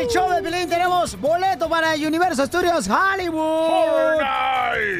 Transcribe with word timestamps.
El 0.00 0.08
show 0.08 0.30
de 0.30 0.42
Pilín 0.42 0.66
tenemos 0.66 1.14
boleto 1.20 1.68
para 1.68 1.92
Universo 1.92 2.46
Studios 2.46 2.88
Hollywood. 2.88 4.22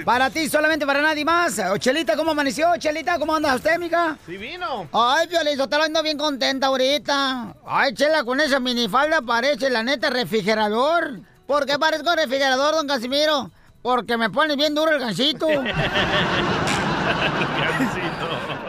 Para 0.05 0.29
ti, 0.29 0.47
solamente 0.47 0.85
para 0.85 1.01
nadie 1.01 1.25
más. 1.25 1.59
Oh, 1.71 1.79
Chelita, 1.79 2.17
¿cómo 2.17 2.33
amaneció? 2.33 2.77
Chelita, 2.77 3.19
¿cómo 3.19 3.35
anda 3.35 3.55
usted, 3.55 3.77
amiga? 3.77 4.19
Sí 4.27 4.37
vino. 4.37 4.89
Ay, 4.93 5.27
Piolín, 5.27 5.57
Sotelo, 5.57 5.85
ando 5.85 6.03
bien 6.03 6.19
contenta 6.19 6.67
ahorita. 6.67 7.55
Ay, 7.67 7.95
Chela, 7.95 8.25
con 8.25 8.43
esa 8.43 8.61
minifalda 8.61 9.23
parece, 9.23 9.71
la 9.71 9.83
neta, 9.83 10.11
refrigerador. 10.11 11.21
¿Por 11.47 11.65
qué 11.65 11.79
parezco 11.79 12.15
refrigerador, 12.15 12.75
don 12.75 12.87
Casimiro? 12.87 13.51
Porque 13.81 14.19
me 14.19 14.29
pone 14.29 14.55
bien 14.55 14.75
duro 14.75 14.93
el 14.93 15.01
gancito. 15.01 15.47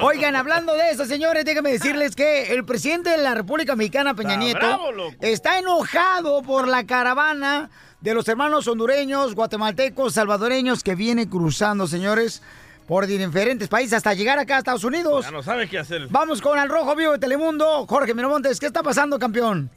Oigan, 0.04 0.36
hablando 0.36 0.74
de 0.74 0.90
eso, 0.90 1.06
señores, 1.06 1.46
déjenme 1.46 1.72
decirles 1.72 2.16
que 2.16 2.54
el 2.54 2.66
presidente 2.66 3.12
de 3.12 3.18
la 3.18 3.36
República 3.36 3.76
Mexicana, 3.76 4.16
Peña 4.16 4.34
Está 4.34 4.44
Nieto, 4.44 4.60
bravo, 4.60 5.14
está 5.22 5.60
enojado 5.60 6.42
por 6.42 6.68
la 6.68 6.86
caravana 6.86 7.70
de 8.00 8.14
los 8.16 8.28
hermanos 8.28 8.68
hondureños, 8.68 9.36
guatemaltecos, 9.36 10.14
salvadoreños 10.14 10.84
que 10.84 10.96
viene 10.96 11.30
cruzando, 11.30 11.86
señores, 11.86 12.42
por 12.88 13.06
diferentes 13.06 13.68
países 13.70 13.94
hasta 13.94 14.14
llegar 14.14 14.40
acá 14.40 14.56
a 14.56 14.60
Estados 14.60 14.84
Unidos. 14.84 15.26
Ya 15.26 15.32
no 15.32 15.44
sabe 15.44 15.70
qué 15.70 15.78
hacer. 15.78 16.08
Vamos 16.10 16.42
con 16.42 16.58
el 16.58 16.68
Rojo 16.68 16.96
Vivo 16.96 17.14
de 17.14 17.20
Telemundo. 17.20 17.86
Jorge 17.88 18.14
Miramontes, 18.14 18.60
¿qué 18.60 18.66
está 18.66 18.82
pasando, 18.82 19.20
campeón? 19.20 19.70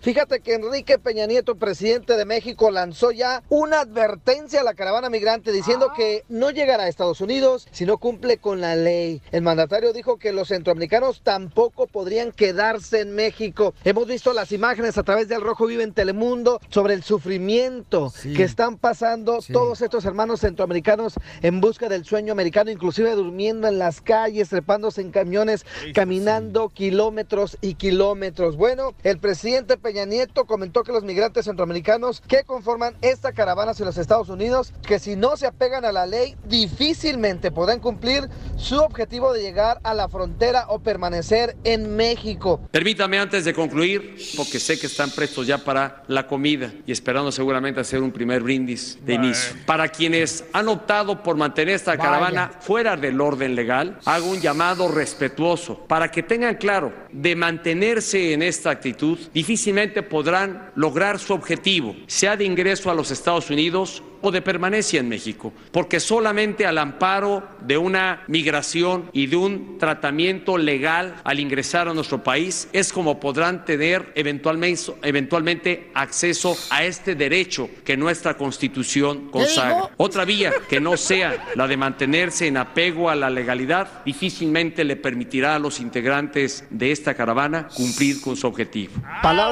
Fíjate 0.00 0.40
que 0.40 0.54
Enrique 0.54 0.98
Peña 0.98 1.26
Nieto, 1.26 1.56
presidente 1.56 2.16
de 2.16 2.24
México, 2.24 2.70
lanzó 2.70 3.10
ya 3.10 3.42
una 3.48 3.80
advertencia 3.80 4.60
a 4.60 4.64
la 4.64 4.74
caravana 4.74 5.10
migrante 5.10 5.52
diciendo 5.52 5.92
que 5.96 6.24
no 6.28 6.50
llegará 6.50 6.84
a 6.84 6.88
Estados 6.88 7.20
Unidos 7.20 7.68
si 7.70 7.86
no 7.86 7.98
cumple 7.98 8.38
con 8.38 8.60
la 8.60 8.76
ley. 8.76 9.22
El 9.32 9.42
mandatario 9.42 9.92
dijo 9.92 10.18
que 10.18 10.32
los 10.32 10.48
centroamericanos 10.48 11.22
tampoco 11.22 11.86
podrían 11.86 12.32
quedarse 12.32 13.00
en 13.00 13.14
México. 13.14 13.74
Hemos 13.84 14.06
visto 14.06 14.32
las 14.32 14.52
imágenes 14.52 14.98
a 14.98 15.02
través 15.02 15.28
del 15.28 15.40
Rojo 15.40 15.66
Vive 15.66 15.82
en 15.82 15.92
Telemundo 15.92 16.60
sobre 16.68 16.94
el 16.94 17.02
sufrimiento 17.02 18.12
que 18.22 18.44
están 18.44 18.76
pasando 18.76 19.40
todos 19.52 19.82
estos 19.82 20.04
hermanos 20.04 20.40
centroamericanos 20.40 21.14
en 21.42 21.60
busca 21.60 21.88
del 21.88 22.04
sueño 22.04 22.32
americano, 22.32 22.70
inclusive 22.70 23.14
durmiendo 23.14 23.68
en 23.68 23.78
las 23.78 24.00
calles, 24.00 24.48
trepándose 24.48 25.00
en 25.00 25.10
camiones, 25.10 25.64
caminando 25.94 26.68
kilómetros 26.68 27.58
y 27.60 27.74
kilómetros. 27.74 28.56
Bueno, 28.56 28.94
el 29.02 29.18
presidente 29.18 29.69
Peña 29.76 30.04
Nieto 30.04 30.44
comentó 30.44 30.82
que 30.82 30.92
los 30.92 31.04
migrantes 31.04 31.44
centroamericanos 31.44 32.22
que 32.26 32.44
conforman 32.44 32.94
esta 33.02 33.32
caravana 33.32 33.72
hacia 33.72 33.84
los 33.84 33.98
Estados 33.98 34.28
Unidos, 34.28 34.72
que 34.86 34.98
si 34.98 35.16
no 35.16 35.36
se 35.36 35.46
apegan 35.46 35.84
a 35.84 35.92
la 35.92 36.06
ley, 36.06 36.36
difícilmente 36.44 37.50
podrán 37.50 37.80
cumplir 37.80 38.28
su 38.56 38.78
objetivo 38.78 39.32
de 39.32 39.42
llegar 39.42 39.80
a 39.82 39.94
la 39.94 40.08
frontera 40.08 40.66
o 40.68 40.80
permanecer 40.80 41.56
en 41.64 41.96
México. 41.96 42.60
Permítame 42.70 43.18
antes 43.18 43.44
de 43.44 43.54
concluir, 43.54 44.16
porque 44.36 44.60
sé 44.60 44.78
que 44.78 44.86
están 44.86 45.10
prestos 45.10 45.46
ya 45.46 45.58
para 45.58 46.02
la 46.08 46.26
comida 46.26 46.72
y 46.86 46.92
esperando 46.92 47.32
seguramente 47.32 47.80
hacer 47.80 48.02
un 48.02 48.12
primer 48.12 48.42
brindis 48.42 48.98
de 49.04 49.14
inicio. 49.14 49.56
Para 49.66 49.88
quienes 49.88 50.44
han 50.52 50.68
optado 50.68 51.22
por 51.22 51.36
mantener 51.36 51.74
esta 51.74 51.92
Vaya. 51.92 52.02
caravana 52.02 52.50
fuera 52.60 52.96
del 52.96 53.20
orden 53.20 53.54
legal, 53.54 53.98
hago 54.04 54.30
un 54.30 54.40
llamado 54.40 54.88
respetuoso 54.88 55.78
para 55.86 56.10
que 56.10 56.22
tengan 56.22 56.56
claro, 56.56 56.92
de 57.12 57.36
mantenerse 57.36 58.32
en 58.32 58.42
esta 58.42 58.70
actitud, 58.70 59.18
difícilmente 59.60 60.02
podrán 60.02 60.70
lograr 60.74 61.18
su 61.18 61.34
objetivo, 61.34 61.94
sea 62.06 62.34
de 62.34 62.46
ingreso 62.46 62.90
a 62.90 62.94
los 62.94 63.10
Estados 63.10 63.50
Unidos 63.50 64.02
o 64.22 64.30
de 64.30 64.42
permanencia 64.42 65.00
en 65.00 65.08
México, 65.08 65.52
porque 65.72 66.00
solamente 66.00 66.66
al 66.66 66.78
amparo 66.78 67.42
de 67.60 67.78
una 67.78 68.22
migración 68.26 69.10
y 69.12 69.26
de 69.26 69.36
un 69.36 69.78
tratamiento 69.78 70.58
legal 70.58 71.16
al 71.24 71.40
ingresar 71.40 71.88
a 71.88 71.94
nuestro 71.94 72.22
país 72.22 72.68
es 72.72 72.92
como 72.92 73.18
podrán 73.20 73.64
tener 73.64 74.12
eventualmente, 74.14 74.92
eventualmente 75.02 75.90
acceso 75.94 76.56
a 76.70 76.84
este 76.84 77.14
derecho 77.14 77.68
que 77.84 77.96
nuestra 77.96 78.36
Constitución 78.36 79.30
consagra. 79.30 79.90
Otra 79.96 80.24
vía 80.24 80.52
que 80.68 80.80
no 80.80 80.96
sea 80.96 81.52
la 81.54 81.66
de 81.66 81.76
mantenerse 81.76 82.46
en 82.46 82.56
apego 82.56 83.10
a 83.10 83.14
la 83.14 83.30
legalidad 83.30 84.04
difícilmente 84.04 84.84
le 84.84 84.96
permitirá 84.96 85.54
a 85.54 85.58
los 85.58 85.80
integrantes 85.80 86.64
de 86.70 86.92
esta 86.92 87.14
caravana 87.14 87.68
cumplir 87.74 88.20
con 88.20 88.36
su 88.36 88.46
objetivo. 88.46 88.92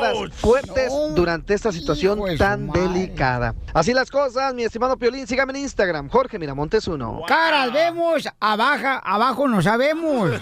Palabras 0.01 0.35
fuertes 0.35 0.93
durante 1.15 1.55
esta 1.55 1.73
situación 1.73 2.21
tan 2.37 2.71
delicada. 2.71 3.55
Así 3.75 3.93
las 3.93 4.11
cosas, 4.11 4.55
mi 4.55 4.65
estimado 4.65 4.97
Piolín, 4.97 5.27
sígame 5.27 5.53
en 5.53 5.59
Instagram, 5.65 6.09
Jorge 6.09 6.39
Miramontes 6.39 6.87
uno. 6.89 7.23
Caras 7.27 7.73
vemos, 7.73 8.29
abajo, 8.41 9.01
abajo 9.03 9.49
no 9.49 9.61
sabemos. 9.63 10.31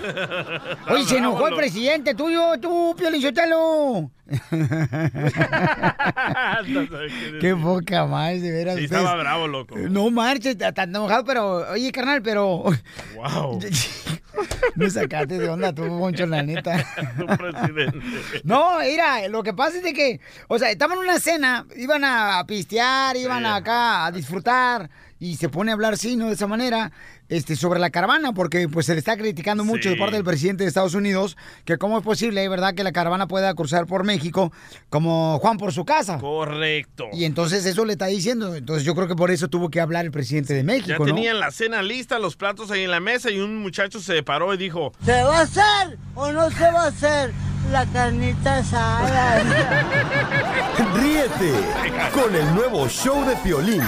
Oye, 0.90 1.04
se 1.04 1.18
enojó 1.18 1.48
el 1.48 1.54
presidente 1.56 2.14
tuyo, 2.14 2.58
tú, 2.60 2.94
Piolín 2.98 3.22
Sotelo. 3.22 4.10
Qué 7.40 7.54
poca 7.54 8.06
más, 8.06 8.40
de 8.42 8.50
veras. 8.50 8.76
Sí, 8.76 8.84
ustedes- 8.84 9.02
estaba 9.02 9.16
bravo, 9.16 9.46
loco. 9.48 9.76
No 9.78 10.10
marches, 10.10 10.52
está 10.52 10.72
tan 10.72 10.90
enojado, 10.90 11.24
pero, 11.24 11.70
oye, 11.72 11.92
carnal, 11.92 12.22
pero... 12.22 12.64
Wow. 13.14 13.60
Me 14.74 14.90
sacaste 14.90 15.38
de 15.38 15.48
onda 15.48 15.74
tú, 15.74 15.84
Moncho, 15.84 16.26
la 16.26 16.42
neta. 16.42 16.84
Tu 17.16 17.26
presidente. 17.26 17.98
No, 18.44 18.78
mira, 18.80 19.28
lo 19.28 19.42
que 19.42 19.54
pasa 19.54 19.78
es 19.78 19.82
de 19.82 19.92
que, 19.92 20.20
o 20.48 20.58
sea, 20.58 20.70
estaban 20.70 20.98
en 20.98 21.04
una 21.04 21.18
cena, 21.20 21.66
iban 21.76 22.04
a 22.04 22.44
pistear, 22.46 23.16
iban 23.16 23.46
acá 23.46 24.06
a 24.06 24.12
disfrutar, 24.12 24.90
y 25.18 25.36
se 25.36 25.48
pone 25.48 25.70
a 25.70 25.74
hablar, 25.74 25.96
sí, 25.96 26.16
¿no? 26.16 26.26
De 26.28 26.34
esa 26.34 26.46
manera, 26.46 26.92
este, 27.28 27.56
sobre 27.56 27.80
la 27.80 27.90
caravana, 27.90 28.32
porque 28.32 28.68
pues 28.68 28.86
se 28.86 28.92
le 28.92 28.98
está 28.98 29.16
criticando 29.16 29.64
mucho 29.64 29.88
de 29.88 29.96
parte 29.96 30.16
del 30.16 30.24
presidente 30.24 30.64
de 30.64 30.68
Estados 30.68 30.94
Unidos, 30.94 31.36
que 31.64 31.78
cómo 31.78 31.98
es 31.98 32.04
posible, 32.04 32.46
¿verdad?, 32.48 32.74
que 32.74 32.84
la 32.84 32.92
caravana 32.92 33.26
pueda 33.26 33.54
cruzar 33.54 33.86
por 33.86 34.04
México 34.04 34.52
como 34.90 35.38
Juan 35.40 35.56
por 35.56 35.72
su 35.72 35.84
casa. 35.84 36.18
Correcto. 36.18 37.06
Y 37.12 37.24
entonces 37.24 37.64
eso 37.64 37.84
le 37.84 37.92
está 37.94 38.06
diciendo, 38.06 38.54
entonces 38.54 38.84
yo 38.84 38.94
creo 38.94 39.08
que 39.08 39.16
por 39.16 39.30
eso 39.30 39.48
tuvo 39.48 39.70
que 39.70 39.80
hablar 39.80 40.04
el 40.04 40.10
presidente 40.10 40.52
de 40.54 40.62
México, 40.64 40.88
Ya 40.88 40.98
¿no? 40.98 41.04
tenían 41.06 41.40
la 41.40 41.50
cena 41.50 41.82
lista, 41.82 42.18
los 42.18 42.36
platos 42.36 42.70
ahí 42.70 42.82
en 42.82 42.90
la 42.90 43.00
mesa 43.00 43.30
y 43.30 43.38
un 43.38 43.56
muchacho 43.58 44.00
se 44.00 44.22
paró 44.22 44.52
y 44.54 44.56
dijo, 44.58 44.92
¿Se 45.04 45.22
va 45.22 45.38
a 45.38 45.42
hacer 45.42 45.98
o 46.14 46.30
no 46.32 46.50
se 46.50 46.64
va 46.70 46.84
a 46.84 46.88
hacer 46.88 47.32
la 47.72 47.86
carnita 47.86 48.58
asada? 48.58 49.42
Ríete 50.94 51.52
con 52.12 52.34
el 52.34 52.54
nuevo 52.54 52.88
show 52.88 53.24
de 53.26 53.34
Piolín. 53.36 53.82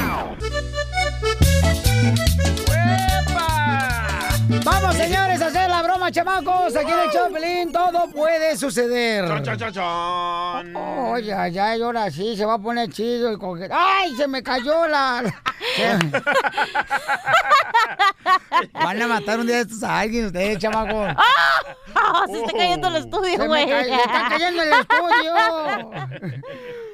Vamos, 4.65 4.97
señores, 4.97 5.41
a 5.43 5.47
hacer 5.47 5.69
la 5.71 5.83
broma, 5.83 6.11
chamacos. 6.11 6.75
Aquí 6.77 6.91
en 6.91 6.99
el 6.99 7.11
Chopelín 7.11 7.73
todo 7.73 8.11
puede 8.11 8.57
suceder. 8.57 9.25
Oye, 11.11 11.35
ya, 11.53 11.77
y 11.77 11.83
ahora 11.83 12.11
sí 12.11 12.37
se 12.37 12.45
va 12.45 12.55
a 12.55 12.59
poner 12.59 12.89
chido 12.91 13.29
el 13.31 13.39
coquete. 13.39 13.73
¡Ay, 13.73 14.15
se 14.17 14.27
me 14.27 14.43
cayó 14.43 14.87
la... 14.89 15.23
Van 18.73 19.03
a 19.03 19.07
matar 19.07 19.39
un 19.41 19.47
día 19.47 19.57
de 19.57 19.63
estos 19.63 19.83
a 19.83 20.01
alguien 20.01 20.27
ustedes, 20.27 20.59
chamacos. 20.59 21.09
¡Ah! 21.95 22.25
Se 22.31 22.39
está 22.41 22.53
cayendo 22.53 22.89
el 22.89 22.97
estudio, 22.97 23.33
Se 23.33 23.39
me 23.39 23.47
güey. 23.47 23.69
ca- 23.69 23.85
se 23.85 23.95
está 23.95 24.29
cayendo 24.29 24.63
el 24.63 24.73
estudio. 24.73 25.35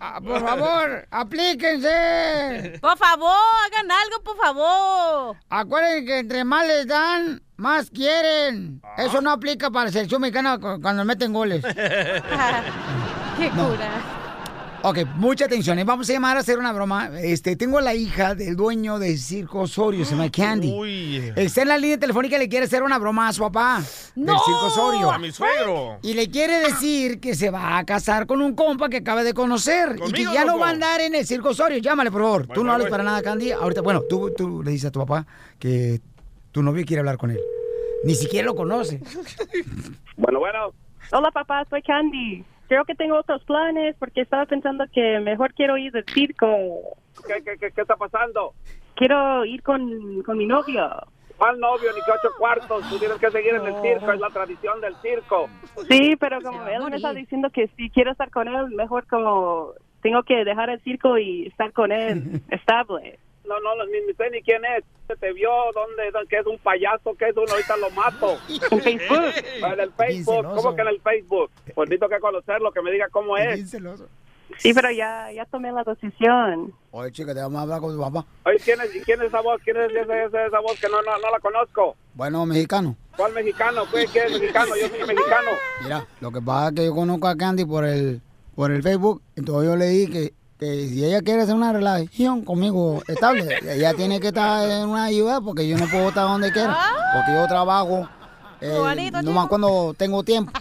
Ah, 0.00 0.20
Por 0.20 0.40
favor, 0.40 1.06
aplíquense. 1.10 2.78
Por 2.80 2.96
favor, 2.98 3.36
hagan 3.66 3.90
algo, 3.90 4.22
por 4.24 4.36
favor. 4.36 5.36
Acuérdense 5.48 6.04
que 6.06 6.18
entre 6.18 6.44
más 6.44 6.66
les 6.66 6.86
dan, 6.86 7.42
más 7.56 7.90
quieren. 7.90 8.80
Eso 8.98 9.20
no 9.20 9.30
aplica 9.30 9.70
para 9.70 9.86
la 9.86 9.92
selección 9.92 10.20
mexicana 10.22 10.58
cu- 10.58 10.80
cuando 10.80 11.04
meten 11.04 11.32
goles. 11.32 11.62
Qué 13.38 13.50
No. 13.54 14.19
Ok, 14.82 15.00
mucha 15.16 15.44
atención. 15.44 15.78
¿eh? 15.78 15.84
Vamos 15.84 16.08
a 16.08 16.12
llamar 16.14 16.38
a 16.38 16.40
hacer 16.40 16.58
una 16.58 16.72
broma. 16.72 17.10
Este, 17.20 17.54
tengo 17.54 17.76
a 17.76 17.82
la 17.82 17.94
hija 17.94 18.34
del 18.34 18.56
dueño 18.56 18.98
del 18.98 19.18
Circo 19.18 19.60
Osorio, 19.60 20.06
se 20.06 20.12
llama 20.12 20.30
Candy. 20.34 20.72
Uy. 20.72 21.32
Está 21.36 21.62
en 21.62 21.68
la 21.68 21.76
línea 21.76 21.98
telefónica 21.98 22.36
y 22.36 22.38
le 22.38 22.48
quiere 22.48 22.64
hacer 22.64 22.82
una 22.82 22.98
broma 22.98 23.28
a 23.28 23.32
su 23.34 23.42
papá 23.42 23.82
del 24.14 24.36
Circo 24.38 24.66
Osorio. 24.66 25.10
A 25.10 25.18
mi 25.18 25.30
suegro. 25.32 25.98
Y 26.02 26.14
le 26.14 26.30
quiere 26.30 26.60
decir 26.60 27.20
que 27.20 27.34
se 27.34 27.50
va 27.50 27.76
a 27.76 27.84
casar 27.84 28.26
con 28.26 28.40
un 28.40 28.54
compa 28.54 28.88
que 28.88 28.98
acaba 28.98 29.22
de 29.22 29.34
conocer. 29.34 29.98
y 30.06 30.12
que 30.12 30.24
ya 30.24 30.44
no 30.46 30.52
loco. 30.52 30.60
va 30.60 30.68
a 30.68 30.70
andar 30.70 31.00
en 31.02 31.14
el 31.14 31.26
Circo 31.26 31.50
Osorio. 31.50 31.76
Llámale, 31.78 32.10
por 32.10 32.22
favor. 32.22 32.46
tú 32.46 32.64
no 32.64 32.72
hables 32.72 32.88
para 32.88 33.04
nada, 33.04 33.22
Candy. 33.22 33.52
Ahorita, 33.52 33.82
bueno, 33.82 34.00
tú, 34.08 34.32
tú 34.34 34.62
le 34.62 34.70
dices 34.70 34.88
a 34.88 34.90
tu 34.90 35.00
papá 35.00 35.26
que 35.58 36.00
tu 36.52 36.62
novio 36.62 36.86
quiere 36.86 37.00
hablar 37.00 37.18
con 37.18 37.30
él. 37.30 37.40
Ni 38.04 38.14
siquiera 38.14 38.46
lo 38.46 38.54
conoce. 38.54 39.02
Bueno, 40.16 40.38
bueno. 40.38 40.72
Hola, 41.12 41.30
papá, 41.30 41.66
soy 41.68 41.82
Candy. 41.82 42.44
Creo 42.70 42.84
que 42.84 42.94
tengo 42.94 43.18
otros 43.18 43.42
planes 43.42 43.96
porque 43.98 44.20
estaba 44.20 44.46
pensando 44.46 44.84
que 44.92 45.18
mejor 45.18 45.52
quiero 45.54 45.76
ir 45.76 45.90
del 45.90 46.04
circo. 46.04 46.46
¿Qué, 47.26 47.42
qué, 47.42 47.58
qué, 47.58 47.72
qué 47.72 47.80
está 47.80 47.96
pasando? 47.96 48.54
Quiero 48.94 49.44
ir 49.44 49.60
con, 49.64 50.22
con 50.22 50.38
mi 50.38 50.46
novio. 50.46 50.88
¿Cuál 51.36 51.58
novio 51.58 51.90
ni 51.92 52.00
que 52.02 52.12
ocho 52.12 52.32
cuartos? 52.38 52.88
Tú 52.88 52.96
tienes 53.00 53.18
que 53.18 53.28
seguir 53.32 53.56
en 53.56 53.66
el 53.66 53.82
circo, 53.82 54.12
es 54.12 54.20
la 54.20 54.30
tradición 54.30 54.80
del 54.80 54.94
circo. 55.02 55.48
Sí, 55.88 56.14
pero 56.20 56.40
como 56.40 56.64
él 56.68 56.84
me 56.88 56.94
está 56.94 57.12
diciendo 57.12 57.50
que 57.50 57.66
si 57.76 57.90
quiero 57.90 58.12
estar 58.12 58.30
con 58.30 58.46
él, 58.46 58.68
mejor 58.68 59.04
como 59.08 59.72
tengo 60.00 60.22
que 60.22 60.44
dejar 60.44 60.70
el 60.70 60.80
circo 60.82 61.18
y 61.18 61.48
estar 61.48 61.72
con 61.72 61.90
él 61.90 62.40
estable. 62.50 63.18
No, 63.48 63.58
no, 63.58 63.74
no, 63.74 63.84
ni, 63.86 64.00
ni 64.06 64.14
sé 64.14 64.30
ni 64.30 64.42
quién 64.42 64.64
es. 64.64 64.84
Se 65.10 65.16
te 65.16 65.32
vio, 65.32 65.50
¿dónde? 65.74 66.10
dónde- 66.12 66.28
¿Qué 66.28 66.38
es 66.38 66.46
un 66.46 66.56
payaso? 66.58 67.14
¿Qué 67.18 67.28
es 67.30 67.36
uno? 67.36 67.46
Ahorita 67.50 67.76
lo 67.78 67.90
mato. 67.90 68.38
En 68.70 68.80
Facebook. 68.80 69.72
En 69.72 69.80
el 69.80 69.92
Facebook. 69.92 70.46
¿Cómo 70.54 70.76
que 70.76 70.82
en 70.82 70.88
el 70.88 71.00
Facebook? 71.00 71.50
Pues 71.74 71.88
necesito 71.88 72.08
que 72.08 72.20
conocerlo, 72.20 72.70
que 72.70 72.80
me 72.82 72.92
diga 72.92 73.08
cómo 73.10 73.36
es. 73.36 73.68
Sí, 74.58 74.72
pero 74.74 74.90
ya, 74.90 75.30
ya 75.32 75.44
tomé 75.46 75.72
la 75.72 75.82
decisión. 75.84 76.72
Oye, 76.92 77.10
chica, 77.12 77.32
te 77.34 77.40
vamos 77.40 77.58
a 77.58 77.62
hablar 77.62 77.80
con 77.80 77.94
tu 77.94 78.00
papá. 78.00 78.24
Oye, 78.44 78.58
¿quién 78.64 78.80
es, 78.80 78.90
quién 79.04 79.20
es 79.20 79.28
esa 79.28 79.40
voz? 79.40 79.60
¿Quién 79.64 79.76
es 79.76 79.90
esa, 79.92 80.24
esa, 80.24 80.46
esa 80.46 80.60
voz 80.60 80.78
que 80.80 80.88
no, 80.88 81.00
no, 81.02 81.18
no 81.18 81.30
la 81.30 81.38
conozco? 81.40 81.96
Bueno, 82.14 82.44
mexicano. 82.46 82.96
¿Cuál 83.16 83.32
mexicano? 83.32 83.82
¿Qué, 83.92 84.06
qué 84.12 84.24
es 84.24 84.32
mexicano? 84.32 84.74
Yo 84.80 84.88
soy 84.88 84.98
mexicano. 85.06 85.50
Mira, 85.82 86.06
lo 86.20 86.30
que 86.32 86.40
pasa 86.42 86.68
es 86.68 86.74
que 86.74 86.84
yo 86.84 86.94
conozco 86.94 87.28
a 87.28 87.36
Candy 87.36 87.64
por 87.64 87.84
el, 87.84 88.20
por 88.54 88.70
el 88.72 88.82
Facebook, 88.82 89.22
entonces 89.36 89.70
yo 89.70 89.76
le 89.76 89.86
dije 89.86 90.12
que, 90.12 90.34
que 90.60 90.88
si 90.88 91.04
ella 91.04 91.22
quiere 91.22 91.42
hacer 91.42 91.54
una 91.54 91.72
relación 91.72 92.44
conmigo 92.44 93.02
estable, 93.08 93.48
ella 93.66 93.94
tiene 93.94 94.20
que 94.20 94.28
estar 94.28 94.68
en 94.68 94.88
una 94.90 95.04
ayuda 95.04 95.40
porque 95.40 95.66
yo 95.66 95.78
no 95.78 95.86
puedo 95.86 96.10
estar 96.10 96.24
donde 96.24 96.52
quiera, 96.52 96.76
porque 97.14 97.32
yo 97.34 97.48
trabajo 97.48 98.06
eh, 98.60 98.76
Bonito, 98.78 99.22
nomás 99.22 99.48
cuando 99.48 99.94
tengo 99.94 100.22
tiempo. 100.22 100.52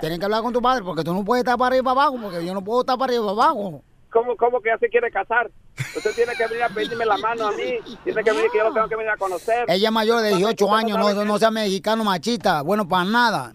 Tienes 0.00 0.18
que 0.18 0.24
hablar 0.24 0.42
con 0.42 0.54
tu 0.54 0.62
padre 0.62 0.82
porque 0.82 1.04
tú 1.04 1.12
no 1.12 1.22
puedes 1.22 1.42
estar 1.42 1.58
para 1.58 1.68
arriba 1.68 1.82
y 1.82 1.84
para 1.84 2.00
abajo, 2.00 2.18
porque 2.22 2.46
yo 2.46 2.54
no 2.54 2.64
puedo 2.64 2.80
estar 2.80 2.96
para 2.96 3.12
arriba 3.12 3.24
y 3.24 3.26
para 3.28 3.48
abajo. 3.50 3.82
¿Cómo, 4.10 4.36
¿Cómo 4.36 4.60
que 4.60 4.70
ya 4.70 4.78
se 4.78 4.88
quiere 4.88 5.10
casar? 5.10 5.50
Usted 5.96 6.14
tiene 6.14 6.32
que 6.34 6.46
venir 6.46 6.62
a 6.62 6.68
pedirme 6.70 7.04
la 7.04 7.18
mano 7.18 7.48
a 7.48 7.52
mí. 7.52 7.78
Tiene 8.04 8.24
que 8.24 8.30
venir 8.30 8.50
que 8.50 8.58
yo 8.58 8.64
lo 8.64 8.72
tengo 8.72 8.88
que 8.88 8.96
venir 8.96 9.10
a 9.10 9.16
conocer. 9.16 9.64
Ella 9.68 9.88
es 9.88 9.92
mayor 9.92 10.22
de 10.22 10.34
18 10.34 10.74
años, 10.74 10.98
no, 10.98 11.24
no 11.24 11.38
sea 11.38 11.50
mexicano 11.50 12.04
machista, 12.04 12.62
bueno, 12.62 12.88
para 12.88 13.04
nada. 13.04 13.52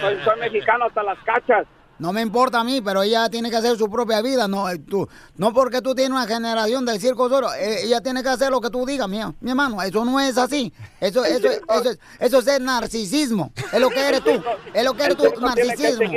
Soy, 0.00 0.18
soy 0.24 0.40
mexicano 0.40 0.86
hasta 0.86 1.02
las 1.04 1.18
cachas. 1.20 1.66
No 2.00 2.12
me 2.14 2.22
importa 2.22 2.60
a 2.60 2.64
mí, 2.64 2.80
pero 2.80 3.02
ella 3.02 3.28
tiene 3.28 3.50
que 3.50 3.56
hacer 3.56 3.76
su 3.76 3.88
propia 3.90 4.22
vida. 4.22 4.48
No, 4.48 4.68
eh, 4.70 4.78
tú, 4.78 5.06
no 5.36 5.52
porque 5.52 5.82
tú 5.82 5.94
tienes 5.94 6.12
una 6.12 6.26
generación 6.26 6.84
del 6.86 6.98
circo 6.98 7.28
solo, 7.28 7.52
eh, 7.54 7.84
ella 7.84 8.00
tiene 8.00 8.22
que 8.22 8.30
hacer 8.30 8.50
lo 8.50 8.60
que 8.60 8.70
tú 8.70 8.86
digas, 8.86 9.06
mi, 9.08 9.20
mi 9.40 9.50
hermano. 9.50 9.82
Eso 9.82 10.04
no 10.04 10.18
es 10.18 10.38
así. 10.38 10.72
Eso, 10.98 11.24
eso, 11.24 11.48
eso, 11.48 11.90
es- 11.90 11.98
eso 12.18 12.38
es 12.38 12.46
el 12.46 12.64
narcisismo. 12.64 13.52
Es 13.72 13.78
lo 13.80 13.90
que 13.90 14.00
eres 14.00 14.24
tú. 14.24 14.30
Es 14.72 14.82
lo 14.84 14.94
que 14.94 15.04
eres 15.04 15.16
tú, 15.18 15.24
narcisismo. 15.40 16.10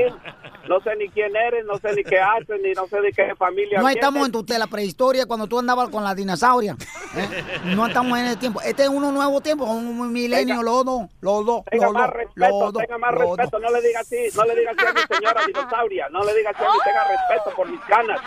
No 0.68 0.80
sé 0.82 0.96
ni 0.98 1.10
quién 1.10 1.36
eres, 1.36 1.66
no 1.66 1.78
sé 1.78 1.94
ni 1.94 2.04
qué 2.04 2.20
haces, 2.20 2.60
ni 2.64 2.72
no 2.72 2.88
sé 2.88 3.02
de 3.02 3.12
qué 3.12 3.36
familia 3.36 3.80
No 3.80 3.86
vienes. 3.86 3.96
estamos 3.98 4.26
en 4.26 4.32
tu 4.32 4.44
tela 4.46 4.66
prehistoria 4.68 5.26
cuando 5.26 5.46
tú 5.48 5.60
andabas 5.60 5.90
con 5.90 6.04
la 6.06 6.16
dinosauria. 6.16 6.78
¿eh? 7.18 7.44
No 7.76 7.86
estamos 7.86 8.18
en 8.18 8.26
ese 8.28 8.38
tiempo. 8.38 8.62
Este 8.62 8.84
es 8.84 8.90
uno 8.90 9.12
nuevo 9.12 9.42
tiempo, 9.42 9.66
un 9.66 10.12
milenio, 10.14 10.64
los 10.64 10.86
dos, 10.86 11.02
los 11.20 11.46
dos, 11.46 11.64
Tenga 11.70 11.86
los 11.88 11.94
más 11.94 12.08
dos, 12.08 12.14
respeto, 12.16 12.60
los 12.62 12.74
tenga 12.74 12.98
más 12.98 13.12
los 13.14 13.24
dos. 13.24 13.38
respeto, 13.38 13.60
no 13.60 13.70
le 13.72 13.82
diga 13.82 14.00
así, 14.00 14.16
no 14.36 14.44
le 14.46 14.56
diga 14.56 14.72
así 14.72 14.86
a 14.86 14.94
mi 14.94 15.16
señora 15.16 15.42
dinosauria, 15.46 16.10
no 16.10 16.24
le 16.24 16.34
diga 16.34 16.50
así 16.52 16.64
a 16.64 16.72
mí, 16.72 16.80
tenga 16.86 17.04
respeto 17.04 17.56
por 17.58 17.70
mis 17.70 17.82
canas. 17.82 18.22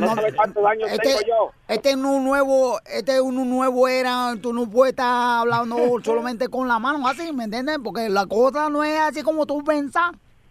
No, 0.00 0.14
sabe 0.16 0.34
cuántos 0.34 0.66
años 0.66 0.90
Este, 0.90 1.08
tengo 1.08 1.20
yo. 1.26 1.50
este 1.68 1.90
es 1.90 1.96
un 1.96 2.24
nuevo, 2.24 2.80
este 2.86 3.14
es 3.14 3.20
un 3.20 3.48
nuevo 3.48 3.86
era, 3.88 4.34
tú 4.42 4.52
no 4.52 4.68
puedes 4.68 4.92
estar 4.94 5.40
hablando 5.42 5.76
solamente 6.02 6.48
con 6.48 6.66
la 6.66 6.78
mano 6.80 7.06
así, 7.06 7.32
¿me 7.32 7.44
entiendes? 7.44 7.78
Porque 7.84 8.08
la 8.08 8.26
cosa 8.26 8.68
no 8.68 8.82
es 8.82 8.98
así 8.98 9.22
como 9.22 9.46
tú 9.46 9.62
pensás. 9.62 10.10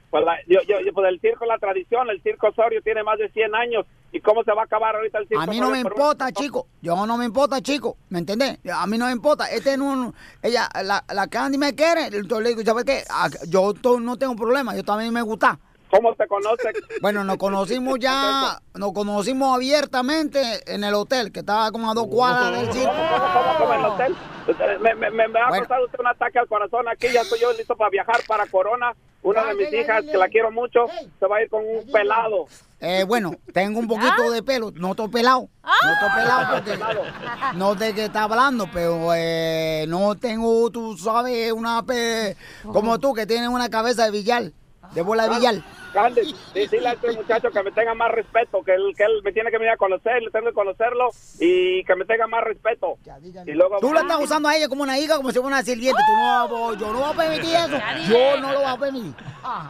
Pues, 0.10 0.24
la- 0.24 0.38
yo, 0.48 0.62
yo, 0.68 0.80
yo- 0.86 0.94
pues 0.94 1.08
el 1.10 1.20
circo 1.20 1.44
es 1.44 1.50
la 1.50 1.58
tradición, 1.58 2.10
el 2.10 2.22
circo 2.24 2.48
Osorio 2.48 2.82
tiene 2.82 3.04
más 3.04 3.18
de 3.20 3.30
100 3.30 3.54
años. 3.56 3.86
¿Y 4.14 4.22
cómo 4.22 4.42
se 4.44 4.54
va 4.54 4.62
a 4.62 4.66
acabar 4.66 4.96
ahorita 4.96 5.18
el 5.20 5.28
circo 5.28 5.42
A 5.44 5.46
mí 5.48 5.60
no 5.60 5.68
me 5.70 5.82
un- 5.82 5.88
importa, 5.88 6.32
chico. 6.32 6.68
Yo 6.82 7.06
no 7.06 7.18
me 7.18 7.26
importa, 7.26 7.62
chico. 7.62 7.98
¿Me 8.10 8.20
entendés? 8.20 8.58
A 8.74 8.88
mí 8.88 8.98
no 8.98 9.06
me 9.08 9.12
importa. 9.12 9.52
Este 9.52 9.76
no- 9.78 10.14
ella, 10.42 10.70
la, 10.82 11.04
la 11.14 11.28
Candy 11.28 11.58
me 11.58 11.76
quiere. 11.76 12.06
Entonces 12.06 12.40
le 12.44 12.50
digo, 12.56 12.62
¿sabes 12.64 12.86
qué? 12.86 13.04
Ah, 13.10 13.28
Yo 13.50 13.74
no 14.00 14.16
tengo 14.18 14.36
problema. 14.38 14.76
Yo 14.78 14.84
también 14.84 15.14
me 15.14 15.22
gusta. 15.22 15.60
¿Cómo 15.90 16.14
te 16.16 16.28
conoce? 16.28 16.72
Bueno, 17.02 17.24
nos 17.24 17.38
conocimos 17.38 17.98
ya, 18.00 18.60
nos 18.74 18.92
conocimos 18.94 19.56
abiertamente 19.56 20.42
en 20.66 20.84
el 20.84 20.94
hotel, 20.96 21.32
que 21.32 21.40
estaba 21.40 21.72
como 21.72 21.90
a 21.90 21.94
dos 21.94 22.08
cuadras 22.08 22.52
del 22.62 22.74
circo. 22.74 22.92
¿Cómo, 22.92 23.58
cómo 23.60 23.74
en 23.74 23.80
el 23.80 23.86
hotel? 23.86 24.16
Me, 24.82 24.96
me, 24.96 25.12
me, 25.12 25.28
me 25.28 25.40
va 25.40 25.46
a 25.48 25.50
Bueno. 25.50 25.68
causar 25.68 25.84
usted 25.84 26.00
un 26.00 26.08
ataque 26.08 26.40
al 26.40 26.48
corazón 26.48 26.88
aquí, 26.88 27.08
ya 27.14 27.22
estoy 27.22 27.40
yo 27.40 27.52
listo 27.54 27.76
para 27.76 27.90
viajar 27.90 28.22
para 28.28 28.46
Corona. 28.48 28.94
Una 29.24 29.44
de 29.46 29.56
mis 29.56 29.74
hijas, 29.74 30.04
que 30.06 30.16
la 30.18 30.30
quiero 30.30 30.52
mucho, 30.52 30.86
se 31.20 31.26
va 31.28 31.38
a 31.38 31.42
ir 31.42 31.50
con 31.50 31.62
un 31.66 31.86
pelado. 31.92 32.46
Eh, 32.80 33.04
bueno, 33.06 33.34
tengo 33.52 33.80
un 33.80 33.88
poquito 33.88 34.32
de 34.32 34.42
pelo, 34.44 34.72
no 34.76 34.92
estoy 34.92 35.10
pelado. 35.10 35.50
No 35.64 35.94
estoy 35.94 36.10
pelado 36.24 36.54
porque 36.54 36.80
no 37.58 37.78
sé 37.78 37.94
qué 37.94 38.06
está 38.06 38.24
hablando, 38.24 38.70
pero 38.72 39.10
eh, 39.16 39.86
no 39.90 40.16
tengo, 40.16 40.70
tú 40.70 40.96
sabes, 40.98 41.52
una 41.52 41.84
pe... 41.84 42.38
como 42.72 43.00
tú 43.00 43.14
que 43.14 43.26
tienes 43.26 43.50
una 43.50 43.70
cabeza 43.70 44.06
de 44.06 44.12
billar, 44.12 44.44
de 44.94 45.02
bola 45.02 45.24
de 45.28 45.36
billar. 45.36 45.56
Grande, 45.94 46.22
di- 46.22 46.68
dile 46.68 46.90
a 46.90 46.94
este 46.94 47.12
muchacho 47.14 47.50
que 47.50 47.64
me 47.64 47.72
tenga 47.72 47.94
más 47.96 48.12
respeto, 48.12 48.62
que 48.64 48.74
él, 48.76 48.94
que 48.96 49.04
él 49.04 49.22
me 49.24 49.32
tiene 49.32 49.50
que 49.50 49.58
venir 49.58 49.72
a 49.72 49.78
conocer, 49.78 50.22
le 50.22 50.30
tengo 50.32 50.48
que 50.48 50.54
conocerlo 50.54 51.10
y 51.40 51.84
que 51.86 51.96
me 51.96 52.06
tenga 52.06 52.28
más 52.28 52.44
respeto. 52.44 52.98
Y 53.46 53.52
luego 53.52 53.78
Tú 53.80 53.94
la 53.94 54.02
estás 54.02 54.20
usando 54.22 54.50
a 54.50 54.56
ella 54.56 54.68
como 54.68 54.84
una 54.84 55.00
hija, 55.00 55.16
como 55.16 55.30
si 55.30 55.36
fuera 55.40 55.48
una 55.48 55.64
sirvienta. 55.64 56.02
Tú 56.06 56.14
no, 56.14 56.74
yo 56.76 56.94
no 56.94 57.00
voy 57.00 57.12
a 57.14 57.14
permitir 57.18 57.56
eso. 57.56 57.78
Yo 58.10 58.42
no 58.42 58.52
lo 58.52 58.60
voy 58.60 58.70
a 58.70 58.78
permitir. 58.78 59.14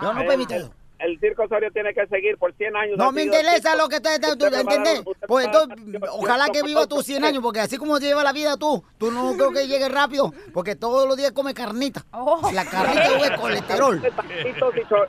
Yo 0.02 0.14
no 0.14 0.26
permito 0.26 0.54
el- 0.56 0.62
eso. 0.64 0.74
El 1.00 1.20
circo 1.20 1.44
Osorio 1.44 1.70
tiene 1.72 1.94
que 1.94 2.08
seguir 2.08 2.38
por 2.40 2.52
100 2.56 2.76
años. 2.76 2.98
No 2.98 3.12
me 3.12 3.22
interesa 3.22 3.76
lo 3.76 3.88
que 3.88 4.00
va 4.00 4.10
a 4.10 4.18
dar- 4.18 4.36
¿entendés? 4.62 5.04
Pues 5.28 5.46
entonces, 5.46 5.78
ojalá 6.12 6.50
que 6.50 6.64
viva 6.64 6.88
tus 6.88 7.06
100 7.06 7.24
años, 7.24 7.44
porque 7.44 7.60
así 7.60 7.78
como 7.78 7.98
lleva 8.00 8.24
la 8.24 8.34
vida 8.34 8.58
tú, 8.58 8.84
tú 8.98 9.12
no 9.12 9.34
creo 9.38 9.52
que 9.52 9.68
llegue 9.68 9.90
rápido, 9.90 10.34
porque 10.54 10.76
todos 10.76 11.08
los 11.08 11.18
días 11.18 11.32
come 11.32 11.54
carnita. 11.54 12.06
La 12.54 12.66
carnita 12.66 13.18
es 13.26 13.32
colesterol. 13.40 14.02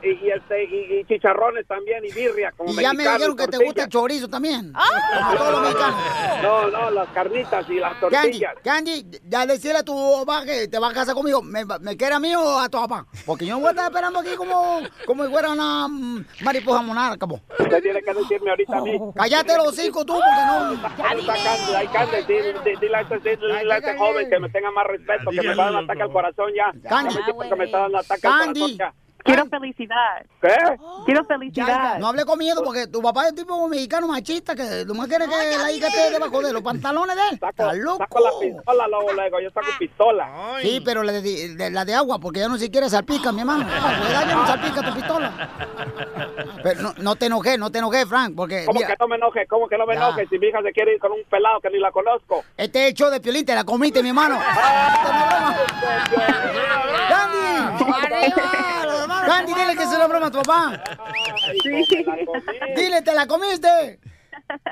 Y, 0.03 0.07
y, 0.09 0.31
este, 0.31 0.63
y, 0.63 0.99
y 0.99 1.05
chicharrones 1.05 1.67
también 1.67 2.03
y 2.05 2.11
birria. 2.11 2.51
Como 2.55 2.71
Y 2.71 2.75
ya 2.75 2.93
me 2.93 3.03
dijeron 3.03 3.35
que 3.35 3.47
te 3.47 3.57
gusta 3.63 3.83
el 3.83 3.89
chorizo 3.89 4.27
también. 4.27 4.73
Como 4.73 5.37
todos 5.37 5.51
los 5.51 5.61
mexicanos. 5.61 5.99
No, 6.41 6.67
no, 6.67 6.91
las 6.91 7.09
carnitas 7.09 7.69
y 7.69 7.79
las 7.79 7.93
Candy, 7.97 8.15
tortillas. 8.15 8.53
Candy, 8.63 9.05
ya 9.27 9.45
decirle 9.45 9.79
a 9.79 9.83
tu 9.83 10.19
papá 10.19 10.45
que 10.45 10.67
te 10.67 10.79
vas 10.79 10.91
a 10.91 10.93
casar 10.93 11.15
conmigo. 11.15 11.41
¿Me, 11.41 11.65
me 11.65 11.97
quiere 11.97 12.15
a 12.15 12.19
mí 12.19 12.33
o 12.35 12.59
a 12.59 12.69
tu 12.69 12.77
papá? 12.77 13.05
Porque 13.25 13.45
yo 13.45 13.55
no 13.55 13.59
voy 13.59 13.67
a 13.67 13.71
estar 13.71 13.85
esperando 13.85 14.19
aquí 14.19 14.35
como, 14.35 14.81
como 15.05 15.25
si 15.25 15.31
fuera 15.31 15.51
una 15.51 15.87
mm, 15.87 16.25
mariposa 16.41 16.81
monarca. 16.81 17.25
Usted 17.25 17.81
tiene 17.81 18.01
que 18.01 18.13
decirme 18.13 18.49
ahorita 18.49 18.77
a 18.77 18.81
mí. 18.81 18.99
Cállate 19.15 19.57
los 19.57 19.67
hocico 19.69 20.05
tú, 20.09 20.19
porque 20.19 20.45
no... 20.45 21.77
Ahí 21.77 21.87
Candy, 21.87 22.17
dile, 22.79 22.97
a 22.97 23.01
este, 23.01 23.91
a 23.91 23.97
joven 23.97 24.29
que 24.29 24.39
me 24.39 24.49
tenga 24.49 24.71
más 24.71 24.87
respeto, 24.87 25.29
que 25.29 25.41
me 25.41 25.51
está 25.51 25.63
dando 25.65 25.79
ataque 25.79 26.01
al 26.01 26.11
corazón 26.11 26.51
ya. 26.55 26.71
Candy. 26.89 27.13
Ya 27.13 27.19
me 27.19 27.23
siento 27.25 27.49
que 27.49 27.55
me 27.55 27.65
está 27.65 27.79
dando 27.79 27.97
ataque 27.99 28.27
al 28.27 28.39
corazón 28.39 28.77
ya. 28.77 28.93
Quiero 29.23 29.45
felicidad. 29.47 30.25
¿Qué? 30.41 30.55
Quiero 31.05 31.21
Ya, 31.21 31.27
felicidad. 31.27 31.97
no 31.99 32.07
hable 32.07 32.25
con 32.25 32.39
miedo 32.39 32.63
porque 32.63 32.87
tu 32.87 33.01
papá 33.01 33.27
es 33.27 33.35
tipo 33.35 33.67
mexicano 33.67 34.07
machista 34.07 34.55
que 34.55 34.85
nomás 34.85 35.07
quiere 35.07 35.25
que 35.27 35.57
la 35.57 35.71
hija 35.71 35.87
esté 35.87 36.09
debajo 36.11 36.41
de 36.41 36.53
los 36.53 36.61
pantalones 36.61 37.15
de 37.15 37.21
él. 37.31 37.39
Está 37.49 37.73
loco. 37.73 37.97
Saco 37.99 38.19
la 38.21 38.31
pistola 38.39 38.87
luego, 38.87 39.13
luego, 39.13 39.39
yo 39.41 39.49
saco 39.51 39.67
pistola. 39.77 40.29
Sí, 40.61 40.81
pero 40.83 41.03
la 41.03 41.11
de, 41.11 41.21
de- 41.55 41.69
la 41.69 41.85
de 41.85 41.93
agua, 41.95 42.17
porque 42.19 42.39
ya 42.39 42.47
no 42.47 42.57
siquiera 42.57 42.89
salpica, 42.89 43.31
mi 43.31 43.41
hermano. 43.41 43.67
Edad 44.09 44.27
ya 44.27 44.35
no 44.35 44.47
salpica 44.47 44.81
tu 44.81 44.93
pistola. 44.95 45.31
Pero 46.63 46.81
no, 46.81 46.93
no 46.97 47.15
te 47.15 47.25
enojé, 47.27 47.57
no 47.57 47.69
te 47.71 47.79
enojé, 47.79 48.05
Frank, 48.05 48.33
porque 48.35 48.65
¿Cómo 48.65 48.79
mira, 48.79 48.87
que 48.89 48.95
no 48.99 49.07
me 49.07 49.15
enoje? 49.17 49.45
¿Cómo 49.47 49.67
que 49.67 49.77
no 49.77 49.85
me 49.85 49.95
Ya. 49.95 50.07
enoje? 50.07 50.27
Si 50.27 50.39
mi 50.39 50.47
hija 50.47 50.61
se 50.63 50.71
quiere 50.71 50.93
ir 50.95 50.99
con 50.99 51.11
un 51.11 51.23
pelado 51.29 51.59
que 51.61 51.69
ni 51.69 51.79
la 51.79 51.91
conozco. 51.91 52.43
este 52.57 52.87
hecho 52.87 53.09
de 53.09 53.19
piolín 53.19 53.45
te 53.45 53.53
la 53.53 53.63
comiste, 53.63 54.01
mi 54.01 54.09
hermano. 54.09 54.39
¡Candy! 57.09 58.29
¡Candy, 59.25 59.53
dile 59.53 59.75
que 59.75 59.85
se 59.85 59.97
lo 59.97 60.07
broma 60.07 60.27
a 60.27 60.31
tu 60.31 60.39
papá! 60.39 60.83
¡Dile, 62.75 63.01
te 63.01 63.13
la 63.13 63.27
comiste! 63.27 63.99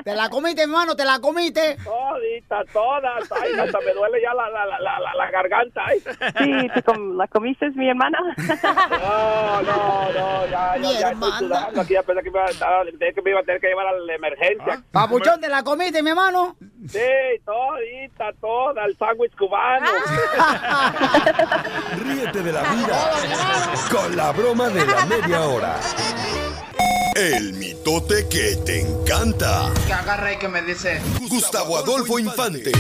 ¡Te 0.04 0.16
la 0.16 0.30
comiste, 0.30 0.66
mi 0.66 0.74
hermano, 0.74 0.96
te 0.96 1.06
la 1.06 1.20
comiste! 1.20 1.78
Toditas, 1.84 2.66
todas. 2.74 3.32
Ay, 3.32 3.52
hasta 3.60 3.80
me 3.82 3.94
duele 3.94 4.20
ya 4.22 4.34
la, 4.34 4.50
la, 4.50 4.66
la, 4.66 4.80
la, 4.80 5.00
la- 5.16 5.32
garganta. 5.32 5.82
Ay. 5.86 6.00
Sí, 6.00 6.68
¿tú 6.74 6.82
com- 6.84 7.18
¿la 7.18 7.28
comiste, 7.28 7.70
mi 7.72 7.90
hermana? 7.90 8.18
No, 8.38 9.62
no, 9.62 10.12
no, 10.12 10.48
ya, 10.48 10.74
Mi 10.78 10.94
ya, 10.94 11.00
ya 11.00 11.10
estoy 11.10 11.12
hermana. 11.12 11.40
sudando 11.40 11.82
aquí. 11.82 11.94
Ya 11.94 12.04
pensé 12.04 12.24
que 12.24 12.32
me, 12.32 12.40
iba 12.40 12.46
que 13.14 13.22
me 13.22 13.30
iba 13.32 13.40
a 13.40 13.44
tener 13.44 13.62
que 13.62 13.68
llevar 13.68 13.88
a 13.88 13.92
la 14.00 14.16
emergencia. 14.16 14.82
Papuchón, 14.92 15.40
¿te 15.40 15.48
la 15.50 15.64
comiste, 15.64 16.02
mi 16.02 16.10
hermano? 16.10 16.56
Sí, 16.90 17.00
todita, 17.46 18.32
toda, 18.40 18.86
el 18.86 18.98
sándwich 18.98 19.36
cubano. 19.36 19.88
Ríete 22.04 22.42
de 22.42 22.52
la 22.52 22.62
vida 22.62 23.12
con 23.92 24.16
la 24.16 24.32
broma 24.32 24.70
de 24.70 24.86
la 24.86 25.06
media 25.06 25.42
hora. 25.42 25.76
El 27.16 27.54
mitote 27.54 28.28
que 28.30 28.58
te 28.58 28.82
encanta. 28.82 29.72
Que 29.86 29.94
agarra 29.94 30.34
y 30.34 30.38
que 30.38 30.48
me 30.48 30.62
dice. 30.62 31.02
Gustavo 31.30 31.78
Adolfo 31.78 32.20
Infante. 32.20 32.72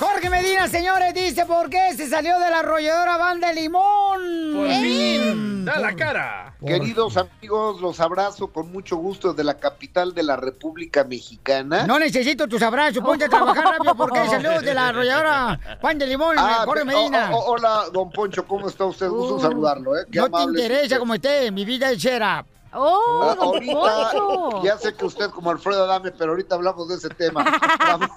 Jorge 0.00 0.30
Medina, 0.30 0.66
señores, 0.66 1.12
dice 1.12 1.44
por 1.44 1.68
qué 1.68 1.92
se 1.94 2.08
salió 2.08 2.38
de 2.38 2.50
la 2.50 2.60
arrolladora 2.60 3.18
banda 3.18 3.48
de 3.48 3.54
limón. 3.60 4.54
Por 4.54 4.68
fin, 4.68 5.64
da 5.66 5.78
la 5.78 5.94
cara. 5.94 6.54
Queridos 6.66 7.18
amigos, 7.18 7.82
los 7.82 8.00
abrazo 8.00 8.48
con 8.48 8.72
mucho 8.72 8.96
gusto 8.96 9.28
desde 9.32 9.44
la 9.44 9.58
capital 9.58 10.14
de 10.14 10.22
la 10.22 10.36
República 10.36 11.04
Mexicana. 11.04 11.86
No 11.86 11.98
necesito 11.98 12.48
tus 12.48 12.62
abrazos, 12.62 13.02
ponte 13.04 13.26
a 13.26 13.28
trabajar 13.28 13.64
rápido 13.76 13.94
porque 13.94 14.26
saludos 14.30 14.62
de 14.62 14.72
la 14.72 14.88
arrolladora 14.88 15.60
Pan 15.82 15.98
de 15.98 16.06
Limón, 16.06 16.36
Ah, 16.38 16.62
Jorge 16.64 16.84
Medina. 16.86 17.30
hola, 17.34 17.84
don 17.92 18.10
Poncho, 18.10 18.46
¿cómo 18.46 18.68
está 18.68 18.86
usted? 18.86 19.06
Gusto 19.08 19.36
en 19.36 19.42
saludarlo, 19.42 19.98
¿eh? 19.98 20.04
Qué 20.10 20.18
no 20.18 20.30
te 20.30 20.36
amable 20.36 20.62
interesa 20.62 20.84
usted. 20.86 20.98
como 20.98 21.14
esté, 21.14 21.50
mi 21.50 21.66
vida 21.66 21.90
es 21.90 21.98
share 21.98 22.22
up. 22.22 22.46
¡Oh, 22.72 23.18
Ah, 23.22 23.36
ahorita, 23.40 24.62
ya 24.64 24.78
sé 24.78 24.94
que 24.94 25.04
usted 25.04 25.30
como 25.30 25.50
Alfredo 25.50 25.84
Adame, 25.84 26.12
pero 26.12 26.30
ahorita 26.32 26.54
hablamos 26.54 26.88
de 26.88 26.96
ese 26.96 27.08
tema. 27.10 27.44
Vamos, 27.86 28.10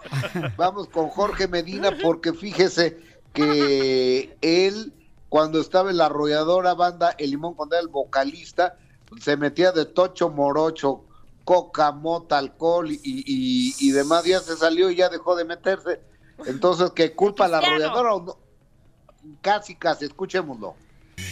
vamos 0.58 0.88
con 0.90 1.10
Jorge 1.10 1.48
Medina 1.48 1.90
porque 2.02 2.34
fíjese 2.34 3.00
que 3.34 4.38
él, 4.42 4.94
cuando 5.30 5.60
estaba 5.60 5.90
en 5.90 5.98
la 5.98 6.06
arrolladora 6.06 6.74
banda 6.76 7.16
El 7.18 7.32
Limón, 7.32 7.56
cuando 7.56 7.76
era 7.76 7.82
el 7.84 7.88
vocalista, 7.90 8.76
se 9.20 9.38
metía 9.38 9.72
de 9.72 9.86
tocho 9.86 10.30
morocho, 10.30 11.06
coca, 11.44 11.92
mota, 11.92 12.38
alcohol 12.38 12.92
y, 12.92 13.00
y- 13.04 13.74
y 13.80 13.92
demás, 13.92 14.24
ya 14.26 14.40
se 14.40 14.56
salió 14.56 14.90
y 14.90 14.96
ya 14.98 15.10
dejó 15.10 15.36
de 15.36 15.46
meterse. 15.46 16.02
Entonces, 16.46 16.92
¿qué 16.92 17.16
culpa 17.16 17.48
la 17.48 17.58
arrolladora 17.60 18.14
o 18.16 18.22
no? 18.22 18.38
Casi, 19.42 19.76
casi, 19.76 20.06
escuchémoslo. 20.06 20.76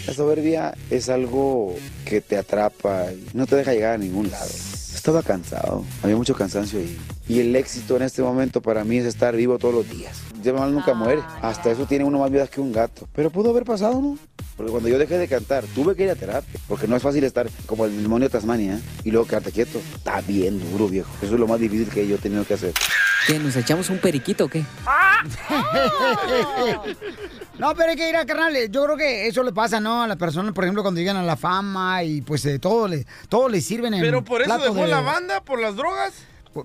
La 0.07 0.13
soberbia 0.13 0.73
es 0.89 1.09
algo 1.09 1.75
que 2.05 2.21
te 2.21 2.37
atrapa 2.37 3.11
y 3.11 3.27
no 3.33 3.45
te 3.45 3.55
deja 3.55 3.73
llegar 3.73 3.95
a 3.95 3.97
ningún 3.97 4.31
lado. 4.31 4.49
Estaba 4.49 5.23
cansado, 5.23 5.83
había 6.03 6.15
mucho 6.15 6.35
cansancio 6.35 6.79
y, 6.79 6.97
y 7.27 7.39
el 7.39 7.55
éxito 7.55 7.95
en 7.95 8.03
este 8.03 8.21
momento 8.21 8.61
para 8.61 8.83
mí 8.83 8.97
es 8.97 9.05
estar 9.05 9.35
vivo 9.35 9.57
todos 9.57 9.73
los 9.73 9.89
días. 9.89 10.17
Ya 10.43 10.53
mal 10.53 10.73
nunca 10.73 10.93
muere, 10.93 11.21
hasta 11.41 11.71
eso 11.71 11.85
tiene 11.85 12.03
uno 12.03 12.19
más 12.19 12.31
vidas 12.31 12.49
que 12.49 12.61
un 12.61 12.71
gato. 12.71 13.07
Pero 13.13 13.29
pudo 13.29 13.51
haber 13.51 13.63
pasado, 13.63 14.01
¿no? 14.01 14.17
Porque 14.57 14.71
cuando 14.71 14.89
yo 14.89 14.99
dejé 14.99 15.17
de 15.17 15.27
cantar, 15.27 15.63
tuve 15.73 15.95
que 15.95 16.03
ir 16.03 16.09
a 16.11 16.15
terapia, 16.15 16.59
porque 16.67 16.87
no 16.87 16.95
es 16.95 17.01
fácil 17.01 17.23
estar 17.23 17.47
como 17.65 17.85
el 17.85 18.03
demonio 18.03 18.27
de 18.27 18.33
Tasmania 18.33 18.75
¿eh? 18.75 18.79
y 19.03 19.11
luego 19.11 19.25
quedarte 19.25 19.51
quieto. 19.51 19.79
Está 19.95 20.21
bien 20.21 20.59
duro, 20.71 20.87
viejo. 20.87 21.09
Eso 21.21 21.33
es 21.33 21.39
lo 21.39 21.47
más 21.47 21.59
difícil 21.59 21.89
que 21.89 22.07
yo 22.07 22.15
he 22.15 22.19
tenido 22.19 22.45
que 22.45 22.55
hacer. 22.55 22.73
¿Qué? 23.25 23.39
¿Nos 23.39 23.55
echamos 23.55 23.89
un 23.89 23.97
periquito 23.97 24.45
o 24.45 24.49
qué? 24.49 24.63
No, 27.61 27.75
pero 27.75 27.91
hay 27.91 27.95
que 27.95 28.09
ir 28.09 28.15
a 28.15 28.25
carnal. 28.25 28.55
Yo 28.71 28.83
creo 28.85 28.97
que 28.97 29.27
eso 29.27 29.43
le 29.43 29.53
pasa, 29.53 29.79
¿no? 29.79 30.01
A 30.01 30.07
las 30.07 30.17
personas, 30.17 30.51
por 30.53 30.63
ejemplo, 30.63 30.81
cuando 30.81 30.99
llegan 30.99 31.15
a 31.17 31.21
la 31.23 31.37
fama 31.37 32.03
y 32.03 32.21
pues 32.21 32.43
eh, 32.47 32.57
todo 32.57 32.87
le, 32.87 33.05
todo 33.29 33.47
le 33.49 33.61
sirven 33.61 33.93
en 33.93 34.01
Pero 34.01 34.23
por 34.23 34.41
eso 34.41 34.57
dejó 34.57 34.73
de- 34.81 34.87
la 34.87 35.01
banda, 35.01 35.41
por 35.41 35.61
las 35.61 35.75
drogas. 35.75 36.11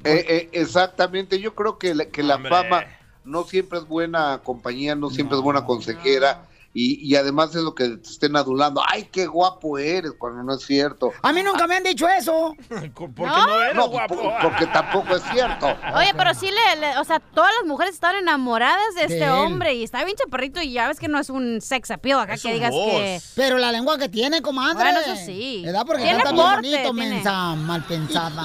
Eh, 0.05 0.25
eh, 0.29 0.49
exactamente, 0.53 1.39
yo 1.39 1.55
creo 1.55 1.77
que 1.79 1.95
la, 1.95 2.07
que 2.07 2.23
la 2.23 2.37
Hombre. 2.37 2.51
fama 2.51 2.85
no 3.25 3.45
siempre 3.45 3.79
es 3.79 3.87
buena 3.87 4.41
compañía, 4.43 4.95
no 4.95 5.11
siempre 5.11 5.37
es 5.37 5.43
buena 5.43 5.67
consejera 5.67 6.43
y, 6.79 7.01
y 7.11 7.17
además 7.17 7.55
es 7.55 7.63
lo 7.63 7.75
que 7.75 7.89
te 7.89 8.09
estén 8.11 8.37
adulando. 8.37 8.83
Ay, 8.87 9.09
qué 9.11 9.27
guapo 9.27 9.79
eres, 9.79 10.13
cuando 10.19 10.43
no 10.43 10.55
es 10.57 10.63
cierto. 10.67 11.11
A 11.23 11.33
mí 11.33 11.43
nunca 11.43 11.67
me 11.67 11.77
han 11.77 11.83
dicho 11.85 12.07
eso. 12.07 12.55
Porque 12.95 13.23
no 13.25 13.63
eres 13.63 13.75
No, 13.75 13.89
guapo. 13.89 14.15
po- 14.15 14.33
porque 14.43 14.67
tampoco 14.67 15.17
es 15.17 15.23
cierto. 15.33 15.67
Oye, 15.95 16.13
pero 16.17 16.35
sí 16.35 16.51
le, 16.51 16.81
le- 16.81 16.99
o 16.99 17.05
sea, 17.05 17.19
todas 17.21 17.51
las 17.61 17.67
mujeres 17.67 17.95
están 17.95 18.17
enamoradas 18.17 18.95
de 18.95 19.07
De 19.07 19.15
este 19.15 19.25
él. 19.25 19.31
hombre 19.31 19.73
y 19.75 19.85
está 19.85 20.05
bien 20.05 20.17
chaparrito 20.17 20.61
y 20.61 20.73
ya 20.73 20.87
ves 20.89 21.01
que 21.01 21.09
no 21.09 21.19
es 21.19 21.31
un 21.31 21.61
sex 21.63 21.91
appeal 21.91 22.21
acá 22.21 22.37
que 22.37 22.53
digas 22.53 22.71
que... 22.73 23.21
Pero 23.35 23.57
la 23.57 23.73
lengua 23.73 23.97
que 23.97 24.09
tiene, 24.11 24.43
comadre. 24.43 24.75
Bueno, 24.75 25.01
eso 25.01 25.17
sí. 25.25 25.63
¿Verdad? 25.65 25.85
Porque 25.87 26.03
Tiene 26.03 26.23
canta 26.23 26.61
bien 26.61 26.75
bonito, 26.75 26.93
tiene. 26.93 27.15
mensa, 27.15 27.55
mal 27.55 27.85
pensada. 27.85 28.45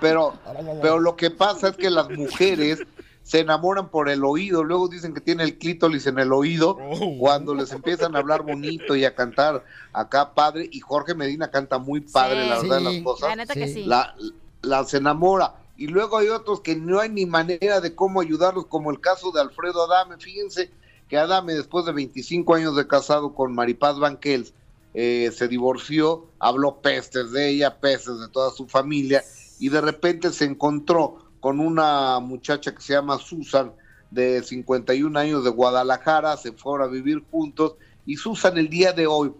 Pero, 0.00 0.34
pero 0.80 0.98
lo 0.98 1.14
que 1.16 1.30
pasa 1.30 1.68
es 1.68 1.76
que 1.76 1.90
las 1.90 2.08
mujeres 2.10 2.80
se 3.24 3.40
enamoran 3.40 3.88
por 3.88 4.08
el 4.08 4.22
oído, 4.24 4.62
luego 4.62 4.86
dicen 4.86 5.12
que 5.14 5.20
tiene 5.20 5.42
el 5.44 5.58
clítoris 5.58 6.06
en 6.06 6.18
el 6.20 6.32
oído 6.32 6.78
cuando 7.18 7.54
les 7.54 7.72
empiezan 7.72 8.14
a 8.14 8.20
hablar 8.20 8.42
bonito 8.42 8.94
y 8.94 9.04
a 9.04 9.14
cantar 9.16 9.64
acá 9.92 10.34
padre 10.34 10.68
y 10.70 10.78
Jorge 10.80 11.14
Medina 11.16 11.50
canta 11.50 11.78
muy 11.78 12.00
padre, 12.00 12.42
Sí. 12.44 12.48
la 12.50 12.60
verdad, 12.60 12.78
Sí. 12.78 12.84
las 12.84 13.02
cosas. 13.02 13.28
La 13.30 13.36
neta 13.36 13.54
que 13.54 13.68
sí. 13.68 13.84
La- 13.84 14.14
las 14.62 14.94
enamora. 14.94 15.56
Y 15.76 15.88
luego 15.88 16.18
hay 16.18 16.28
otros 16.28 16.60
que 16.60 16.76
no 16.76 17.00
hay 17.00 17.08
ni 17.08 17.26
manera 17.26 17.80
de 17.80 17.94
cómo 17.96 18.20
ayudarlos, 18.20 18.66
como 18.66 18.90
el 18.92 19.00
caso 19.00 19.32
de 19.32 19.40
Alfredo 19.40 19.82
Adame. 19.84 20.16
Fíjense 20.18 20.70
que 21.08 21.18
Adame, 21.18 21.54
después 21.54 21.84
de 21.84 21.92
25 21.92 22.54
años 22.54 22.76
de 22.76 22.86
casado 22.86 23.34
con 23.34 23.54
Maripaz 23.54 23.98
Banquels, 23.98 24.52
eh, 24.94 25.32
se 25.34 25.48
divorció, 25.48 26.26
habló 26.38 26.76
pestes 26.80 27.32
de 27.32 27.48
ella, 27.48 27.80
pestes 27.80 28.20
de 28.20 28.28
toda 28.28 28.50
su 28.52 28.68
familia, 28.68 29.24
y 29.58 29.68
de 29.70 29.80
repente 29.80 30.30
se 30.30 30.44
encontró 30.44 31.18
con 31.44 31.60
una 31.60 32.20
muchacha 32.20 32.74
que 32.74 32.80
se 32.80 32.94
llama 32.94 33.18
Susan, 33.18 33.70
de 34.10 34.42
51 34.42 35.18
años 35.18 35.44
de 35.44 35.50
Guadalajara, 35.50 36.38
se 36.38 36.52
fueron 36.52 36.88
a 36.88 36.90
vivir 36.90 37.22
juntos, 37.30 37.74
y 38.06 38.16
Susan 38.16 38.56
el 38.56 38.70
día 38.70 38.94
de 38.94 39.06
hoy 39.06 39.30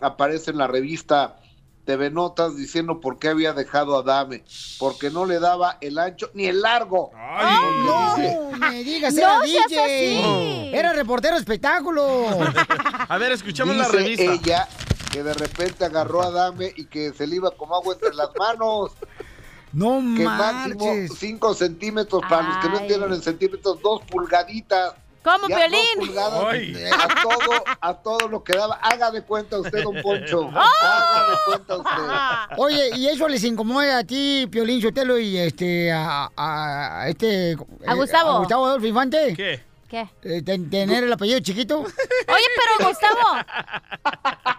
aparece 0.00 0.50
en 0.52 0.56
la 0.56 0.66
revista 0.66 1.36
TV 1.84 2.08
Notas 2.08 2.56
diciendo 2.56 3.00
por 3.00 3.18
qué 3.18 3.28
había 3.28 3.52
dejado 3.52 3.98
a 3.98 4.02
Dame, 4.02 4.44
porque 4.78 5.10
no 5.10 5.26
le 5.26 5.40
daba 5.40 5.76
el 5.82 5.98
ancho 5.98 6.30
ni 6.32 6.46
el 6.46 6.62
largo. 6.62 7.10
No, 7.84 8.16
Dice, 8.16 8.38
me 8.58 8.82
digas, 8.84 9.12
No 9.12 9.20
era 9.20 9.40
DJ. 9.40 9.84
así. 9.84 10.70
Era 10.74 10.94
reportero 10.94 11.36
espectáculo. 11.36 12.28
A 13.10 13.18
ver, 13.18 13.30
escuchamos 13.32 13.76
la 13.76 13.88
revista. 13.88 14.22
ella 14.22 14.66
que 15.12 15.22
de 15.22 15.34
repente 15.34 15.84
agarró 15.84 16.22
a 16.22 16.30
Dame 16.30 16.72
y 16.74 16.86
que 16.86 17.12
se 17.12 17.26
le 17.26 17.36
iba 17.36 17.50
como 17.50 17.74
agua 17.74 17.92
entre 17.92 18.14
las 18.14 18.30
manos. 18.38 18.92
No 19.72 20.00
que 20.16 20.24
máximo 20.24 20.84
marches. 20.86 21.18
5 21.18 21.54
centímetros, 21.54 22.22
para 22.28 22.48
los 22.48 22.56
que 22.58 22.68
no 22.68 22.78
entiendan 22.80 23.12
en 23.12 23.22
centímetros, 23.22 23.80
dos 23.82 24.02
pulgaditas. 24.02 24.94
¿Cómo, 25.24 25.46
Ya, 25.48 25.56
Piolín? 25.56 25.78
dos 25.98 26.06
pulgadas, 26.08 26.54
eh, 26.56 26.90
a 26.92 27.22
todo, 27.22 27.64
a 27.80 27.94
todo 27.94 28.28
lo 28.28 28.42
que 28.42 28.54
daba. 28.54 28.74
Haga 28.82 29.10
de 29.12 29.22
cuenta 29.22 29.58
usted, 29.60 29.82
don 29.84 30.02
Poncho. 30.02 30.48
Haga 30.54 31.30
de 31.30 31.36
cuenta 31.46 31.76
usted. 31.76 32.56
Oye, 32.58 32.90
¿y 32.96 33.06
eso 33.06 33.28
les 33.28 33.44
incomoda 33.44 33.98
a 33.98 34.04
ti, 34.04 34.48
Piolín 34.50 34.82
Sotelo, 34.82 35.16
y 35.18 35.38
este, 35.38 35.92
a, 35.92 36.28
a- 36.36 37.02
a 37.02 37.08
este... 37.08 37.56
A 37.86 37.94
Gustavo. 37.94 38.30
A 38.30 38.38
Gustavo 38.40 38.66
Adolfo 38.66 38.86
Infante? 38.86 39.34
¿Qué? 39.36 39.62
¿Qué? 39.88 40.08
Eh, 40.22 40.42
ten- 40.42 40.68
¿Tener 40.68 41.04
el 41.04 41.12
apellido 41.12 41.38
chiquito? 41.38 41.78
Oye, 41.82 41.92
pero 42.26 42.88
Gustavo, 42.88 43.20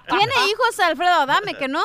¿tiene 0.08 0.34
hijos 0.50 0.79
Alfredo 0.79 1.13
Adame, 1.22 1.55
que 1.55 1.67
no? 1.67 1.82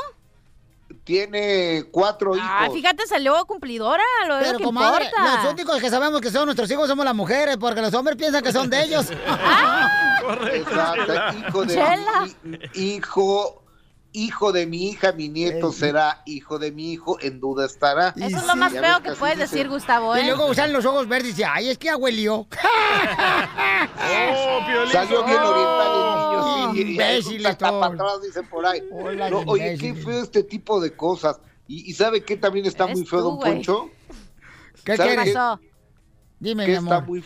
Tiene 1.08 1.84
cuatro 1.90 2.36
hijos. 2.36 2.46
Ah, 2.46 2.68
fíjate, 2.70 3.06
salió 3.06 3.42
cumplidora, 3.46 4.02
lo 4.26 4.38
Pero, 4.40 4.52
lo 4.52 4.58
que 4.58 4.64
comadre, 4.64 5.06
importa. 5.06 5.42
los 5.42 5.52
únicos 5.54 5.80
que 5.80 5.88
sabemos 5.88 6.20
que 6.20 6.30
son 6.30 6.44
nuestros 6.44 6.70
hijos 6.70 6.86
somos 6.86 7.02
las 7.02 7.14
mujeres, 7.14 7.56
porque 7.56 7.80
los 7.80 7.94
hombres 7.94 8.18
piensan 8.18 8.42
que 8.42 8.52
son 8.52 8.68
de 8.68 8.82
ellos. 8.82 9.06
Correcto. 10.22 10.70
Exacto, 10.70 11.12
hijo 11.48 11.64
de 11.64 11.74
Chela. 11.74 12.28
mi 12.42 12.58
hijo, 12.74 13.62
hijo 14.12 14.52
de 14.52 14.66
mi 14.66 14.88
hija, 14.90 15.12
mi 15.12 15.30
nieto 15.30 15.68
Ey. 15.68 15.72
será 15.72 16.22
hijo 16.26 16.58
de 16.58 16.72
mi 16.72 16.92
hijo, 16.92 17.16
en 17.22 17.40
duda 17.40 17.64
estará. 17.64 18.12
Y 18.14 18.24
Eso 18.24 18.36
es 18.36 18.42
sí, 18.42 18.48
lo 18.48 18.56
más 18.56 18.72
feo 18.72 19.02
que 19.02 19.12
puedes 19.12 19.38
dice. 19.38 19.48
decir, 19.50 19.68
Gustavo, 19.70 20.14
Y 20.14 20.20
¿eh? 20.20 20.24
luego 20.26 20.44
usan 20.46 20.74
los 20.74 20.84
ojos 20.84 21.08
verdes 21.08 21.28
y 21.28 21.32
dice, 21.32 21.46
ay, 21.46 21.70
es 21.70 21.78
que 21.78 21.88
abuelió. 21.88 22.46
Oh. 24.10 24.60
Salió 24.90 25.24
bien 25.24 25.38
oriental 25.38 25.88
y- 25.94 26.27
y 26.27 26.27
Imbéciles 26.76 27.52
está 27.52 27.70
para 27.70 27.94
atrás, 27.94 28.22
dicen 28.22 28.48
por 28.48 28.64
ahí. 28.66 28.82
Hola, 28.90 29.30
No, 29.30 29.40
oye, 29.46 29.76
qué 29.78 29.94
feo 29.94 30.22
este 30.22 30.42
tipo 30.42 30.80
de 30.80 30.94
cosas. 30.94 31.40
Y, 31.66 31.90
y 31.90 31.94
¿sabe 31.94 32.22
qué 32.24 32.36
también 32.36 32.66
está 32.66 32.86
muy 32.86 33.04
feo, 33.04 33.20
tú, 33.20 33.24
don. 33.30 33.40
Poncho? 33.40 33.90
¿Qué 34.84 34.96
¿Sabe 34.96 35.10
¿Qué 35.10 35.32
pasó? 35.32 35.60
Dime, 36.40 36.64
que 36.66 36.72
mi 36.72 36.76
está 36.78 36.96
amor. 36.96 37.08
muy 37.08 37.24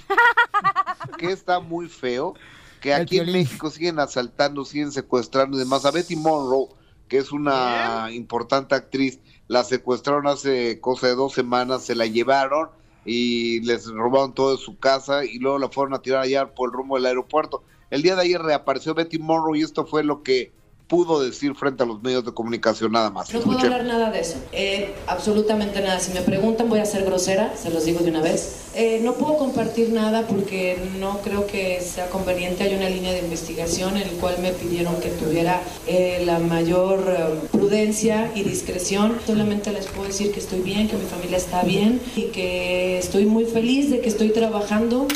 que 1.19 1.33
está 1.33 1.61
muy 1.61 1.89
feo 1.89 2.35
que 2.81 2.93
El 2.95 3.03
aquí 3.03 3.19
en. 3.19 3.31
México 3.33 3.71
siguen 3.71 3.99
asaltando, 4.01 4.65
siguen 4.65 4.91
secuestrando 4.91 5.57
y 5.57 5.61
demás. 5.61 5.85
A 5.85 5.91
Betty 5.91 6.17
Monroe, 6.17 6.69
que 7.09 7.19
es 7.19 7.31
una 7.31 8.09
importante 8.11 8.75
actriz, 8.75 9.21
la 9.49 9.63
secuestraron 9.65 10.27
hace 10.27 10.81
cosa 10.81 11.07
de 11.09 11.15
dos 11.15 11.35
semanas, 11.35 11.85
se 11.85 11.95
la 11.95 12.07
llevaron 12.07 12.71
y 13.05 13.61
les 13.61 13.87
robaron 13.87 14.33
todo 14.35 14.57
de 14.57 14.63
su 14.63 14.79
casa 14.79 15.25
y 15.25 15.39
luego 15.39 15.59
la 15.59 15.69
fueron 15.69 15.95
a 15.95 16.03
tirar 16.03 16.23
allá 16.23 16.55
por 16.55 16.71
el 16.71 16.73
rumbo 16.73 16.97
del 16.97 17.07
aeropuerto. 17.07 17.63
El 17.93 18.01
día 18.01 18.17
de 18.17 18.23
ayer 18.23 18.41
reapareció 18.41 18.95
Betty 18.95 19.19
Monroe 19.19 19.59
y 19.59 19.63
esto 19.63 19.85
fue 19.85 20.03
lo 20.03 20.23
que 20.23 20.51
pudo 20.89 21.23
decir 21.23 21.55
frente 21.55 21.83
a 21.83 21.87
los 21.87 22.03
medios 22.03 22.25
de 22.25 22.33
comunicación 22.33 22.91
nada 22.91 23.11
más. 23.11 23.31
No 23.35 23.41
puedo 23.41 23.59
hablar 23.59 23.85
nada 23.85 24.11
de 24.11 24.21
eso, 24.21 24.39
Eh, 24.53 24.95
absolutamente 25.07 25.83
nada. 25.83 26.01
Si 26.01 26.11
me 26.15 26.23
preguntan 26.23 26.71
voy 26.71 26.79
a 26.79 26.87
ser 26.87 27.05
grosera, 27.05 27.55
se 27.55 27.69
los 27.69 27.85
digo 27.85 28.01
de 28.01 28.09
una 28.09 28.23
vez. 28.23 28.71
Eh, 28.75 29.01
no 29.05 29.13
puedo 29.13 29.37
compartir 29.37 29.91
nada 29.91 30.27
porque 30.27 30.79
no 30.99 31.19
creo 31.19 31.47
que 31.47 31.83
sea 31.83 32.09
conveniente. 32.09 32.65
Hay 32.65 32.75
una 32.75 32.89
línea 32.89 33.13
de 33.13 33.19
investigación 33.19 33.99
en 33.99 34.11
la 34.11 34.21
cual 34.23 34.37
me 34.41 34.53
pidieron 34.53 34.99
que 34.99 35.11
tuviera 35.11 35.61
eh, 35.87 36.23
la 36.25 36.39
mayor 36.39 37.05
eh, 37.07 37.49
prudencia 37.53 38.33
y 38.35 38.43
discreción. 38.43 39.19
Solamente 39.27 39.71
les 39.71 39.85
puedo 39.85 40.09
decir 40.09 40.33
que 40.33 40.41
estoy 40.41 40.61
bien, 40.61 40.89
que 40.89 40.97
mi 40.97 41.05
familia 41.05 41.37
está 41.37 41.63
bien 41.63 42.01
y 42.17 42.29
que 42.29 42.97
estoy 42.97 43.27
muy 43.27 43.45
feliz 43.45 43.91
de 43.91 44.01
que 44.01 44.09
estoy 44.09 44.31
trabajando. 44.31 45.09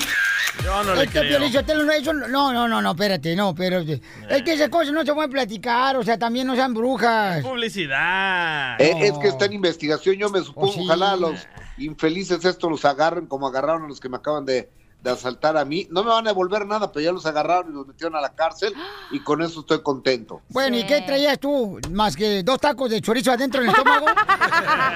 Yo 0.64 0.82
no 0.84 0.94
le 0.94 1.04
Es 1.04 1.10
que 1.10 1.18
creo. 1.20 1.28
Piolín 1.38 1.52
Sotelo, 1.52 1.82
no, 1.84 1.92
eso 1.92 2.12
no, 2.12 2.52
no, 2.52 2.68
no, 2.68 2.82
no, 2.82 2.90
espérate, 2.90 3.36
no, 3.36 3.54
pero 3.54 3.78
es 3.80 4.42
que 4.42 4.52
esas 4.54 4.68
cosas 4.68 4.92
no 4.92 5.04
se 5.04 5.12
pueden 5.14 5.30
platicar, 5.30 5.96
o 5.96 6.02
sea, 6.02 6.18
también 6.18 6.46
no 6.46 6.54
sean 6.54 6.74
brujas. 6.74 7.42
Publicidad. 7.42 8.80
Eh, 8.80 9.06
Es 9.08 9.18
que 9.18 9.28
está 9.28 9.44
en 9.46 9.52
investigación, 9.54 10.16
yo 10.16 10.28
me 10.30 10.40
supongo, 10.40 10.68
Oh, 10.68 10.72
sí. 10.72 10.80
ojalá 10.84 11.16
los 11.16 11.46
infelices 11.78 12.44
estos 12.44 12.70
los 12.70 12.84
agarren 12.84 13.26
como 13.26 13.46
agarraron 13.46 13.84
a 13.84 13.88
los 13.88 14.00
que 14.00 14.08
me 14.08 14.16
acaban 14.16 14.44
de, 14.44 14.70
de 15.02 15.10
asaltar 15.10 15.56
a 15.56 15.64
mí. 15.64 15.86
No 15.90 16.02
me 16.02 16.10
van 16.10 16.26
a 16.26 16.30
devolver 16.30 16.66
nada, 16.66 16.90
pero 16.90 17.04
ya 17.04 17.12
los 17.12 17.24
agarraron 17.26 17.70
y 17.72 17.74
los 17.74 17.86
metieron 17.86 18.16
a 18.16 18.20
la 18.20 18.34
cárcel 18.34 18.74
y 19.10 19.20
con 19.20 19.40
eso 19.42 19.60
estoy 19.60 19.82
contento. 19.82 20.42
Bueno, 20.48 20.76
¿y 20.76 20.84
qué 20.86 21.00
traías 21.02 21.38
tú? 21.38 21.78
¿Más 21.90 22.16
que 22.16 22.42
dos 22.42 22.58
tacos 22.58 22.90
de 22.90 23.00
chorizo 23.00 23.30
adentro 23.30 23.60
en 23.62 23.68
el 23.68 23.74
estómago? 23.74 24.06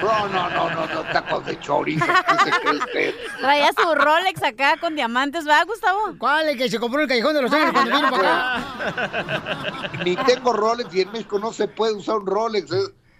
No, 0.01 0.27
no, 0.29 0.49
no, 0.49 0.69
no, 0.71 0.87
no 0.87 1.01
tacos 1.11 1.45
de 1.45 1.59
chorizo. 1.59 2.05
¿qué 2.05 2.51
se 2.51 2.59
cree 2.59 2.77
usted? 2.77 3.15
Traía 3.39 3.69
su 3.71 3.93
Rolex 3.95 4.41
acá 4.43 4.77
con 4.77 4.95
diamantes, 4.95 5.47
¿va, 5.47 5.63
Gustavo? 5.63 5.99
¿Cuál? 6.17 6.49
El 6.49 6.57
que 6.57 6.69
se 6.69 6.79
compró 6.79 6.99
en 6.99 7.03
el 7.03 7.09
Callejón 7.09 7.33
de 7.35 7.41
los 7.43 7.53
Ángeles 7.53 7.73
cuando 7.73 7.95
vino 7.95 8.09
para 8.09 8.55
acá. 8.57 9.91
Ni 10.03 10.15
tengo 10.15 10.53
Rolex 10.53 10.93
y 10.95 11.01
en 11.01 11.11
México 11.11 11.37
no 11.39 11.53
se 11.53 11.67
puede 11.67 11.93
usar 11.93 12.17
un 12.17 12.25
Rolex. 12.25 12.71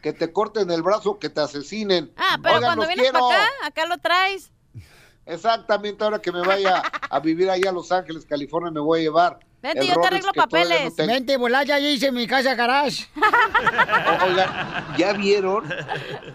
que 0.01 0.13
te 0.13 0.33
corten 0.33 0.71
el 0.71 0.81
brazo, 0.81 1.19
que 1.19 1.29
te 1.29 1.41
asesinen. 1.41 2.11
Ah, 2.17 2.37
pero 2.41 2.55
Oigan, 2.55 2.67
cuando 2.75 2.87
vienes 2.87 3.11
para 3.11 3.25
acá, 3.27 3.49
acá 3.63 3.85
lo 3.85 3.97
traes. 3.99 4.51
Exactamente, 5.31 6.03
ahora 6.03 6.19
que 6.19 6.31
me 6.31 6.41
vaya 6.41 6.83
a 7.09 7.19
vivir 7.21 7.49
allá 7.49 7.69
a 7.69 7.73
Los 7.73 7.91
Ángeles, 7.91 8.25
California, 8.25 8.69
me 8.69 8.81
voy 8.81 8.99
a 8.99 9.03
llevar. 9.03 9.39
Vente, 9.61 9.79
el 9.79 9.87
yo 9.87 10.01
te 10.01 10.07
arreglo 10.07 10.27
no 10.27 10.33
papeles. 10.33 10.95
tengo. 10.95 11.13
Vente, 11.13 11.37
volá, 11.37 11.63
ya 11.63 11.79
hice 11.79 12.11
mi 12.11 12.27
casa 12.27 12.53
garage. 12.55 13.07
Oigan, 14.25 14.49
¿ya 14.97 15.13
vieron? 15.13 15.63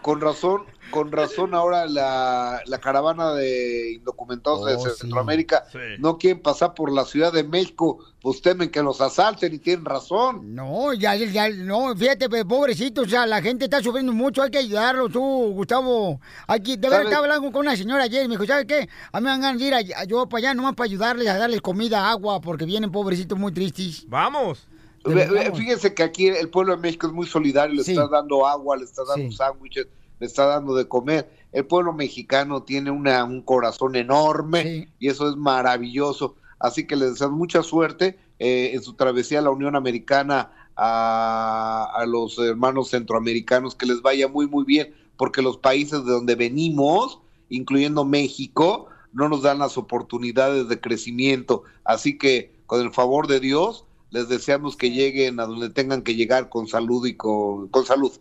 Con 0.01 0.21
razón, 0.21 0.65
con 0.91 1.11
razón 1.13 1.55
ahora 1.55 1.87
la, 1.87 2.61
la 2.67 2.79
caravana 2.79 3.33
de 3.35 3.93
indocumentados 3.93 4.61
Oh, 4.63 4.67
de 4.67 4.79
sí. 4.79 4.89
Centroamérica 5.01 5.65
no 5.99 6.19
quieren 6.19 6.41
pasar 6.43 6.75
por 6.75 6.93
la 6.93 7.05
Ciudad 7.05 7.33
de 7.33 7.45
México, 7.45 7.99
pues 8.21 8.41
temen 8.41 8.71
que 8.71 8.83
los 8.83 9.01
asalten 9.01 9.55
y 9.55 9.59
tienen 9.59 9.85
razón. 9.85 10.55
No, 10.55 10.93
ya, 10.95 11.15
ya, 11.15 11.49
no, 11.51 11.95
fíjate, 11.97 12.29
pues, 12.29 12.45
pobrecito, 12.45 13.03
o 13.03 13.07
sea, 13.09 13.27
la 13.27 13.41
gente 13.43 13.65
está 13.67 13.83
sufriendo 13.83 14.13
mucho, 14.13 14.43
hay 14.43 14.51
que 14.51 14.59
ayudarlo, 14.59 15.09
tú, 15.09 15.21
Gustavo. 15.55 16.21
Aquí, 16.47 16.77
de 16.77 16.89
verdad, 16.89 17.05
estaba 17.05 17.25
hablando 17.25 17.53
con 17.53 17.61
una 17.67 17.77
señora 17.77 18.05
ayer, 18.05 18.27
me 18.29 18.35
dijo, 18.35 18.47
¿sabes 18.47 18.67
qué? 18.67 18.89
A 19.13 19.21
mí 19.21 19.25
me 19.27 19.39
van 19.39 19.59
de 19.59 19.65
ir 19.65 19.75
a- 19.75 19.79
a- 20.01 20.05
yo 20.05 20.29
para 20.29 20.39
allá 20.49 20.55
nomás 20.55 20.75
para 20.75 20.87
ayudarles 20.87 21.29
a 21.29 21.37
darles 21.39 21.61
comida, 21.61 22.09
agua, 22.11 22.41
porque 22.41 22.65
vienen 22.65 22.91
pobrecitos 22.91 23.39
muy 23.39 23.53
tristes. 23.53 24.05
Vamos. 24.09 24.67
Fíjense 25.55 25.95
que 25.95 26.03
aquí 26.03 26.27
el 26.29 26.49
pueblo 26.51 26.75
de 26.75 26.83
México 26.83 27.07
es 27.07 27.13
muy 27.13 27.27
solidario, 27.27 27.77
le 27.77 27.85
Sí. 27.85 27.93
está 27.93 28.09
dando 28.09 28.45
agua, 28.47 28.77
le 28.77 28.85
está 28.85 29.03
dando 29.05 29.31
Sí. 29.31 29.37
sándwiches, 29.37 29.87
le 30.19 30.27
está 30.27 30.47
dando 30.47 30.75
de 30.75 30.89
comer. 30.89 31.31
El 31.53 31.67
pueblo 31.67 31.93
mexicano 31.93 32.63
tiene 32.63 32.91
una, 32.91 33.25
un 33.25 33.43
corazón 33.43 33.97
enorme 33.97 34.89
y 34.99 35.09
eso 35.09 35.29
es 35.29 35.37
maravilloso. 35.37 36.37
Así 36.59 36.87
que 36.87 36.97
les 36.97 37.13
deseamos 37.13 37.39
mucha 37.39 37.63
suerte 37.63 38.19
eh, 38.39 38.71
en 38.75 38.83
su 38.83 38.95
travesía 38.95 39.39
a 39.39 39.43
la 39.43 39.51
Unión 39.51 39.77
Americana, 39.77 40.53
a, 40.77 41.91
a 41.95 42.07
los 42.07 42.39
hermanos 42.39 42.91
centroamericanos, 42.91 43.75
que 43.75 43.87
les 43.87 44.03
vaya 44.03 44.29
muy, 44.29 44.47
muy 44.47 44.65
bien, 44.65 44.95
porque 45.17 45.43
los 45.43 45.57
países 45.57 46.05
de 46.05 46.13
donde 46.13 46.35
venimos, 46.35 47.21
incluyendo 47.49 48.05
México, 48.05 48.89
no 49.13 49.29
nos 49.29 49.43
dan 49.43 49.59
las 49.59 49.79
oportunidades 49.79 50.69
de 50.69 50.81
crecimiento. 50.81 51.63
Así 51.85 52.19
que, 52.19 52.55
con 52.67 52.83
el 52.83 52.93
favor 52.93 53.27
de 53.27 53.41
Dios, 53.41 53.87
les 54.11 54.29
deseamos 54.29 54.77
que 54.77 54.91
lleguen 54.91 55.41
a 55.41 55.47
donde 55.47 55.71
tengan 55.71 56.03
que 56.03 56.15
llegar 56.15 56.49
con 56.49 56.69
salud 56.69 57.07
y 57.07 57.17
con, 57.17 57.69
con 57.69 57.85
salud. 57.85 58.13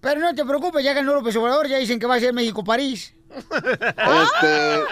Pero 0.00 0.20
no 0.20 0.34
te 0.34 0.44
preocupes, 0.44 0.84
ya 0.84 0.94
ganó 0.94 1.14
López 1.14 1.36
Obrador, 1.36 1.68
ya 1.68 1.78
dicen 1.78 1.98
que 1.98 2.06
va 2.06 2.14
a 2.14 2.20
ser 2.20 2.32
México-París. 2.32 3.14
Este, 3.30 4.82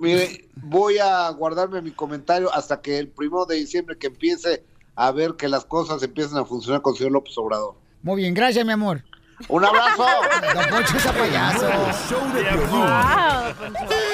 mire, 0.00 0.48
voy 0.56 0.98
a 0.98 1.28
guardarme 1.30 1.80
mi 1.80 1.92
comentario 1.92 2.52
hasta 2.52 2.80
que 2.80 2.98
el 2.98 3.08
primero 3.08 3.44
de 3.46 3.56
diciembre 3.56 3.96
que 3.96 4.08
empiece 4.08 4.64
a 4.96 5.12
ver 5.12 5.34
que 5.34 5.48
las 5.48 5.64
cosas 5.64 6.02
empiecen 6.02 6.38
a 6.38 6.44
funcionar 6.44 6.82
con 6.82 6.94
el 6.94 6.98
señor 6.98 7.12
López 7.12 7.36
Obrador. 7.38 7.74
Muy 8.02 8.22
bien, 8.22 8.34
gracias, 8.34 8.64
mi 8.66 8.72
amor. 8.72 9.04
Un 9.48 9.64
abrazo. 9.64 10.04
Don 10.54 10.64
Poncho 10.68 10.96
es 10.96 11.06
a 11.06 11.12
payaso. 11.12 11.68
Show 12.08 12.20
de. 12.34 12.44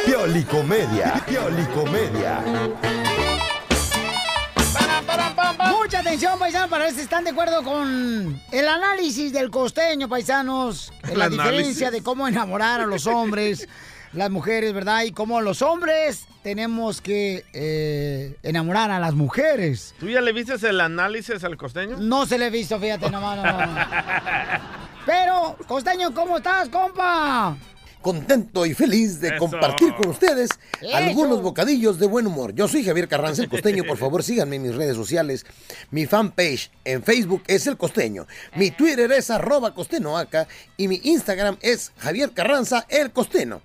Piolicomedia. 0.07 1.23
Piolicomedia. 1.27 2.43
Mucha 5.71 6.01
atención, 6.01 6.39
paisanos, 6.39 6.69
para 6.69 6.85
ver 6.85 6.95
si 6.95 7.01
están 7.01 7.25
de 7.25 7.31
acuerdo 7.31 7.63
con 7.63 8.41
el 8.53 8.69
análisis 8.69 9.33
del 9.33 9.51
costeño, 9.51 10.09
paisanos. 10.09 10.93
La 11.03 11.27
análisis. 11.27 11.39
diferencia 11.39 11.91
de 11.91 12.03
cómo 12.03 12.29
enamorar 12.29 12.81
a 12.81 12.87
los 12.87 13.07
hombres, 13.07 13.69
las 14.13 14.31
mujeres, 14.31 14.73
¿verdad? 14.73 15.03
Y 15.03 15.13
cómo 15.13 15.41
los 15.41 15.63
hombres 15.63 16.27
tenemos 16.43 17.01
que 17.01 17.45
eh, 17.53 18.37
enamorar 18.43 18.91
a 18.91 18.99
las 18.99 19.15
mujeres. 19.15 19.95
¿Tú 19.99 20.09
ya 20.09 20.21
le 20.21 20.33
viste 20.33 20.55
el 20.69 20.81
análisis 20.81 21.43
al 21.45 21.57
costeño? 21.57 21.97
No 21.99 22.27
se 22.27 22.39
le 22.39 22.47
he 22.47 22.51
visto, 22.51 22.79
fíjate, 22.79 23.11
nomás, 23.11 23.37
no, 23.37 23.45
no. 23.45 23.67
Pero, 25.07 25.57
costeño, 25.67 26.13
¿cómo 26.13 26.37
estás, 26.37 26.69
compa? 26.69 27.57
Contento 28.03 28.65
y 28.65 28.75
feliz 28.75 29.21
de 29.21 29.29
Eso. 29.29 29.39
compartir 29.39 29.95
con 29.95 30.09
ustedes 30.11 30.51
Eso. 30.81 30.97
algunos 30.97 31.43
bocadillos 31.43 31.99
de 31.99 32.07
buen 32.07 32.27
humor. 32.27 32.55
Yo 32.55 32.69
soy 32.69 32.85
Javier 32.85 33.09
Carranza, 33.09 33.43
el 33.43 33.49
costeño. 33.49 33.85
Por 33.85 33.97
favor, 33.97 34.23
síganme 34.23 34.57
en 34.57 34.63
mis 34.63 34.75
redes 34.75 34.97
sociales. 34.97 35.45
Mi 35.91 36.07
fanpage 36.07 36.71
en 36.85 37.03
Facebook 37.03 37.43
es 37.47 37.67
El 37.67 37.77
Costeño. 37.77 38.27
Mi 38.55 38.71
Twitter 38.71 39.11
es 39.13 39.31
arroba 39.31 39.75
costenoaca. 39.75 40.47
Y 40.77 40.89
mi 40.89 41.01
Instagram 41.05 41.59
es 41.61 41.93
Javier 41.99 42.33
Carranza, 42.33 42.87
el 42.89 43.11
costeño. 43.13 43.63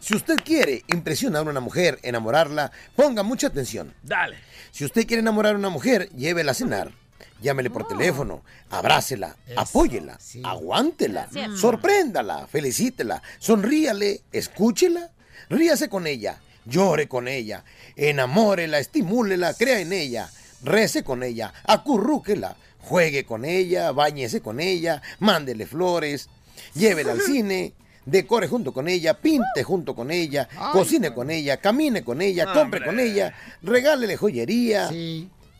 Si 0.00 0.14
usted 0.14 0.36
quiere 0.44 0.84
impresionar 0.88 1.46
a 1.46 1.50
una 1.50 1.60
mujer, 1.60 1.98
enamorarla, 2.02 2.70
ponga 2.94 3.22
mucha 3.22 3.48
atención. 3.48 3.94
Dale. 4.02 4.36
Si 4.70 4.84
usted 4.84 5.06
quiere 5.06 5.20
enamorar 5.20 5.54
a 5.54 5.58
una 5.58 5.70
mujer, 5.70 6.08
llévela 6.10 6.52
a 6.52 6.54
cenar. 6.54 6.92
Llámele 7.40 7.70
por 7.70 7.86
teléfono, 7.88 8.42
abrácela, 8.70 9.36
apóyela, 9.56 10.18
aguántela, 10.44 11.28
Gracias. 11.32 11.60
sorpréndala, 11.60 12.46
felicítela, 12.46 13.22
sonríale, 13.38 14.22
escúchela, 14.32 15.10
ríase 15.48 15.88
con 15.88 16.06
ella, 16.06 16.40
llore 16.64 17.08
con 17.08 17.26
ella, 17.28 17.64
enamórela, 17.96 18.78
estimúlela, 18.78 19.54
crea 19.54 19.80
en 19.80 19.92
ella, 19.92 20.30
rece 20.62 21.02
con 21.02 21.22
ella, 21.22 21.52
acurrúquela, 21.64 22.56
juegue 22.80 23.24
con 23.24 23.44
ella, 23.44 23.90
bañese 23.92 24.40
con 24.40 24.60
ella, 24.60 25.02
mándele 25.18 25.66
flores, 25.66 26.28
llévela 26.74 27.12
al 27.12 27.20
cine, 27.26 27.72
decore 28.04 28.46
junto 28.48 28.72
con 28.72 28.88
ella, 28.88 29.14
pinte 29.14 29.62
junto 29.64 29.94
con 29.94 30.10
ella, 30.10 30.48
cocine 30.72 31.12
con 31.12 31.30
ella, 31.30 31.56
camine 31.58 32.04
con 32.04 32.20
ella, 32.20 32.52
compre 32.52 32.84
con 32.84 32.98
ella, 33.00 33.34
regálele 33.62 34.16
joyería, 34.16 34.88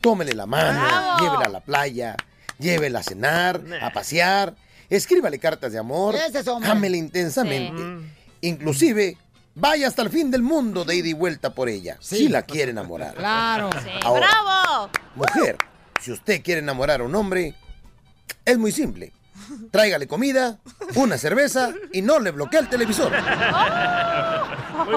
tómele 0.03 0.35
la 0.35 0.45
mano, 0.45 0.79
¡Bravo! 0.85 1.19
llévela 1.21 1.47
a 1.47 1.49
la 1.49 1.61
playa, 1.61 2.17
llévela 2.59 2.99
a 2.99 3.03
cenar, 3.03 3.63
a 3.81 3.91
pasear, 3.91 4.55
escríbale 4.91 5.39
cartas 5.39 5.73
de 5.73 5.79
amor, 5.79 6.15
es 6.17 6.47
ámele 6.47 6.99
intensamente. 6.99 7.83
Inclusive, 8.43 9.17
vaya 9.55 9.89
hasta 9.89 10.03
el 10.03 10.11
fin 10.11 10.31
del 10.31 10.43
mundo 10.43 10.85
de 10.85 10.97
ida 10.97 11.09
y 11.09 11.13
vuelta 11.15 11.55
por 11.55 11.69
ella, 11.69 11.97
si 12.01 12.29
la 12.29 12.43
quiere 12.43 12.73
enamorar. 12.73 13.15
Claro. 13.15 13.71
Ahora, 14.03 14.27
¡Bravo! 14.29 14.91
Mujer, 15.15 15.57
si 16.01 16.13
usted 16.13 16.43
quiere 16.43 16.61
enamorar 16.61 17.01
a 17.01 17.05
un 17.05 17.15
hombre, 17.15 17.55
es 18.45 18.59
muy 18.59 18.73
simple. 18.73 19.13
Tráigale 19.71 20.07
comida, 20.07 20.59
una 20.95 21.17
cerveza 21.19 21.73
y 21.93 22.03
no 22.03 22.19
le 22.19 22.31
bloquee 22.33 22.61
el 22.61 22.69
televisor. 22.69 23.13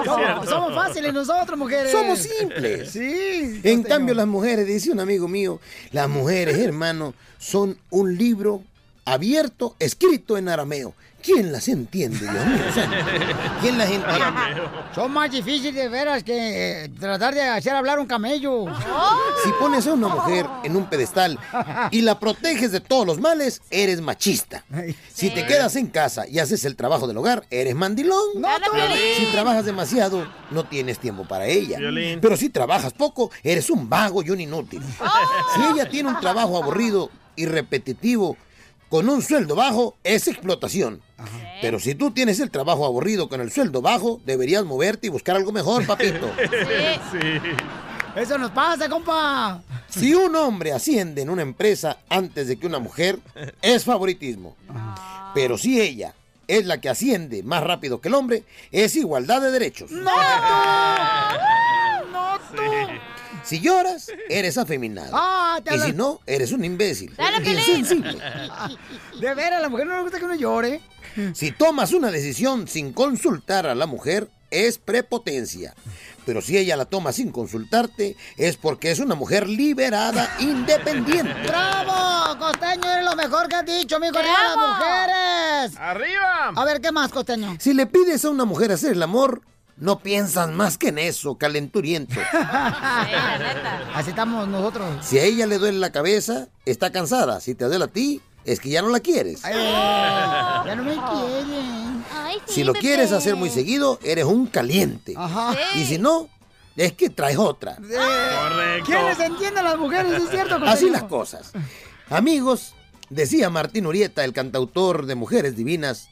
Somos, 0.04 0.48
somos 0.48 0.74
fáciles 0.74 1.12
nosotros, 1.12 1.58
mujeres. 1.58 1.92
Somos 1.92 2.18
simples. 2.18 2.90
Sí. 2.90 3.60
En 3.62 3.82
cambio, 3.82 4.14
las 4.14 4.26
mujeres, 4.26 4.66
dice 4.66 4.90
un 4.90 5.00
amigo 5.00 5.28
mío, 5.28 5.60
las 5.92 6.08
mujeres, 6.08 6.58
hermano, 6.58 7.14
son 7.38 7.78
un 7.90 8.16
libro 8.16 8.62
abierto, 9.04 9.76
escrito 9.78 10.36
en 10.36 10.48
arameo. 10.48 10.94
¿Quién 11.26 11.50
las 11.50 11.66
entiende, 11.66 12.20
Dios 12.20 12.46
mío? 12.46 12.64
¿Quién 13.60 13.78
las 13.78 13.90
entiende? 13.90 14.62
Son 14.94 15.12
más 15.12 15.28
difíciles 15.28 15.74
de 15.74 15.88
veras 15.88 16.22
que 16.22 16.84
eh, 16.84 16.88
tratar 17.00 17.34
de 17.34 17.42
hacer 17.42 17.74
hablar 17.74 17.98
un 17.98 18.06
camello. 18.06 18.66
Si 19.44 19.52
pones 19.60 19.86
a 19.86 19.92
una 19.92 20.08
mujer 20.08 20.46
en 20.64 20.76
un 20.76 20.86
pedestal 20.86 21.38
y 21.92 22.00
la 22.00 22.18
proteges 22.18 22.72
de 22.72 22.80
todos 22.80 23.06
los 23.06 23.20
males, 23.20 23.60
eres 23.70 24.00
machista. 24.00 24.64
Si 25.12 25.30
te 25.30 25.46
quedas 25.46 25.76
en 25.76 25.86
casa 25.86 26.26
y 26.26 26.40
haces 26.40 26.64
el 26.64 26.74
trabajo 26.74 27.06
del 27.06 27.16
hogar, 27.18 27.44
eres 27.50 27.74
mandilón. 27.76 28.42
Si 29.16 29.26
trabajas 29.26 29.64
demasiado, 29.64 30.26
no 30.50 30.64
tienes 30.64 30.98
tiempo 30.98 31.24
para 31.28 31.46
ella. 31.46 31.78
Pero 32.20 32.36
si 32.36 32.48
trabajas 32.48 32.92
poco, 32.92 33.30
eres 33.44 33.70
un 33.70 33.88
vago 33.88 34.22
y 34.22 34.30
un 34.30 34.40
inútil. 34.40 34.82
Si 35.54 35.62
ella 35.72 35.88
tiene 35.88 36.08
un 36.08 36.18
trabajo 36.18 36.56
aburrido 36.56 37.10
y 37.36 37.46
repetitivo 37.46 38.36
con 38.88 39.08
un 39.08 39.22
sueldo 39.22 39.54
bajo, 39.54 39.96
es 40.02 40.26
explotación. 40.26 41.02
Pero 41.62 41.80
si 41.80 41.94
tú 41.94 42.10
tienes 42.10 42.40
el 42.40 42.50
trabajo 42.50 42.84
aburrido 42.84 43.28
con 43.28 43.40
el 43.40 43.50
sueldo 43.50 43.80
bajo, 43.80 44.20
deberías 44.24 44.64
moverte 44.64 45.06
y 45.06 45.10
buscar 45.10 45.36
algo 45.36 45.52
mejor, 45.52 45.86
papito. 45.86 46.30
Eso 48.16 48.38
nos 48.38 48.50
pasa, 48.50 48.88
compa. 48.88 49.62
Si 49.88 50.14
un 50.14 50.34
hombre 50.36 50.72
asciende 50.72 51.22
en 51.22 51.30
una 51.30 51.42
empresa 51.42 51.98
antes 52.08 52.48
de 52.48 52.56
que 52.56 52.66
una 52.66 52.78
mujer, 52.78 53.18
es 53.60 53.84
favoritismo. 53.84 54.56
Pero 55.34 55.58
si 55.58 55.80
ella 55.80 56.14
es 56.48 56.66
la 56.66 56.80
que 56.80 56.88
asciende 56.88 57.42
más 57.42 57.62
rápido 57.62 58.00
que 58.00 58.08
el 58.08 58.14
hombre, 58.14 58.44
es 58.72 58.96
igualdad 58.96 59.42
de 59.42 59.50
derechos. 59.50 59.90
¡No! 59.90 60.10
¡No 62.12 62.38
tú! 62.54 62.62
Si 63.46 63.60
lloras, 63.60 64.10
eres 64.28 64.58
afeminado. 64.58 65.10
Ah, 65.12 65.60
te 65.62 65.76
y 65.76 65.78
si 65.78 65.92
no, 65.92 66.20
eres 66.26 66.50
un 66.50 66.64
imbécil. 66.64 67.14
Insensible. 67.44 68.12
De 69.20 69.34
veras, 69.34 69.58
a 69.58 69.62
la 69.62 69.68
mujer 69.68 69.86
no 69.86 69.96
le 69.96 70.02
gusta 70.02 70.18
que 70.18 70.24
uno 70.24 70.34
llore. 70.34 70.80
Si 71.34 71.52
tomas 71.52 71.92
una 71.92 72.10
decisión 72.10 72.68
sin 72.68 72.92
consultar 72.92 73.66
a 73.66 73.74
la 73.74 73.86
mujer, 73.86 74.28
es 74.50 74.78
prepotencia. 74.78 75.74
Pero 76.24 76.40
si 76.40 76.56
ella 76.58 76.76
la 76.76 76.86
toma 76.86 77.12
sin 77.12 77.30
consultarte, 77.30 78.16
es 78.36 78.56
porque 78.56 78.90
es 78.90 78.98
una 78.98 79.14
mujer 79.14 79.48
liberada, 79.48 80.34
independiente. 80.40 81.34
¡Bravo! 81.46 82.38
Costeño, 82.38 82.90
eres 82.90 83.04
lo 83.04 83.14
mejor 83.14 83.48
que 83.48 83.56
has 83.56 83.66
dicho, 83.66 83.96
amigo. 83.96 84.18
¡Arriba 84.18 84.34
las 84.42 84.56
mujeres! 84.56 85.80
¡Arriba! 85.80 86.52
A 86.54 86.64
ver, 86.64 86.80
¿qué 86.80 86.90
más, 86.92 87.10
Costeño? 87.12 87.56
Si 87.60 87.74
le 87.74 87.86
pides 87.86 88.24
a 88.24 88.30
una 88.30 88.44
mujer 88.44 88.72
hacer 88.72 88.92
el 88.92 89.02
amor, 89.02 89.42
no 89.76 90.00
piensas 90.00 90.50
más 90.50 90.78
que 90.78 90.88
en 90.88 90.98
eso, 90.98 91.36
calenturiento. 91.36 92.14
Así 93.94 94.10
estamos 94.10 94.48
nosotros. 94.48 95.04
Si 95.06 95.18
a 95.18 95.24
ella 95.24 95.46
le 95.46 95.58
duele 95.58 95.78
la 95.78 95.92
cabeza, 95.92 96.48
está 96.64 96.90
cansada. 96.90 97.40
Si 97.40 97.54
te 97.54 97.66
duele 97.66 97.84
a 97.84 97.88
ti, 97.88 98.20
es 98.46 98.60
que 98.60 98.70
ya 98.70 98.80
no 98.80 98.88
la 98.88 99.00
quieres. 99.00 99.44
Eh, 99.44 99.50
ya 99.52 100.74
no 100.76 100.84
me 100.84 100.94
quieren. 100.94 102.04
Si 102.46 102.62
lo 102.62 102.72
quieres 102.72 103.10
hacer 103.12 103.34
muy 103.34 103.50
seguido, 103.50 103.98
eres 104.04 104.24
un 104.24 104.46
caliente. 104.46 105.14
Ajá. 105.16 105.56
Y 105.74 105.84
si 105.84 105.98
no, 105.98 106.28
es 106.76 106.92
que 106.92 107.10
traes 107.10 107.38
otra. 107.38 107.76
¿Quiénes 108.84 109.18
entienden 109.18 109.58
a 109.58 109.70
las 109.70 109.78
mujeres? 109.78 110.12
¿Es 110.22 110.30
cierto, 110.30 110.56
Así 110.64 110.88
las 110.88 111.02
cosas. 111.04 111.52
Amigos, 112.08 112.75
decía 113.10 113.50
Martín 113.50 113.86
Urieta, 113.86 114.24
el 114.24 114.32
cantautor 114.32 115.06
de 115.06 115.14
Mujeres 115.14 115.56
Divinas, 115.56 116.08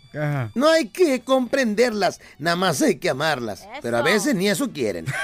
no 0.54 0.68
hay 0.68 0.88
que 0.88 1.22
comprenderlas, 1.22 2.20
nada 2.38 2.56
más 2.56 2.80
hay 2.82 2.96
que 2.96 3.10
amarlas. 3.10 3.66
Pero 3.82 3.96
a 3.98 4.02
veces 4.02 4.34
ni 4.34 4.48
eso 4.48 4.70
quieren. 4.70 5.06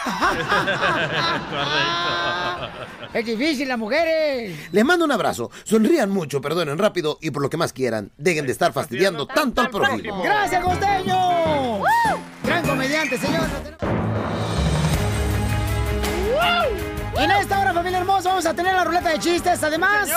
Es 3.12 3.26
difícil, 3.26 3.66
las 3.66 3.78
mujeres. 3.78 4.56
Les 4.70 4.84
mando 4.84 5.04
un 5.04 5.10
abrazo. 5.10 5.50
Sonrían 5.64 6.10
mucho, 6.10 6.40
perdonen 6.40 6.78
rápido 6.78 7.18
y 7.20 7.32
por 7.32 7.42
lo 7.42 7.50
que 7.50 7.56
más 7.56 7.72
quieran. 7.72 8.12
Dejen 8.16 8.46
de 8.46 8.52
estar 8.52 8.72
fastidiando 8.72 9.26
tanto 9.26 9.62
al 9.62 9.70
prójimo. 9.70 10.22
¡Gracias, 10.22 10.62
Costeño! 10.62 11.80
Gran 12.44 12.64
comediante, 12.64 13.18
señor. 13.18 13.42
En 17.16 17.30
esta 17.32 17.60
hora, 17.60 17.74
familia 17.74 17.98
hermosa, 17.98 18.28
vamos 18.28 18.46
a 18.46 18.54
tener 18.54 18.74
la 18.74 18.84
ruleta 18.84 19.10
de 19.10 19.18
chistes. 19.18 19.62
Además, 19.64 20.08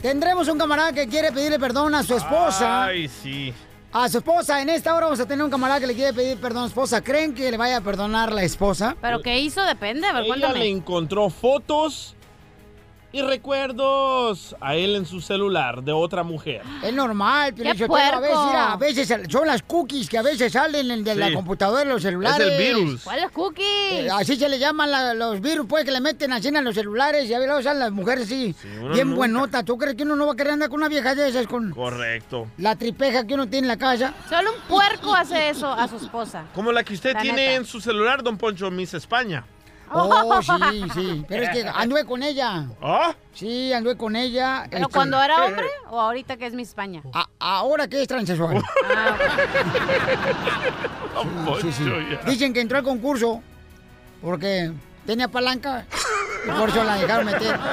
tendremos 0.00 0.48
un 0.48 0.58
camarada 0.58 0.92
que 0.92 1.06
quiere 1.06 1.32
pedirle 1.32 1.58
perdón 1.58 1.94
a 1.94 2.02
su 2.02 2.14
esposa. 2.14 2.84
Ay, 2.84 3.08
sí. 3.08 3.52
A 3.92 4.08
su 4.08 4.18
esposa. 4.18 4.62
En 4.62 4.68
esta 4.68 4.94
hora 4.94 5.06
vamos 5.06 5.20
a 5.20 5.26
tener 5.26 5.44
un 5.44 5.50
camarada 5.50 5.80
que 5.80 5.86
le 5.86 5.94
quiere 5.94 6.12
pedir 6.12 6.38
perdón 6.38 6.64
a 6.64 6.66
su 6.66 6.70
esposa. 6.70 7.02
¿Creen 7.02 7.34
que 7.34 7.50
le 7.50 7.56
vaya 7.56 7.78
a 7.78 7.80
perdonar 7.80 8.32
la 8.32 8.42
esposa? 8.42 8.96
¿Pero 9.00 9.20
qué 9.20 9.38
hizo? 9.40 9.62
Depende, 9.62 10.06
a 10.06 10.12
ver, 10.12 10.24
Ella 10.24 10.52
le 10.52 10.68
encontró 10.68 11.28
fotos 11.30 12.14
y 13.12 13.22
recuerdos 13.22 14.54
a 14.60 14.74
él 14.76 14.94
en 14.96 15.06
su 15.06 15.20
celular 15.20 15.82
de 15.82 15.92
otra 15.92 16.22
mujer. 16.22 16.62
Es 16.82 16.92
normal, 16.92 17.52
pero 17.56 17.72
¡Qué 17.74 17.84
a 17.84 18.20
veces, 18.20 18.36
mira, 18.46 18.72
a 18.72 18.76
veces 18.76 19.12
son 19.28 19.46
las 19.46 19.62
cookies 19.62 20.08
que 20.08 20.18
a 20.18 20.22
veces 20.22 20.52
salen 20.52 21.02
de 21.04 21.14
la 21.16 21.28
Sí. 21.28 21.34
computadora 21.34 21.80
de 21.80 21.86
los 21.86 22.02
celulares. 22.02 22.58
virus. 22.58 23.02
¿Cuáles 23.04 23.30
cookies? 23.30 23.64
Eh, 23.66 24.08
así 24.12 24.36
se 24.36 24.48
le 24.48 24.58
llaman 24.58 24.90
la- 24.90 25.14
los 25.14 25.40
virus, 25.40 25.66
pues, 25.68 25.84
que 25.84 25.90
le 25.90 26.00
meten 26.00 26.32
así 26.32 26.48
en 26.48 26.62
los 26.64 26.74
celulares 26.74 27.28
y 27.28 27.34
a 27.34 27.38
luego 27.38 27.62
salen 27.62 27.80
las 27.80 27.92
mujeres 27.92 28.26
así, 28.26 28.54
uno 28.80 28.92
bien 28.94 29.08
nunca- 29.08 29.16
buenota. 29.18 29.62
¿Tú 29.64 29.76
crees 29.78 29.96
que 29.96 30.02
uno 30.04 30.16
no 30.16 30.26
va 30.26 30.32
a 30.32 30.36
querer 30.36 30.52
andar 30.52 30.68
con 30.68 30.78
una 30.80 30.88
vieja 30.88 31.14
de 31.14 31.28
esas 31.28 31.46
con 31.46 31.70
Correcto. 31.70 32.46
la 32.58 32.76
tripeja 32.76 33.26
que 33.26 33.34
uno 33.34 33.46
tiene 33.48 33.64
en 33.66 33.68
la 33.68 33.76
casa? 33.78 34.14
Solo 34.28 34.50
un 34.52 34.60
puerco 34.68 35.14
hace 35.14 35.50
eso 35.50 35.68
a 35.72 35.88
su 35.88 35.96
esposa. 35.96 36.44
Como 36.54 36.72
la 36.72 36.84
que 36.84 36.94
usted 36.94 37.14
La 37.14 37.22
tiene 37.22 37.42
neta. 37.46 37.54
en 37.56 37.64
su 37.64 37.80
celular, 37.80 38.22
don 38.22 38.36
Poncho, 38.38 38.70
Miss 38.70 38.94
España. 38.94 39.44
Oh, 39.92 40.40
sí, 40.42 40.84
sí. 40.94 41.24
Pero 41.28 41.42
es 41.42 41.50
que 41.50 41.68
anduve 41.68 42.04
con 42.04 42.22
ella. 42.22 42.66
¿Ah? 42.80 43.12
Sí, 43.34 43.72
anduve 43.72 43.96
con 43.96 44.14
ella. 44.14 44.66
¿Pero 44.70 44.82
este, 44.82 44.92
cuando 44.94 45.20
era 45.22 45.44
hombre 45.44 45.66
o 45.90 46.00
ahorita 46.00 46.36
que 46.36 46.46
es 46.46 46.54
mi 46.54 46.62
España? 46.62 47.02
a- 47.12 47.28
ahora 47.38 47.88
que 47.88 48.00
es 48.02 48.08
transexual. 48.08 48.56
Don 51.44 51.60
Sí, 51.60 51.72
sí. 51.72 51.84
Ya. 52.10 52.30
Dicen 52.30 52.52
que 52.52 52.60
entró 52.60 52.78
al 52.78 52.84
concurso 52.84 53.42
porque 54.22 54.72
tenía 55.06 55.28
palanca 55.28 55.84
y 56.46 56.50
por 56.50 56.68
eso 56.68 56.84
la 56.84 56.96
dejaron 56.96 57.26
meter. 57.26 57.58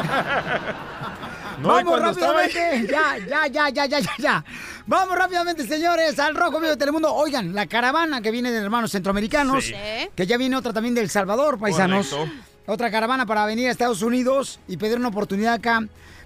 No, 1.60 1.70
Vamos 1.70 1.84
cuando 1.91 2.10
estaba 2.12 2.41
rápidamente. 2.43 2.91
Ya, 2.93 3.17
ya, 3.28 3.48
ya, 3.48 3.70
ya, 3.70 3.86
ya, 3.86 4.00
ya, 4.00 4.12
ya. 4.17 4.46
Vamos 4.86 5.17
rápidamente, 5.17 5.67
señores, 5.67 6.17
al 6.20 6.36
Rojo 6.36 6.60
Vivo 6.60 6.70
de 6.72 6.78
Telemundo. 6.78 7.13
Oigan, 7.13 7.54
la 7.56 7.65
caravana 7.65 8.22
que 8.22 8.32
viene 8.32 8.52
de 8.52 8.58
hermanos 8.60 8.91
centroamericanos, 8.91 9.65
Sí. 9.65 9.74
que 10.15 10.28
ya 10.28 10.38
viene 10.38 10.56
otra 10.56 10.72
también 10.74 10.93
del 10.96 11.10
Salvador, 11.10 11.60
paisanos. 11.60 12.10
Correcto. 12.10 12.34
Otra 12.67 12.91
caravana 12.91 13.26
para 13.26 13.46
venir 13.46 13.70
a 13.70 13.72
Estados 13.72 14.02
Unidos 14.02 14.60
y 14.67 14.78
pedir 14.78 14.98
una 14.98 15.08
oportunidad 15.08 15.54
acá. 15.54 15.82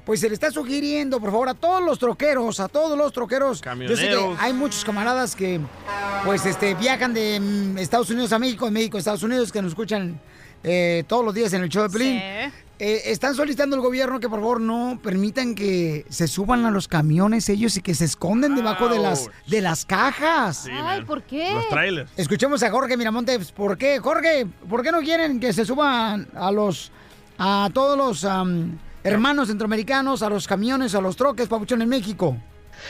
Pues 0.05 0.19
se 0.19 0.27
le 0.27 0.33
está 0.33 0.49
sugiriendo, 0.49 1.19
por 1.19 1.29
favor, 1.29 1.47
a 1.49 1.53
todos 1.53 1.83
los 1.83 1.99
troqueros, 1.99 2.59
a 2.59 2.67
todos 2.67 2.97
los 2.97 3.13
troqueros. 3.13 3.61
Yo 3.61 3.95
sé 3.95 4.09
que 4.09 4.35
hay 4.39 4.51
muchos 4.51 4.83
camaradas 4.83 5.35
que, 5.35 5.59
pues, 6.25 6.43
este, 6.47 6.73
viajan 6.73 7.13
de 7.13 7.39
mm, 7.39 7.77
Estados 7.77 8.09
Unidos 8.09 8.33
a 8.33 8.39
México, 8.39 8.65
de 8.65 8.71
México 8.71 8.97
a 8.97 8.99
Estados 8.99 9.21
Unidos, 9.21 9.51
que 9.51 9.61
nos 9.61 9.69
escuchan 9.73 10.19
eh, 10.63 11.03
todos 11.07 11.23
los 11.23 11.33
días 11.35 11.53
en 11.53 11.61
el 11.61 11.69
show 11.69 11.83
de 11.83 11.89
Pelín. 11.89 12.19
Sí. 12.19 12.51
Eh, 12.83 13.11
están 13.11 13.35
solicitando 13.35 13.75
al 13.75 13.81
gobierno 13.83 14.19
que 14.19 14.27
por 14.27 14.39
favor 14.39 14.59
no 14.59 14.99
permitan 15.03 15.53
que 15.53 16.03
se 16.09 16.27
suban 16.27 16.65
a 16.65 16.71
los 16.71 16.87
camiones 16.87 17.47
ellos 17.47 17.77
y 17.77 17.81
que 17.81 17.93
se 17.93 18.05
esconden 18.05 18.55
debajo 18.55 18.89
de 18.89 18.97
las, 18.97 19.29
de 19.45 19.61
las 19.61 19.85
cajas. 19.85 20.63
Sí, 20.63 20.71
Ay, 20.73 20.81
man. 20.81 21.05
¿por 21.05 21.21
qué? 21.21 21.53
Los 21.53 21.69
trailers. 21.69 22.09
Escuchemos 22.17 22.63
a 22.63 22.71
Jorge 22.71 22.97
Miramontes. 22.97 23.51
¿Por 23.51 23.77
qué? 23.77 23.99
Jorge, 23.99 24.47
¿por 24.67 24.81
qué 24.81 24.91
no 24.91 25.01
quieren 25.01 25.39
que 25.39 25.53
se 25.53 25.63
suban 25.63 26.27
a 26.33 26.51
los 26.51 26.91
a 27.37 27.69
todos 27.71 27.95
los 27.95 28.27
hermanos 29.03 29.49
centroamericanos, 29.49 30.23
a 30.23 30.29
los 30.31 30.47
camiones, 30.47 30.95
a 30.95 31.01
los 31.01 31.15
troques, 31.15 31.47
papuchón 31.47 31.83
en 31.83 31.89
México? 31.89 32.35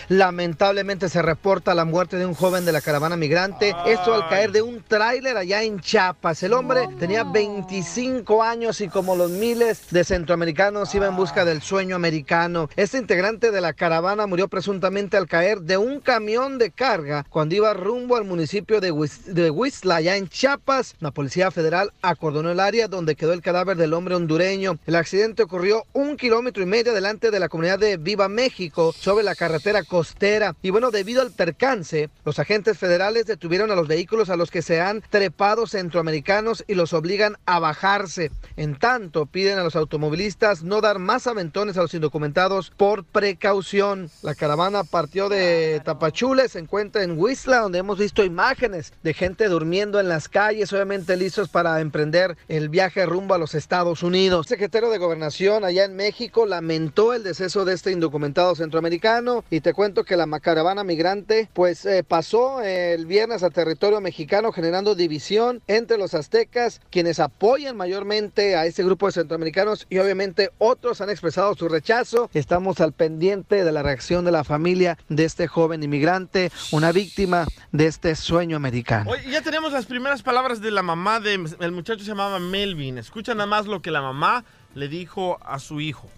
Lamentablemente 0.09 1.09
se 1.09 1.21
reporta 1.21 1.73
la 1.73 1.85
muerte 1.85 2.17
de 2.17 2.25
un 2.25 2.33
joven 2.33 2.65
de 2.65 2.71
la 2.71 2.81
caravana 2.81 3.17
migrante. 3.17 3.75
Esto 3.85 4.13
al 4.13 4.27
caer 4.29 4.51
de 4.51 4.61
un 4.61 4.83
tráiler 4.83 5.37
allá 5.37 5.63
en 5.63 5.79
Chiapas. 5.79 6.43
El 6.43 6.53
hombre 6.53 6.87
tenía 6.99 7.23
25 7.23 8.43
años 8.43 8.81
y 8.81 8.87
como 8.87 9.15
los 9.15 9.31
miles 9.31 9.89
de 9.91 10.03
centroamericanos 10.03 10.93
iba 10.95 11.07
en 11.07 11.15
busca 11.15 11.45
del 11.45 11.61
sueño 11.61 11.95
americano. 11.95 12.69
Este 12.75 12.97
integrante 12.97 13.51
de 13.51 13.61
la 13.61 13.73
caravana 13.73 14.27
murió 14.27 14.47
presuntamente 14.47 15.17
al 15.17 15.27
caer 15.27 15.61
de 15.61 15.77
un 15.77 15.99
camión 15.99 16.57
de 16.57 16.71
carga 16.71 17.25
cuando 17.29 17.55
iba 17.55 17.73
rumbo 17.73 18.15
al 18.15 18.25
municipio 18.25 18.79
de, 18.81 18.91
Huis- 18.91 19.23
de 19.25 19.49
Huistla, 19.49 19.97
allá 19.97 20.15
en 20.17 20.27
Chiapas. 20.27 20.95
La 20.99 21.11
policía 21.11 21.51
federal 21.51 21.91
acordonó 22.01 22.51
el 22.51 22.59
área 22.59 22.87
donde 22.87 23.15
quedó 23.15 23.33
el 23.33 23.41
cadáver 23.41 23.77
del 23.77 23.93
hombre 23.93 24.15
hondureño. 24.15 24.77
El 24.85 24.95
accidente 24.95 25.43
ocurrió 25.43 25.85
un 25.93 26.17
kilómetro 26.17 26.63
y 26.63 26.65
medio 26.65 26.93
delante 26.93 27.31
de 27.31 27.39
la 27.39 27.49
comunidad 27.49 27.79
de 27.79 27.97
Viva 27.97 28.27
México, 28.27 28.93
sobre 28.97 29.23
la 29.23 29.35
carretera 29.35 29.80
costera. 29.83 30.55
Y 30.61 30.69
bueno, 30.69 30.91
debido 30.91 31.21
al 31.21 31.31
percance, 31.31 32.09
los 32.25 32.39
agentes 32.39 32.77
federales 32.77 33.25
detuvieron 33.25 33.71
a 33.71 33.75
los 33.75 33.87
vehículos 33.87 34.29
a 34.29 34.35
los 34.35 34.51
que 34.51 34.61
se 34.61 34.81
han 34.81 35.01
trepado 35.09 35.67
centroamericanos 35.67 36.63
y 36.67 36.75
los 36.75 36.93
obligan 36.93 37.37
a 37.45 37.59
bajarse. 37.59 38.31
En 38.57 38.77
tanto, 38.77 39.25
piden 39.25 39.57
a 39.57 39.63
los 39.63 39.75
automovilistas 39.75 40.63
no 40.63 40.81
dar 40.81 40.99
más 40.99 41.27
aventones 41.27 41.77
a 41.77 41.81
los 41.81 41.93
indocumentados 41.93 42.71
por 42.75 43.03
precaución. 43.03 44.09
La 44.21 44.35
caravana 44.35 44.83
partió 44.83 45.29
de 45.29 45.81
Tapachule, 45.83 46.49
se 46.49 46.59
encuentra 46.59 47.03
en 47.03 47.17
Whistla, 47.17 47.59
donde 47.59 47.79
hemos 47.79 47.97
visto 47.97 48.23
imágenes 48.23 48.93
de 49.03 49.13
gente 49.13 49.47
durmiendo 49.47 49.99
en 49.99 50.09
las 50.09 50.27
calles, 50.27 50.71
obviamente 50.73 51.17
listos 51.17 51.49
para 51.49 51.79
emprender 51.81 52.37
el 52.47 52.69
viaje 52.69 53.05
rumbo 53.05 53.33
a 53.33 53.37
los 53.37 53.55
Estados 53.55 54.03
Unidos. 54.03 54.45
El 54.45 54.49
secretario 54.49 54.89
de 54.89 54.97
Gobernación 54.97 55.63
allá 55.63 55.85
en 55.85 55.95
México 55.95 56.45
lamentó 56.45 57.13
el 57.13 57.23
deceso 57.23 57.65
de 57.65 57.73
este 57.73 57.91
indocumentado 57.91 58.55
centroamericano 58.55 59.43
y 59.49 59.61
te 59.61 59.70
cuento 59.73 60.03
que 60.03 60.17
la 60.17 60.27
caravana 60.39 60.83
migrante 60.83 61.49
pues 61.53 61.85
eh, 61.85 62.03
pasó 62.03 62.61
eh, 62.61 62.93
el 62.93 63.05
viernes 63.05 63.43
a 63.43 63.49
territorio 63.49 64.01
mexicano 64.01 64.51
generando 64.51 64.95
división 64.95 65.61
entre 65.67 65.97
los 65.97 66.13
aztecas, 66.13 66.81
quienes 66.89 67.19
apoyan 67.19 67.77
mayormente 67.77 68.55
a 68.55 68.65
este 68.65 68.83
grupo 68.83 69.07
de 69.07 69.13
centroamericanos 69.13 69.87
y 69.89 69.97
obviamente 69.99 70.51
otros 70.57 71.01
han 71.01 71.09
expresado 71.09 71.53
su 71.55 71.67
rechazo. 71.67 72.29
Estamos 72.33 72.79
al 72.81 72.93
pendiente 72.93 73.63
de 73.63 73.71
la 73.71 73.83
reacción 73.83 74.25
de 74.25 74.31
la 74.31 74.43
familia 74.43 74.97
de 75.09 75.25
este 75.25 75.47
joven 75.47 75.83
inmigrante, 75.83 76.51
una 76.71 76.91
víctima 76.91 77.45
de 77.71 77.87
este 77.87 78.15
sueño 78.15 78.55
americano. 78.57 79.11
Oye, 79.11 79.29
ya 79.29 79.41
tenemos 79.41 79.71
las 79.73 79.85
primeras 79.85 80.23
palabras 80.23 80.61
de 80.61 80.71
la 80.71 80.83
mamá 80.83 81.19
de 81.19 81.33
el 81.33 81.71
muchacho 81.71 82.01
se 82.01 82.07
llamaba 82.07 82.39
Melvin. 82.39 82.97
Escucha 82.97 83.33
nada 83.33 83.47
más 83.47 83.65
lo 83.65 83.81
que 83.81 83.91
la 83.91 84.01
mamá 84.01 84.43
le 84.75 84.87
dijo 84.87 85.39
a 85.43 85.59
su 85.59 85.81
hijo. 85.81 86.09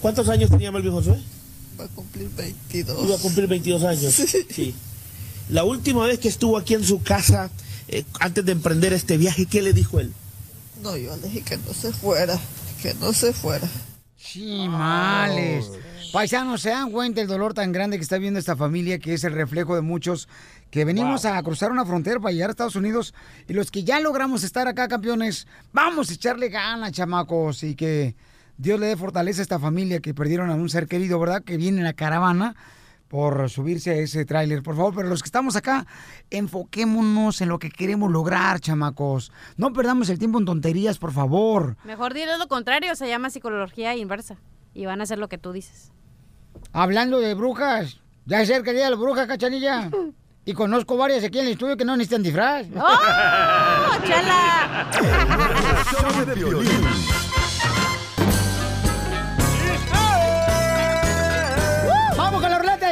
¿Cuántos 0.00 0.28
años 0.28 0.50
tenía 0.50 0.72
Melvin 0.72 0.92
Josué? 0.92 1.18
Va 1.82 1.86
a 1.86 1.88
cumplir 1.88 2.30
22. 2.36 3.04
Iba 3.06 3.16
a 3.16 3.18
cumplir 3.18 3.48
22 3.48 3.82
años. 3.82 4.14
Sí. 4.14 4.74
La 5.48 5.64
última 5.64 6.06
vez 6.06 6.20
que 6.20 6.28
estuvo 6.28 6.56
aquí 6.56 6.74
en 6.74 6.84
su 6.84 7.02
casa, 7.02 7.50
eh, 7.88 8.04
antes 8.20 8.44
de 8.44 8.52
emprender 8.52 8.92
este 8.92 9.16
viaje, 9.16 9.46
¿qué 9.46 9.62
le 9.62 9.72
dijo 9.72 9.98
él? 9.98 10.12
No, 10.80 10.96
yo 10.96 11.16
le 11.16 11.22
dije 11.28 11.42
que 11.42 11.56
no 11.56 11.74
se 11.74 11.92
fuera, 11.92 12.38
que 12.80 12.94
no 12.94 13.12
se 13.12 13.32
fuera. 13.32 13.68
Chimales. 14.16 15.72
Paisanos, 16.12 16.62
¿se 16.62 16.70
dan 16.70 16.92
cuenta 16.92 17.20
el 17.20 17.26
dolor 17.26 17.52
tan 17.52 17.72
grande 17.72 17.96
que 17.96 18.04
está 18.04 18.18
viendo 18.18 18.38
esta 18.38 18.54
familia, 18.54 19.00
que 19.00 19.14
es 19.14 19.24
el 19.24 19.32
reflejo 19.32 19.74
de 19.74 19.80
muchos 19.80 20.28
que 20.70 20.84
venimos 20.84 21.24
a 21.24 21.42
cruzar 21.42 21.72
una 21.72 21.84
frontera 21.84 22.20
para 22.20 22.32
llegar 22.32 22.50
a 22.50 22.52
Estados 22.52 22.76
Unidos 22.76 23.12
y 23.48 23.54
los 23.54 23.72
que 23.72 23.82
ya 23.82 23.98
logramos 23.98 24.44
estar 24.44 24.68
acá, 24.68 24.86
campeones, 24.86 25.48
vamos 25.72 26.10
a 26.10 26.12
echarle 26.14 26.48
ganas, 26.48 26.92
chamacos, 26.92 27.64
y 27.64 27.74
que 27.74 28.14
Dios 28.56 28.78
le 28.78 28.86
dé 28.86 28.96
fortaleza 28.96 29.40
a 29.40 29.42
esta 29.42 29.58
familia 29.58 30.00
que 30.00 30.14
perdieron 30.14 30.50
a 30.50 30.54
un 30.54 30.68
ser 30.68 30.86
querido, 30.86 31.18
¿verdad? 31.18 31.42
Que 31.42 31.56
viene 31.56 31.78
en 31.78 31.84
la 31.84 31.92
caravana 31.94 32.54
por 33.08 33.50
subirse 33.50 33.90
a 33.90 33.94
ese 33.94 34.24
tráiler, 34.24 34.62
por 34.62 34.74
favor. 34.74 34.94
Pero 34.94 35.08
los 35.08 35.22
que 35.22 35.26
estamos 35.26 35.54
acá, 35.56 35.86
enfoquémonos 36.30 37.40
en 37.42 37.48
lo 37.50 37.58
que 37.58 37.70
queremos 37.70 38.10
lograr, 38.10 38.60
chamacos. 38.60 39.32
No 39.56 39.72
perdamos 39.72 40.08
el 40.08 40.18
tiempo 40.18 40.38
en 40.38 40.46
tonterías, 40.46 40.98
por 40.98 41.12
favor. 41.12 41.76
Mejor 41.84 42.14
diles 42.14 42.38
lo 42.38 42.48
contrario, 42.48 42.94
se 42.96 43.08
llama 43.08 43.28
psicología 43.30 43.94
inversa. 43.96 44.36
Y 44.72 44.86
van 44.86 45.00
a 45.00 45.02
hacer 45.02 45.18
lo 45.18 45.28
que 45.28 45.36
tú 45.36 45.52
dices. 45.52 45.92
Hablando 46.72 47.20
de 47.20 47.34
brujas, 47.34 48.00
ya 48.24 48.40
es 48.40 48.48
cerca 48.48 48.70
el 48.70 48.76
día 48.76 48.86
de 48.86 48.92
la 48.92 48.96
bruja, 48.96 49.26
cachanilla. 49.26 49.90
Y 50.44 50.54
conozco 50.54 50.96
varias 50.96 51.22
aquí 51.22 51.38
en 51.38 51.46
el 51.46 51.52
estudio 51.52 51.76
que 51.76 51.84
no 51.84 51.96
necesitan 51.96 52.24
disfraz. 52.24 52.66
¡Oh, 52.74 53.96
chela! 54.04 54.90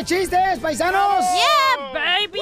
de 0.01 0.05
chistes, 0.07 0.59
paisanos! 0.61 1.25
¡Yeah, 1.35 1.93
baby! 1.93 2.41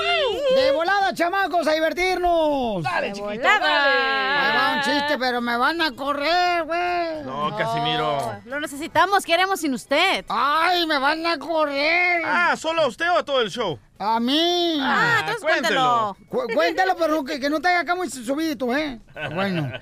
¡De 0.55 0.71
volada, 0.73 1.13
chamacos, 1.13 1.67
a 1.67 1.73
divertirnos! 1.73 2.83
Dale, 2.85 3.09
De 3.09 3.13
chiquito, 3.15 3.29
volada. 3.35 3.59
dale. 3.59 4.39
Ahí 4.39 4.57
va 4.57 4.75
un 4.77 4.81
chiste, 4.83 5.19
pero 5.19 5.41
me 5.41 5.57
van 5.57 5.83
a 5.83 5.91
correr, 5.93 6.65
güey. 6.65 7.23
No, 7.25 7.57
Casimiro. 7.57 8.41
Lo 8.45 8.61
necesitamos, 8.61 9.25
¿qué 9.25 9.35
haremos 9.35 9.61
sin 9.61 9.75
usted? 9.75 10.25
¡Ay, 10.29 10.87
me 10.87 10.99
van 10.99 11.27
a 11.27 11.37
correr! 11.39 12.23
Ah, 12.25 12.55
¿solo 12.57 12.83
a 12.83 12.87
usted 12.87 13.11
o 13.11 13.19
a 13.19 13.25
todo 13.25 13.41
el 13.41 13.51
show? 13.51 13.79
¡A 13.99 14.21
mí! 14.21 14.79
Ah, 14.81 15.17
entonces 15.21 15.43
cuéntalo. 15.43 16.17
Cu- 16.29 16.47
cuéntalo, 16.55 16.95
pero 16.97 17.25
que, 17.25 17.41
que 17.41 17.51
no 17.51 17.61
te 17.61 17.67
haga 17.69 17.81
acá 17.81 17.95
muy 17.97 18.09
subidito, 18.09 18.77
¿eh? 18.77 19.01
Bueno, 19.35 19.73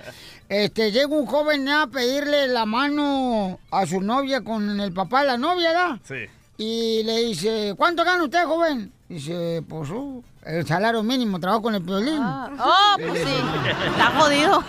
este, 0.48 0.90
llega 0.92 1.08
un 1.08 1.26
joven 1.26 1.68
a 1.68 1.88
pedirle 1.88 2.48
la 2.48 2.64
mano 2.64 3.58
a 3.70 3.84
su 3.84 4.00
novia 4.00 4.42
con 4.42 4.80
el 4.80 4.92
papá 4.94 5.20
de 5.20 5.26
la 5.26 5.36
novia, 5.36 5.68
¿verdad? 5.72 5.98
Sí. 6.04 6.24
Y 6.58 7.02
le 7.02 7.18
dice, 7.24 7.74
¿cuánto 7.76 8.02
gana 8.04 8.24
usted, 8.24 8.44
joven? 8.46 8.92
Dice, 9.08 9.62
pues, 9.68 9.90
uh, 9.90 10.22
el 10.44 10.66
salario 10.66 11.02
mínimo, 11.02 11.38
trabajo 11.38 11.62
con 11.62 11.74
el 11.74 11.82
violín. 11.82 12.18
Oh, 12.22 12.96
pues 12.96 13.22
sí. 13.22 13.34
Está 13.90 14.06
jodido. 14.18 14.64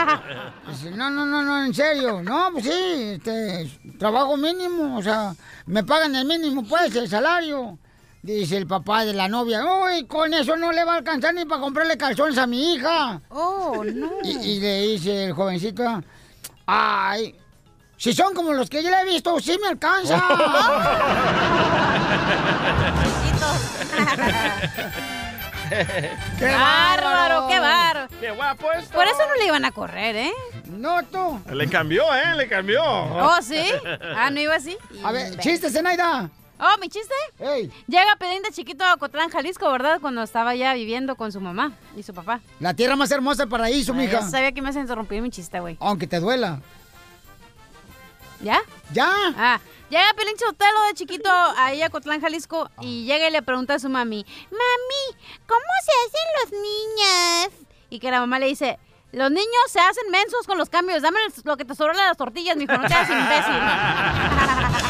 Dice, 0.68 0.90
no, 0.90 1.10
no, 1.10 1.24
no, 1.24 1.42
no, 1.42 1.64
en 1.64 1.72
serio. 1.72 2.22
No, 2.22 2.48
pues 2.52 2.64
sí, 2.64 2.72
este, 2.72 3.70
trabajo 3.98 4.36
mínimo, 4.36 4.96
o 4.98 5.02
sea, 5.02 5.34
me 5.66 5.84
pagan 5.84 6.16
el 6.16 6.26
mínimo, 6.26 6.64
pues, 6.64 6.94
el 6.96 7.08
salario. 7.08 7.78
Dice 8.22 8.56
el 8.56 8.66
papá 8.66 9.04
de 9.04 9.14
la 9.14 9.28
novia, 9.28 9.64
uy, 9.64 10.04
con 10.06 10.32
eso 10.34 10.56
no 10.56 10.70
le 10.70 10.84
va 10.84 10.94
a 10.94 10.96
alcanzar 10.98 11.34
ni 11.34 11.44
para 11.44 11.60
comprarle 11.60 11.96
calzones 11.96 12.38
a 12.38 12.46
mi 12.46 12.74
hija. 12.74 13.20
Oh, 13.30 13.82
no. 13.84 14.10
Y, 14.22 14.30
y 14.30 14.60
le 14.60 14.82
dice 14.82 15.24
el 15.24 15.32
jovencito, 15.32 16.02
ay, 16.66 17.34
si 18.02 18.12
son 18.12 18.34
como 18.34 18.52
los 18.52 18.68
que 18.68 18.82
yo 18.82 18.90
le 18.90 19.00
he 19.00 19.04
visto, 19.04 19.38
sí 19.38 19.56
me 19.62 19.68
alcanza. 19.68 20.20
¡Qué 26.36 26.46
bárbaro, 26.46 27.46
qué 27.46 27.60
bárbaro. 27.60 28.08
¡Qué 28.20 28.32
guapo 28.32 28.72
esto! 28.72 28.92
Por 28.92 29.06
eso 29.06 29.18
no 29.28 29.36
le 29.36 29.46
iban 29.46 29.64
a 29.64 29.70
correr, 29.70 30.16
¿eh? 30.16 30.32
No, 30.66 31.00
tú. 31.04 31.40
Le 31.54 31.68
cambió, 31.68 32.12
¿eh? 32.12 32.34
Le 32.36 32.48
cambió. 32.48 32.82
Oh, 32.84 33.40
¿sí? 33.40 33.70
Ah, 34.16 34.30
¿no 34.30 34.40
iba 34.40 34.56
así? 34.56 34.76
A 35.04 35.12
ver, 35.12 35.38
chiste, 35.38 35.70
Zenaida. 35.70 36.28
Oh, 36.58 36.78
¿mi 36.80 36.88
chiste? 36.88 37.14
Ey. 37.38 37.70
Llega 37.86 38.16
Pelín 38.18 38.42
de 38.42 38.50
chiquito 38.50 38.84
a 38.84 38.96
Cotlán, 38.96 39.30
Jalisco, 39.30 39.70
¿verdad? 39.70 40.00
Cuando 40.00 40.24
estaba 40.24 40.56
ya 40.56 40.74
viviendo 40.74 41.14
con 41.14 41.30
su 41.30 41.40
mamá 41.40 41.70
y 41.96 42.02
su 42.02 42.12
papá. 42.12 42.40
La 42.58 42.74
tierra 42.74 42.96
más 42.96 43.12
hermosa 43.12 43.44
del 43.44 43.48
paraíso, 43.48 43.92
Ay, 43.92 43.98
mija. 44.00 44.22
ya 44.22 44.28
sabía 44.28 44.50
que 44.50 44.60
me 44.60 44.70
ibas 44.70 44.76
a 44.76 44.80
interrumpir 44.80 45.22
mi 45.22 45.30
chiste, 45.30 45.60
güey. 45.60 45.76
Aunque 45.78 46.08
te 46.08 46.18
duela. 46.18 46.58
¿Ya? 48.42 48.60
¡Ya! 48.92 49.08
Ah, 49.36 49.60
llega 49.88 50.12
Pelín 50.16 50.34
Chotelo 50.36 50.82
de 50.88 50.94
chiquito 50.94 51.30
ahí 51.56 51.80
a 51.80 51.90
Cotlán, 51.90 52.20
Jalisco, 52.20 52.68
y 52.80 53.04
llega 53.04 53.28
y 53.28 53.30
le 53.30 53.42
pregunta 53.42 53.74
a 53.74 53.78
su 53.78 53.88
mami, 53.88 54.26
Mami, 54.50 55.16
¿cómo 55.46 55.60
se 55.84 55.92
hacen 56.02 56.26
los 56.40 56.50
niños? 56.60 57.52
Y 57.88 58.00
que 58.00 58.10
la 58.10 58.18
mamá 58.18 58.40
le 58.40 58.46
dice, 58.46 58.80
los 59.12 59.30
niños 59.30 59.46
se 59.68 59.78
hacen 59.78 60.10
mensos 60.10 60.46
con 60.46 60.58
los 60.58 60.68
cambios, 60.68 61.02
dame 61.02 61.20
lo 61.44 61.56
que 61.56 61.64
te 61.64 61.74
sobró 61.76 61.96
de 61.96 62.02
las 62.02 62.16
tortillas, 62.16 62.56
mijo, 62.56 62.72
no 62.76 62.88
te 62.88 62.94
hagas 62.94 63.10
imbécil. 63.10 63.54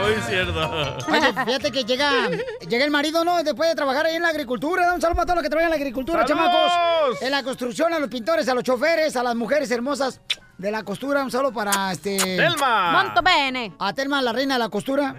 Muy 0.00 0.14
cierto. 0.22 0.70
Oye, 1.12 1.32
fíjate 1.44 1.70
que 1.70 1.84
llega, 1.84 2.28
llega 2.66 2.84
el 2.84 2.90
marido, 2.90 3.22
¿no? 3.24 3.42
Después 3.42 3.68
de 3.68 3.74
trabajar 3.76 4.06
ahí 4.06 4.16
en 4.16 4.22
la 4.22 4.28
agricultura. 4.30 4.86
Da 4.86 4.94
un 4.94 5.00
saludo 5.00 5.20
a 5.20 5.24
todos 5.24 5.36
los 5.36 5.42
que 5.42 5.50
trabajan 5.50 5.66
en 5.72 5.78
la 5.78 5.84
agricultura, 5.84 6.26
¡Saludos! 6.26 6.48
chamacos. 6.50 7.22
En 7.22 7.30
la 7.30 7.42
construcción, 7.42 7.92
a 7.92 7.98
los 7.98 8.08
pintores, 8.08 8.48
a 8.48 8.54
los 8.54 8.64
choferes, 8.64 9.14
a 9.14 9.22
las 9.22 9.34
mujeres 9.36 9.70
hermosas 9.70 10.20
de 10.60 10.70
la 10.70 10.82
costura. 10.82 11.24
Un 11.24 11.30
saludo 11.30 11.52
para 11.52 11.90
este. 11.92 12.18
¡Telma! 12.18 12.92
Monto 12.92 13.22
bene. 13.22 13.72
A 13.78 13.92
Telma, 13.94 14.20
la 14.20 14.32
reina 14.32 14.54
de 14.54 14.58
la 14.58 14.68
costura. 14.68 15.16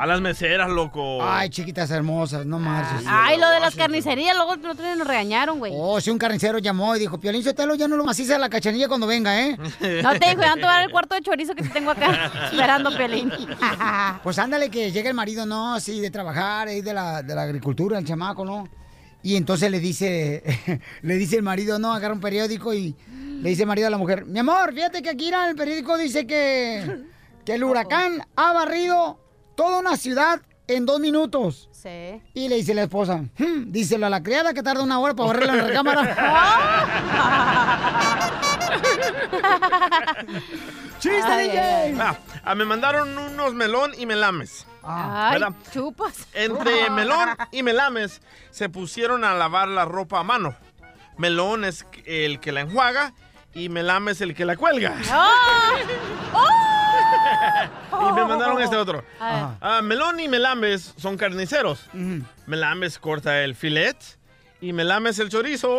A 0.00 0.06
las 0.06 0.20
meseras, 0.20 0.68
loco. 0.68 1.24
Ay, 1.24 1.48
chiquitas 1.48 1.90
hermosas, 1.90 2.44
no 2.44 2.58
marches. 2.58 3.06
Ay, 3.08 3.38
lo 3.38 3.48
de 3.48 3.60
las 3.60 3.76
carnicerías, 3.76 4.36
luego 4.36 4.54
el 4.54 4.66
otro 4.66 4.84
día 4.84 4.96
nos 4.96 5.06
regañaron, 5.06 5.58
güey. 5.58 5.72
Oh, 5.74 6.00
si 6.00 6.10
un 6.10 6.18
carnicero 6.18 6.58
llamó 6.58 6.96
y 6.96 6.98
dijo, 6.98 7.18
Piolín 7.18 7.44
Sotelo 7.44 7.76
ya 7.76 7.86
no 7.86 7.96
lo 7.96 8.04
maciza 8.04 8.36
la 8.36 8.48
cachanilla 8.48 8.88
cuando 8.88 9.06
venga, 9.06 9.40
¿eh? 9.40 9.56
No 10.02 10.12
te 10.18 10.28
dijo, 10.30 10.40
ya 10.42 10.48
no 10.50 10.54
te 10.56 10.60
voy 10.62 10.70
a 10.70 10.74
dar 10.74 10.82
el 10.82 10.90
cuarto 10.90 11.14
de 11.14 11.22
chorizo 11.22 11.54
que 11.54 11.62
te 11.62 11.68
tengo 11.68 11.92
acá 11.92 12.32
esperando, 12.50 12.94
Pelín. 12.96 13.32
Pues 14.22 14.38
ándale 14.38 14.70
que 14.70 14.90
llega 14.90 15.08
el 15.08 15.14
marido, 15.14 15.46
¿no? 15.46 15.74
Así 15.74 16.00
de 16.00 16.10
trabajar, 16.10 16.68
ahí 16.68 16.82
de 16.82 16.92
la, 16.92 17.22
de 17.22 17.34
la 17.34 17.42
agricultura, 17.42 17.98
el 17.98 18.04
chamaco, 18.04 18.44
¿no? 18.44 18.68
Y 19.24 19.36
entonces 19.36 19.70
le 19.70 19.80
dice, 19.80 20.80
le 21.02 21.14
dice 21.16 21.36
el 21.36 21.42
marido, 21.42 21.78
¿no? 21.78 21.92
Agarra 21.94 22.12
un 22.14 22.20
periódico 22.20 22.74
y 22.74 22.94
le 23.40 23.48
dice 23.48 23.62
el 23.62 23.68
marido 23.68 23.88
a 23.88 23.90
la 23.90 23.96
mujer, 23.98 24.26
mi 24.26 24.38
amor, 24.38 24.72
fíjate 24.74 25.00
que 25.02 25.08
aquí 25.10 25.28
en 25.28 25.34
el 25.48 25.56
periódico 25.56 25.96
dice 25.96 26.26
que, 26.26 27.00
que 27.44 27.54
el 27.54 27.64
huracán 27.64 28.22
ha 28.36 28.52
barrido 28.52 29.18
toda 29.56 29.80
una 29.80 29.96
ciudad 29.96 30.40
en 30.68 30.84
dos 30.86 31.00
minutos. 31.00 31.68
Sí. 31.72 32.20
Y 32.34 32.48
le 32.48 32.56
dice 32.56 32.74
la 32.74 32.82
esposa, 32.82 33.24
"Hmm", 33.38 33.70
díselo 33.72 34.06
a 34.06 34.10
la 34.10 34.22
criada 34.22 34.52
que 34.54 34.62
tarda 34.62 34.82
una 34.82 34.98
hora 35.00 35.14
para 35.14 35.26
barrerla 35.28 35.52
en 35.52 35.58
la 35.58 35.66
recámara. 35.68 36.16
¡Chiste, 40.98 41.22
Ay, 41.24 41.48
DJ! 41.48 41.96
Ah, 42.00 42.16
ah, 42.44 42.54
me 42.54 42.64
mandaron 42.64 43.16
unos 43.16 43.54
melón 43.54 43.92
y 43.98 44.06
melames. 44.06 44.66
Ay, 44.86 45.40
¿Verdad? 45.40 45.54
chupas. 45.72 46.26
Entre 46.34 46.90
melón 46.90 47.30
y 47.50 47.62
melames 47.62 48.20
se 48.50 48.68
pusieron 48.68 49.24
a 49.24 49.34
lavar 49.34 49.68
la 49.68 49.84
ropa 49.84 50.20
a 50.20 50.24
mano. 50.24 50.54
Melón 51.16 51.64
es 51.64 51.86
el 52.06 52.40
que 52.40 52.52
la 52.52 52.62
enjuaga 52.62 53.12
y 53.54 53.68
melame 53.68 54.12
es 54.12 54.20
el 54.20 54.34
que 54.34 54.44
la 54.44 54.56
cuelga. 54.56 54.94
y 57.92 58.12
me 58.12 58.24
mandaron 58.24 58.60
este 58.60 58.76
otro. 58.76 59.04
Ah, 59.20 59.80
melón 59.82 60.20
y 60.20 60.28
melames 60.28 60.94
son 60.96 61.16
carniceros. 61.16 61.88
Melames 62.46 62.98
corta 62.98 63.42
el 63.42 63.54
filet 63.54 63.96
y 64.64 64.72
melames 64.72 65.18
el 65.18 65.28
chorizo. 65.28 65.78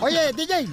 Oye, 0.00 0.32
DJ, 0.32 0.68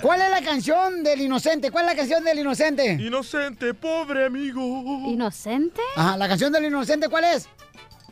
¿cuál 0.00 0.22
es 0.22 0.30
la 0.30 0.40
canción 0.42 1.04
del 1.04 1.20
inocente? 1.20 1.70
¿Cuál 1.70 1.84
es 1.84 1.90
la 1.92 1.96
canción 1.96 2.24
del 2.24 2.38
inocente? 2.38 2.94
Inocente, 2.94 3.74
pobre 3.74 4.24
amigo. 4.24 4.62
¿Inocente? 5.06 5.82
Ajá, 5.94 6.16
la 6.16 6.26
canción 6.26 6.50
del 6.52 6.64
inocente, 6.64 7.10
¿cuál 7.10 7.24
es? 7.24 7.50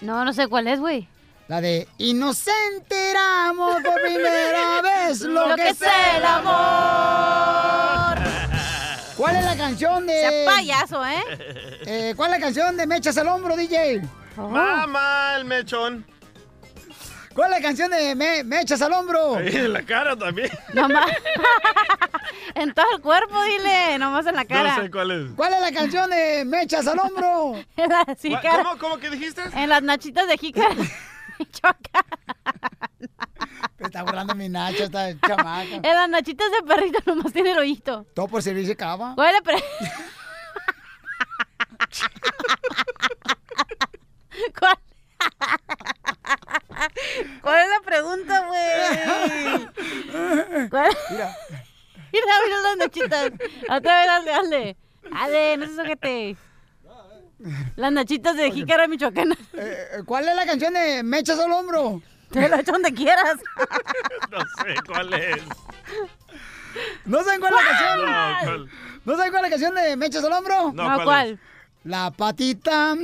No, 0.03 0.23
no 0.27 0.35
sé 0.35 0.49
cuál 0.49 0.69
es, 0.69 0.81
güey. 0.81 1.09
La 1.49 1.63
de 1.63 1.89
Inocente 1.99 3.11
éramos 3.11 3.83
por 3.83 4.01
primera 4.03 4.81
vez 4.83 5.23
lo, 5.23 5.49
Lo 5.49 5.57
que, 5.57 5.71
es 5.71 5.81
el 5.83 6.25
amor. 6.25 8.22
¿Cuál 9.23 9.37
es 9.37 9.45
la 9.45 9.57
canción 9.57 10.07
de. 10.07 10.13
Sea 10.21 10.47
payaso, 10.57 11.07
¿eh? 11.07 11.23
Eh, 11.87 12.15
¿Cuál 12.17 12.33
es 12.35 12.41
la 12.41 12.45
canción 12.45 12.77
de 12.77 12.87
Mechas 12.87 13.17
al 13.19 13.29
hombro, 13.29 13.57
DJ? 13.57 14.03
Mamá, 14.37 15.35
el 15.37 15.45
mechón. 15.45 16.05
¿Cuál 17.35 17.53
es 17.53 17.59
la 17.61 17.63
canción 17.67 17.91
de 17.91 18.15
Me- 18.15 18.45
Mechas 18.45 18.83
al 18.83 18.93
hombro? 18.93 19.37
Ahí 19.37 19.49
en 19.57 19.73
la 19.73 19.83
cara 19.83 20.17
también. 20.17 20.51
Nomás. 20.75 21.07
en 22.55 22.75
todo 22.75 22.87
el 22.97 23.01
cuerpo, 23.01 23.43
dile, 23.45 23.99
nomás 23.99 24.27
en 24.27 24.37
la 24.37 24.45
cara. 24.45 24.77
No 24.77 24.83
sé 24.83 24.91
cuál 24.91 25.11
es. 25.11 25.31
¿Cuál 25.37 25.55
es 25.55 25.61
la 25.61 25.73
canción 25.73 26.11
de 26.11 26.45
Mechas 26.45 26.87
al 26.87 26.99
hombro? 26.99 27.55
En 27.77 27.89
las 27.91 28.05
¿Cuál- 28.05 28.17
jícaras- 28.21 28.63
¿Cómo, 28.65 28.79
¿Cómo 28.79 28.99
que 28.99 29.11
dijiste? 29.11 29.43
En 29.55 29.69
las 29.69 29.83
nachitas 29.83 30.27
de 30.29 30.37
jícara. 30.39 30.75
Choca. 31.53 32.05
Me 33.79 33.87
está 33.87 34.03
burlando 34.03 34.35
mi 34.35 34.49
Nacho, 34.49 34.85
esta 34.85 35.19
chamaca. 35.21 35.77
En 35.77 35.83
las 35.83 36.09
nachitas 36.09 36.51
de 36.53 36.63
perrito 36.67 36.99
nomás 37.07 37.33
tiene 37.33 37.53
el 37.53 37.59
ojito. 37.59 38.05
Todo 38.15 38.29
por 38.29 38.43
servirse 38.43 38.77
cava. 38.77 39.15
¿Cuál 39.15 39.29
es 39.29 39.35
la 39.35 39.41
pre- 39.43 39.65
¿Cuál? 44.59 44.77
¿Cuál 47.43 47.61
es 47.63 47.69
la 47.71 47.81
pregunta, 47.85 48.47
güey? 48.47 48.61
¿Cuál? 50.71 50.97
Mira. 51.11 51.37
Mira, 52.13 52.27
mira 52.45 52.61
las 52.63 52.77
nachitas. 52.79 53.33
Otra 53.69 53.99
vez, 53.99 54.07
dale, 54.07 54.31
dale. 54.31 54.77
Dale, 55.11 55.57
no 55.59 55.67
se 55.67 55.77
sujete. 55.77 56.37
Las 57.77 57.93
nachitas 57.93 58.37
de 58.37 58.51
jícara 58.51 58.87
michoacana. 58.89 59.37
Eh, 59.55 60.03
¿Cuál 60.07 60.29
es 60.29 60.35
la 60.35 60.47
canción 60.47 60.73
de 60.75 61.03
Mechas 61.03 61.39
al 61.39 61.53
hombro? 61.53 62.01
Te 62.31 62.49
lo 62.49 62.57
echo 62.57 62.73
donde 62.73 62.93
quieras. 62.95 63.37
No 64.31 64.39
sé 64.41 64.75
cuál 64.87 65.13
es. 65.15 65.43
¿No 67.05 67.23
saben 67.23 67.41
cuál 67.41 67.53
es 67.55 67.61
la 67.61 67.69
canción? 67.69 67.99
No, 67.99 68.37
¿cuál? 68.45 68.71
¿No 69.05 69.17
saben 69.17 69.31
cuál 69.33 69.45
es 69.45 69.51
la 69.51 69.57
canción 69.57 69.75
de 69.75 69.97
Mechas 69.97 70.25
al 70.25 70.33
hombro? 70.33 70.73
No, 70.73 70.89
No, 70.89 70.95
¿cuál 70.95 71.05
¿cuál? 71.05 71.41
La 71.85 72.11
patita 72.11 72.95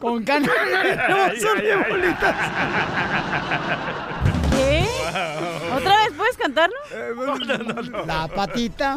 con 0.00 0.24
canas. 0.24 0.50
De 0.50 1.76
bolitas. 1.90 2.36
¿Qué? 4.50 4.88
¿Otra 5.74 5.96
vez 5.96 6.12
puedes 6.16 6.36
cantarlo? 6.36 6.76
La 8.06 8.28
patita. 8.28 8.96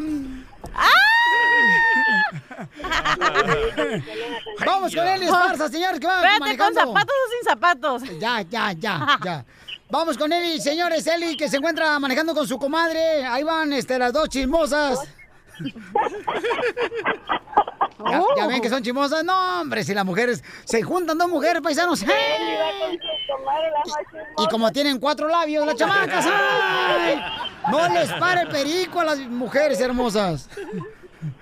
Vamos 4.65 4.95
con 4.95 5.07
Eli 5.07 5.25
Esparza, 5.25 5.69
señores, 5.69 5.99
que 5.99 6.07
va 6.07 6.21
Espérate, 6.21 6.57
¿con 6.57 6.73
zapatos 6.73 7.15
o 7.15 7.29
sin 7.31 7.43
zapatos? 7.43 8.01
Ya, 8.19 8.41
ya, 8.41 8.71
ya, 8.73 9.19
ya. 9.23 9.45
Vamos 9.89 10.17
con 10.17 10.31
Eli, 10.31 10.61
señores. 10.61 11.05
Eli, 11.07 11.35
que 11.35 11.49
se 11.49 11.57
encuentra 11.57 11.99
manejando 11.99 12.33
con 12.33 12.47
su 12.47 12.57
comadre. 12.57 13.25
Ahí 13.25 13.43
van 13.43 13.73
este, 13.73 13.99
las 13.99 14.13
dos 14.13 14.29
chismosas. 14.29 14.99
Ya, 18.09 18.21
ya 18.37 18.47
ven 18.47 18.61
que 18.61 18.69
son 18.69 18.81
chismosas. 18.83 19.23
No, 19.23 19.61
hombre, 19.61 19.83
si 19.83 19.93
las 19.93 20.05
mujeres 20.05 20.43
se 20.65 20.81
juntan 20.81 21.17
dos 21.17 21.29
mujeres 21.29 21.61
paisanos. 21.61 22.03
¡ay! 22.03 22.99
Y 24.37 24.47
como 24.47 24.71
tienen 24.71 24.99
cuatro 24.99 25.27
labios, 25.27 25.65
las 25.65 25.75
chamacas. 25.75 26.25
¡ay! 26.29 27.21
No 27.69 27.87
les 27.89 28.11
pare 28.13 28.41
el 28.41 28.47
perico 28.49 28.99
a 29.01 29.05
las 29.05 29.19
mujeres 29.19 29.79
hermosas. 29.79 30.49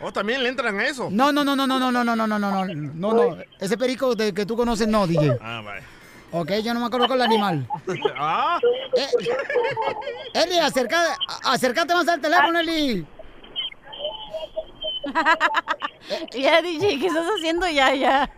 ¿O 0.01 0.11
también 0.11 0.43
le 0.43 0.49
entran 0.49 0.77
a 0.77 0.85
eso? 0.85 1.07
No, 1.09 1.31
no, 1.31 1.43
no, 1.43 1.55
no, 1.55 1.65
no, 1.65 1.79
no, 1.79 1.91
no, 1.91 2.03
no, 2.03 2.15
no, 2.15 2.27
no, 2.27 2.39
no, 2.39 2.65
no, 2.65 3.13
no. 3.13 3.37
Ese 3.59 3.77
perico 3.77 4.13
de 4.15 4.33
que 4.33 4.45
tú 4.45 4.57
conoces, 4.57 4.87
no, 4.87 5.07
DJ. 5.07 5.37
Ah, 5.41 5.61
vaya. 5.63 5.83
Ok, 6.31 6.51
yo 6.63 6.73
no 6.73 6.79
me 6.81 6.85
acuerdo 6.87 7.07
con 7.07 7.15
el 7.17 7.23
animal. 7.23 7.67
Ah, 8.15 8.59
Eh, 8.95 9.07
Eli, 10.33 10.59
acerca, 10.59 11.17
acércate 11.43 11.93
más 11.93 12.07
al 12.07 12.19
teléfono, 12.21 12.59
Eli. 12.59 13.05
ya, 16.33 16.61
DJ, 16.61 16.99
¿qué 16.99 17.07
estás 17.07 17.27
haciendo 17.27 17.67
ya, 17.69 17.93
ya? 17.93 18.29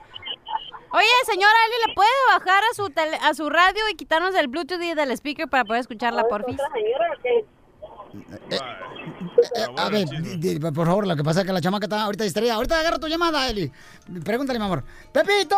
Oye, 0.94 1.08
señora 1.26 1.54
Eli, 1.68 1.88
¿le 1.88 1.94
puede 1.96 2.10
bajar 2.32 2.64
a 2.70 2.76
su 2.76 2.90
tele- 2.90 3.18
a 3.22 3.34
su 3.34 3.50
radio 3.50 3.82
y 3.90 3.96
quitarnos 3.96 4.36
el 4.36 4.48
Bluetooth 4.50 4.82
y 4.82 4.94
del 4.94 5.12
speaker 5.12 5.48
para 5.48 5.64
poder 5.64 5.80
escucharla, 5.82 6.26
porfis? 6.28 6.58
Eh, 8.50 8.60
a 9.78 9.90
ver, 9.90 10.08
di- 10.08 10.38
di- 10.38 10.60
por 10.60 10.86
favor, 10.86 11.08
lo 11.08 11.16
que 11.16 11.24
pasa 11.24 11.42
es 11.42 11.46
que 11.48 11.54
la 11.54 11.62
chamaca 11.62 11.86
está 11.86 12.04
ahorita 12.04 12.24
distraída. 12.24 12.56
Ahorita 12.56 12.80
agarra 12.80 12.98
tu 13.00 13.08
llamada, 13.08 13.50
Eli. 13.50 13.72
Pregúntale, 14.24 14.60
mi 14.60 14.66
amor. 14.66 14.84
¡Pepito! 15.12 15.56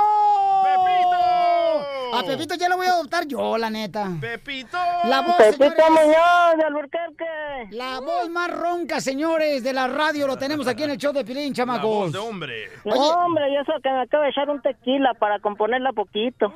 ¡Pepito! 0.64 2.16
A 2.16 2.22
Pepito 2.24 2.54
ya 2.56 2.70
lo 2.70 2.78
voy 2.78 2.86
a 2.86 2.92
adoptar 2.92 3.26
yo, 3.26 3.58
la 3.58 3.70
neta. 3.70 4.08
¡Pepito! 4.22 4.78
La 5.06 5.22
voz, 5.22 5.36
Pepito 5.36 5.64
señores. 5.64 5.90
Muñoz 5.90 6.58
de 6.58 6.64
Alburquerque. 6.64 7.26
La 7.72 8.00
voz 8.00 8.30
más 8.30 8.52
ronca, 8.52 9.02
señores, 9.02 9.64
de 9.64 9.74
la 9.74 9.88
radio. 9.88 10.28
Lo 10.28 10.38
tenemos 10.38 10.68
aquí 10.68 10.84
en 10.84 10.92
el 10.92 10.98
show 10.98 11.12
de 11.12 11.26
Pilín, 11.26 11.54
chamacos. 11.54 12.12
de 12.12 12.20
hombre. 12.20 12.70
No, 12.86 12.94
hombre, 12.96 13.50
y 13.52 13.56
eso 13.58 13.74
que 13.82 13.90
me 13.90 14.02
acabo 14.02 14.24
de 14.24 14.30
echar 14.30 14.50
un 14.50 14.62
tequila 14.62 15.14
para 15.16 15.40
componerla 15.40 15.92
poquito. 15.94 16.54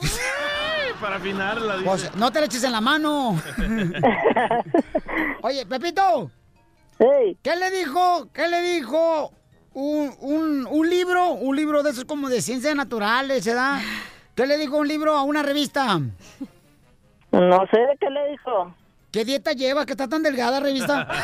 Para 1.02 1.16
afinarla. 1.18 1.76
Pues, 1.84 2.16
no 2.16 2.32
te 2.32 2.40
le 2.40 2.46
eches 2.48 2.64
en 2.64 2.72
la 2.72 2.82
mano. 2.82 3.36
Oye, 5.42 5.66
Pepito. 5.66 6.30
¿Qué 6.98 7.56
le 7.56 7.72
dijo? 7.72 8.28
¿Qué 8.34 8.48
le 8.48 8.62
dijo 8.62 9.32
un, 9.74 10.14
un, 10.20 10.68
un 10.70 10.90
libro? 10.90 11.32
Un 11.32 11.56
libro 11.56 11.84
de 11.84 11.92
esos 11.92 12.06
como 12.06 12.30
de 12.30 12.42
ciencias 12.42 12.76
naturales, 12.76 13.46
¿verdad? 13.46 13.80
¿Qué 14.36 14.46
le 14.46 14.58
dijo 14.58 14.78
un 14.78 14.88
libro 14.88 15.16
a 15.16 15.24
una 15.24 15.44
revista? 15.44 16.00
No 17.32 17.60
sé 17.72 17.80
de 17.80 17.98
qué 18.00 18.10
le 18.10 18.32
dijo. 18.32 18.74
¿Qué 19.12 19.26
dieta 19.26 19.54
lleva 19.54 19.86
que 19.86 19.94
está 19.94 20.08
tan 20.08 20.24
delgada, 20.24 20.60
revista? 20.60 21.08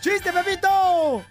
¡Chiste, 0.00 0.32
Pepito! 0.32 1.22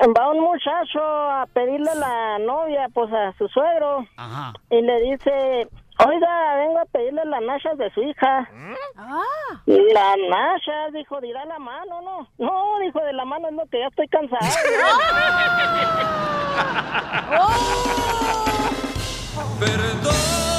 Va 0.00 0.30
un 0.30 0.40
muchacho 0.40 1.00
a 1.02 1.46
pedirle 1.52 1.94
la 1.96 2.38
novia, 2.38 2.88
pues 2.94 3.12
a 3.12 3.32
su 3.36 3.48
suegro. 3.48 4.06
Ajá. 4.16 4.52
Y 4.70 4.80
le 4.80 5.00
dice, 5.02 5.68
oiga, 6.06 6.54
vengo 6.56 6.78
a 6.78 6.84
pedirle 6.86 7.24
las 7.24 7.42
nachas 7.42 7.76
de 7.78 7.90
su 7.90 8.02
hija. 8.02 8.48
Ah. 8.96 9.22
Las 9.66 10.16
nachas, 10.28 10.92
dijo, 10.92 11.20
dirá 11.20 11.44
la 11.44 11.58
mano, 11.58 12.00
¿no? 12.02 12.28
No, 12.38 12.78
dijo, 12.80 13.00
de 13.00 13.12
la 13.12 13.24
mano 13.24 13.48
es 13.48 13.54
lo 13.54 13.66
que 13.66 13.80
ya 13.80 13.86
estoy 13.86 14.06
cansado. 14.08 14.38
La 19.58 20.57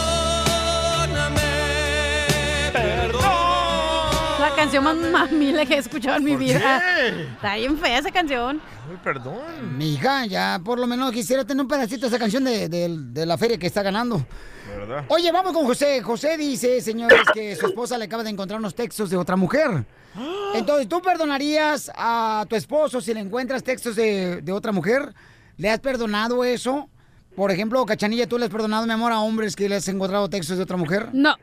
canción 4.60 4.84
más 4.84 4.96
mamila 4.98 5.66
que 5.66 5.76
he 5.76 5.78
escuchado 5.78 6.18
en 6.18 6.24
mi 6.24 6.32
¿Por 6.32 6.40
vida. 6.40 6.82
qué? 6.98 7.22
Está 7.34 7.56
bien 7.56 7.78
fea 7.78 8.00
esa 8.00 8.12
canción. 8.12 8.62
Ay, 8.90 8.98
perdón. 9.04 9.78
Mi 9.78 9.94
hija, 9.94 10.26
ya 10.26 10.60
por 10.64 10.80
lo 10.80 10.86
menos 10.88 11.12
quisiera 11.12 11.46
tener 11.46 11.62
un 11.62 11.68
pedacito 11.68 12.02
de 12.02 12.08
esa 12.08 12.20
canción 12.20 12.44
de, 12.44 12.68
de- 12.68 12.96
de 13.00 13.26
la 13.26 13.38
feria 13.38 13.58
que 13.58 13.68
está 13.68 13.82
ganando. 13.84 14.26
¿Verdad? 14.78 15.06
Oye, 15.08 15.32
vamos 15.32 15.54
con 15.54 15.66
José. 15.66 16.02
José 16.02 16.38
dice, 16.38 16.82
señores, 16.82 17.22
que 17.34 17.56
su 17.56 17.68
esposa 17.68 17.98
le 17.98 18.06
acaba 18.06 18.24
de 18.24 18.30
encontrar 18.32 18.60
unos 18.60 18.76
textos 18.76 19.10
de 19.10 19.18
otra 19.18 19.36
mujer. 19.36 19.86
Entonces, 20.54 20.88
¿tú 20.90 21.02
perdonarías 21.02 21.90
a 21.96 22.46
tu 22.50 22.56
esposo 22.56 23.00
si 23.00 23.14
le 23.14 23.22
encuentras 23.22 23.64
textos 23.64 23.96
de, 23.96 24.42
de 24.42 24.52
otra 24.52 24.72
mujer? 24.72 25.14
¿Le 25.58 25.70
has 25.70 25.80
perdonado 25.80 26.44
eso? 26.44 26.90
Por 27.36 27.52
ejemplo, 27.52 27.86
Cachanilla, 27.86 28.28
¿tú 28.28 28.38
le 28.38 28.46
has 28.46 28.52
perdonado, 28.52 28.86
mi 28.86 28.92
amor, 28.92 29.12
a 29.14 29.20
hombres 29.20 29.56
que 29.56 29.70
le 29.70 29.76
has 29.78 29.88
encontrado 29.88 30.30
textos 30.30 30.58
de 30.58 30.64
otra 30.64 30.78
mujer? 30.78 31.10
No. 31.14 31.36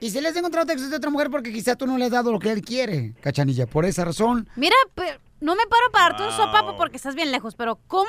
Y 0.00 0.10
si 0.10 0.20
le 0.20 0.28
has 0.28 0.36
encontrado 0.36 0.66
textos 0.66 0.90
de 0.90 0.96
otra 0.96 1.10
mujer 1.10 1.30
porque 1.30 1.52
quizá 1.52 1.76
tú 1.76 1.86
no 1.86 1.98
le 1.98 2.06
has 2.06 2.10
dado 2.10 2.32
lo 2.32 2.38
que 2.38 2.50
él 2.50 2.62
quiere, 2.62 3.12
Cachanilla. 3.20 3.66
Por 3.66 3.84
esa 3.84 4.04
razón, 4.04 4.48
Mira, 4.56 4.74
pe- 4.94 5.18
no 5.40 5.54
me 5.54 5.66
paro 5.66 5.90
para 5.92 6.04
darte 6.10 6.22
un 6.24 6.32
sopapo 6.32 6.76
porque 6.76 6.96
estás 6.96 7.14
bien 7.14 7.30
lejos, 7.30 7.54
pero 7.54 7.78
¿cómo? 7.86 8.08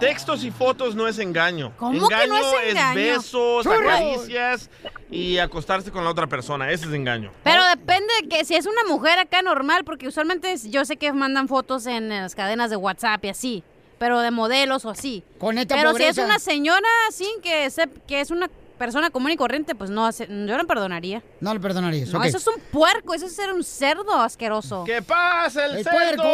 Textos 0.00 0.44
y 0.44 0.50
fotos 0.50 0.94
no 0.94 1.08
es 1.08 1.18
engaño. 1.18 1.72
¿Cómo 1.76 2.08
que 2.08 2.14
engaño 2.14 2.32
no 2.34 2.58
es 2.60 2.70
engaño? 2.70 2.94
besos, 2.94 3.64
Churro. 3.64 3.90
acaricias 3.90 4.70
y 5.10 5.38
acostarse 5.38 5.90
con 5.90 6.04
la 6.04 6.10
otra 6.10 6.26
persona. 6.26 6.70
Ese 6.70 6.86
es 6.86 6.92
engaño. 6.92 7.32
Pero 7.42 7.64
depende 7.66 8.12
de 8.22 8.28
que 8.28 8.44
si 8.44 8.54
es 8.54 8.66
una 8.66 8.84
mujer 8.86 9.18
acá 9.18 9.40
normal, 9.42 9.84
porque 9.84 10.08
usualmente 10.08 10.52
es- 10.52 10.70
yo 10.70 10.84
sé 10.84 10.96
que 10.98 11.12
mandan 11.12 11.48
fotos 11.48 11.86
en 11.86 12.08
las 12.10 12.34
cadenas 12.34 12.68
de 12.70 12.76
WhatsApp 12.76 13.24
y 13.24 13.28
así, 13.30 13.64
pero 13.98 14.20
de 14.20 14.30
modelos 14.30 14.84
o 14.84 14.90
así. 14.90 15.24
Con 15.38 15.56
esta 15.58 15.74
pero 15.74 15.94
si 15.94 16.04
es 16.04 16.18
una 16.18 16.38
señora 16.38 16.86
así, 17.08 17.26
que, 17.42 17.66
sep- 17.68 18.00
que 18.06 18.20
es 18.20 18.30
una 18.30 18.48
persona 18.78 19.10
común 19.10 19.30
y 19.32 19.36
corriente, 19.36 19.74
pues 19.74 19.90
no, 19.90 20.06
hace- 20.06 20.26
yo 20.26 20.56
no 20.56 20.64
perdonaría. 20.66 21.22
no 21.40 21.52
le 21.52 21.60
perdonarías. 21.60 22.08
No, 22.10 22.22
eso 22.22 22.38
es 22.38 22.46
un 22.46 22.60
puerco, 22.72 23.12
eso 23.14 23.26
es 23.26 23.34
ser 23.36 23.52
un 23.52 23.62
cerdo 23.64 24.18
asqueroso. 24.20 24.84
¿Qué 24.84 25.02
pasa, 25.02 25.66
el, 25.66 25.78
¡El 25.78 25.84
cerdo? 25.84 26.22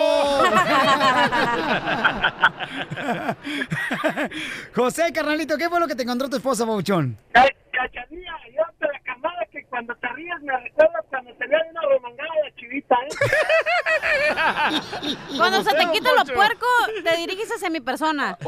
José, 4.75 5.13
carnalito, 5.13 5.57
¿qué 5.57 5.69
fue 5.69 5.81
lo 5.81 5.87
que 5.87 5.95
te 5.95 6.03
encontró 6.03 6.29
tu 6.29 6.37
esposa, 6.37 6.65
Bauchón? 6.65 7.17
Cachanilla, 7.33 8.33
yo 8.55 8.63
te 8.79 8.87
la 8.87 9.01
camada 9.05 9.47
que 9.51 9.64
cuando 9.75 9.93
te 9.97 10.07
ríes 10.07 10.41
me 10.43 10.57
recuerdas 10.57 11.05
cuando 11.11 11.35
te 11.35 11.49
veía 11.49 11.65
una 11.69 11.81
remangada 11.81 12.31
de 12.45 12.55
chivita, 12.55 12.95
¿eh? 12.95 13.09
Cuando 15.37 15.65
se 15.65 15.71
te 15.75 15.91
quita 15.91 16.11
lo 16.13 16.19
Poncho. 16.19 16.35
puerco, 16.35 16.67
te 17.03 17.17
diriges 17.17 17.51
hacia 17.51 17.71
mi 17.71 17.81
persona. 17.81 18.39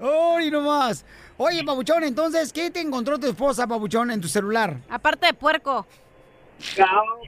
¡Ay, 0.00 0.50
no 0.50 0.62
más! 0.62 1.06
Oye, 1.36 1.62
Pabuchón, 1.62 2.02
entonces, 2.02 2.52
¿qué 2.52 2.72
te 2.72 2.80
encontró 2.80 3.20
tu 3.20 3.28
esposa, 3.28 3.68
Pabuchón, 3.68 4.10
en 4.10 4.20
tu 4.20 4.26
celular? 4.26 4.78
Aparte 4.90 5.26
de 5.26 5.34
puerco. 5.34 5.86
No, 6.76 6.86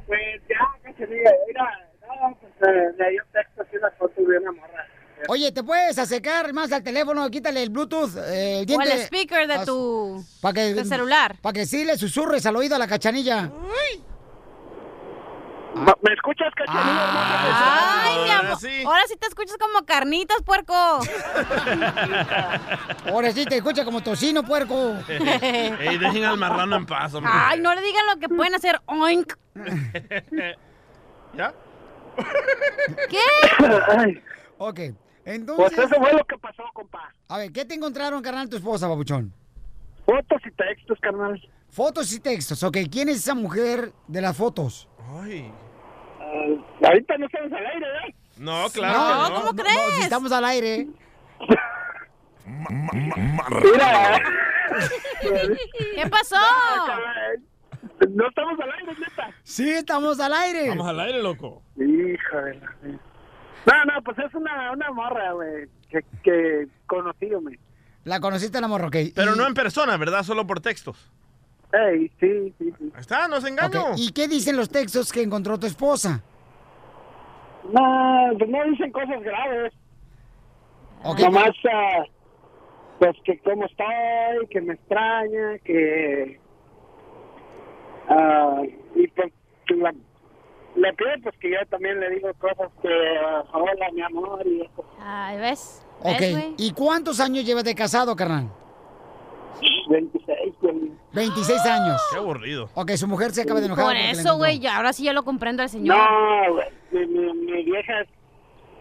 pues 0.09 0.43
ya, 0.49 0.59
Cachanilla, 0.83 1.31
mira, 1.47 1.89
no, 2.01 2.37
pues 2.41 2.53
eh, 2.69 2.91
le 2.99 3.11
dio 3.11 3.23
texto 3.33 3.63
así 3.63 3.77
una 3.77 3.93
foto 3.93 4.21
de 4.23 4.39
una 4.39 4.51
morra. 4.51 4.84
Oye, 5.29 5.53
¿te 5.53 5.63
puedes 5.63 5.99
acercar 5.99 6.53
más 6.53 6.73
al 6.73 6.83
teléfono? 6.83 7.31
Quítale 7.31 7.63
el 7.63 7.71
Bluetooth, 7.71 8.17
eh, 8.17 8.65
el 8.69 8.75
O 8.75 8.81
el 8.83 9.01
speaker 9.01 9.47
de 9.47 9.65
tu 9.65 10.25
pa' 10.41 10.53
que, 10.53 10.75
de 10.75 10.85
celular. 10.85 11.39
Para 11.41 11.53
que 11.53 11.67
sí 11.67 11.85
le 11.85 11.97
susurres 11.97 12.45
al 12.47 12.57
oído 12.57 12.77
a 12.77 12.79
la 12.79 12.87
cachanilla. 12.87 13.51
¿Me 15.75 16.13
escuchas, 16.13 16.55
Cachanilla? 16.55 18.05
Ay, 18.05 18.19
mi 18.23 18.31
amor. 18.31 18.59
Ahora 18.87 19.03
sí 19.09 19.17
te 19.19 19.27
escuchas 19.27 19.57
como 19.57 19.85
carnitas, 19.85 20.41
puerco. 20.43 20.73
Ahora 23.07 23.33
sí 23.33 23.45
te 23.45 23.57
escucha 23.57 23.85
como 23.85 24.01
tocino, 24.01 24.45
puerco. 24.45 24.95
Ey, 25.09 25.99
dejen 25.99 26.25
al 26.25 26.39
marrano 26.39 26.77
en 26.77 26.87
paz, 26.87 27.15
hombre. 27.15 27.33
Ay, 27.35 27.59
no 27.59 27.75
le 27.75 27.81
digan 27.81 28.07
lo 28.07 28.21
que 28.21 28.29
pueden 28.29 28.55
hacer. 28.55 28.81
Oink. 28.87 29.35
¿Ya? 31.37 31.53
¿Qué? 33.11 33.19
Ok, 34.57 34.81
entonces... 35.25 35.77
Pues 35.77 35.91
eso 35.91 36.01
fue 36.01 36.13
lo 36.13 36.25
que 36.25 36.39
pasó, 36.39 36.63
compa. 36.73 37.13
A 37.29 37.39
ver, 37.39 37.53
¿qué 37.53 37.65
te 37.65 37.75
encontraron, 37.75 38.23
carnal, 38.23 38.49
tu 38.49 38.57
esposa, 38.57 38.87
Babuchón? 38.89 39.33
Fotos 40.05 40.43
y 40.45 40.51
textos, 40.51 40.99
carnal. 41.01 41.41
Fotos 41.71 42.13
y 42.13 42.21
textos, 42.21 42.63
ok. 42.63 42.79
¿Quién 42.91 43.09
es 43.09 43.17
esa 43.17 43.35
mujer 43.35 43.93
de 44.07 44.21
las 44.21 44.37
fotos? 44.37 44.89
Ay. 45.21 45.51
ahorita 46.83 47.19
no 47.19 47.27
estamos 47.27 47.53
al 47.53 47.67
aire, 47.67 47.87
¿eh? 47.87 48.15
No, 48.37 48.67
claro 48.73 49.53
que 49.55 49.63
no. 49.63 49.69
no, 49.69 49.91
si 49.97 50.03
estamos 50.03 50.33
al 50.33 50.45
aire. 50.45 50.89
Mira. 52.47 54.21
¿Qué 55.21 56.09
pasó? 56.11 56.37
No 58.11 58.29
estamos 58.29 58.59
al 58.61 58.73
aire, 58.73 58.93
neta. 58.99 59.31
Sí, 59.43 59.71
estamos 59.71 60.19
al 60.19 60.33
aire. 60.33 60.69
Vamos 60.71 60.89
al 60.89 61.01
aire, 61.01 61.23
loco. 61.23 61.63
hijo 61.77 62.37
de 62.39 62.55
la... 62.55 62.75
No, 63.67 63.85
no, 63.85 64.03
pues 64.03 64.19
es 64.19 64.35
una, 64.35 64.73
una 64.73 64.91
morra, 64.91 65.33
güey, 65.33 65.69
que, 65.89 66.01
que 66.23 66.69
conocí, 66.87 67.31
güey. 67.31 67.59
La 68.05 68.21
conociste 68.21 68.61
la 68.61 68.69
morra, 68.69 68.89
ok. 68.89 68.97
Pero 69.15 69.35
no 69.35 69.47
en 69.47 69.55
persona, 69.55 69.97
¿verdad? 69.97 70.23
Solo 70.23 70.47
por 70.47 70.61
textos. 70.61 71.11
Ey, 71.73 72.11
sí, 72.21 72.55
sí, 72.59 72.73
sí. 72.79 72.93
Ahí 72.95 73.01
está, 73.01 73.27
no 73.27 73.41
se 73.41 73.49
engaño. 73.49 73.93
¿Y 73.97 74.13
qué 74.13 74.29
dicen 74.29 74.57
los 74.57 74.69
textos 74.69 75.11
que 75.11 75.23
encontró 75.23 75.59
tu 75.59 75.67
esposa? 75.67 76.23
No, 77.73 78.31
pues 78.39 78.51
no 78.51 78.65
dicen 78.65 78.93
cosas 78.93 79.23
graves. 79.23 79.73
Ok. 81.03 81.21
Nomás, 81.21 81.51
ah, 81.73 82.05
pues 82.99 83.17
que 83.25 83.39
cómo 83.39 83.65
estoy, 83.65 84.47
que 84.51 84.61
me 84.61 84.75
extraña, 84.75 85.59
que... 85.65 86.39
ah, 88.09 88.63
y 88.95 89.09
pues 89.09 89.33
que 89.67 89.75
la, 89.77 89.95
le 90.77 90.93
pido 90.95 91.11
pues 91.23 91.37
que 91.39 91.51
yo 91.51 91.57
también 91.71 92.01
le 92.01 92.11
digo 92.11 92.33
cosas 92.35 92.71
que, 92.83 92.89
ah, 93.25 93.45
hola, 93.53 93.91
mi 93.93 94.03
amor, 94.03 94.47
y 94.47 94.63
eso. 94.63 94.85
Ay, 95.01 95.39
¿ves? 95.39 95.83
Ok. 96.01 96.19
¿Ves? 96.21 96.45
¿Y 96.59 96.73
cuántos 96.73 97.21
años 97.21 97.45
llevas 97.45 97.65
de 97.65 97.75
casado, 97.75 98.15
carnal? 98.17 98.49
26, 99.89 100.55
güey. 100.61 100.93
26 101.13 101.67
años. 101.67 102.01
Qué 102.11 102.19
aburrido. 102.19 102.69
Ok, 102.75 102.91
su 102.93 103.07
mujer 103.07 103.31
se 103.33 103.43
acaba 103.43 103.61
de 103.61 103.67
enojar. 103.67 103.85
Por 103.85 103.97
eso, 103.97 104.37
güey, 104.37 104.59
ya- 104.59 104.77
ahora 104.77 104.93
sí 104.93 105.05
ya 105.05 105.13
lo 105.13 105.23
comprendo 105.25 105.63
al 105.63 105.69
señor. 105.69 105.97
No, 105.97 106.53
güey, 106.55 106.67
mi, 106.91 107.07
mi, 107.07 107.33
mi 107.35 107.63
vieja 107.65 108.01
es... 108.01 108.09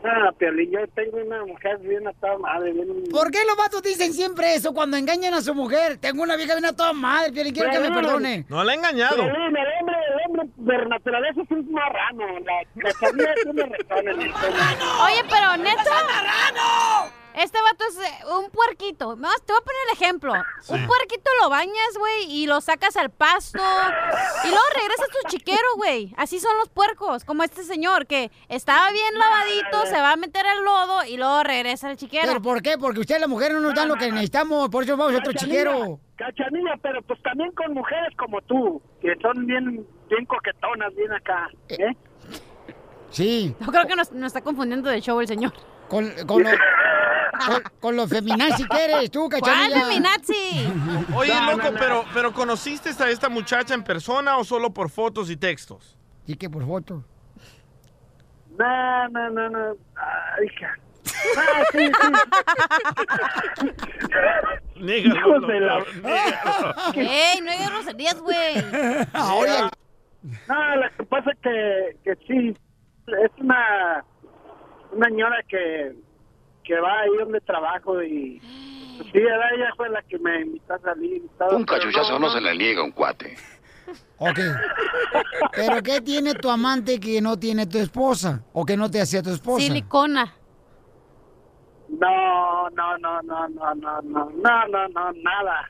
Ah, 0.06 0.32
Piolín, 0.38 0.72
yo 0.72 0.80
tengo 0.96 1.18
una 1.18 1.46
mujer 1.46 1.78
bien 1.80 2.06
a 2.08 2.14
toda 2.14 2.38
madre, 2.38 2.74
bien... 2.74 2.88
¿Por 3.10 3.32
qué 3.32 3.40
los 3.48 3.56
vatos 3.56 3.82
dicen 3.82 4.14
siempre 4.14 4.54
eso 4.54 4.74
cuando 4.74 4.98
engañan 4.98 5.34
a 5.34 5.42
su 5.42 5.56
mujer? 5.56 5.98
Tengo 5.98 6.24
una 6.24 6.36
vieja 6.36 6.56
bien 6.56 6.66
a 6.66 6.76
toda 6.76 6.92
madre, 6.92 7.32
Piolín, 7.32 7.54
quiero 7.54 7.72
que 7.72 7.80
me 7.80 7.92
perdone. 7.92 8.46
No 8.50 8.64
la 8.64 8.74
ha 8.74 8.76
engañado. 8.76 9.16
Piolín, 9.16 9.34
el 9.34 9.68
hombre, 9.80 9.96
el 10.10 10.30
hombre 10.30 10.46
por 10.66 10.90
naturaleza 10.90 11.42
es 11.42 11.52
un 11.52 11.72
marrano. 11.72 12.26
La 12.40 12.92
cachanilla 12.92 13.34
tiene 13.44 13.64
razón 13.64 14.08
en 14.10 14.22
esto. 14.22 14.48
Oye, 15.06 15.24
pero 15.30 15.58
neta. 15.58 15.92
Este 17.36 17.58
vato 17.62 17.84
es 17.90 17.98
eh, 17.98 18.26
un 18.40 18.50
puerquito. 18.52 19.18
Más, 19.18 19.42
te 19.44 19.54
voy 19.54 19.62
a 19.62 19.66
poner 19.66 19.82
el 19.88 19.94
ejemplo. 19.94 20.34
Un 20.70 20.88
puerquito 20.88 21.30
lo 21.42 21.50
bañas, 21.50 21.98
güey, 21.98 22.32
y 22.32 22.46
lo 22.46 22.62
sacas 22.62 22.96
al 22.96 23.10
pasto. 23.10 23.60
Y 24.44 24.48
luego 24.48 24.64
regresas 24.76 25.08
tu 25.10 25.28
chiquero, 25.30 25.68
güey. 25.76 26.14
Así 26.18 26.40
son 26.40 26.56
los 26.60 26.70
puercos, 26.70 27.26
como 27.26 27.44
este 27.44 27.64
señor, 27.64 28.06
que 28.06 28.32
estaba 28.50 28.92
bien 28.92 29.18
lavadito, 29.18 29.86
se 29.88 30.00
va 30.00 30.12
a 30.12 30.16
meter 30.16 30.46
al 30.46 30.64
lodo 30.64 31.04
y 31.06 31.18
luego 31.18 31.44
regresa 31.44 31.90
al 31.90 31.98
chiquero. 31.98 32.28
¿Pero 32.28 32.42
por 32.42 32.62
qué? 32.62 32.78
Porque 32.78 33.00
ustedes 33.00 33.22
las 33.22 33.30
mujeres 33.30 33.56
no 33.56 33.62
nos 33.62 33.74
dan 33.74 33.88
lo 33.88 33.96
que 33.96 34.12
necesitamos, 34.12 34.70
por 34.70 34.84
eso 34.84 34.96
vamos 34.96 35.16
a 35.16 35.18
otro 35.18 35.34
chiquero. 35.34 36.00
Cachanilla, 36.16 36.76
pero 36.82 37.02
pues 37.02 37.22
también 37.24 37.52
con 37.54 37.74
mujeres 37.74 38.16
como 38.18 38.40
tú, 38.42 38.82
que 39.02 39.14
son 39.22 39.46
bien, 39.48 39.86
bien 40.10 40.26
coquetonas, 40.26 40.94
bien 40.96 41.12
acá. 41.12 41.50
¿eh? 41.70 41.96
Sí. 43.10 43.56
Yo 43.60 43.68
creo 43.68 43.88
que 43.88 43.96
nos, 43.96 44.12
nos 44.12 44.28
está 44.28 44.42
confundiendo 44.42 44.90
de 44.90 45.02
show 45.02 45.20
el 45.20 45.28
señor. 45.28 45.54
Con, 45.90 46.12
con, 46.26 46.44
lo, 46.44 46.50
con, 47.46 47.64
con 47.80 47.96
lo 47.96 48.08
feminazi 48.08 48.66
que 48.68 48.84
eres 48.84 49.12
tú, 49.12 49.30
¿Cuál 49.30 49.42
cachanilla. 49.42 49.82
feminazi? 49.86 50.68
Oye, 51.16 51.34
No, 51.34 51.52
loco, 51.52 51.64
no, 51.64 51.72
no. 51.72 51.80
Pero, 51.80 52.06
pero 52.14 52.34
¿conociste 52.34 52.90
a 53.04 53.10
esta 53.10 53.30
muchacha 53.30 53.74
en 53.74 53.84
persona 53.84 54.38
o 54.38 54.44
solo 54.44 54.74
por 54.74 54.90
fotos 54.90 55.30
y 55.30 55.38
textos? 55.38 55.98
¿Y 56.26 56.36
qué 56.36 56.50
por 56.50 56.66
foto? 56.66 57.04
No, 58.58 59.10
no, 59.10 59.30
no, 59.30 59.50
no. 59.50 59.76
Ay. 59.96 60.48
Ah, 61.38 61.64
sí, 61.72 61.92
sí. 62.02 62.12
Nígalo, 64.76 65.16
Hijos 65.38 65.48
de 65.48 65.60
la-. 65.60 65.86
¡Ey, 66.96 67.42
no 67.42 67.52
hay 67.52 67.66
groserías, 67.66 68.20
güey! 68.22 68.56
Ahora, 69.14 69.70
No, 70.48 70.76
lo 70.78 70.90
que 70.98 71.04
pasa 71.04 71.32
es 71.32 71.38
que, 71.42 71.98
que 72.04 72.16
sí, 72.28 72.58
es 73.24 73.32
una, 73.38 74.04
una 74.94 75.08
señora 75.08 75.44
que, 75.48 75.94
que 76.64 76.80
va 76.80 77.02
ahí 77.02 77.18
donde 77.20 77.42
trabajo 77.42 78.02
y 78.02 78.40
pues, 78.98 79.10
sí, 79.12 79.20
era 79.20 79.54
ella 79.56 79.72
fue 79.76 79.90
la 79.90 80.02
que 80.04 80.20
me 80.20 80.42
invitó 80.42 80.74
a 80.74 80.80
salir. 80.80 81.22
Un 81.22 81.66
pero 81.66 81.66
cachuchazo 81.66 82.20
no 82.20 82.30
se 82.30 82.42
le 82.42 82.56
niega 82.56 82.82
a 82.82 82.86
un 82.86 82.92
cuate. 82.92 83.36
ok. 84.18 84.40
¿Pero 85.54 85.82
qué 85.82 86.02
tiene 86.02 86.36
tu 86.36 86.50
amante 86.50 87.00
que 87.00 87.22
no 87.22 87.38
tiene 87.38 87.66
tu 87.66 87.78
esposa? 87.78 88.44
¿O 88.54 88.66
que 88.66 88.78
no 88.78 88.90
te 88.90 89.02
hacía 89.02 89.22
tu 89.22 89.32
esposa? 89.32 89.66
Silicona. 89.66 90.34
No, 91.90 92.70
no, 92.70 92.98
no, 92.98 93.22
no, 93.22 93.48
no, 93.50 93.76
no, 93.76 94.02
no, 94.02 94.30
no, 94.32 94.68
no, 94.68 94.88
no, 94.90 95.12
nada. 95.14 95.70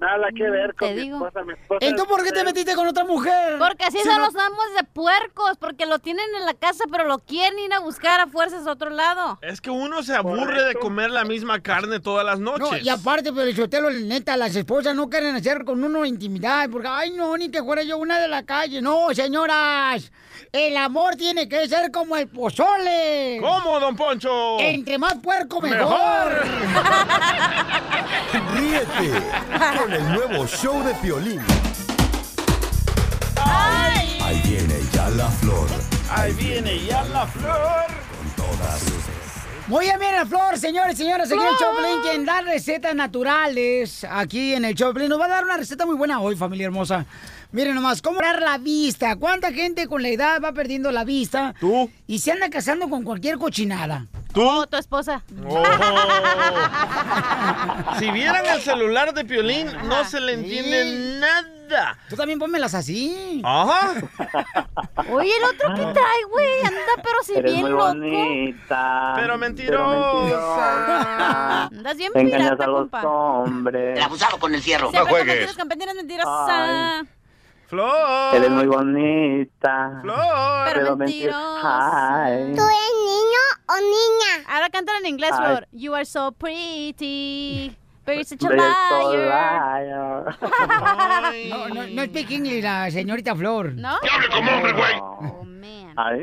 Nada 0.00 0.28
que 0.34 0.48
ver 0.48 0.74
con 0.76 0.88
Te 0.88 0.94
mi 0.94 1.00
digo. 1.02 1.26
esposa. 1.26 1.44
Mi 1.44 1.52
esposa 1.54 1.78
¿Entonces 1.84 2.16
por 2.16 2.24
qué 2.24 2.30
te 2.32 2.44
metiste 2.44 2.74
con 2.76 2.86
otra 2.86 3.04
mujer? 3.04 3.58
Porque 3.58 3.84
así 3.84 3.98
Si 3.98 4.04
son 4.04 4.18
no- 4.18 4.26
los 4.26 4.36
amos 4.36 4.64
de 4.76 4.84
puercos, 4.84 5.56
porque 5.58 5.86
lo 5.86 5.98
tienen 5.98 6.24
en 6.38 6.46
la 6.46 6.54
casa, 6.54 6.84
pero 6.90 7.04
lo 7.04 7.18
quieren 7.18 7.58
ir 7.58 7.72
a 7.72 7.80
buscar 7.80 8.20
a 8.20 8.26
fuerzas 8.28 8.64
a 8.66 8.70
otro 8.72 8.90
lado. 8.90 9.38
Es 9.42 9.60
que 9.60 9.70
uno 9.70 10.02
se 10.04 10.14
aburre 10.14 10.62
de 10.64 10.74
comer 10.76 11.10
la 11.10 11.24
misma 11.24 11.60
carne 11.60 11.98
todas 12.00 12.24
las 12.24 12.38
No, 12.38 12.56
noches. 12.58 12.84
y 12.84 12.88
aparte, 12.88 13.32
pero 13.32 13.52
Sotelo, 13.54 13.90
neta, 13.90 14.36
las 14.36 14.54
esposas 14.54 14.94
no 14.94 15.08
quieren 15.10 15.34
hacer 15.34 15.64
con 15.64 15.82
uno 15.82 16.04
intimidad, 16.04 16.68
porque, 16.70 16.86
ay, 16.88 17.10
no, 17.12 17.36
ni 17.36 17.50
que 17.50 17.62
fuera 17.62 17.82
yo 17.82 17.98
una 17.98 18.20
de 18.20 18.28
la 18.28 18.44
calle. 18.44 18.80
No, 18.80 19.12
señoras, 19.12 20.12
el 20.52 20.76
amor 20.76 21.16
tiene 21.16 21.48
que 21.48 21.68
ser 21.68 21.90
como 21.90 22.14
el 22.16 22.28
pozole. 22.28 23.38
¿Cómo, 23.40 23.80
don 23.80 23.96
Poncho? 23.96 24.60
Entre 24.60 24.96
más 24.96 25.14
puerco, 25.16 25.60
mejor. 25.60 25.78
Mejor. 25.78 26.44
Ríete 28.54 29.22
con 29.88 29.96
el 29.96 30.12
nuevo 30.12 30.46
show 30.46 30.82
de 30.84 30.92
Piolín. 30.96 31.40
Ahí 33.36 34.42
viene 34.44 34.74
ya 34.92 35.08
la 35.10 35.28
flor. 35.28 35.66
Ahí 36.10 36.32
viene 36.34 36.84
ya 36.84 37.04
la 37.04 37.26
flor. 37.26 37.86
Muy 39.66 39.84
bien, 39.84 39.98
bien, 39.98 40.14
la 40.14 40.26
flor, 40.26 40.58
señores, 40.58 40.96
señoras, 40.96 41.30
aquí 41.30 41.40
en 41.40 41.46
el 41.46 41.56
Choplin, 41.56 42.00
quien 42.02 42.24
da 42.24 42.40
recetas 42.40 42.94
naturales, 42.94 44.06
aquí 44.10 44.54
en 44.54 44.64
el 44.64 44.74
Choplin, 44.74 45.08
nos 45.08 45.20
va 45.20 45.26
a 45.26 45.28
dar 45.28 45.44
una 45.44 45.58
receta 45.58 45.84
muy 45.84 45.94
buena 45.94 46.20
hoy, 46.20 46.36
familia 46.36 46.66
hermosa. 46.66 47.04
Miren 47.52 47.74
nomás, 47.74 48.00
¿cómo 48.00 48.20
dar 48.20 48.40
la 48.40 48.56
vista? 48.56 49.16
¿Cuánta 49.16 49.52
gente 49.52 49.86
con 49.86 50.02
la 50.02 50.08
edad 50.08 50.40
va 50.42 50.52
perdiendo 50.52 50.90
la 50.90 51.04
vista? 51.04 51.54
¿Tú? 51.60 51.90
Y 52.06 52.18
se 52.18 52.32
anda 52.32 52.48
casando 52.48 52.88
con 52.88 53.04
cualquier 53.04 53.38
cochinada. 53.38 54.06
¿Tú? 54.32 54.66
tu 54.66 54.76
esposa. 54.76 55.22
Oh. 55.48 55.62
Si 57.98 58.10
vieran 58.10 58.44
el 58.46 58.60
celular 58.60 59.12
de 59.14 59.24
Piolín, 59.24 59.68
no 59.88 60.04
se 60.04 60.20
le 60.20 60.34
entiende 60.34 61.18
nada. 61.20 61.96
Tú 62.08 62.16
también 62.16 62.38
pónmelas 62.38 62.72
así. 62.74 63.42
Ajá. 63.44 63.94
Oye, 65.10 65.30
el 65.36 65.44
otro 65.44 65.74
que 65.74 65.82
trae, 65.92 66.24
güey, 66.30 66.60
anda 66.64 66.80
pero 66.96 67.22
si 67.24 67.32
Eres 67.34 67.52
bien 67.52 67.60
muy 67.62 67.70
loco. 67.72 67.86
bonita. 67.88 69.12
Pero 69.16 69.36
mentirosa. 69.38 71.64
Andas 71.66 71.96
bien 71.96 72.12
pirata, 72.14 72.64
a 72.64 72.68
los 72.68 72.80
compa. 72.82 73.02
hombres. 73.06 74.00
abusado 74.02 74.38
con 74.38 74.54
el. 74.54 74.62
Siempre 74.62 74.88
con 74.90 75.26
mentiras, 75.26 75.56
con 75.56 75.68
mentiras, 75.68 75.94
mentirosa. 75.94 77.04
Flor. 77.68 78.34
Eres 78.34 78.50
muy 78.50 78.66
bonita. 78.66 79.98
Flor. 80.00 80.70
Pero 80.72 80.96
mentirosa. 80.96 82.24
¿Tú 82.56 82.62
eres 82.62 82.94
niño 83.04 83.44
o 83.68 83.74
niña? 83.76 84.48
Ahora 84.48 84.70
cántala 84.70 84.98
en 85.00 85.06
inglés, 85.06 85.32
Ay. 85.34 85.38
Flor. 85.44 85.68
You 85.72 85.94
are 85.94 86.06
so 86.06 86.32
pretty. 86.32 87.76
But 88.06 88.14
you're 88.14 88.24
such 88.24 88.42
a 88.42 88.48
liar. 88.48 89.84
liar. 89.84 90.38
No, 91.50 91.68
no, 91.68 91.86
no 91.86 92.04
speak 92.06 92.30
English, 92.30 92.62
la 92.64 92.90
señorita 92.90 93.36
Flor. 93.36 93.74
¿No? 93.74 93.98
como 94.32 94.50
hombre, 94.50 94.72
güey! 94.72 94.94
Oh, 95.02 95.44
man. 95.44 95.92
Ay. 95.94 96.22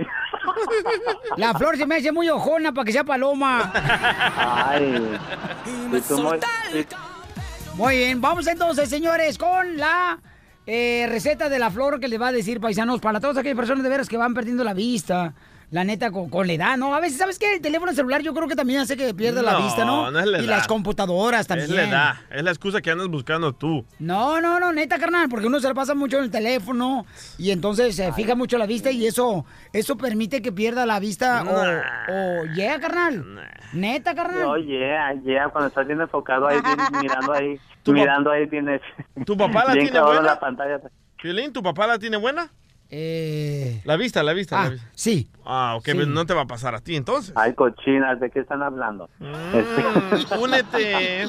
La 1.38 1.54
Flor 1.54 1.78
se 1.78 1.86
me 1.86 1.98
hace 1.98 2.12
muy 2.12 2.28
ojona 2.28 2.72
para 2.72 2.86
que 2.86 2.92
sea 2.92 3.04
paloma. 3.04 3.72
Ay. 3.76 5.16
Muy 7.76 7.98
bien, 7.98 8.20
vamos 8.20 8.48
entonces, 8.48 8.90
señores, 8.90 9.38
con 9.38 9.78
la 9.78 10.18
eh, 10.68 11.06
receta 11.10 11.50
de 11.50 11.60
la 11.60 11.70
flor 11.70 12.00
que 12.00 12.08
les 12.08 12.20
va 12.22 12.30
a 12.30 12.32
decir, 12.32 12.60
paisanos, 12.60 13.00
para 13.02 13.20
todas 13.20 13.38
aquellas 13.38 13.58
personas 13.58 13.84
de 13.84 13.90
veras 13.90 14.10
que 14.10 14.18
van 14.18 14.34
perdiendo 14.34 14.64
la 14.64 14.74
vista. 14.74 15.34
La 15.72 15.84
neta, 15.84 16.12
con, 16.12 16.30
con 16.30 16.46
la 16.46 16.54
edad, 16.54 16.78
¿no? 16.78 16.94
A 16.94 17.00
veces, 17.00 17.18
¿sabes 17.18 17.40
qué? 17.40 17.56
El 17.56 17.60
teléfono 17.60 17.92
celular 17.92 18.22
yo 18.22 18.36
creo 18.36 18.48
que 18.48 18.56
también 18.56 18.82
hace 18.82 18.96
que 18.96 19.16
pierda 19.16 19.42
la 19.42 19.58
vista, 19.58 19.84
¿no? 19.84 20.12
no 20.12 20.20
es 20.20 20.26
la 20.28 20.38
y 20.40 20.46
edad. 20.46 20.58
las 20.58 20.68
computadoras 20.68 21.48
también. 21.48 21.70
Es 21.72 21.76
la 21.76 21.84
edad. 21.84 22.14
Es 22.30 22.44
la 22.44 22.52
excusa 22.52 22.82
que 22.84 22.92
andas 22.92 23.08
buscando 23.08 23.52
tú. 23.52 23.84
No, 23.98 24.40
no, 24.40 24.60
no, 24.60 24.72
neta, 24.72 25.00
carnal, 25.00 25.28
porque 25.28 25.48
uno 25.48 25.60
se 25.60 25.68
la 25.68 25.74
pasa 25.74 25.96
mucho 25.96 26.20
en 26.20 26.26
el 26.26 26.32
teléfono 26.32 27.08
y 27.40 27.50
entonces 27.50 27.96
se 27.96 28.14
fija 28.14 28.36
mucho 28.36 28.60
la 28.60 28.68
vista 28.68 28.92
y 28.92 29.08
eso 29.08 29.44
eso 29.74 29.98
permite 29.98 30.44
que 30.44 30.52
pierda 30.52 30.86
la 30.86 31.00
vista 31.00 31.44
o, 31.44 32.14
o 32.14 32.46
llega, 32.54 32.80
carnal. 32.80 33.26
Neta, 33.74 34.14
carnal. 34.14 34.46
Oh, 34.46 34.58
yeah, 34.58 35.14
yeah, 35.26 35.50
cuando 35.50 35.70
estás 35.70 35.88
bien 35.88 36.00
enfocado 36.00 36.48
ahí, 36.48 36.60
bien, 36.62 36.78
mirando 37.02 37.34
ahí, 37.34 37.60
mirando 37.94 38.32
ahí 38.32 38.48
tienes... 38.48 38.82
¿Tu 39.26 39.36
papá 39.38 39.66
la 39.68 39.74
tiene 39.74 40.00
buena? 40.02 40.22
la 40.22 40.40
pantalla. 40.40 40.80
Piolín, 41.22 41.54
¿tu 41.54 41.62
papá 41.64 41.88
la 41.88 42.00
tiene 42.00 42.18
buena? 42.18 42.50
Eh... 42.90 43.82
La 43.84 43.96
vista, 43.98 44.22
la 44.24 44.34
vista, 44.34 44.58
la 44.58 44.64
Ah, 44.66 44.70
vista. 44.70 44.88
sí. 44.94 45.30
Ah, 45.46 45.76
ok, 45.78 45.86
Sí. 45.86 45.94
pues 45.96 46.08
no 46.08 46.26
te 46.26 46.34
va 46.34 46.42
a 46.42 46.46
pasar 46.48 46.76
a 46.76 46.80
ti 46.82 46.96
entonces. 46.96 47.34
Ay, 47.36 47.54
cochinas, 47.54 48.20
¿de 48.20 48.30
qué 48.30 48.40
están 48.40 48.62
hablando? 48.62 49.10
Mm, 49.20 50.40
únete. 50.42 51.26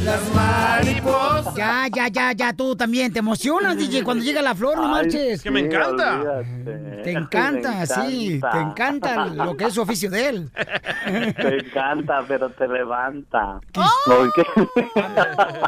Y 0.00 0.04
las 0.04 0.34
mariposas. 0.34 1.54
Ya, 1.54 1.86
ya, 1.92 2.08
ya, 2.08 2.32
ya, 2.32 2.52
tú 2.52 2.74
también 2.76 3.12
te 3.12 3.18
emocionas, 3.18 3.76
DJ, 3.76 4.02
cuando 4.04 4.24
llega 4.24 4.40
la 4.42 4.54
flor, 4.54 4.76
no 4.78 4.84
Ay, 4.84 4.90
marches. 4.90 5.34
es 5.34 5.42
que 5.42 5.50
me 5.50 5.60
encanta. 5.60 6.20
olvídate. 6.20 7.02
Te 7.02 7.12
encanta, 7.12 7.70
Me 7.72 7.86
sí, 7.86 8.34
encanta. 8.36 8.50
te 8.50 8.58
encanta 8.64 9.26
lo 9.26 9.56
que 9.56 9.64
es 9.64 9.74
su 9.74 9.80
oficio 9.82 10.10
de 10.10 10.28
él. 10.28 10.50
Te 11.36 11.58
encanta, 11.58 12.22
pero 12.28 12.50
te 12.50 12.68
levanta. 12.68 13.60
¡Oh! 13.76 13.88
Porque- 14.06 14.44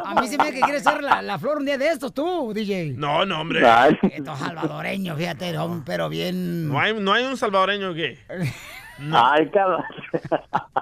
A 0.05 0.21
mí 0.21 0.29
se 0.29 0.37
me 0.37 0.45
hace 0.45 0.55
que 0.55 0.61
quieres 0.61 0.83
ser 0.83 1.03
la, 1.03 1.23
la 1.23 1.39
flor 1.39 1.59
un 1.59 1.65
día 1.65 1.79
de 1.79 1.89
estos, 1.89 2.13
tú, 2.13 2.53
DJ. 2.55 2.95
No, 2.97 3.25
no, 3.25 3.41
hombre. 3.41 3.67
Ay. 3.67 3.99
Estos 4.03 4.39
salvadoreños, 4.39 5.17
fíjate, 5.19 5.55
pero 5.87 6.09
bien... 6.09 6.69
No 6.69 6.79
hay, 6.79 6.95
no 6.99 7.13
hay 7.13 7.25
un 7.25 7.37
salvadoreño 7.37 7.93
gay. 9.11 9.21
Ay, 9.23 9.51
cabrón. 9.51 9.85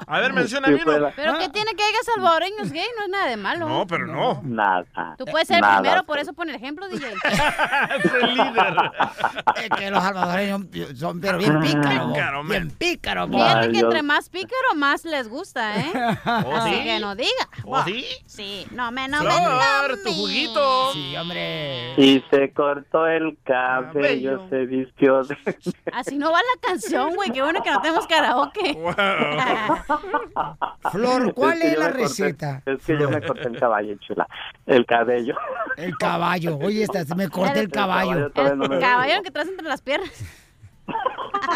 A 0.06 0.20
ver, 0.20 0.32
menciona 0.34 0.68
Sí, 0.68 0.72
a 0.74 0.76
mí, 0.76 0.80
¿no? 0.80 0.84
fuera. 0.84 1.12
Pero 1.16 1.38
que 1.38 1.48
tiene 1.48 1.74
que 1.74 1.82
haya 1.82 1.98
salvadoreños 2.14 2.70
gay, 2.72 2.86
no 2.98 3.04
es 3.04 3.08
nada 3.10 3.26
de 3.26 3.36
malo. 3.36 3.68
No, 3.68 3.86
pero 3.86 4.06
no. 4.06 4.40
Nada. 4.44 5.16
Tú 5.18 5.24
puedes 5.24 5.48
ser 5.48 5.58
el 5.58 5.70
primero, 5.76 6.04
por 6.04 6.18
eso 6.18 6.32
pon 6.32 6.48
el 6.50 6.56
ejemplo, 6.56 6.88
DJ. 6.88 7.06
Es 8.04 8.12
el 8.12 8.34
líder. 8.34 8.74
Es 9.56 9.68
que 9.78 9.90
los 9.90 10.02
salvadoreños 10.02 10.60
son, 10.98 11.20
pero 11.20 11.38
bien 11.38 11.60
pícaros. 11.60 12.12
Pícaro, 12.12 12.44
bien 12.44 12.70
pícaros. 12.70 13.30
Fíjate 13.30 13.72
que 13.72 13.78
entre 13.80 14.02
más 14.02 14.28
pícaro, 14.28 14.74
más 14.76 15.04
les 15.04 15.28
gusta, 15.28 15.78
¿eh? 15.80 15.92
¿Oh, 16.24 16.56
Así 16.56 16.74
sí? 16.74 16.82
que 16.84 17.00
no 17.00 17.14
diga. 17.14 17.30
¿Oh, 17.64 17.82
sí? 17.84 18.04
Sí, 18.26 18.66
no 18.72 18.90
me, 18.92 19.08
no 19.08 19.22
me, 19.22 19.30
Flor, 19.30 19.98
no 19.98 20.04
tu 20.04 20.12
juguito. 20.12 20.92
Sí, 20.92 21.16
hombre. 21.16 21.94
Y 21.96 22.22
se 22.30 22.52
cortó 22.52 23.06
el 23.06 23.38
cabello, 23.44 23.92
Cabello. 23.92 24.48
se 24.50 24.66
vistió 24.66 25.22
de... 25.24 25.36
Así 25.92 26.16
no 26.18 26.30
va 26.32 26.38
la 26.38 26.68
canción, 26.68 27.14
güey. 27.14 27.30
Qué 27.30 27.42
bueno 27.42 27.62
que 27.62 27.70
no 27.70 27.80
tenemos 27.80 28.06
karaoke. 28.10 28.74
Flor, 30.92 31.34
¿cuál 31.34 31.58
que 31.60 31.68
es 31.68 31.78
la 31.78 31.90
corté- 31.90 32.02
receta? 32.02 32.62
es 32.66 32.84
que 32.84 32.98
yo 32.98 33.08
me 33.10 33.22
corté 33.22 33.48
el 33.48 33.58
caballo, 33.58 33.94
chula. 34.00 34.26
El 34.66 34.84
cabello. 34.86 35.34
El 35.76 35.96
caballo. 35.96 36.58
Oye, 36.58 36.82
esta, 36.82 37.04
se 37.04 37.14
me 37.14 37.28
corté 37.28 37.60
el 37.60 37.70
caballo. 37.70 38.30
no 38.56 38.68
me- 38.68 38.76
El 38.76 38.80
caballo 38.82 39.22
que 39.22 39.30
traes 39.30 39.48
entre 39.48 39.68
las 39.68 39.80
piernas. 39.82 40.10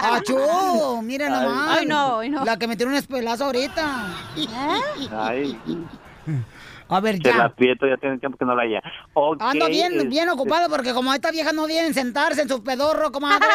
¡Achú! 0.03 1.03
Mira 1.03 1.29
nomás. 1.29 1.79
Ay, 1.79 1.87
no, 1.87 2.21
ay, 2.21 2.31
no. 2.31 2.45
La 2.45 2.57
que 2.57 2.69
me 2.69 2.77
tiró 2.77 2.91
un 2.91 2.97
espelazo 2.97 3.47
ahorita. 3.47 4.07
Ay, 5.13 5.59
A 6.89 7.01
ver, 7.01 7.19
que 7.19 7.31
la 7.31 7.37
ya. 7.39 7.45
aprieto, 7.45 7.87
ya 7.87 7.97
tiene 7.97 8.19
tiempo 8.19 8.37
que 8.39 8.45
no 8.45 8.55
la 8.55 8.63
haya. 8.63 8.83
Ok, 9.15 9.41
Ando 9.41 9.69
bien, 9.69 9.93
este, 9.95 10.09
bien 10.09 10.29
ocupado 10.29 10.69
porque 10.69 10.93
como 10.93 11.13
esta 11.15 11.31
vieja 11.31 11.53
no 11.53 11.67
viene 11.67 11.89
a 11.89 11.93
sentarse 11.93 12.43
en 12.43 12.49
su 12.49 12.63
pedorro, 12.63 13.11
comadre. 13.11 13.47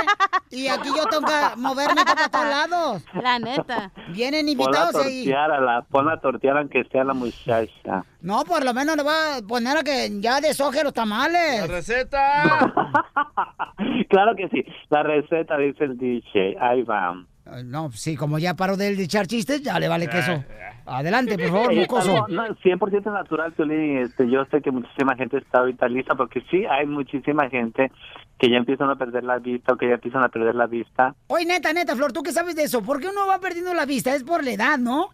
Y 0.49 0.67
aquí 0.69 0.89
yo 0.95 1.05
tengo 1.05 1.25
que 1.27 1.55
moverme 1.57 2.03
para 2.05 2.27
todos 2.29 2.45
lados. 2.45 3.03
La 3.13 3.37
neta. 3.39 3.91
Vienen 4.09 4.45
Pon 4.45 4.45
la 4.45 4.51
invitados 4.51 4.95
ahí. 4.95 5.25
tortear 5.25 5.51
a 5.51 5.59
la, 5.61 5.81
pon 5.83 6.05
la 6.07 6.19
tortear 6.19 6.57
aunque 6.57 6.83
sea 6.91 7.03
la 7.03 7.13
muchacha. 7.13 8.03
No, 8.21 8.43
por 8.45 8.65
lo 8.65 8.73
menos 8.73 8.97
le 8.97 9.03
va 9.03 9.37
a 9.37 9.41
poner 9.41 9.77
a 9.77 9.83
que 9.83 10.09
ya 10.19 10.41
deshoje 10.41 10.83
los 10.83 10.93
La 10.95 11.01
tamales. 11.01 11.67
receta. 11.67 12.73
claro 14.09 14.35
que 14.35 14.49
sí. 14.49 14.63
La 14.89 15.03
receta 15.03 15.57
dice 15.57 15.83
el 15.85 15.97
DJ. 15.97 16.57
Ahí 16.59 16.81
va. 16.83 17.15
No, 17.65 17.91
sí, 17.91 18.15
como 18.15 18.39
ya 18.39 18.55
paró 18.55 18.77
de 18.77 18.89
él 18.89 18.97
de 18.97 19.03
echar 19.03 19.27
chistes, 19.27 19.61
ya 19.61 19.79
le 19.79 19.87
vale 19.87 20.07
queso. 20.07 20.43
Adelante, 20.85 21.37
por 21.37 21.47
favor, 21.49 21.75
mocoso. 21.75 22.25
algo, 22.25 22.27
no, 22.29 22.47
100% 22.47 23.13
natural, 23.13 23.53
Piolín, 23.53 23.99
Este, 23.99 24.29
yo 24.29 24.45
sé 24.45 24.61
que 24.61 24.71
muchísima 24.71 25.15
gente 25.15 25.37
está 25.37 25.59
ahorita 25.59 25.87
lista 25.87 26.15
porque 26.15 26.41
sí 26.49 26.65
hay 26.65 26.87
muchísima 26.87 27.49
gente 27.49 27.91
que 28.39 28.49
ya 28.49 28.57
empiezan 28.57 28.89
a 28.89 28.95
perder 28.95 29.23
la 29.23 29.37
vista 29.37 29.73
o 29.73 29.77
que 29.77 29.87
ya 29.87 29.95
empiezan 29.95 30.23
a 30.23 30.29
perder 30.29 30.55
la 30.55 30.65
vista. 30.65 31.13
Oye, 31.27 31.45
neta, 31.45 31.73
neta, 31.73 31.95
Flor, 31.95 32.11
¿tú 32.11 32.23
qué 32.23 32.31
sabes 32.31 32.55
de 32.55 32.63
eso? 32.63 32.81
¿Por 32.81 32.99
qué 32.99 33.07
uno 33.07 33.27
va 33.27 33.39
perdiendo 33.39 33.73
la 33.73 33.85
vista? 33.85 34.15
Es 34.15 34.23
por 34.23 34.43
la 34.43 34.51
edad, 34.51 34.77
¿no? 34.79 35.09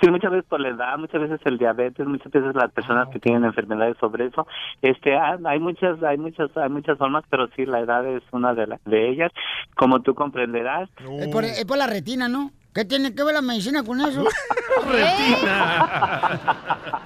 Sí, 0.00 0.10
muchas 0.10 0.30
veces 0.30 0.46
por 0.48 0.60
la 0.60 0.68
edad, 0.68 0.98
muchas 0.98 1.22
veces 1.22 1.40
el 1.46 1.58
diabetes, 1.58 2.06
muchas 2.06 2.30
veces 2.30 2.54
las 2.54 2.70
personas 2.70 3.08
que 3.08 3.18
tienen 3.18 3.44
enfermedades 3.44 3.96
sobre 3.98 4.26
eso. 4.26 4.46
Este, 4.82 5.16
ah, 5.16 5.38
hay 5.46 5.58
muchas, 5.58 6.02
hay 6.02 6.18
muchas, 6.18 6.54
hay 6.56 6.68
muchas 6.68 6.98
formas, 6.98 7.24
pero 7.30 7.48
sí 7.56 7.64
la 7.64 7.80
edad 7.80 8.06
es 8.06 8.22
una 8.32 8.52
de, 8.54 8.66
la- 8.66 8.80
de 8.84 9.08
ellas. 9.08 9.32
Como 9.76 10.00
tú 10.02 10.14
comprenderás, 10.14 10.90
Es 11.18 11.28
por, 11.28 11.44
es 11.44 11.64
por 11.64 11.78
la 11.78 11.86
retina, 11.86 12.28
¿no? 12.28 12.50
¿Qué 12.74 12.84
tiene 12.84 13.14
que 13.14 13.24
ver 13.24 13.34
la 13.34 13.42
medicina 13.42 13.82
con 13.82 14.00
eso? 14.00 14.22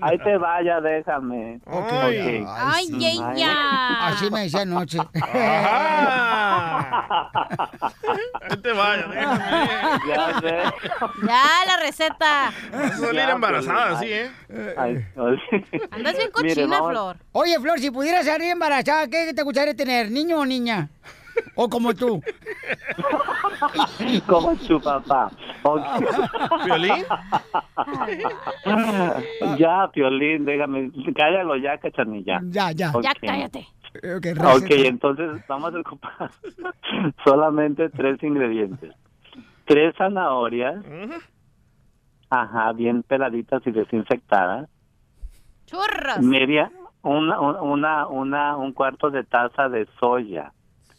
ahí 0.00 0.18
te 0.18 0.36
vaya, 0.36 0.80
déjame. 0.80 1.60
Ok. 1.66 1.84
Ok. 1.84 2.46
Ay, 2.58 2.88
ya. 3.36 4.06
Así 4.08 4.30
me 4.30 4.42
decía 4.42 4.62
anoche. 4.62 4.98
Ajá. 5.22 6.56
Ahí 8.50 8.56
te 8.62 8.72
vaya, 8.72 9.06
déjame. 9.08 9.68
Ya 10.08 10.40
sé. 10.40 10.62
Ya, 11.26 11.64
la 11.66 11.76
receta. 11.82 12.52
Salir 12.98 13.28
embarazada, 13.30 13.98
Piolín, 13.98 14.08
sí, 14.08 14.12
¿eh? 14.12 14.30
Ay, 14.76 15.04
ay. 15.16 15.36
Andas 15.90 16.16
bien 16.16 16.30
cochina, 16.30 16.78
Flor. 16.82 17.16
Oye, 17.32 17.58
Flor, 17.60 17.78
si 17.78 17.90
pudieras 17.90 18.26
salir 18.26 18.50
embarazada, 18.50 19.08
¿qué 19.08 19.32
te 19.34 19.42
gustaría 19.42 19.74
tener? 19.74 20.10
¿Niño 20.10 20.38
o 20.38 20.46
niña? 20.46 20.88
O 21.54 21.68
como 21.68 21.94
tú. 21.94 22.20
Como 24.26 24.56
su 24.56 24.80
papá. 24.80 25.30
Ok. 25.62 25.82
¿Violín? 26.64 27.04
ya, 29.58 29.90
Piolín, 29.92 30.44
déjame. 30.44 30.90
Cállalo 31.14 31.56
ya, 31.56 31.78
cachanilla. 31.78 32.40
Ya, 32.44 32.72
ya. 32.72 32.92
Ya 33.02 33.12
cállate. 33.20 33.66
Ok, 33.96 34.26
Ok, 34.56 34.70
entonces 34.70 35.42
vamos 35.48 35.74
a 35.74 35.80
ocupar 35.80 36.30
solamente 37.24 37.88
tres 37.90 38.22
ingredientes. 38.22 38.94
Tres 39.64 39.94
zanahorias, 39.96 40.84
ajá, 42.30 42.72
bien 42.72 43.02
peladitas 43.02 43.66
y 43.66 43.70
desinfectadas. 43.70 44.68
Churros. 45.66 46.20
Media, 46.20 46.70
una, 47.02 47.40
una, 47.40 48.06
una, 48.06 48.56
un 48.56 48.72
cuarto 48.72 49.10
de 49.10 49.24
taza 49.24 49.68
de 49.68 49.88
soya. 49.98 50.52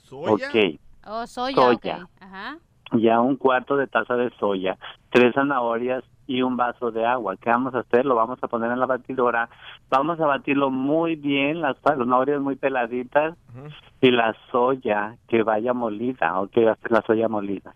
¿Soya? 0.09 0.49
Ok, 0.49 0.79
Oh, 1.09 1.25
soya, 1.27 1.55
Soya. 1.55 1.75
ok. 2.03 2.11
Ajá. 2.21 2.57
ya 2.93 3.19
un 3.21 3.35
cuarto 3.37 3.75
de 3.77 3.87
taza 3.87 4.15
de 4.15 4.29
soya, 4.39 4.77
tres 5.11 5.33
zanahorias 5.35 6.03
y 6.25 6.41
un 6.41 6.57
vaso 6.57 6.91
de 6.91 7.05
agua. 7.05 7.35
¿Qué 7.37 7.49
vamos 7.49 7.73
a 7.75 7.79
hacer? 7.79 8.05
Lo 8.05 8.15
vamos 8.15 8.39
a 8.41 8.47
poner 8.47 8.71
en 8.71 8.79
la 8.79 8.85
batidora. 8.85 9.49
Vamos 9.89 10.19
a 10.19 10.25
batirlo 10.25 10.69
muy 10.69 11.15
bien, 11.15 11.61
las 11.61 11.77
zanahorias 11.81 12.41
muy 12.41 12.55
peladitas 12.57 13.37
y 14.01 14.11
la 14.11 14.35
soya 14.51 15.15
que 15.29 15.43
vaya 15.43 15.73
molida, 15.73 16.39
ok, 16.41 16.57
hacer 16.69 16.91
la 16.91 17.01
soya 17.03 17.27
molida. 17.29 17.73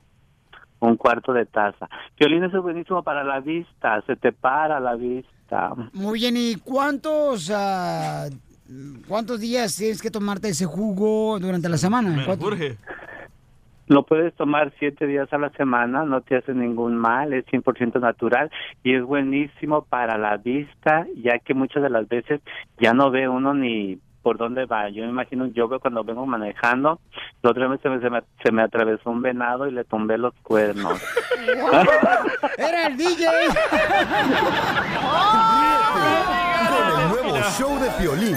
Un 0.82 0.98
cuarto 0.98 1.32
de 1.32 1.46
taza. 1.46 1.88
Violín, 2.20 2.44
eso 2.44 2.58
es 2.58 2.64
buenísimo 2.64 3.04
para 3.04 3.24
la 3.24 3.40
vista, 3.40 4.02
se 4.08 4.16
te 4.16 4.32
para 4.34 4.80
la 4.80 4.96
vista. 4.96 5.74
Muy 5.94 6.20
bien, 6.20 6.36
¿y 6.38 6.56
cuántos, 6.56 7.50
ah, 7.54 8.26
cuántos 9.08 9.40
días 9.40 9.76
tienes 9.76 10.02
que 10.02 10.12
tomarte 10.12 10.50
ese 10.50 10.66
jugo 10.66 11.40
durante 11.40 11.70
la 11.70 11.78
semana? 11.78 12.10
Me 12.10 12.26
¿Cuánto- 12.26 12.48
urge. 12.48 12.78
Lo 13.88 14.04
puedes 14.06 14.34
tomar 14.36 14.72
siete 14.80 15.06
días 15.06 15.28
a 15.34 15.38
la 15.38 15.50
semana, 15.50 16.06
no 16.06 16.22
te 16.22 16.38
hace 16.38 16.54
ningún 16.54 16.96
mal, 16.96 17.34
es 17.34 17.46
100% 17.48 18.00
natural 18.00 18.50
y 18.84 18.96
es 18.96 19.04
buenísimo 19.04 19.84
para 19.84 20.18
la 20.18 20.38
vista, 20.38 21.06
ya 21.22 21.40
que 21.40 21.54
muchas 21.54 21.84
de 21.84 21.90
las 21.90 22.08
veces 22.08 22.40
ya 22.80 22.94
no 22.94 23.12
ve 23.12 23.28
uno 23.28 23.54
ni 23.54 24.00
por 24.22 24.38
dónde 24.38 24.64
va. 24.66 24.88
Yo 24.90 25.04
me 25.04 25.10
imagino, 25.10 25.48
yo 25.48 25.68
veo 25.68 25.82
cuando 25.82 26.06
vengo 26.06 26.26
manejando, 26.26 27.02
la 27.42 27.50
otra 27.50 27.68
vez 27.68 27.82
se 27.82 27.90
me, 27.90 28.00
se 28.00 28.10
me, 28.10 28.22
se 28.42 28.52
me 28.54 28.62
atravesó 28.62 29.10
un 29.10 29.22
venado 29.22 29.68
y 29.68 29.72
le 29.72 29.84
tumbé 29.84 30.18
los 30.18 30.34
cuernos. 30.36 31.02
¡Era 32.58 32.88
el 32.88 32.96
DJ! 32.96 33.28
Nuevo 37.32 37.50
show 37.58 37.80
de 37.80 37.90
Piolín. 37.92 38.36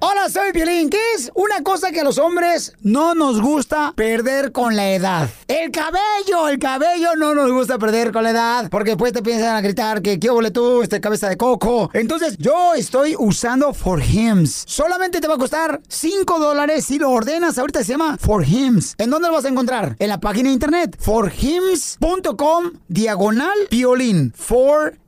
Hola, 0.00 0.30
soy 0.30 0.52
Piolín. 0.52 0.88
¿Qué 0.88 1.00
es 1.16 1.30
una 1.34 1.62
cosa 1.62 1.90
que 1.90 2.00
a 2.00 2.04
los 2.04 2.18
hombres 2.18 2.72
no 2.80 3.14
nos 3.14 3.40
gusta 3.42 3.92
perder 3.96 4.52
con 4.52 4.76
la 4.76 4.92
edad? 4.92 5.28
El 5.48 5.70
cabello, 5.72 6.48
el 6.48 6.58
cabello 6.58 7.16
no 7.16 7.34
nos 7.34 7.50
gusta 7.50 7.78
perder 7.78 8.10
con 8.12 8.22
la 8.22 8.30
edad. 8.30 8.70
Porque 8.70 8.92
después 8.92 9.12
te 9.12 9.22
piensan 9.22 9.56
a 9.56 9.60
gritar 9.60 10.00
que 10.00 10.18
qué 10.18 10.30
ole 10.30 10.50
tú, 10.52 10.80
este 10.82 11.00
cabeza 11.02 11.28
de 11.28 11.36
coco. 11.36 11.90
Entonces 11.92 12.38
yo 12.38 12.74
estoy 12.74 13.14
usando 13.18 13.74
For 13.74 14.00
Hims. 14.02 14.64
Solamente 14.66 15.20
te 15.20 15.28
va 15.28 15.34
a 15.34 15.38
costar 15.38 15.80
5 15.88 16.38
dólares 16.38 16.86
si 16.86 16.98
lo 16.98 17.10
ordenas. 17.10 17.58
Ahorita 17.58 17.84
se 17.84 17.92
llama 17.92 18.16
For 18.18 18.42
Hims. 18.46 18.94
¿En 18.96 19.10
dónde 19.10 19.28
lo 19.28 19.34
vas 19.34 19.44
a 19.44 19.48
encontrar? 19.48 19.96
En 19.98 20.08
la 20.08 20.20
página 20.20 20.48
de 20.48 20.54
internet. 20.54 20.96
forhims.com 20.98 22.70
diagonal 22.88 23.58
piolín. 23.68 24.32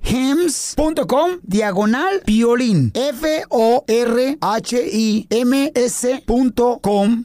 forhims.com 0.03 1.39
diagonal 1.43 2.23
piolín. 2.25 2.93
F-O-R-H-I-M-S.com 2.95 4.45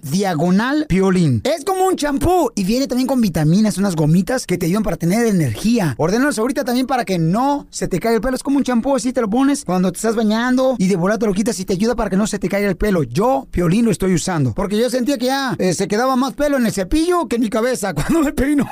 diagonal 0.03 0.85
piolín. 0.87 1.41
Es 1.43 1.65
como 1.65 1.87
un 1.87 1.95
champú 1.95 2.51
y 2.55 2.63
viene 2.63 2.87
también 2.87 3.07
con 3.07 3.21
vitaminas, 3.21 3.77
unas 3.77 3.95
gomitas 3.95 4.45
que 4.45 4.57
te 4.57 4.65
ayudan 4.67 4.83
para 4.83 4.97
tener 4.97 5.25
energía. 5.25 5.95
Ordénalos 5.97 6.37
ahorita 6.39 6.63
también 6.63 6.87
para 6.87 7.05
que 7.05 7.17
no 7.17 7.67
se 7.69 7.87
te 7.87 7.99
caiga 7.99 8.15
el 8.15 8.21
pelo. 8.21 8.35
Es 8.35 8.43
como 8.43 8.57
un 8.57 8.63
champú, 8.63 8.95
así 8.95 9.13
te 9.13 9.21
lo 9.21 9.29
pones 9.29 9.65
cuando 9.65 9.91
te 9.91 9.97
estás 9.97 10.15
bañando 10.15 10.75
y 10.77 10.87
de 10.87 10.95
volada 10.95 11.19
te 11.19 11.25
lo 11.25 11.33
quitas 11.33 11.59
y 11.59 11.65
te 11.65 11.73
ayuda 11.73 11.95
para 11.95 12.09
que 12.09 12.17
no 12.17 12.27
se 12.27 12.39
te 12.39 12.49
caiga 12.49 12.69
el 12.69 12.77
pelo. 12.77 13.03
Yo, 13.03 13.47
piolín, 13.51 13.85
lo 13.85 13.91
estoy 13.91 14.13
usando. 14.13 14.53
Porque 14.53 14.77
yo 14.77 14.89
sentía 14.89 15.17
que 15.17 15.25
ya 15.27 15.55
eh, 15.57 15.73
se 15.73 15.87
quedaba 15.87 16.15
más 16.15 16.33
pelo 16.33 16.57
en 16.57 16.65
el 16.65 16.71
cepillo 16.71 17.27
que 17.27 17.37
en 17.37 17.43
mi 17.43 17.49
cabeza 17.49 17.93
cuando 17.95 18.21
me 18.21 18.33
peino. 18.33 18.67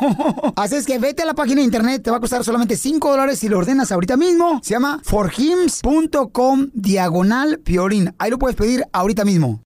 así 0.55 0.75
es 0.75 0.85
que 0.85 0.99
vete 0.99 1.23
a 1.23 1.25
la 1.25 1.33
página 1.33 1.57
de 1.61 1.65
internet, 1.65 2.03
te 2.03 2.11
va 2.11 2.17
a 2.17 2.19
costar 2.19 2.43
solamente 2.43 2.75
5 2.75 3.09
dólares 3.09 3.39
si 3.39 3.49
lo 3.49 3.57
ordenas 3.57 3.91
ahorita 3.93 4.17
mismo. 4.17 4.59
Se 4.63 4.73
llama 4.73 4.99
forhims.com 5.03 6.69
diagonal 6.73 7.59
piolín. 7.59 8.13
Ahí 8.17 8.29
lo 8.31 8.37
puedes 8.37 8.55
pedir 8.55 8.83
ahorita 8.91 9.25
mismo. 9.25 9.61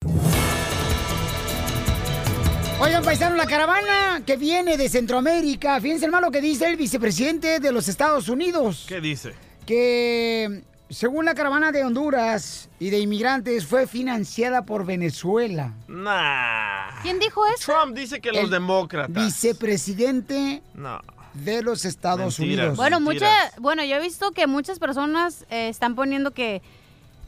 Oigan, 2.79 3.03
paisano, 3.03 3.35
la 3.35 3.47
caravana 3.47 4.21
que 4.23 4.37
viene 4.37 4.77
de 4.77 4.87
Centroamérica. 4.87 5.81
Fíjense, 5.81 6.05
hermano, 6.05 6.27
lo 6.27 6.31
que 6.31 6.41
dice 6.41 6.67
el 6.67 6.77
vicepresidente 6.77 7.59
de 7.59 7.71
los 7.71 7.87
Estados 7.87 8.29
Unidos. 8.29 8.85
¿Qué 8.87 9.01
dice? 9.01 9.33
Que 9.65 10.61
según 10.89 11.25
la 11.25 11.33
caravana 11.33 11.71
de 11.71 11.83
Honduras 11.83 12.69
y 12.79 12.91
de 12.91 12.99
inmigrantes 12.99 13.65
fue 13.65 13.87
financiada 13.87 14.63
por 14.65 14.85
Venezuela. 14.85 15.73
Nah. 15.87 17.01
¿Quién 17.01 17.19
dijo 17.19 17.45
eso? 17.47 17.73
Trump 17.73 17.97
dice 17.97 18.21
que 18.21 18.31
los 18.31 18.43
El 18.43 18.49
demócratas. 18.51 19.25
Vicepresidente 19.25 20.61
No. 20.75 21.01
De 21.43 21.61
los 21.61 21.85
Estados 21.85 22.39
Mentiras. 22.39 22.57
Unidos. 22.59 22.77
Bueno, 22.77 22.99
mucha, 22.99 23.29
bueno, 23.59 23.83
yo 23.83 23.95
he 23.95 23.99
visto 24.01 24.31
que 24.31 24.47
muchas 24.47 24.79
personas 24.79 25.45
eh, 25.49 25.69
están 25.69 25.95
poniendo 25.95 26.31
que, 26.31 26.61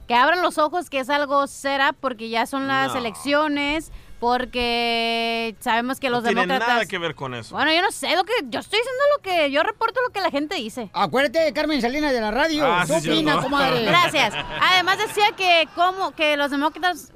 que 0.07 0.15
abran 0.15 0.41
los 0.41 0.57
ojos 0.57 0.89
que 0.89 0.99
es 0.99 1.09
algo 1.09 1.47
será 1.47 1.93
porque 1.93 2.29
ya 2.29 2.45
son 2.45 2.67
las 2.67 2.93
No. 2.93 2.99
elecciones, 2.99 3.91
porque 4.19 5.55
sabemos 5.59 5.99
que 5.99 6.09
los 6.09 6.23
no 6.23 6.29
tiene 6.29 6.41
demócratas... 6.41 6.67
nada 6.67 6.85
que 6.85 6.97
ver 6.97 7.15
con 7.15 7.33
eso. 7.33 7.55
Bueno, 7.55 7.71
yo 7.73 7.81
no 7.81 7.91
sé 7.91 8.15
lo 8.15 8.23
que... 8.23 8.33
Yo 8.49 8.59
estoy 8.59 8.79
diciendo 8.79 9.03
lo 9.15 9.21
que... 9.21 9.51
Yo 9.51 9.63
reporto 9.63 10.01
lo 10.01 10.09
que 10.11 10.21
la 10.21 10.29
gente 10.29 10.55
dice. 10.55 10.89
Acuérdate 10.93 11.39
de 11.39 11.53
Carmen 11.53 11.81
Salinas 11.81 12.11
de 12.11 12.21
la 12.21 12.31
radio. 12.31 12.65
Ah, 12.65 12.83
¿Qué 12.85 12.99
sí, 12.99 13.09
opina, 13.09 13.31
cierto. 13.33 13.49
comadre? 13.49 13.83
Gracias. 13.85 14.33
Además 14.61 14.97
decía 14.97 15.31
que 15.37 15.67
como 15.75 16.11
que 16.11 16.37
los 16.37 16.51
demócratas... 16.51 17.11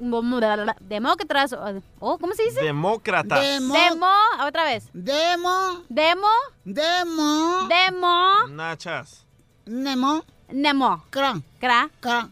Demócratas... 0.80 1.54
Oh, 2.00 2.18
¿Cómo 2.18 2.32
se 2.34 2.44
dice? 2.44 2.62
Demócratas. 2.62 3.40
Demo- 3.40 3.74
Demo... 3.74 4.10
Otra 4.46 4.64
vez. 4.64 4.88
Demo. 4.92 5.82
Demo... 5.88 6.28
Demo. 6.64 7.68
Demo... 7.68 8.48
Nachas. 8.48 9.24
Nemo. 9.66 10.24
Nemo. 10.48 11.04
Cra. 11.10 11.40
Cra. 11.58 11.90
Cra. 12.00 12.28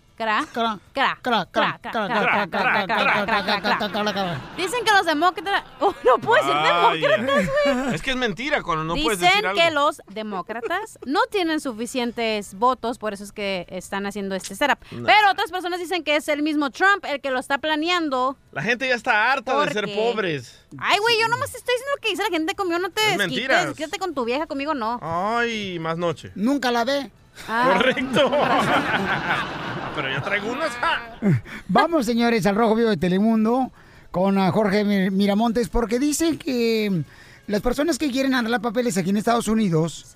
Dicen 4.56 4.84
que 4.84 4.92
los 4.92 5.06
demócratas. 5.06 5.64
Oh, 5.80 5.94
no 6.04 6.18
puedes 6.18 6.46
decir 6.46 6.62
demócratas, 6.62 7.48
güey. 7.64 7.94
Es 7.94 8.02
que 8.02 8.10
es 8.10 8.16
mentira 8.16 8.62
cuando 8.62 8.84
no 8.84 8.94
Dicen 8.94 9.06
puedes 9.06 9.20
decir 9.20 9.46
algo. 9.46 9.60
que 9.60 9.70
los 9.70 10.02
demócratas 10.08 10.98
no 11.06 11.20
tienen 11.30 11.60
suficientes 11.60 12.54
votos, 12.54 12.98
por 12.98 13.12
eso 13.12 13.24
es 13.24 13.32
que 13.32 13.66
están 13.68 14.06
haciendo 14.06 14.34
este 14.34 14.54
setup. 14.54 14.78
Pero 14.90 15.30
otras 15.30 15.50
personas 15.50 15.80
dicen 15.80 16.04
que 16.04 16.16
es 16.16 16.28
el 16.28 16.42
mismo 16.42 16.70
Trump 16.70 17.04
el 17.04 17.20
que 17.20 17.30
lo 17.30 17.38
está 17.38 17.58
planeando. 17.58 18.36
La 18.52 18.62
gente 18.62 18.88
ya 18.88 18.94
está 18.94 19.32
harta 19.32 19.52
porque... 19.54 19.74
de 19.74 19.80
ser 19.80 19.94
pobres. 19.94 20.64
Ay, 20.78 20.98
güey, 20.98 21.20
yo 21.20 21.28
nomás 21.28 21.54
estoy 21.54 21.74
diciendo 21.74 21.92
lo 21.96 22.00
que 22.00 22.08
dice 22.10 22.22
la 22.22 22.30
gente 22.30 22.54
conmigo. 22.54 22.78
No 22.78 22.90
te 22.90 23.16
desquites. 23.16 23.74
Quédate 23.76 23.98
con 23.98 24.14
tu 24.14 24.24
vieja, 24.24 24.46
conmigo 24.46 24.74
no. 24.74 24.98
Ay, 25.02 25.78
más 25.78 25.98
noche. 25.98 26.32
Nunca 26.34 26.70
la 26.70 26.84
ve. 26.84 27.10
Ah. 27.48 27.72
Correcto. 27.76 28.30
Pero 29.96 30.10
yo 30.10 30.22
traigo 30.22 30.52
unos. 30.52 30.70
¡ja! 30.70 31.00
Vamos, 31.68 32.06
señores, 32.06 32.46
al 32.46 32.56
Rojo 32.56 32.74
Vivo 32.74 32.90
de 32.90 32.96
Telemundo 32.96 33.70
con 34.10 34.38
a 34.38 34.50
Jorge 34.50 34.84
Mir- 34.84 35.10
Miramontes, 35.10 35.68
porque 35.68 35.98
dicen 35.98 36.38
que 36.38 37.02
las 37.46 37.60
personas 37.60 37.98
que 37.98 38.10
quieren 38.10 38.34
arreglar 38.34 38.60
papeles 38.60 38.96
aquí 38.96 39.10
en 39.10 39.16
Estados 39.18 39.48
Unidos 39.48 40.06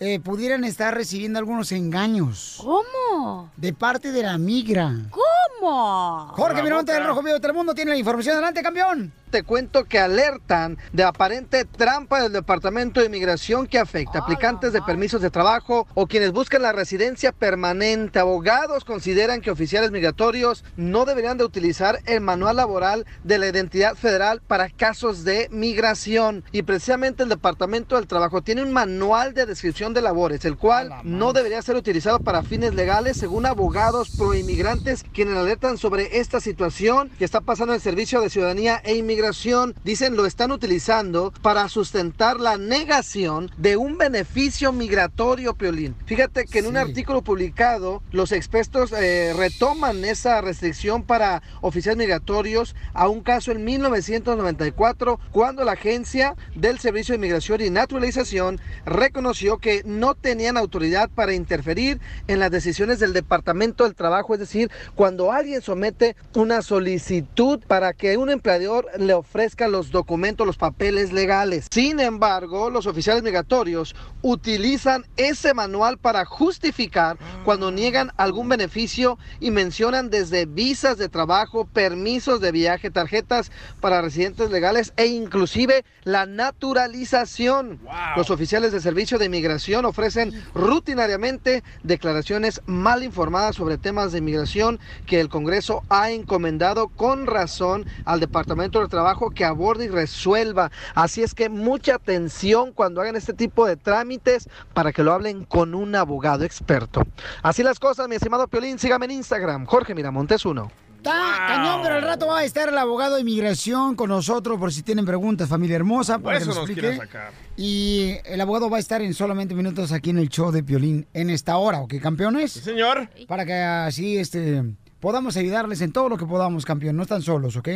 eh, 0.00 0.18
pudieran 0.20 0.64
estar 0.64 0.94
recibiendo 0.94 1.38
algunos 1.38 1.70
engaños. 1.72 2.58
¿Cómo? 2.60 3.50
De 3.56 3.72
parte 3.72 4.12
de 4.12 4.22
la 4.22 4.36
migra. 4.38 4.92
¿Cómo? 5.10 5.22
Jorge 5.60 6.62
Miramontes 6.62 6.94
del 6.94 7.06
Rojo 7.06 7.22
Vivo 7.22 7.34
de 7.34 7.40
Telemundo 7.40 7.74
tiene 7.74 7.92
la 7.92 7.96
información. 7.96 8.34
Adelante, 8.34 8.62
campeón. 8.62 9.12
Te 9.30 9.42
cuento 9.42 9.84
que 9.84 9.98
alertan 9.98 10.78
de 10.92 11.02
aparente 11.02 11.64
trampa 11.64 12.22
del 12.22 12.32
Departamento 12.32 13.00
de 13.00 13.06
Inmigración 13.06 13.66
que 13.66 13.80
afecta 13.80 14.18
a 14.18 14.22
aplicantes 14.22 14.72
de 14.72 14.80
permisos 14.80 15.20
de 15.20 15.30
trabajo 15.30 15.88
o 15.94 16.06
quienes 16.06 16.30
buscan 16.30 16.62
la 16.62 16.72
residencia 16.72 17.32
permanente. 17.32 18.20
Abogados 18.20 18.84
consideran 18.84 19.40
que 19.40 19.50
oficiales 19.50 19.90
migratorios 19.90 20.64
no 20.76 21.04
deberían 21.04 21.36
de 21.36 21.44
utilizar 21.44 21.98
el 22.06 22.20
manual 22.20 22.56
laboral 22.56 23.06
de 23.24 23.38
la 23.38 23.48
identidad 23.48 23.96
federal 23.96 24.40
para 24.46 24.70
casos 24.70 25.24
de 25.24 25.48
migración. 25.50 26.44
Y 26.52 26.62
precisamente 26.62 27.24
el 27.24 27.28
Departamento 27.28 27.96
del 27.96 28.06
Trabajo 28.06 28.42
tiene 28.42 28.62
un 28.62 28.72
manual 28.72 29.34
de 29.34 29.46
descripción 29.46 29.94
de 29.94 30.02
labores, 30.02 30.44
el 30.44 30.56
cual 30.56 30.94
no 31.02 31.32
debería 31.32 31.60
ser 31.60 31.74
utilizado 31.74 32.20
para 32.20 32.44
fines 32.44 32.74
legales, 32.74 33.16
según 33.16 33.46
abogados 33.46 34.10
proinmigrantes 34.16 35.04
quienes 35.12 35.33
alertan 35.36 35.78
sobre 35.78 36.18
esta 36.18 36.40
situación 36.40 37.10
que 37.18 37.24
está 37.24 37.40
pasando 37.40 37.72
en 37.72 37.76
el 37.76 37.82
Servicio 37.82 38.20
de 38.20 38.30
Ciudadanía 38.30 38.80
e 38.84 38.94
Inmigración. 38.94 39.74
Dicen 39.84 40.16
lo 40.16 40.26
están 40.26 40.52
utilizando 40.52 41.32
para 41.42 41.68
sustentar 41.68 42.40
la 42.40 42.56
negación 42.56 43.50
de 43.56 43.76
un 43.76 43.98
beneficio 43.98 44.72
migratorio, 44.72 45.54
Piolín. 45.54 45.94
Fíjate 46.06 46.44
que 46.44 46.60
en 46.60 46.66
un 46.66 46.76
artículo 46.76 47.22
publicado, 47.22 48.02
los 48.10 48.32
expertos 48.32 48.92
eh, 48.92 49.32
retoman 49.36 50.04
esa 50.04 50.40
restricción 50.40 51.02
para 51.02 51.42
oficiales 51.60 51.98
migratorios 51.98 52.74
a 52.92 53.08
un 53.08 53.22
caso 53.22 53.52
en 53.52 53.64
1994, 53.64 55.20
cuando 55.32 55.64
la 55.64 55.72
agencia 55.72 56.36
del 56.54 56.78
Servicio 56.78 57.12
de 57.12 57.16
Inmigración 57.16 57.60
y 57.60 57.70
Naturalización 57.70 58.60
reconoció 58.86 59.58
que 59.58 59.82
no 59.84 60.14
tenían 60.14 60.56
autoridad 60.56 61.10
para 61.10 61.34
interferir 61.34 62.00
en 62.26 62.38
las 62.38 62.50
decisiones 62.50 62.98
del 62.98 63.12
Departamento 63.12 63.84
del 63.84 63.94
Trabajo, 63.94 64.34
es 64.34 64.40
decir, 64.40 64.70
cuando 64.94 65.23
alguien 65.32 65.62
somete 65.62 66.16
una 66.34 66.62
solicitud 66.62 67.60
para 67.66 67.92
que 67.92 68.16
un 68.16 68.30
empleador 68.30 68.86
le 68.98 69.14
ofrezca 69.14 69.68
los 69.68 69.90
documentos, 69.90 70.46
los 70.46 70.56
papeles 70.56 71.12
legales. 71.12 71.66
Sin 71.70 72.00
embargo, 72.00 72.70
los 72.70 72.86
oficiales 72.86 73.22
migratorios 73.22 73.94
utilizan 74.22 75.04
ese 75.16 75.54
manual 75.54 75.98
para 75.98 76.24
justificar 76.24 77.18
cuando 77.44 77.70
niegan 77.70 78.10
algún 78.16 78.48
beneficio 78.48 79.18
y 79.40 79.50
mencionan 79.50 80.10
desde 80.10 80.46
visas 80.46 80.98
de 80.98 81.08
trabajo, 81.08 81.66
permisos 81.66 82.40
de 82.40 82.52
viaje, 82.52 82.90
tarjetas 82.90 83.52
para 83.80 84.02
residentes 84.02 84.50
legales 84.50 84.92
e 84.96 85.06
inclusive 85.06 85.84
la 86.04 86.26
naturalización. 86.26 87.80
Los 88.16 88.30
oficiales 88.30 88.72
de 88.72 88.80
servicio 88.80 89.18
de 89.18 89.26
inmigración 89.26 89.84
ofrecen 89.84 90.32
rutinariamente 90.54 91.62
declaraciones 91.82 92.60
mal 92.66 93.02
informadas 93.02 93.56
sobre 93.56 93.78
temas 93.78 94.12
de 94.12 94.18
inmigración 94.18 94.80
que 95.06 95.13
el 95.20 95.28
Congreso 95.28 95.82
ha 95.88 96.10
encomendado 96.10 96.88
con 96.88 97.26
razón 97.26 97.86
al 98.04 98.20
Departamento 98.20 98.80
de 98.80 98.88
Trabajo 98.88 99.30
que 99.30 99.44
aborde 99.44 99.86
y 99.86 99.88
resuelva. 99.88 100.70
Así 100.94 101.22
es 101.22 101.34
que 101.34 101.48
mucha 101.48 101.96
atención 101.96 102.72
cuando 102.72 103.00
hagan 103.00 103.16
este 103.16 103.32
tipo 103.32 103.66
de 103.66 103.76
trámites 103.76 104.48
para 104.72 104.92
que 104.92 105.02
lo 105.02 105.12
hablen 105.12 105.44
con 105.44 105.74
un 105.74 105.94
abogado 105.94 106.44
experto. 106.44 107.02
Así 107.42 107.62
las 107.62 107.78
cosas, 107.78 108.08
mi 108.08 108.16
estimado 108.16 108.48
Piolín, 108.48 108.78
sígame 108.78 109.06
en 109.06 109.12
Instagram, 109.12 109.66
Jorge 109.66 109.94
Miramontes 109.94 110.44
1. 110.44 110.70
Está 111.04 111.44
cañón, 111.46 111.80
pero 111.82 111.96
al 111.96 112.02
rato 112.02 112.28
va 112.28 112.38
a 112.38 112.44
estar 112.44 112.66
el 112.70 112.78
abogado 112.78 113.16
de 113.16 113.20
inmigración 113.20 113.94
con 113.94 114.08
nosotros 114.08 114.58
por 114.58 114.72
si 114.72 114.82
tienen 114.82 115.04
preguntas, 115.04 115.50
familia 115.50 115.76
hermosa, 115.76 116.18
para 116.18 116.38
que 116.38 116.44
Eso 116.44 116.54
nos 116.54 116.66
nos 116.66 116.96
sacar. 116.96 117.30
Y 117.58 118.14
el 118.24 118.40
abogado 118.40 118.70
va 118.70 118.78
a 118.78 118.80
estar 118.80 119.02
en 119.02 119.12
solamente 119.12 119.54
minutos 119.54 119.92
aquí 119.92 120.08
en 120.08 120.16
el 120.16 120.30
show 120.30 120.50
de 120.50 120.62
Piolín 120.62 121.06
en 121.12 121.28
esta 121.28 121.58
hora, 121.58 121.80
¿ok, 121.80 121.96
campeones? 122.00 122.52
señor. 122.52 123.10
Para 123.28 123.44
que 123.44 123.52
así 123.52 124.16
este, 124.16 124.64
podamos 125.04 125.36
ayudarles 125.36 125.80
en 125.82 125.92
todo 125.92 126.08
lo 126.08 126.16
que 126.16 126.24
podamos, 126.24 126.64
campeón. 126.64 126.96
No 126.96 127.02
están 127.02 127.20
solos, 127.20 127.56
¿ok? 127.56 127.68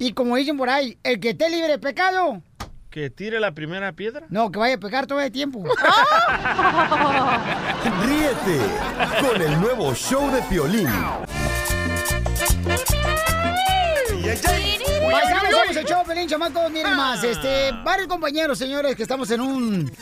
Y 0.00 0.12
como 0.12 0.34
dicen 0.34 0.56
por 0.56 0.68
ahí, 0.68 0.98
el 1.04 1.20
que 1.20 1.30
esté 1.30 1.48
libre 1.50 1.68
de 1.68 1.78
pecado, 1.78 2.42
¿Que 2.90 3.10
tire 3.10 3.38
la 3.38 3.52
primera 3.52 3.92
piedra? 3.92 4.26
no, 4.28 4.50
que 4.50 4.58
vaya 4.58 4.74
a 4.74 4.78
pecar 4.78 5.06
todo 5.06 5.20
el 5.20 5.30
tiempo. 5.30 5.62
Ríete 8.04 8.58
con 9.20 9.40
el 9.40 9.60
nuevo 9.60 9.94
show 9.94 10.28
de 10.32 10.42
Piolín. 10.42 10.88
Paisanos, 15.12 15.52
somos 15.52 15.76
el 15.76 15.86
show, 15.86 16.02
Pelín, 16.04 16.28
chamacos. 16.28 16.72
Miren 16.72 16.96
más, 16.96 17.22
este, 17.22 17.70
varios 17.84 18.08
compañeros, 18.08 18.58
señores, 18.58 18.96
que 18.96 19.04
estamos 19.04 19.30
en 19.30 19.42
un... 19.42 19.92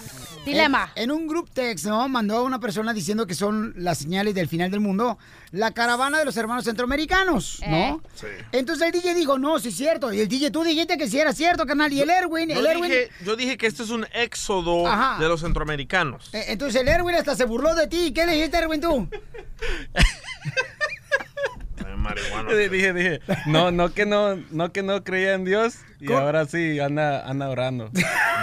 Dilema. 0.47 0.93
En, 0.95 1.05
en 1.05 1.11
un 1.11 1.27
group 1.27 1.51
text, 1.53 1.87
¿no? 1.87 2.09
Mandó 2.09 2.39
a 2.39 2.43
una 2.43 2.59
persona 2.59 2.93
diciendo 2.95 3.27
que 3.27 3.35
son 3.35 3.75
las 3.77 3.99
señales 3.99 4.35
del 4.35 4.49
final 4.49 4.71
del 4.71 4.81
mundo. 4.81 5.19
La 5.53 5.71
caravana 5.73 6.19
de 6.19 6.25
los 6.25 6.37
hermanos 6.37 6.65
centroamericanos, 6.65 7.61
¿no? 7.67 7.77
Eh. 7.77 7.97
Sí. 8.15 8.27
Entonces 8.53 8.87
el 8.87 8.93
DJ 8.93 9.15
dijo, 9.15 9.39
no, 9.39 9.59
sí 9.59 9.69
es 9.69 9.77
cierto. 9.77 10.13
Y 10.13 10.21
el 10.21 10.29
DJ, 10.29 10.51
tú 10.51 10.65
dijiste 10.65 10.97
que 10.99 11.09
sí 11.09 11.19
era 11.19 11.33
cierto, 11.33 11.67
carnal. 11.67 11.93
Y 11.93 12.01
el 12.01 12.11
Erwin, 12.11 12.49
Yo 12.49 12.61
el 12.61 12.67
Erwin... 12.67 12.85
dije, 12.91 13.11
yo 13.25 13.37
dije 13.37 13.57
que 13.57 13.67
este 13.67 13.83
es 13.83 13.91
un 13.91 14.07
éxodo 14.13 14.87
Ajá. 14.87 15.21
de 15.23 15.29
los 15.29 15.41
centroamericanos. 15.41 16.31
Eh, 16.33 16.47
Entonces 16.49 16.81
el 16.81 16.89
Erwin 16.89 17.15
hasta 17.15 17.35
se 17.37 17.45
burló 17.45 17.75
de 17.75 17.87
ti. 17.87 18.13
¿Qué 18.13 18.27
le 18.27 18.33
dijiste, 18.35 18.57
Erwin, 18.59 18.81
tú? 18.81 19.09
Marihuana. 22.09 22.53
dije, 22.55 22.93
dije, 22.93 23.21
no, 23.47 23.71
no 23.71 23.93
que 23.93 24.07
no, 24.07 24.37
no 24.51 24.73
que 24.73 24.83
no 24.83 25.03
creía 25.05 25.35
en 25.35 25.45
Dios 25.45 25.79
y 26.01 26.13
ahora 26.13 26.45
sí 26.47 26.79
anda, 26.81 27.27
anda 27.29 27.49
orando. 27.49 27.91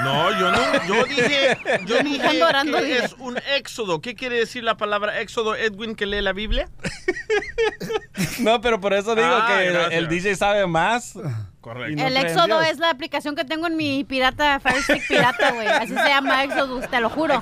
No, 0.03 0.32
yo 0.39 0.51
no, 0.51 0.86
yo 0.88 1.05
dije, 1.05 1.57
yo 1.86 2.01
dije 2.03 2.28
Ando 2.28 2.45
orando, 2.47 2.78
que 2.80 2.84
dije. 2.86 3.05
es 3.05 3.14
un 3.20 3.38
éxodo. 3.55 4.01
¿Qué 4.01 4.16
quiere 4.16 4.38
decir 4.38 4.64
la 4.64 4.76
palabra 4.76 5.20
éxodo, 5.22 5.55
Edwin, 5.55 5.95
que 5.95 6.05
lee 6.05 6.22
la 6.22 6.34
Biblia? 6.34 6.70
No, 8.39 8.61
pero 8.61 8.80
por 8.80 8.93
eso 8.93 9.16
digo 9.16 9.28
Ah, 9.28 9.47
que 9.57 9.72
gracias. 9.72 9.93
el 9.93 10.07
DJ 10.07 10.36
sabe 10.36 10.66
más. 10.68 11.14
Correcto. 11.61 12.03
El 12.03 12.18
Éxodo 12.18 12.61
es 12.61 12.78
la 12.78 12.89
aplicación 12.89 13.36
que 13.36 13.45
tengo 13.45 13.68
en 13.68 13.76
mi 13.78 14.03
pirata, 14.03 14.59
Fire 14.59 14.82
Stick 14.84 15.07
pirata, 15.07 15.51
güey. 15.51 15.68
Así 15.68 15.93
se 15.93 16.07
llama 16.09 16.43
Exodus, 16.43 16.88
te 16.89 16.99
lo 16.99 17.09
juro. 17.09 17.39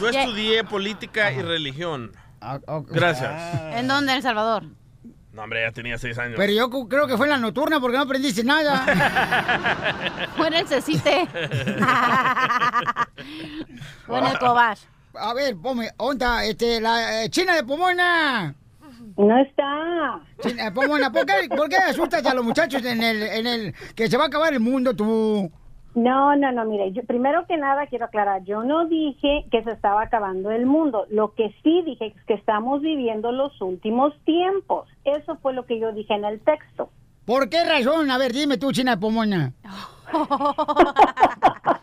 Yo 0.00 0.10
Ya- 0.10 0.22
estudié 0.24 0.64
política 0.64 1.32
y 1.32 1.42
religión. 1.42 2.12
Ah, 2.40 2.58
Gracias. 2.88 3.30
¿En 3.76 3.86
dónde? 3.86 4.12
En 4.12 4.16
El 4.18 4.22
Salvador. 4.22 4.64
No, 5.32 5.42
hombre, 5.42 5.62
ya 5.62 5.70
tenía 5.70 5.96
seis 5.96 6.18
años. 6.18 6.34
Pero 6.36 6.52
yo 6.52 6.68
creo 6.88 7.06
que 7.06 7.16
fue 7.16 7.26
en 7.26 7.30
la 7.30 7.38
nocturna 7.38 7.80
porque 7.80 7.96
no 7.96 8.02
aprendiste 8.02 8.42
nada. 8.42 8.84
Fue 10.36 10.48
en 10.48 10.54
el 10.54 10.66
Cecite. 10.66 11.28
Fue 14.06 14.18
en 14.18 14.26
el 14.26 14.38
Cobach. 14.38 14.80
A 15.14 15.32
ver, 15.34 15.56
ponme, 15.56 15.90
onda, 15.98 16.44
este, 16.44 16.80
la 16.80 17.22
eh, 17.22 17.30
China 17.30 17.54
de 17.54 17.62
Pomona. 17.62 18.54
No 19.16 19.38
está. 19.40 20.20
China 20.40 20.64
de 20.64 20.72
Pomona, 20.72 21.12
¿por 21.12 21.24
qué, 21.26 21.48
por 21.48 21.68
qué 21.68 21.76
asustas 21.76 22.26
a 22.26 22.34
los 22.34 22.44
muchachos 22.44 22.84
en 22.84 23.02
el, 23.02 23.22
en 23.22 23.46
el 23.46 23.74
que 23.94 24.08
se 24.08 24.16
va 24.16 24.24
a 24.24 24.26
acabar 24.26 24.52
el 24.52 24.60
mundo 24.60 24.94
tú? 24.96 25.50
No, 26.00 26.34
no, 26.34 26.50
no, 26.50 26.64
mire, 26.64 26.92
yo, 26.92 27.02
primero 27.02 27.46
que 27.46 27.58
nada 27.58 27.86
quiero 27.86 28.06
aclarar, 28.06 28.42
yo 28.44 28.64
no 28.64 28.86
dije 28.86 29.44
que 29.50 29.62
se 29.62 29.72
estaba 29.72 30.00
acabando 30.00 30.50
el 30.50 30.64
mundo, 30.64 31.04
lo 31.10 31.34
que 31.34 31.54
sí 31.62 31.82
dije 31.84 32.06
es 32.06 32.24
que 32.24 32.32
estamos 32.32 32.80
viviendo 32.80 33.32
los 33.32 33.60
últimos 33.60 34.14
tiempos, 34.24 34.88
eso 35.04 35.36
fue 35.42 35.52
lo 35.52 35.66
que 35.66 35.78
yo 35.78 35.92
dije 35.92 36.14
en 36.14 36.24
el 36.24 36.40
texto. 36.40 36.88
¿Por 37.26 37.50
qué 37.50 37.64
razón? 37.64 38.10
A 38.10 38.16
ver, 38.16 38.32
dime 38.32 38.56
tú, 38.56 38.72
China 38.72 38.92
de 38.92 38.96
Pomona. 38.96 39.52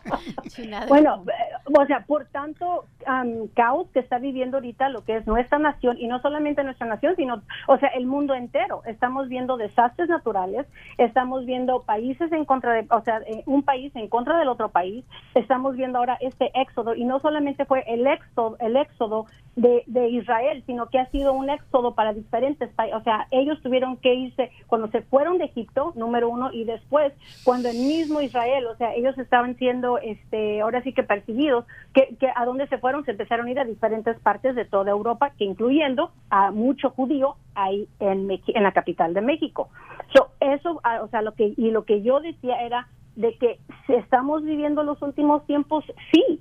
Bueno, 0.88 1.24
eh, 1.26 1.72
o 1.78 1.86
sea, 1.86 2.04
por 2.06 2.26
tanto 2.26 2.86
am, 3.06 3.48
caos 3.54 3.88
que 3.92 4.00
está 4.00 4.18
viviendo 4.18 4.56
ahorita 4.56 4.88
lo 4.88 5.04
que 5.04 5.16
es 5.16 5.26
nuestra 5.26 5.58
nación 5.58 5.96
y 5.98 6.08
no 6.08 6.20
solamente 6.20 6.64
nuestra 6.64 6.86
nación, 6.86 7.14
sino, 7.16 7.42
o 7.66 7.78
sea, 7.78 7.88
el 7.90 8.06
mundo 8.06 8.34
entero. 8.34 8.82
Estamos 8.86 9.28
viendo 9.28 9.56
desastres 9.56 10.08
naturales, 10.08 10.66
estamos 10.96 11.46
viendo 11.46 11.82
países 11.82 12.32
en 12.32 12.44
contra 12.44 12.72
de, 12.72 12.86
o 12.90 13.02
sea, 13.02 13.20
eh, 13.26 13.42
un 13.46 13.62
país 13.62 13.94
en 13.94 14.08
contra 14.08 14.38
del 14.38 14.48
otro 14.48 14.70
país. 14.70 15.04
Estamos 15.34 15.76
viendo 15.76 15.98
ahora 15.98 16.18
este 16.20 16.50
éxodo 16.54 16.94
y 16.94 17.04
no 17.04 17.20
solamente 17.20 17.64
fue 17.64 17.84
el 17.86 18.06
éxodo, 18.06 18.56
el 18.60 18.76
éxodo 18.76 19.26
de, 19.56 19.82
de 19.86 20.08
Israel, 20.08 20.62
sino 20.66 20.88
que 20.88 20.98
ha 20.98 21.10
sido 21.10 21.32
un 21.32 21.50
éxodo 21.50 21.94
para 21.94 22.12
diferentes 22.12 22.68
países. 22.70 22.98
O 22.98 23.02
sea, 23.02 23.26
ellos 23.30 23.60
tuvieron 23.62 23.96
que 23.96 24.14
irse 24.14 24.50
cuando 24.66 24.88
se 24.88 25.02
fueron 25.02 25.38
de 25.38 25.46
Egipto, 25.46 25.92
número 25.96 26.28
uno, 26.28 26.52
y 26.52 26.64
después 26.64 27.12
cuando 27.44 27.68
el 27.68 27.76
mismo 27.76 28.17
Israel, 28.22 28.66
o 28.66 28.76
sea, 28.76 28.94
ellos 28.94 29.16
estaban 29.18 29.56
siendo, 29.56 29.98
este, 29.98 30.60
ahora 30.60 30.82
sí 30.82 30.92
que 30.92 31.02
perseguidos, 31.02 31.64
que, 31.94 32.16
que 32.18 32.28
a 32.34 32.44
dónde 32.44 32.66
se 32.68 32.78
fueron, 32.78 33.04
se 33.04 33.12
empezaron 33.12 33.46
a 33.46 33.50
ir 33.50 33.58
a 33.58 33.64
diferentes 33.64 34.18
partes 34.20 34.54
de 34.54 34.64
toda 34.64 34.90
Europa, 34.90 35.32
que 35.38 35.44
incluyendo 35.44 36.12
a 36.30 36.50
mucho 36.50 36.90
judío 36.90 37.36
ahí 37.54 37.88
en, 38.00 38.30
en 38.30 38.62
la 38.62 38.72
capital 38.72 39.14
de 39.14 39.20
México. 39.20 39.68
So, 40.14 40.28
eso, 40.40 40.80
ah, 40.84 41.00
o 41.02 41.08
sea, 41.08 41.22
lo 41.22 41.32
que 41.34 41.54
y 41.56 41.70
lo 41.70 41.84
que 41.84 42.02
yo 42.02 42.20
decía 42.20 42.64
era 42.64 42.88
de 43.16 43.36
que 43.36 43.58
si 43.86 43.94
estamos 43.94 44.44
viviendo 44.44 44.82
los 44.82 45.00
últimos 45.02 45.44
tiempos, 45.46 45.84
sí, 46.12 46.40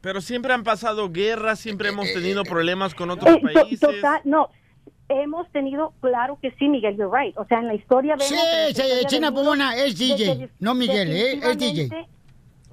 Pero 0.00 0.20
siempre 0.20 0.52
han 0.52 0.62
pasado 0.62 1.10
guerras, 1.10 1.58
siempre 1.58 1.88
hemos 1.88 2.12
tenido 2.12 2.44
problemas 2.44 2.94
con 2.94 3.10
otros 3.10 3.34
Eh, 3.36 3.40
países. 3.42 3.80
total, 3.80 4.20
no, 4.24 4.48
hemos 5.08 5.50
tenido, 5.52 5.92
claro 6.00 6.38
que 6.40 6.50
sí, 6.58 6.68
Miguel, 6.68 6.96
you're 6.96 7.10
right. 7.16 7.36
O 7.38 7.44
sea, 7.46 7.58
en 7.58 7.66
la 7.68 7.74
historia 7.74 8.14
vemos... 8.16 8.28
Sí, 8.74 9.04
China 9.06 9.32
Pomona, 9.32 9.76
es 9.76 9.96
DJ, 9.98 10.16
que 10.38 10.50
no 10.60 10.74
Miguel, 10.74 11.10
¿eh? 11.10 11.40
Es 11.42 11.58
DJ. 11.58 12.06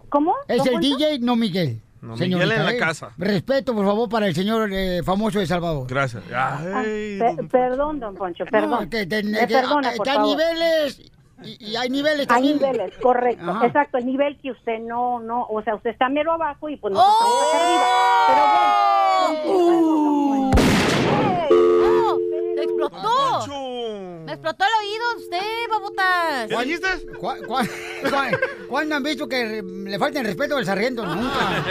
¿Cómo? 0.10 0.34
Es 0.48 0.58
¿No 0.66 0.72
el? 0.72 0.80
DJ, 0.80 1.20
no 1.20 1.36
Miguel. 1.36 1.82
No, 2.02 2.16
Miguel 2.16 2.52
en 2.52 2.64
la 2.64 2.74
¿eh? 2.74 2.78
casa. 2.78 3.12
Respeto, 3.18 3.74
por 3.74 3.84
favor, 3.86 4.08
para 4.08 4.28
el 4.28 4.36
señor 4.36 4.70
eh, 4.72 5.02
famoso 5.04 5.40
de 5.40 5.48
Salvador. 5.48 5.88
Gracias. 5.90 6.24
Ah, 6.32 6.62
pe- 6.84 7.44
perdón, 7.52 8.00
don 8.00 8.14
Poncho, 8.16 8.46
perdón. 8.46 8.84
No, 8.84 8.90
que 8.90 9.08
te- 9.08 9.24
Me 9.24 9.40
que- 9.40 9.48
perdona, 9.48 9.92
que 9.92 9.98
por 9.98 10.08
hay 10.10 10.16
favor. 10.16 10.30
niveles 10.38 11.02
y, 11.44 11.72
y 11.72 11.76
hay 11.76 11.90
niveles 11.90 12.20
Hay 12.22 12.26
también. 12.28 12.58
niveles, 12.60 12.94
correcto. 13.02 13.50
Ajá. 13.50 13.66
Exacto, 13.66 13.98
el 13.98 14.06
nivel 14.06 14.38
que 14.40 14.52
usted 14.52 14.80
no, 14.82 15.20
no, 15.20 15.48
o 15.50 15.64
sea, 15.64 15.74
usted 15.76 15.90
está 15.90 16.08
mero 16.08 16.34
abajo 16.34 16.70
y 16.70 16.78
pues 16.78 16.94
nosotros 16.94 17.16
estamos 17.18 17.42
acá 17.50 17.58
arriba. 17.66 17.86
Pero 19.44 19.56
bueno, 19.56 20.52
¡Oh! 20.52 20.65
¡Me 22.66 22.72
explotó! 22.86 23.48
¡Me 24.26 24.32
explotó 24.34 24.66
el 24.66 24.88
oído 24.88 25.06
usted, 25.18 25.70
babotas! 25.70 26.48
¿Qué 26.50 26.58
dijiste? 26.64 26.88
¿Cuándo 28.68 28.96
han 28.96 29.04
visto 29.04 29.28
que 29.28 29.62
le 29.64 30.00
falta 30.00 30.20
el 30.20 30.26
respeto 30.26 30.58
al 30.58 30.66
sargento? 30.66 31.06
Nunca. 31.06 31.64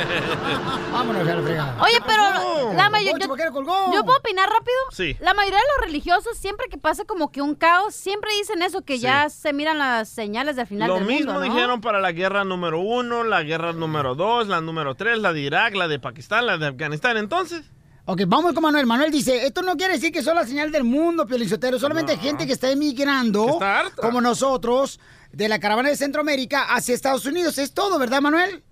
Vámonos 0.93 1.29
a 1.29 1.35
la 1.35 1.43
fregada. 1.43 1.83
Oye, 1.83 1.99
pero 2.07 2.73
la 2.75 2.89
mayoría. 2.91 3.13
Poncho, 3.13 3.29
¿por 3.29 3.39
qué 3.39 3.45
lo 3.45 3.53
colgó? 3.53 3.93
¿Yo 3.93 4.05
puedo 4.05 4.19
opinar 4.19 4.49
rápido? 4.49 4.77
Sí. 4.93 5.17
La 5.21 5.35
mayoría 5.35 5.59
de 5.59 5.65
los 5.77 5.87
religiosos, 5.87 6.37
siempre 6.39 6.67
que 6.71 6.79
pasa 6.79 7.05
como 7.05 7.31
que 7.33 7.43
un 7.43 7.55
caos, 7.55 7.95
siempre 7.95 8.31
dicen 8.39 8.63
eso, 8.63 8.83
que 8.83 8.95
Sí. 8.97 9.01
ya 9.03 9.29
se 9.31 9.53
miran 9.53 9.79
las 9.79 10.09
señales 10.09 10.57
del 10.57 10.67
final 10.67 10.89
Lo 10.89 10.95
del 10.97 11.05
mismo 11.07 11.33
mundo, 11.33 11.47
¿no? 11.47 11.53
dijeron 11.55 11.81
para 11.81 12.01
la 12.01 12.13
guerra 12.13 12.45
número 12.45 12.79
uno, 12.81 13.25
la 13.25 13.43
guerra 13.43 13.73
número 13.73 14.15
dos, 14.15 14.47
la 14.49 14.61
número 14.61 14.95
tres, 14.95 15.19
la 15.19 15.33
de 15.33 15.41
Irak, 15.41 15.75
la 15.75 15.89
de 15.89 15.99
Pakistán, 15.99 16.47
la 16.47 16.59
de 16.59 16.67
Afganistán. 16.69 17.17
Entonces, 17.17 17.63
Ok, 18.07 18.21
vamos 18.27 18.53
con 18.53 18.63
Manuel. 18.63 18.85
Manuel 18.85 19.11
dice, 19.11 19.47
esto 19.47 19.63
no 19.63 19.77
quiere 19.77 19.95
decir 19.95 20.13
que 20.13 20.21
son 20.21 20.35
la 20.35 20.45
señal 20.45 20.71
del 20.71 20.85
mundo, 20.85 21.27
Piolizotero. 21.27 21.79
Solamente 21.79 22.19
gente 22.19 22.47
que 22.47 22.53
está 22.53 22.71
emigrando, 22.71 23.59
como 23.97 24.21
nosotros, 24.21 25.01
de 25.33 25.49
la 25.49 25.59
caravana 25.59 25.89
de 25.89 25.97
Centroamérica 25.97 26.65
hacia 26.75 26.95
Estados 26.95 27.25
Unidos. 27.25 27.57
Es 27.57 27.73
todo, 27.73 27.99
¿verdad, 27.99 28.21
Manuel? 28.21 28.63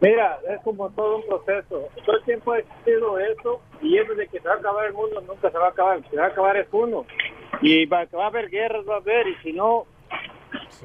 Mira, 0.00 0.38
es 0.54 0.62
como 0.62 0.90
todo 0.90 1.16
un 1.16 1.26
proceso. 1.26 1.88
Todo 2.04 2.16
el 2.18 2.24
tiempo 2.26 2.52
ha 2.52 2.58
existido 2.58 3.18
eso 3.18 3.62
y 3.80 3.96
eso 3.96 4.12
de 4.14 4.28
que 4.28 4.40
se 4.40 4.46
va 4.46 4.54
a 4.54 4.58
acabar 4.58 4.86
el 4.88 4.92
mundo 4.92 5.22
nunca 5.22 5.50
se 5.50 5.56
va 5.56 5.68
a 5.68 5.70
acabar. 5.70 6.10
Se 6.10 6.16
va 6.16 6.24
a 6.24 6.28
acabar 6.28 6.56
es 6.58 6.68
uno. 6.72 7.06
Y 7.62 7.86
va, 7.86 8.04
va 8.14 8.24
a 8.24 8.28
haber 8.28 8.50
guerras, 8.50 8.84
va 8.86 8.96
a 8.96 8.98
haber, 8.98 9.26
y 9.26 9.36
si 9.42 9.52
no... 9.54 9.86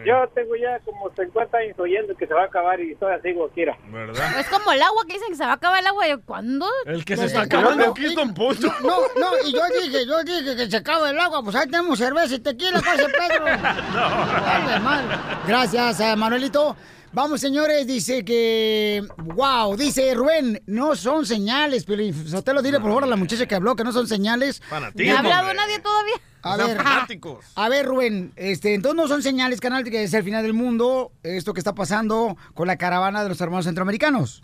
Yo 0.06 0.28
tengo 0.34 0.56
ya 0.56 0.80
como 0.80 1.10
50 1.14 1.58
años 1.58 1.78
oyendo 1.80 2.16
que 2.16 2.26
se 2.26 2.34
va 2.34 2.44
a 2.44 2.46
acabar 2.46 2.80
y 2.80 2.96
todavía 2.96 3.22
sigo 3.22 3.50
era. 3.56 3.78
¿verdad? 3.90 4.40
Es 4.40 4.48
como 4.50 4.72
el 4.72 4.82
agua 4.82 5.04
que 5.06 5.14
dicen 5.14 5.30
que 5.30 5.36
se 5.36 5.44
va 5.44 5.52
a 5.52 5.56
acabar 5.56 5.80
el 5.80 5.88
agua. 5.88 6.08
Yo, 6.08 6.22
¿Cuándo? 6.22 6.66
El 6.86 7.06
que 7.06 7.16
No, 7.16 7.22
se 7.22 7.28
está 7.28 7.40
no, 7.40 7.46
acabando 7.46 7.86
no, 7.86 7.92
aquí 7.92 8.06
es 8.06 8.16
Don 8.16 8.34
Poncho. 8.34 8.68
No, 8.82 8.98
no, 9.20 9.32
y 9.46 9.54
yo 9.54 9.62
dije, 9.82 10.06
yo 10.06 10.24
dije 10.24 10.56
que 10.56 10.70
se 10.70 10.78
acaba 10.78 11.10
el 11.10 11.20
agua, 11.20 11.44
pues 11.44 11.56
ahí 11.56 11.66
tenemos 11.70 12.00
cerveza 12.00 12.36
y 12.36 12.40
tequila, 12.40 12.82
¿cuál 12.82 13.00
es 13.00 13.06
el 13.06 13.12
Pedro? 13.12 13.46
Dale, 13.46 14.80
mal. 14.80 15.04
Gracias, 15.48 16.00
eh, 16.00 16.16
Manuelito. 16.16 16.76
Vamos, 17.14 17.42
señores, 17.42 17.86
dice 17.86 18.24
que... 18.24 19.04
Wow, 19.18 19.76
dice 19.76 20.14
Rubén, 20.16 20.62
no 20.66 20.96
son 20.96 21.26
señales, 21.26 21.84
pero 21.84 22.02
Sotelo, 22.14 22.62
dile 22.62 22.80
por 22.80 22.88
favor 22.88 23.04
a 23.04 23.08
la 23.08 23.18
muchacha 23.18 23.46
que 23.46 23.56
habló 23.56 23.76
que 23.76 23.84
no 23.84 23.92
son 23.92 24.08
señales. 24.08 24.62
¿No 24.72 24.78
ha 24.78 25.20
hablado 25.20 25.54
nadie 25.54 25.80
todavía? 25.80 26.14
A 26.44 26.56
ver, 26.56 26.78
fanáticos. 26.78 27.52
a 27.56 27.68
ver, 27.68 27.86
Rubén, 27.86 28.32
este, 28.38 28.74
entonces 28.74 28.96
no 28.96 29.08
son 29.10 29.22
señales, 29.22 29.60
canal, 29.60 29.84
que 29.84 30.04
es 30.04 30.14
el 30.14 30.24
final 30.24 30.42
del 30.42 30.54
mundo, 30.54 31.12
esto 31.22 31.54
que 31.54 31.60
está 31.60 31.76
pasando 31.76 32.38
con 32.54 32.66
la 32.66 32.78
caravana 32.78 33.24
de 33.24 33.30
los 33.30 33.42
hermanos 33.42 33.66
centroamericanos. 33.66 34.42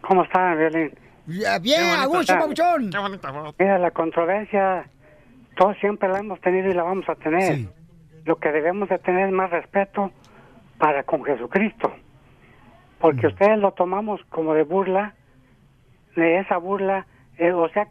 ¿Cómo 0.00 0.24
están, 0.24 0.58
Violín? 0.58 0.92
Bien, 1.26 1.82
a 1.96 2.06
gusto, 2.06 2.34
papuchón. 2.34 2.90
Mira, 3.58 3.78
la 3.78 3.92
controversia, 3.92 4.90
todos 5.56 5.76
siempre 5.78 6.08
la 6.08 6.18
hemos 6.18 6.40
tenido 6.40 6.68
y 6.68 6.74
la 6.74 6.82
vamos 6.82 7.08
a 7.08 7.14
tener. 7.14 7.68
Lo 8.24 8.36
que 8.36 8.50
debemos 8.50 8.88
de 8.88 8.98
tener 8.98 9.28
es 9.28 9.32
más 9.32 9.50
respeto 9.50 10.12
para 10.82 11.04
con 11.04 11.22
Jesucristo. 11.22 11.92
Porque 12.98 13.28
ustedes 13.28 13.56
lo 13.60 13.70
tomamos 13.70 14.20
como 14.30 14.52
de 14.52 14.64
burla, 14.64 15.14
de 16.16 16.40
esa 16.40 16.56
burla, 16.56 17.06
eh, 17.38 17.52
o 17.52 17.68
sea, 17.68 17.86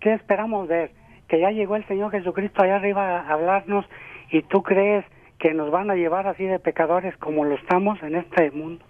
¿qué 0.00 0.12
esperamos 0.12 0.66
ver? 0.66 0.90
Que 1.28 1.38
ya 1.38 1.52
llegó 1.52 1.76
el 1.76 1.86
Señor 1.86 2.10
Jesucristo 2.10 2.62
allá 2.64 2.76
arriba 2.76 3.20
a 3.20 3.32
hablarnos 3.32 3.86
y 4.32 4.42
tú 4.42 4.64
crees 4.64 5.04
que 5.38 5.54
nos 5.54 5.70
van 5.70 5.88
a 5.88 5.94
llevar 5.94 6.26
así 6.26 6.42
de 6.44 6.58
pecadores 6.58 7.16
como 7.18 7.44
lo 7.44 7.54
estamos 7.54 8.02
en 8.02 8.16
este 8.16 8.50
mundo. 8.50 8.84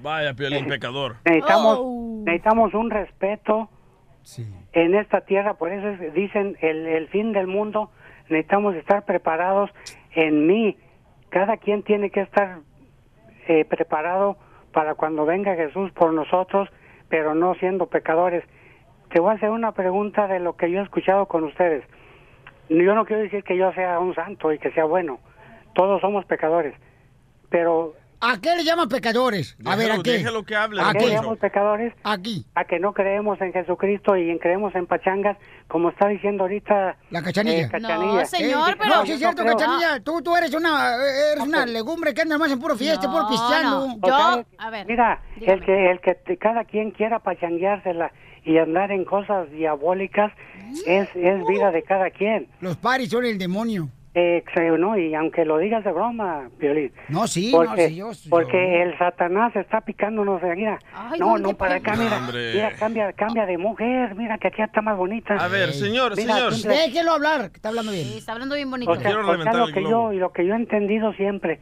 Vaya, 0.00 0.32
Piolín, 0.34 0.66
pecador. 0.68 1.16
Necesitamos, 1.24 1.78
Oh. 1.80 2.22
necesitamos 2.24 2.74
un 2.74 2.90
respeto 2.90 3.68
en 4.72 4.94
esta 4.94 5.22
tierra, 5.22 5.54
por 5.54 5.72
eso 5.72 5.88
es- 5.88 6.14
dicen 6.14 6.56
el, 6.60 6.86
el 6.86 7.08
fin 7.08 7.32
del 7.32 7.48
mundo, 7.48 7.90
necesitamos 8.28 8.76
estar 8.76 9.04
preparados 9.04 9.68
en 10.14 10.46
mí. 10.46 10.76
Cada 11.30 11.56
quien 11.56 11.82
tiene 11.82 12.10
que 12.10 12.20
estar 12.20 12.58
eh, 13.48 13.64
preparado 13.64 14.36
para 14.72 14.94
cuando 14.94 15.24
venga 15.24 15.54
Jesús 15.54 15.90
por 15.92 16.12
nosotros, 16.12 16.68
pero 17.08 17.34
no 17.34 17.54
siendo 17.54 17.86
pecadores. 17.86 18.44
Te 19.10 19.20
voy 19.20 19.30
a 19.30 19.34
hacer 19.34 19.50
una 19.50 19.72
pregunta 19.72 20.26
de 20.26 20.40
lo 20.40 20.56
que 20.56 20.70
yo 20.70 20.80
he 20.80 20.82
escuchado 20.82 21.26
con 21.26 21.44
ustedes. 21.44 21.84
Yo 22.68 22.94
no 22.94 23.04
quiero 23.04 23.22
decir 23.22 23.44
que 23.44 23.56
yo 23.56 23.72
sea 23.72 23.98
un 24.00 24.14
santo 24.14 24.52
y 24.52 24.58
que 24.58 24.72
sea 24.72 24.84
bueno. 24.84 25.20
Todos 25.74 26.00
somos 26.00 26.24
pecadores. 26.24 26.74
Pero 27.48 27.94
¿A 28.20 28.40
qué 28.40 28.56
le 28.56 28.64
llaman 28.64 28.88
pecadores? 28.88 29.56
A 29.64 29.76
ver, 29.76 29.90
¿a 29.90 29.94
Déjalo- 29.96 30.02
qué? 30.02 30.10
déjalo 30.12 30.44
que 30.44 30.56
hable, 30.56 30.80
¿A 30.80 30.88
¿A 30.88 30.92
qué 30.92 30.98
qué? 31.00 31.10
llamamos 31.10 31.38
pecadores? 31.38 31.92
Aquí. 32.02 32.46
A 32.54 32.64
que 32.64 32.78
no 32.78 32.92
creemos 32.94 33.40
en 33.40 33.52
Jesucristo 33.52 34.16
y 34.16 34.30
en 34.30 34.38
creemos 34.38 34.74
en 34.74 34.86
pachangas, 34.86 35.36
como 35.68 35.90
está 35.90 36.08
diciendo 36.08 36.44
ahorita 36.44 36.96
La 37.10 37.22
cachanilla. 37.22 37.66
eh, 37.66 37.68
Cachanilla. 37.70 38.22
Eh, 38.22 38.76
No, 38.88 39.04
sí 39.06 39.12
es 39.12 39.18
cierto, 39.18 39.42
creo. 39.42 39.56
cachanilla. 39.56 40.00
Tú, 40.00 40.22
tú 40.22 40.34
eres 40.36 40.54
una, 40.54 40.94
eres 41.32 41.44
una 41.44 41.66
legumbre 41.66 42.14
que 42.14 42.22
anda 42.22 42.38
más 42.38 42.50
en 42.50 42.58
puro 42.58 42.76
fiesta, 42.76 43.10
puro 43.10 43.26
pisteando. 43.28 43.84
Ok, 44.00 44.46
Mira, 44.86 45.20
el 45.40 45.64
que, 45.64 45.90
el 45.90 46.00
que 46.00 46.36
cada 46.38 46.64
quien 46.64 46.90
quiera 46.92 47.18
pachangueársela 47.18 48.12
y 48.44 48.58
andar 48.58 48.92
en 48.92 49.04
cosas 49.04 49.50
diabólicas 49.50 50.32
es, 50.86 51.08
es 51.14 51.46
vida 51.46 51.70
de 51.70 51.82
cada 51.82 52.10
quien. 52.10 52.48
Los 52.60 52.76
paris 52.76 53.10
son 53.10 53.24
el 53.24 53.38
demonio. 53.38 53.88
Eh, 54.18 54.42
creo, 54.50 54.78
¿no? 54.78 54.96
Y 54.96 55.14
aunque 55.14 55.44
lo 55.44 55.58
digas 55.58 55.84
de 55.84 55.92
broma, 55.92 56.48
Violín. 56.58 56.90
No, 57.10 57.26
sí, 57.26 57.52
no, 57.52 57.58
porque, 57.58 57.88
sí, 57.88 57.96
yo- 57.96 58.12
yo- 58.12 58.30
Porque 58.30 58.80
el 58.82 58.96
Satanás 58.96 59.54
está 59.54 59.82
picándonos 59.82 60.40
de 60.40 60.56
mira. 60.56 60.78
Ay, 60.94 61.20
no, 61.20 61.26
¿dónde 61.32 61.52
no, 61.52 61.54
para 61.58 61.74
acá, 61.74 61.96
mira. 61.96 62.16
Hombre. 62.16 62.54
Mira, 62.54 62.72
cambia, 62.78 63.12
cambia 63.12 63.44
de 63.44 63.58
mujer. 63.58 64.14
Mira 64.14 64.38
que 64.38 64.48
aquí 64.48 64.62
está 64.62 64.80
más 64.80 64.96
bonita. 64.96 65.34
A 65.34 65.48
ver, 65.48 65.70
señor, 65.74 66.16
Mira, 66.16 66.32
señor. 66.48 66.52
Déjelo 66.54 67.12
hablar, 67.12 67.50
que 67.50 67.56
está 67.56 67.68
hablando 67.68 67.92
bien. 67.92 68.08
está 68.16 68.32
hablando 68.32 68.54
bien 68.54 68.70
bonito. 68.70 68.90
O 68.90 68.96
sea, 68.96 69.10
o 69.20 69.42
sea, 69.42 69.52
lo 69.52 69.66
que 69.66 69.82
yo 69.82 70.12
y 70.14 70.16
lo 70.18 70.32
que 70.32 70.46
yo 70.46 70.54
he 70.54 70.56
entendido 70.56 71.12
siempre, 71.12 71.60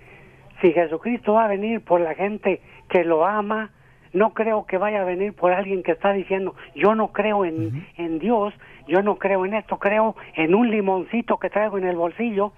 si 0.63 0.71
Jesucristo 0.73 1.33
va 1.33 1.47
a 1.47 1.49
venir 1.49 1.81
por 1.81 2.01
la 2.01 2.15
gente 2.15 2.61
que 2.89 3.03
lo 3.03 3.27
ama, 3.27 3.73
no 4.13 4.33
creo 4.33 4.65
que 4.65 4.79
vaya 4.79 5.01
a 5.01 5.05
venir 5.05 5.33
por 5.33 5.53
alguien 5.53 5.83
que 5.83 5.91
está 5.91 6.13
diciendo, 6.13 6.55
yo 6.77 6.95
no 6.95 7.09
creo 7.11 7.45
en, 7.45 7.85
en 7.97 8.21
Dios, 8.21 8.55
yo 8.89 9.03
no 9.03 9.17
creo 9.17 9.45
en 9.45 9.55
esto, 9.55 9.79
creo 9.79 10.17
en 10.35 10.55
un 10.55 10.71
limoncito 10.71 11.39
que 11.39 11.51
traigo 11.51 11.79
en 11.79 11.87
el 11.87 11.97
bolsillo, 11.97 12.53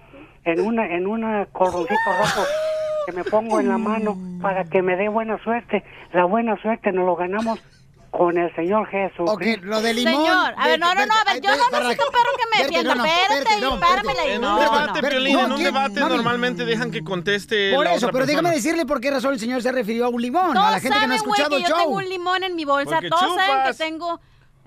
en 0.44 0.60
una 0.60 0.86
en 0.94 1.06
una 1.06 1.46
cordoncito 1.46 1.94
rojo 2.18 2.42
que 3.06 3.12
me 3.12 3.24
pongo 3.24 3.60
en 3.60 3.68
la 3.68 3.78
mano 3.78 4.16
para 4.42 4.64
que 4.64 4.82
me 4.82 4.96
dé 4.96 5.08
buena 5.08 5.38
suerte. 5.42 5.84
La 6.12 6.24
buena 6.24 6.60
suerte 6.60 6.90
nos 6.92 7.06
lo 7.06 7.14
ganamos 7.16 7.60
con 8.10 8.38
el 8.38 8.54
Señor 8.54 8.86
Jesucristo. 8.88 9.66
lo 9.66 9.82
de 9.82 9.92
Señor, 9.92 10.54
a 10.56 10.68
ver, 10.68 10.80
no, 10.80 10.94
no, 10.94 11.04
no, 11.04 11.12
a 11.14 11.32
ver, 11.32 11.42
yo 11.42 11.50
no 11.50 11.78
necesito 11.78 12.04
un 12.06 12.12
perro 12.12 12.30
que 12.38 12.44
me 12.58 12.64
defienda. 12.64 12.94
Espérate 12.94 13.54
ahí, 13.54 13.80
páramela 13.80 14.22
ahí. 14.22 14.30
En 14.32 14.40
No, 14.40 14.54
un 14.54 14.54
no, 14.56 14.62
debate, 14.62 15.02
no. 15.02 15.08
Piolín, 15.08 15.38
en 15.38 15.52
un 15.52 15.62
debate 15.62 16.00
normalmente 16.00 16.64
dejan 16.64 16.90
que 16.90 17.04
conteste 17.04 17.74
Por 17.74 17.86
eso, 17.86 18.08
pero 18.10 18.24
déjame 18.26 18.50
decirle 18.52 18.86
por 18.86 19.00
qué 19.00 19.10
razón 19.10 19.34
el 19.34 19.40
señor 19.40 19.62
se 19.62 19.70
refirió 19.70 20.06
a 20.06 20.08
un 20.08 20.22
limón, 20.22 20.56
a 20.56 20.70
la 20.70 20.80
gente 20.80 20.98
que 20.98 21.06
no 21.06 21.12
ha 21.12 21.16
escuchado 21.16 21.56
el 21.56 21.62
yo 21.62 21.68
show. 21.68 21.78
tengo 21.78 21.96
un 21.96 22.08
limón 22.08 22.42
en 22.42 22.56
mi 22.56 22.64
bolsa. 22.64 23.00
Todos 23.08 23.34
saben 23.34 23.62
que 23.64 23.74
chupas. 23.74 23.76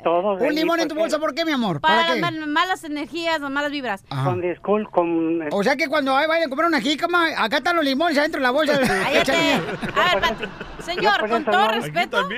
Todos 0.04 0.42
Un 0.42 0.56
limón 0.56 0.80
en 0.80 0.88
tu 0.88 0.96
bolsa, 0.96 1.20
¿por 1.20 1.36
qué, 1.36 1.44
mi 1.44 1.52
amor? 1.52 1.82
para 1.82 2.02
¿Para 2.04 2.14
qué? 2.16 2.22
mal- 2.22 2.48
malas 2.48 2.84
energías, 2.86 3.42
las 3.42 3.52
malas 3.52 3.70
vibras. 3.72 4.04
Con 4.24 4.40
discul, 4.42 4.90
con... 4.90 5.42
O 5.52 5.62
sea 5.64 5.76
que 5.76 5.88
cuando 5.90 6.14
vayan 6.14 6.44
a 6.46 6.48
comprar 6.48 6.70
una 6.70 6.80
jícama, 6.80 7.28
acá 7.38 7.58
están 7.58 7.76
los 7.76 7.84
limones 7.84 8.18
adentro 8.18 8.40
de 8.40 8.44
la 8.44 8.52
bolsa. 8.52 8.80
Cállate. 9.04 9.32
A 9.34 10.16
ver, 10.16 10.22
Pati. 10.22 10.46
Señor, 10.84 11.04
Yo 11.04 11.20
por 11.20 11.30
con 11.30 11.42
eso 11.42 11.52
todo 11.52 11.66
no- 11.68 11.72
respeto. 11.74 12.30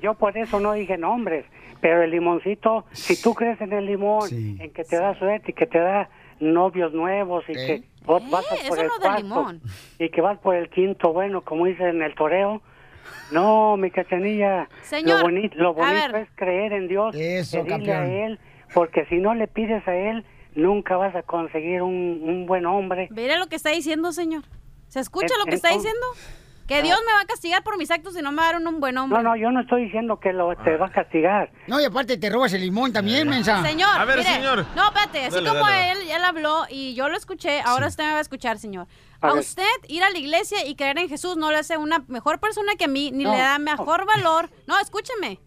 Yo 0.00 0.14
por 0.14 0.36
eso 0.38 0.60
no 0.60 0.72
dije 0.72 0.96
nombres, 0.96 1.44
pero 1.82 2.02
el 2.02 2.10
limoncito, 2.10 2.86
si 2.92 3.20
tú 3.20 3.34
crees 3.34 3.60
en 3.60 3.72
el 3.74 3.84
limón, 3.86 4.28
en 4.32 4.70
que 4.72 4.84
te 4.84 4.96
da 4.96 5.18
suerte 5.18 5.50
y 5.50 5.54
que 5.54 5.66
te 5.66 5.78
da 5.78 6.08
novios 6.40 6.94
nuevos 6.94 7.44
y 7.48 7.52
que 7.52 7.82
vos 8.06 8.22
vas 8.30 8.44
Eh, 8.46 8.48
por 8.68 8.78
eso 8.78 8.80
el 8.80 8.88
no 8.88 8.94
cuarto 8.98 9.22
limón. 9.22 9.60
y 9.98 10.08
que 10.08 10.20
vas 10.22 10.38
por 10.38 10.54
el 10.54 10.70
quinto, 10.70 11.12
bueno, 11.12 11.42
como 11.42 11.66
dicen 11.66 11.88
en 11.88 12.02
el 12.02 12.14
toreo. 12.14 12.62
No, 13.32 13.76
mi 13.76 13.90
cachanilla, 13.90 14.68
Señor, 14.82 15.18
lo 15.18 15.22
bonito, 15.24 15.54
lo 15.58 15.68
a 15.70 15.72
bonito 15.72 16.12
ver. 16.12 16.22
es 16.22 16.28
creer 16.34 16.72
en 16.72 16.88
Dios, 16.88 17.14
Eso, 17.14 17.58
pedirle 17.64 17.74
a 17.74 17.96
campeón. 17.98 18.10
Él, 18.10 18.40
porque 18.74 19.06
si 19.06 19.16
no 19.16 19.34
le 19.34 19.46
pides 19.48 19.86
a 19.86 19.94
Él, 19.94 20.24
nunca 20.54 20.96
vas 20.96 21.14
a 21.14 21.22
conseguir 21.22 21.82
un, 21.82 22.20
un 22.22 22.46
buen 22.46 22.66
hombre. 22.66 23.08
Mire 23.10 23.38
lo 23.38 23.46
que 23.46 23.56
está 23.56 23.70
diciendo, 23.70 24.12
señor. 24.12 24.42
¿Se 24.88 25.00
escucha 25.00 25.34
lo 25.38 25.44
que 25.44 25.54
está 25.54 25.68
diciendo? 25.70 26.04
Que 26.66 26.82
Dios 26.82 27.00
me 27.04 27.12
va 27.12 27.22
a 27.22 27.26
castigar 27.26 27.64
por 27.64 27.76
mis 27.78 27.90
actos 27.90 28.14
si 28.14 28.22
no 28.22 28.30
me 28.30 28.42
dar 28.42 28.56
un 28.56 28.78
buen 28.78 28.96
hombre. 28.96 29.20
No, 29.20 29.30
no, 29.30 29.36
yo 29.36 29.50
no 29.50 29.60
estoy 29.60 29.86
diciendo 29.86 30.20
que 30.20 30.32
lo, 30.32 30.54
te 30.56 30.76
va 30.76 30.86
a 30.86 30.92
castigar. 30.92 31.50
No, 31.66 31.80
y 31.80 31.84
aparte 31.84 32.16
te 32.16 32.30
robas 32.30 32.52
el 32.52 32.60
limón 32.60 32.92
también, 32.92 33.28
mensa. 33.28 33.60
Señor, 33.64 33.88
A 33.92 34.04
ver, 34.04 34.18
mire, 34.18 34.30
señor. 34.30 34.64
No, 34.76 34.84
espérate, 34.86 35.24
así 35.26 35.34
Dale, 35.34 35.48
como 35.48 35.60
dale. 35.66 35.90
él, 35.90 35.98
él 36.12 36.24
habló 36.24 36.62
y 36.70 36.94
yo 36.94 37.08
lo 37.08 37.16
escuché, 37.16 37.60
ahora 37.64 37.88
usted 37.88 38.04
me 38.04 38.12
va 38.12 38.18
a 38.18 38.20
escuchar, 38.20 38.58
señor. 38.58 38.86
A 39.20 39.34
usted 39.34 39.64
ir 39.88 40.02
a 40.02 40.10
la 40.10 40.18
iglesia 40.18 40.66
y 40.66 40.74
creer 40.74 40.98
en 40.98 41.08
Jesús 41.08 41.36
no 41.36 41.50
le 41.50 41.58
hace 41.58 41.76
una 41.76 42.04
mejor 42.08 42.40
persona 42.40 42.74
que 42.76 42.84
a 42.84 42.88
mí, 42.88 43.10
ni 43.12 43.24
No, 43.24 43.32
le 43.32 43.38
da 43.38 43.58
mejor 43.58 44.06
valor. 44.06 44.50
No, 44.66 44.78
escúcheme. 44.78 45.38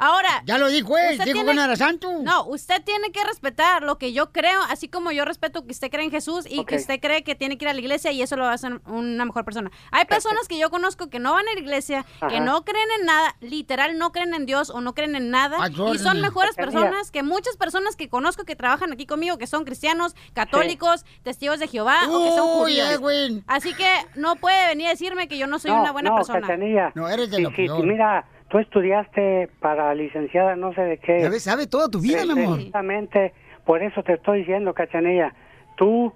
Ahora. 0.00 0.42
Ya 0.46 0.56
lo 0.56 0.68
dijo 0.68 0.96
él, 0.96 1.18
dijo 1.18 1.44
que 1.44 1.54
no 1.54 1.62
era 1.62 1.76
santo. 1.76 2.10
No, 2.22 2.46
usted 2.46 2.82
tiene 2.82 3.12
que 3.12 3.22
respetar 3.22 3.82
lo 3.82 3.98
que 3.98 4.14
yo 4.14 4.32
creo, 4.32 4.60
así 4.70 4.88
como 4.88 5.12
yo 5.12 5.26
respeto 5.26 5.66
que 5.66 5.72
usted 5.72 5.90
cree 5.90 6.04
en 6.04 6.10
Jesús 6.10 6.46
y 6.48 6.64
que 6.64 6.76
usted 6.76 7.00
cree 7.00 7.22
que 7.22 7.34
tiene 7.34 7.58
que 7.58 7.66
ir 7.66 7.68
a 7.68 7.74
la 7.74 7.80
iglesia 7.80 8.10
y 8.10 8.22
eso 8.22 8.34
lo 8.36 8.44
va 8.44 8.52
a 8.52 8.54
hacer 8.54 8.80
una 8.86 9.26
mejor 9.26 9.44
persona. 9.44 9.70
Hay 9.90 10.06
personas 10.06 10.48
que 10.48 10.58
yo 10.58 10.70
conozco 10.70 11.10
que 11.10 11.18
no 11.18 11.34
van 11.34 11.46
a 11.46 11.52
la 11.52 11.60
iglesia, 11.60 12.06
que 12.30 12.40
no 12.40 12.64
creen 12.64 12.88
en 12.98 13.06
nada, 13.06 13.36
literal 13.40 13.98
no 13.98 14.10
creen 14.10 14.32
en 14.32 14.46
Dios 14.46 14.70
o 14.70 14.80
no 14.80 14.94
creen 14.94 15.14
en 15.16 15.30
nada 15.30 15.68
y 15.68 15.98
son 15.98 16.20
mejores 16.22 16.54
personas 16.54 17.10
que 17.10 17.22
muchas 17.22 17.56
personas 17.58 17.94
que 17.94 18.08
conozco 18.08 18.44
que 18.44 18.56
trabajan 18.56 18.92
aquí 18.92 19.04
conmigo, 19.04 19.36
que 19.36 19.46
son 19.46 19.64
cristianos, 19.64 20.14
católicos, 20.32 21.04
testigos 21.22 21.58
de 21.58 21.68
Jehová 21.68 21.98
o 22.08 22.24
que 22.24 22.30
son 22.30 22.48
judíos. 22.60 22.88
Edwin. 22.90 23.44
Así 23.46 23.74
que 23.74 23.88
no 24.14 24.36
puede 24.36 24.68
venir 24.68 24.86
a 24.86 24.90
decirme 24.90 25.28
que 25.28 25.36
yo 25.36 25.46
no 25.46 25.58
soy 25.58 25.72
no, 25.72 25.82
una 25.82 25.92
buena 25.92 26.10
no, 26.10 26.16
persona. 26.16 26.40
Cachanilla. 26.40 26.92
No, 26.94 27.06
eres 27.08 27.30
de 27.30 27.36
Sí, 27.36 27.42
lo 27.42 27.50
sí, 27.50 27.56
peor. 27.56 27.80
sí, 27.80 27.86
mira, 27.86 28.24
tú 28.50 28.58
estudiaste 28.58 29.48
para 29.60 29.94
licenciada 29.94 30.56
no 30.56 30.72
sé 30.74 30.82
de 30.82 30.98
qué. 30.98 31.20
Ya 31.22 31.30
ves, 31.30 31.42
sabe 31.44 31.66
toda 31.66 31.88
tu 31.88 32.00
vida, 32.00 32.24
mi 32.24 32.32
amor. 32.32 32.58
Exactamente, 32.58 33.32
por 33.64 33.82
eso 33.82 34.02
te 34.02 34.14
estoy 34.14 34.40
diciendo, 34.40 34.74
Cachanilla, 34.74 35.32
tú, 35.76 36.12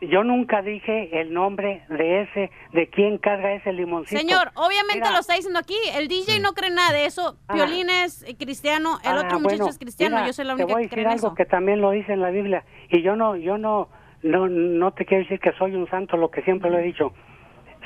yo 0.00 0.24
nunca 0.24 0.62
dije 0.62 1.20
el 1.20 1.34
nombre 1.34 1.82
de 1.88 2.22
ese, 2.22 2.50
de 2.72 2.88
quién 2.88 3.18
carga 3.18 3.52
ese 3.52 3.72
limoncito. 3.72 4.18
Señor, 4.18 4.50
obviamente 4.54 5.00
Mira, 5.00 5.12
lo 5.12 5.18
está 5.18 5.34
diciendo 5.34 5.58
aquí. 5.58 5.76
El 5.94 6.08
DJ 6.08 6.40
no 6.40 6.52
cree 6.54 6.70
nada 6.70 6.92
de 6.92 7.04
eso. 7.04 7.36
Ah. 7.48 7.54
Violín 7.54 7.90
es 7.90 8.22
eh, 8.22 8.36
cristiano, 8.38 8.98
el 9.04 9.10
Ah, 9.10 9.22
otro 9.26 9.40
muchacho 9.40 9.58
bueno, 9.64 9.68
es 9.70 9.78
cristiano. 9.78 10.16
mira, 10.16 10.26
yo 10.28 10.32
soy 10.32 10.44
la 10.46 10.56
te 10.56 10.62
única 10.62 10.74
voy 10.74 10.84
a 10.84 10.88
que 10.88 10.90
cree 10.94 11.04
decir 11.04 11.16
algo 11.18 11.26
eso. 11.28 11.34
que 11.34 11.44
también 11.44 11.80
lo 11.82 11.90
dice 11.90 12.12
en 12.12 12.20
la 12.22 12.30
Biblia 12.30 12.64
y 12.88 13.02
yo 13.02 13.14
no, 13.16 13.36
yo 13.36 13.58
no, 13.58 13.88
no, 14.22 14.48
no 14.48 14.92
te 14.92 15.04
quiero 15.04 15.24
decir 15.24 15.38
que 15.40 15.52
soy 15.58 15.74
un 15.74 15.86
santo, 15.90 16.16
lo 16.16 16.30
que 16.30 16.42
siempre 16.42 16.70
lo 16.70 16.78
he 16.78 16.82
dicho. 16.82 17.12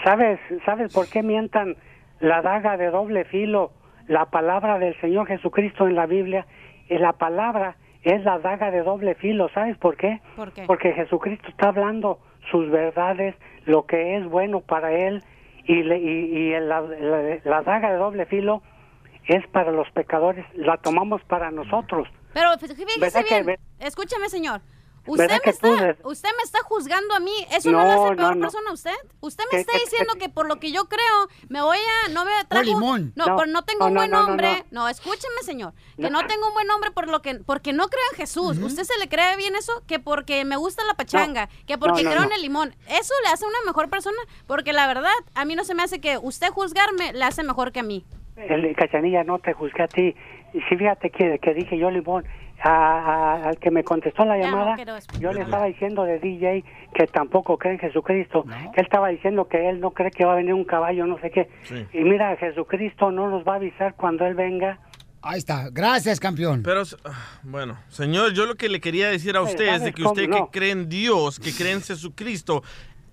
¿Sabes, 0.04 0.38
sabes 0.66 0.92
por 0.92 1.08
qué 1.08 1.22
mientan 1.22 1.76
la 2.20 2.42
daga 2.42 2.76
de 2.76 2.90
doble 2.90 3.24
filo, 3.26 3.72
la 4.08 4.26
palabra 4.26 4.78
del 4.78 4.98
Señor 5.00 5.26
Jesucristo 5.26 5.86
en 5.86 5.94
la 5.94 6.06
Biblia? 6.06 6.46
Y 6.88 6.98
la 6.98 7.12
palabra 7.14 7.76
es 8.02 8.22
la 8.24 8.38
daga 8.38 8.70
de 8.70 8.82
doble 8.82 9.14
filo, 9.14 9.48
¿sabes 9.54 9.76
por 9.78 9.96
qué? 9.96 10.20
¿Por 10.36 10.52
qué? 10.52 10.64
Porque 10.66 10.92
Jesucristo 10.92 11.48
está 11.48 11.68
hablando 11.68 12.18
sus 12.50 12.70
verdades, 12.70 13.34
lo 13.64 13.86
que 13.86 14.16
es 14.18 14.26
bueno 14.26 14.60
para 14.60 14.92
él 14.92 15.22
y, 15.64 15.82
le- 15.82 15.98
y, 15.98 16.08
y 16.36 16.50
la, 16.60 16.80
la- 16.82 17.38
la 17.42 17.62
daga 17.62 17.90
de 17.92 17.96
doble 17.96 18.26
filo 18.26 18.62
es 19.26 19.46
para 19.48 19.70
los 19.72 19.90
pecadores, 19.92 20.44
la 20.54 20.76
tomamos 20.76 21.22
para 21.24 21.50
nosotros. 21.50 22.06
Pero 22.34 22.50
fí- 22.58 22.68
fíjese 22.74 23.00
¿Verdad 23.00 23.24
que 23.26 23.34
bien, 23.42 23.46
ve- 23.46 23.58
escúchame, 23.86 24.28
señor. 24.28 24.60
Usted 25.06 25.24
¿Verdad 25.28 25.40
me, 25.44 25.50
está, 25.50 25.96
usted 26.08 26.28
me 26.36 26.42
está 26.42 26.58
juzgando 26.64 27.14
a 27.14 27.20
mí. 27.20 27.32
¿Eso 27.52 27.70
no, 27.70 27.78
No, 27.78 27.84
lo 27.84 28.04
hace 28.06 28.16
peor 28.16 28.36
no. 28.36 28.40
persona 28.42 28.70
a 28.70 28.72
usted? 28.72 28.94
Usted 29.20 29.44
me 29.44 29.50
¿Qué- 29.50 29.60
está 29.60 29.72
diciendo 29.78 30.14
que 30.18 30.28
por 30.30 30.46
lo 30.48 30.58
que 30.60 30.72
yo 30.72 30.86
creo 30.86 31.28
me 31.48 31.60
voy 31.62 31.76
a... 31.76 32.08
No 32.08 32.24
me 32.24 32.30
trajo... 32.48 32.64
limón. 32.64 33.12
No, 33.14 33.26
No, 33.26 33.36
por 33.36 33.48
no 33.48 33.62
tengo 33.64 33.80
no, 33.80 33.86
un 33.88 33.94
buen 33.94 34.10
no, 34.10 34.22
no, 34.22 34.28
hombre. 34.30 34.64
No, 34.70 34.88
escúcheme, 34.88 35.42
señor. 35.42 35.74
Que 35.96 36.08
No. 36.10 36.22
no 36.22 36.26
tengo 36.26 36.48
un 36.48 36.54
buen 36.54 36.70
hombre 36.70 36.90
por 36.90 37.08
lo 37.08 37.20
que, 37.22 37.34
porque 37.36 37.72
no 37.72 37.88
creo 37.88 38.02
en 38.12 38.16
Jesús. 38.16 38.58
¿Usted 38.58 38.84
se 38.84 38.98
le 38.98 39.08
cree 39.08 39.36
bien 39.36 39.54
eso? 39.56 39.82
Que 39.86 39.98
porque 39.98 40.44
me 40.44 40.56
gusta 40.56 40.84
la 40.86 40.94
pachanga. 40.94 41.48
Que 41.66 41.76
porque 41.76 42.02
No, 42.02 42.08
no, 42.08 42.10
creo 42.10 42.20
no. 42.22 42.26
en 42.28 42.32
el 42.32 42.42
limón. 42.42 42.74
¿Eso 42.88 43.12
le 43.24 43.28
hace 43.28 43.44
una 43.44 43.58
mejor 43.66 43.90
persona? 43.90 44.16
Porque 44.46 44.72
la 44.72 44.86
verdad, 44.86 45.12
a 45.34 45.44
mí 45.44 45.54
no 45.54 45.64
se 45.64 45.74
me 45.74 45.82
hace 45.82 46.00
que 46.00 46.18
usted 46.18 46.48
juzgarme 46.48 47.12
le 47.12 47.24
hace 47.24 47.42
mejor 47.42 47.72
que 47.72 47.80
a 47.80 47.84
mí. 47.84 48.04
El 48.36 48.74
Cachanilla 48.74 49.22
no 49.22 49.38
te 49.38 49.52
juzgué 49.52 49.82
a 49.82 49.88
ti. 49.88 50.14
Y 50.54 50.60
sí, 50.68 50.76
fíjate 50.76 51.10
que, 51.10 51.38
que 51.40 51.52
dije 51.54 51.76
yo, 51.78 51.90
Limón, 51.90 52.24
a- 52.66 52.70
a- 53.42 53.48
al 53.48 53.58
que 53.58 53.70
me 53.70 53.84
contestó 53.84 54.24
la 54.24 54.36
no 54.38 54.42
llamada, 54.42 54.74
quiero 54.76 54.96
yo 55.20 55.32
le 55.32 55.42
estaba 55.42 55.66
diciendo 55.66 56.04
de 56.04 56.18
DJ 56.18 56.64
que 56.94 57.06
tampoco 57.06 57.58
cree 57.58 57.74
en 57.74 57.78
Jesucristo. 57.78 58.44
Que 58.74 58.80
él 58.80 58.86
estaba 58.86 59.08
diciendo 59.08 59.46
que 59.48 59.68
él 59.68 59.80
no 59.80 59.90
cree 59.90 60.10
que 60.10 60.24
va 60.24 60.32
a 60.32 60.36
venir 60.36 60.54
un 60.54 60.64
caballo, 60.64 61.06
no 61.06 61.18
sé 61.20 61.30
qué. 61.30 61.48
Sí. 61.64 61.86
Y 61.92 62.00
mira, 62.04 62.34
Jesucristo 62.36 63.10
no 63.10 63.28
nos 63.28 63.46
va 63.46 63.52
a 63.54 63.56
avisar 63.56 63.94
cuando 63.94 64.24
él 64.26 64.34
venga. 64.34 64.78
Ahí 65.20 65.38
está. 65.38 65.68
Gracias, 65.70 66.20
campeón. 66.20 66.62
Pero, 66.62 66.82
ah, 67.04 67.10
bueno, 67.42 67.78
señor, 67.88 68.32
yo 68.34 68.46
lo 68.46 68.54
que 68.56 68.68
le 68.68 68.80
quería 68.80 69.08
decir 69.08 69.36
a 69.36 69.42
usted 69.42 69.64
es 69.66 69.72
de 69.72 69.78
¿sabes 69.78 69.94
que 69.94 70.02
cómo? 70.02 70.12
usted 70.12 70.28
No. 70.28 70.50
que 70.50 70.58
cree 70.58 70.70
en 70.70 70.88
Dios, 70.88 71.38
que 71.40 71.52
cree 71.52 71.72
en 71.72 71.80
Jesucristo, 71.82 72.62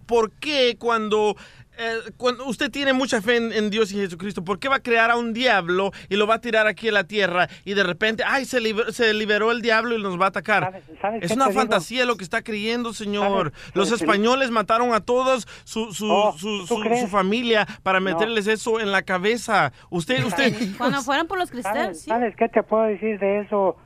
¿por 0.05 0.31
qué 0.31 0.75
cuando, 0.77 1.35
eh, 1.77 2.11
cuando 2.17 2.45
usted 2.45 2.69
tiene 2.69 2.93
mucha 2.93 3.21
fe 3.21 3.37
en, 3.37 3.53
en 3.53 3.69
Dios 3.69 3.91
y 3.91 3.95
Jesucristo, 3.95 4.43
por 4.43 4.59
qué 4.59 4.67
va 4.67 4.75
a 4.77 4.79
crear 4.83 5.09
a 5.11 5.17
un 5.17 5.33
diablo 5.33 5.91
y 6.09 6.15
lo 6.15 6.27
va 6.27 6.35
a 6.35 6.41
tirar 6.41 6.67
aquí 6.67 6.89
a 6.89 6.91
la 6.91 7.05
tierra 7.05 7.47
y 7.65 7.73
de 7.73 7.83
repente, 7.83 8.23
ay, 8.25 8.45
se, 8.45 8.59
liber- 8.59 8.91
se 8.91 9.13
liberó 9.13 9.51
el 9.51 9.61
diablo 9.61 9.95
y 9.97 10.01
nos 10.01 10.19
va 10.19 10.25
a 10.25 10.29
atacar? 10.29 10.81
sabes 11.01 11.23
es 11.23 11.31
una 11.31 11.47
digo? 11.47 11.59
fantasía 11.59 12.05
lo 12.05 12.17
que 12.17 12.23
está 12.23 12.41
creyendo, 12.43 12.93
señor. 12.93 13.51
¿Sabes? 13.53 13.75
Los 13.75 13.91
españoles 13.91 14.51
mataron 14.51 14.93
a 14.93 14.99
todos 14.99 15.47
su, 15.63 15.93
su, 15.93 16.11
Oh, 16.11 16.33
su, 16.37 16.65
¿tú 16.67 16.77
su- 16.83 17.07
familia 17.07 17.65
para 17.83 17.99
No. 17.99 18.05
meterles 18.05 18.47
eso 18.47 18.79
en 18.79 18.91
la 18.91 19.01
cabeza. 19.03 19.71
Usted, 19.89 20.23
usted... 20.25 20.53
Cuando 20.77 21.01
fueron 21.01 21.27
por 21.27 21.37
los 21.39 21.49
cristianos, 21.49 21.83
¿Sabes, 21.83 22.01
sí. 22.01 22.09
¿Sabes 22.09 22.35
qué 22.35 22.49
te 22.49 22.63
puedo 22.63 22.83
decir 22.83 23.17
de 23.19 23.41
eso? 23.41 23.77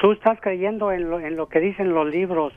Tú 0.00 0.12
estás 0.12 0.38
creyendo 0.40 0.92
en 0.92 1.10
lo, 1.10 1.20
en 1.20 1.36
lo 1.36 1.48
que 1.48 1.60
dicen 1.60 1.92
los 1.92 2.06
libros. 2.08 2.52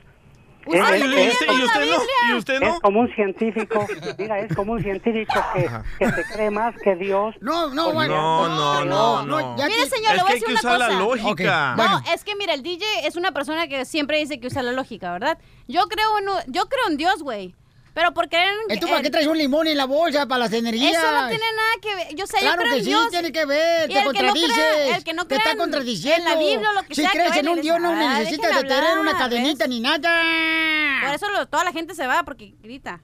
Es- 0.70 0.80
Ay, 0.84 1.00
es- 1.00 1.06
¿y 1.06 1.28
usted- 1.28 1.46
y 1.46 1.56
es- 1.56 1.64
usted 1.64 1.80
no? 1.90 1.96
¿Y 2.28 2.34
usted 2.38 2.60
no? 2.60 2.66
Es 2.74 2.80
como 2.80 3.00
un 3.00 3.14
científico, 3.14 3.86
mira, 4.18 4.38
es 4.40 4.54
como 4.54 4.72
un 4.72 4.82
científico 4.82 5.32
que, 5.54 5.68
que 5.98 6.10
se 6.12 6.24
cree 6.32 6.50
más 6.50 6.74
que 6.82 6.94
Dios. 6.96 7.34
No, 7.40 7.68
no, 7.74 7.92
Porque- 7.92 8.08
No, 8.08 8.48
no, 8.48 8.84
no, 8.84 9.24
no. 9.24 9.54
Mire, 9.56 9.86
señor, 9.86 10.12
es 10.12 10.16
le 10.16 10.22
voy 10.22 10.22
a 10.22 10.24
que 10.26 10.32
hay 10.32 10.40
decir 10.40 10.46
que 10.46 10.52
una 10.52 10.60
usar 10.60 10.78
la 10.78 10.86
cosa. 10.86 10.98
lógica. 10.98 11.74
No, 11.76 12.02
es 12.12 12.24
que 12.24 12.36
mira, 12.36 12.54
el 12.54 12.62
DJ 12.62 12.84
es 13.06 13.16
una 13.16 13.32
persona 13.32 13.66
que 13.68 13.84
siempre 13.84 14.18
dice 14.18 14.38
que 14.40 14.46
usa 14.48 14.62
la 14.62 14.72
lógica, 14.72 15.12
¿verdad? 15.12 15.38
Yo 15.66 15.82
creo 15.88 16.18
en, 16.18 16.28
un- 16.28 16.52
yo 16.52 16.68
creo 16.68 16.88
en 16.88 16.96
Dios, 16.96 17.22
güey. 17.22 17.54
Pero 17.94 18.12
porque 18.14 18.36
en, 18.36 18.54
¿Esto 18.68 18.86
para 18.86 19.02
qué 19.02 19.10
traes 19.10 19.26
un 19.26 19.36
limón 19.36 19.66
en 19.66 19.76
la 19.76 19.84
bolsa 19.86 20.26
para 20.26 20.44
las 20.44 20.52
energías? 20.52 20.92
Eso 21.02 21.10
no 21.10 21.26
tiene 21.28 21.44
nada 21.56 21.72
que 21.82 21.94
ver. 21.96 22.14
Yo 22.14 22.26
sé, 22.28 22.36
yo 22.36 22.40
Claro 22.42 22.58
creo 22.58 22.70
que 22.72 22.78
en 22.78 22.84
sí, 22.84 22.90
Dios. 22.90 23.08
tiene 23.10 23.32
que 23.32 23.44
ver, 23.44 23.90
Y 23.90 23.94
te 23.94 23.98
el 23.98 24.04
que 24.04 24.12
no 24.12 24.18
contradices. 24.28 24.52
crea- 24.54 24.96
el 24.96 25.04
que 25.04 25.12
no 25.14 25.26
te 25.26 25.34
está 25.36 25.50
en- 25.50 25.58
contradiciendo. 25.58 26.18
en 26.30 26.34
la 26.34 26.36
Biblia 26.38 26.70
o 26.70 26.74
lo 26.74 26.82
que 26.84 26.94
si 26.94 27.00
sea, 27.02 27.10
que 27.10 27.18
crees 27.18 27.36
en 27.36 27.48
un 27.48 27.60
Dios 27.60 27.80
no 27.80 27.90
"Ah, 27.90 28.18
necesitas 28.20 28.54
de 28.54 28.62
tener 28.68 28.84
una 28.98 29.10
hablar", 29.10 29.18
cadenita 29.18 29.64
¿ves? 29.64 29.68
ni 29.68 29.80
nada. 29.80 31.00
Por 31.06 31.14
eso 31.14 31.28
lo- 31.30 31.46
toda 31.48 31.64
la 31.64 31.72
gente 31.72 31.94
se 31.96 32.06
va 32.06 32.22
porque 32.22 32.54
grita. 32.60 33.00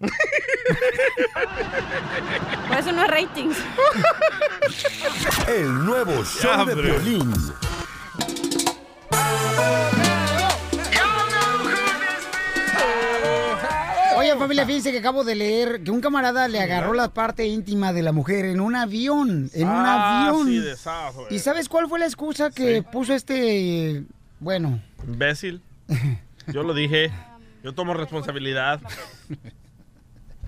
Por 2.68 2.78
eso 2.78 2.92
no 2.92 3.02
es 3.04 3.08
ratings. 3.08 3.56
El 5.48 5.84
nuevo 5.84 6.24
show 6.24 6.50
Ya, 6.56 6.64
de 6.64 6.74
violín. 6.74 7.32
Oye, 14.16 14.36
familia, 14.36 14.66
fíjense 14.66 14.92
que 14.92 14.98
acabo 14.98 15.24
de 15.24 15.34
leer 15.34 15.82
que 15.82 15.90
un 15.90 16.00
camarada 16.00 16.48
le 16.48 16.60
agarró 16.60 16.92
la 16.94 17.12
parte 17.12 17.46
íntima 17.46 17.92
de 17.92 18.02
la 18.02 18.12
mujer 18.12 18.44
en 18.46 18.60
un 18.60 18.74
avión. 18.76 19.50
En 19.54 19.68
un 19.68 19.74
Ah, 19.74 20.28
avión. 20.28 20.46
sí, 20.46 20.58
de. 20.58 20.76
¿Y 21.34 21.38
sabes 21.38 21.68
cuál 21.68 21.88
fue 21.88 21.98
la 21.98 22.06
excusa 22.06 22.50
que 22.50 22.82
puso 22.82 23.14
este. 23.14 24.02
Bueno. 24.40 24.80
Imbécil. 25.06 25.60
Yo 26.48 26.62
lo 26.62 26.74
dije. 26.74 27.10
Yo 27.62 27.72
tomo 27.74 27.94
responsabilidad. 27.94 28.80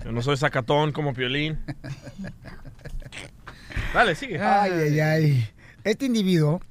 Yo 0.03 0.11
no 0.11 0.21
soy 0.21 0.37
sacatón 0.37 0.91
como 0.91 1.13
Piolín. 1.13 1.59
Dale, 3.93 4.15
sigue. 4.15 4.39
Ay, 4.41 4.71
ay, 4.71 4.99
ay. 4.99 5.49
Este 5.83 6.05
individuo 6.05 6.61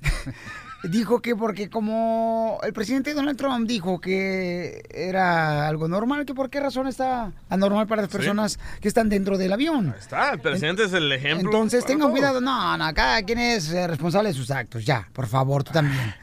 dijo 0.90 1.20
que 1.22 1.34
porque 1.36 1.68
como 1.70 2.58
el 2.62 2.72
presidente 2.72 3.14
Donald 3.14 3.36
Trump 3.38 3.66
dijo 3.66 4.00
que 4.00 4.82
era 4.90 5.66
algo 5.68 5.88
normal, 5.88 6.24
que 6.26 6.34
por 6.34 6.50
qué 6.50 6.60
razón 6.60 6.86
está 6.86 7.32
anormal 7.48 7.86
para 7.86 8.02
las 8.02 8.10
Sí. 8.10 8.16
personas 8.18 8.58
que 8.80 8.88
están 8.88 9.08
dentro 9.08 9.38
del 9.38 9.52
avión. 9.52 9.94
Está, 9.98 10.30
el 10.32 10.40
presidente 10.40 10.84
es 10.84 10.92
el 10.92 11.10
ejemplo. 11.12 11.48
Entonces 11.50 11.84
tengan 11.84 12.10
cuidado. 12.10 12.40
No, 12.40 12.76
no, 12.76 12.94
cada 12.94 13.22
quien 13.22 13.38
es 13.38 13.70
eh, 13.72 13.86
responsable 13.86 14.28
de 14.30 14.34
sus 14.34 14.50
actos. 14.50 14.84
Ya, 14.84 15.08
por 15.12 15.26
favor, 15.26 15.64
tú 15.64 15.72
también. 15.72 16.14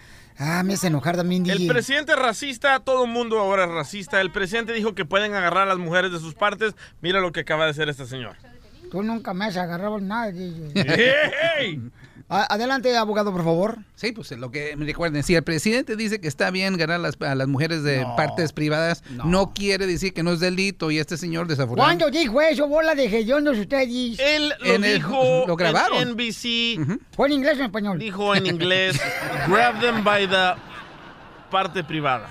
Ah, 0.43 0.63
me 0.63 0.73
hace 0.73 0.87
enojar 0.87 1.15
también, 1.17 1.45
El 1.47 1.57
DJ. 1.59 1.71
presidente 1.71 2.13
es 2.13 2.17
racista, 2.19 2.79
todo 2.79 3.05
el 3.05 3.11
mundo 3.11 3.37
ahora 3.39 3.65
es 3.65 3.69
racista. 3.69 4.21
El 4.21 4.31
presidente 4.31 4.73
dijo 4.73 4.95
que 4.95 5.05
pueden 5.05 5.33
agarrar 5.35 5.63
a 5.63 5.65
las 5.67 5.77
mujeres 5.77 6.11
de 6.11 6.19
sus 6.19 6.33
partes. 6.33 6.73
Mira 7.01 7.19
lo 7.19 7.31
que 7.31 7.41
acaba 7.41 7.65
de 7.65 7.71
hacer 7.71 7.89
este 7.89 8.07
señor. 8.07 8.35
Tú 8.89 9.03
nunca 9.03 9.33
me 9.33 9.45
has 9.45 9.55
agarrado 9.57 9.99
nada, 9.99 10.31
DJ. 10.31 10.71
¡Ey! 11.59 11.81
Adelante, 12.33 12.95
abogado, 12.95 13.31
por 13.33 13.43
favor. 13.43 13.79
Sí, 13.95 14.13
pues 14.13 14.31
lo 14.31 14.51
que 14.51 14.75
me 14.77 14.85
recuerden, 14.85 15.21
si 15.21 15.35
el 15.35 15.43
presidente 15.43 15.97
dice 15.97 16.21
que 16.21 16.29
está 16.29 16.49
bien 16.49 16.77
ganar 16.77 17.01
las- 17.01 17.17
a 17.21 17.35
las 17.35 17.47
mujeres 17.49 17.83
de 17.83 18.05
partes 18.15 18.53
privadas, 18.53 19.03
no. 19.25 19.53
quiere 19.53 19.85
decir 19.85 20.13
que 20.13 20.23
no 20.23 20.31
es 20.31 20.39
delito 20.39 20.91
y 20.91 20.97
este 20.99 21.17
señor 21.17 21.47
desafortunadamente... 21.47 22.05
¿Cuándo 22.05 22.17
dijo 22.19 22.41
eso, 22.41 22.67
bola 22.67 22.95
de 22.95 23.05
hediondos 23.05 23.57
ustedes? 23.57 24.17
Él 24.19 24.53
lo 24.61 24.75
En 24.75 24.83
el- 24.85 24.93
dijo 24.95 25.43
lo 25.45 25.55
grabaron. 25.57 25.97
en 26.01 26.09
NBC. 26.13 26.99
¿Fue 27.15 27.27
en 27.27 27.33
inglés 27.33 27.55
o 27.57 27.59
en 27.59 27.65
español? 27.65 27.99
Dijo 27.99 28.33
en 28.33 28.45
inglés, 28.45 28.97
grab 29.49 29.79
them 29.81 30.01
by 30.03 30.25
the 30.29 30.53
parte 31.51 31.83
privada. 31.83 32.29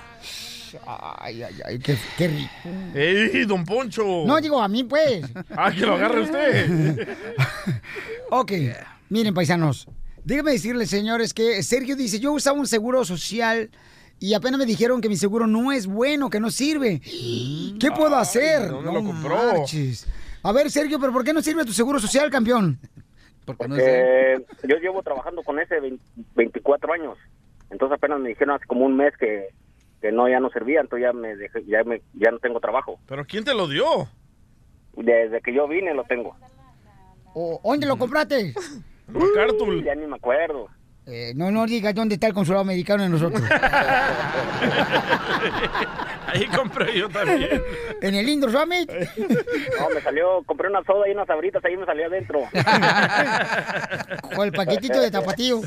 Ay, 1.18 1.42
ay, 1.42 1.54
ay, 1.66 1.78
qué, 1.80 1.98
qué 2.16 2.28
rico. 2.28 2.50
¡Ey, 2.94 3.44
don 3.44 3.64
Poncho! 3.64 4.04
No, 4.24 4.40
digo 4.40 4.62
a 4.62 4.68
mí, 4.68 4.84
pues. 4.84 5.24
Ah, 5.56 5.70
que 5.72 5.80
lo 5.80 5.94
agarre 5.94 6.20
usted. 6.22 7.08
ok, 8.30 8.52
miren, 9.10 9.34
paisanos. 9.34 9.86
Déjenme 10.24 10.52
decirles, 10.52 10.90
señores, 10.90 11.32
que 11.34 11.62
Sergio 11.62 11.96
dice, 11.96 12.18
yo 12.20 12.32
usaba 12.32 12.58
un 12.58 12.66
seguro 12.66 13.04
social 13.04 13.70
y 14.18 14.34
apenas 14.34 14.58
me 14.58 14.66
dijeron 14.66 15.00
que 15.00 15.08
mi 15.08 15.16
seguro 15.16 15.46
no 15.46 15.72
es 15.72 15.86
bueno, 15.86 16.28
que 16.30 16.40
no 16.40 16.50
sirve. 16.50 17.00
¿Qué 17.00 17.90
puedo 17.94 18.16
Ay, 18.16 18.22
hacer? 18.22 18.68
¿dónde 18.68 18.92
No 18.92 18.98
lo 19.00 19.04
compró? 19.04 19.36
marches. 19.36 20.06
A 20.42 20.52
ver, 20.52 20.70
Sergio, 20.70 20.98
¿pero 21.00 21.12
por 21.12 21.24
qué 21.24 21.32
no 21.32 21.42
sirve 21.42 21.64
tu 21.64 21.72
seguro 21.72 21.98
social, 21.98 22.30
campeón? 22.30 22.78
Porque 23.46 23.66
Eh, 23.78 24.46
yo 24.68 24.76
llevo 24.76 25.02
trabajando 25.02 25.42
con 25.42 25.58
ese 25.58 25.80
20 25.80 26.02
24 26.36 26.92
años. 26.92 27.18
Entonces 27.70 27.96
apenas 27.96 28.20
me 28.20 28.28
dijeron 28.30 28.54
hace 28.56 28.66
como 28.66 28.84
un 28.84 28.96
mes 28.96 29.14
que, 29.18 29.48
que 30.02 30.12
no, 30.12 30.28
ya 30.28 30.38
no 30.40 30.50
servía, 30.50 30.80
entonces 30.80 31.06
ya 31.08 31.12
me 31.12 31.34
dejé, 31.36 31.64
ya 31.66 31.82
me, 31.84 32.02
ya 32.14 32.30
no 32.30 32.38
tengo 32.38 32.60
trabajo. 32.60 32.98
¿Pero 33.06 33.24
quién 33.24 33.44
te 33.44 33.54
lo 33.54 33.66
dio? 33.68 34.08
Desde 34.96 35.40
que 35.40 35.54
yo 35.54 35.66
vine 35.66 35.94
lo 35.94 36.04
tengo. 36.04 36.36
¿O 37.32 37.60
¿Dónde 37.64 37.86
lo 37.86 37.96
compraste? 37.96 38.54
MacArthur. 39.18 39.84
Ya 39.84 39.94
ni 39.94 40.06
me 40.06 40.16
acuerdo. 40.16 40.68
Eh, 41.06 41.32
no, 41.34 41.50
no 41.50 41.66
digas 41.66 41.94
dónde 41.94 42.14
está 42.14 42.28
el 42.28 42.34
consulado 42.34 42.62
americano 42.62 43.02
de 43.02 43.08
nosotros. 43.08 43.42
Ahí 46.26 46.46
compré 46.46 46.96
yo 46.96 47.08
también. 47.08 47.60
¿En 48.00 48.14
el 48.14 48.28
Indoor 48.28 48.52
Summit? 48.52 48.88
No, 49.80 49.90
me 49.92 50.00
salió, 50.00 50.44
compré 50.44 50.68
una 50.68 50.84
soda 50.84 51.08
y 51.08 51.12
unas 51.12 51.26
sabritas, 51.26 51.64
ahí 51.64 51.76
me 51.76 51.84
salió 51.84 52.06
adentro. 52.06 52.38
O 54.36 54.44
el 54.44 54.52
paquetito 54.52 55.00
de 55.00 55.10
tapatío. 55.10 55.60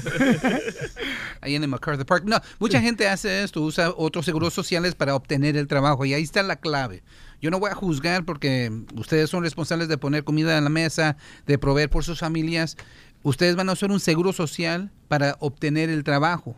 ahí 1.42 1.56
en 1.56 1.64
el 1.64 1.70
MacArthur 1.70 2.06
Park. 2.06 2.24
No, 2.26 2.40
mucha 2.60 2.80
gente 2.80 3.10
hace 3.10 3.44
esto, 3.44 3.60
usa 3.62 3.92
otros 3.98 4.24
seguros 4.24 4.54
sociales 4.54 4.96
para 4.96 5.16
obtener 5.16 5.58
el 5.58 5.68
trabajo 5.68 6.06
y 6.06 6.14
ahí 6.14 6.24
está 6.24 6.42
la 6.44 6.56
clave. 6.56 7.04
Yo 7.42 7.52
no 7.52 7.60
voy 7.60 7.72
a 7.72 7.76
juzgar 7.76 8.24
porque 8.24 8.72
ustedes 8.96 9.30
son 9.30 9.44
responsables 9.44 9.90
de 9.90 9.98
poner 9.98 10.24
comida 10.24 10.58
en 10.58 10.64
la 10.64 10.70
mesa, 10.70 11.18
de 11.46 11.58
proveer 11.58 11.90
por 11.90 12.06
sus 12.06 12.20
familias. 12.20 12.78
Ustedes 13.24 13.56
van 13.56 13.70
a 13.70 13.72
hacer 13.74 13.92
un 13.92 14.00
seguro 14.00 14.34
social 14.34 14.92
para 15.08 15.38
obtener 15.40 15.90
el 15.90 16.04
trabajo. 16.04 16.56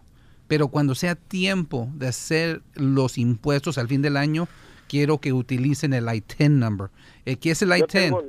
Pero 0.48 0.68
cuando 0.68 0.94
sea 0.96 1.16
tiempo 1.16 1.90
de 1.96 2.08
hacer 2.08 2.62
los 2.76 3.18
impuestos 3.18 3.78
al 3.78 3.88
fin 3.88 4.02
del 4.02 4.18
año, 4.18 4.48
quiero 4.88 5.20
que 5.20 5.34
utilicen 5.34 5.94
el 5.94 6.08
ITIN 6.14 6.60
number. 6.60 6.90
Eh, 7.26 7.38
¿Qué 7.38 7.52
es 7.52 7.62
el 7.62 7.70
Yo 7.70 7.76
ITIN? 7.78 7.90
tengo- 7.90 8.24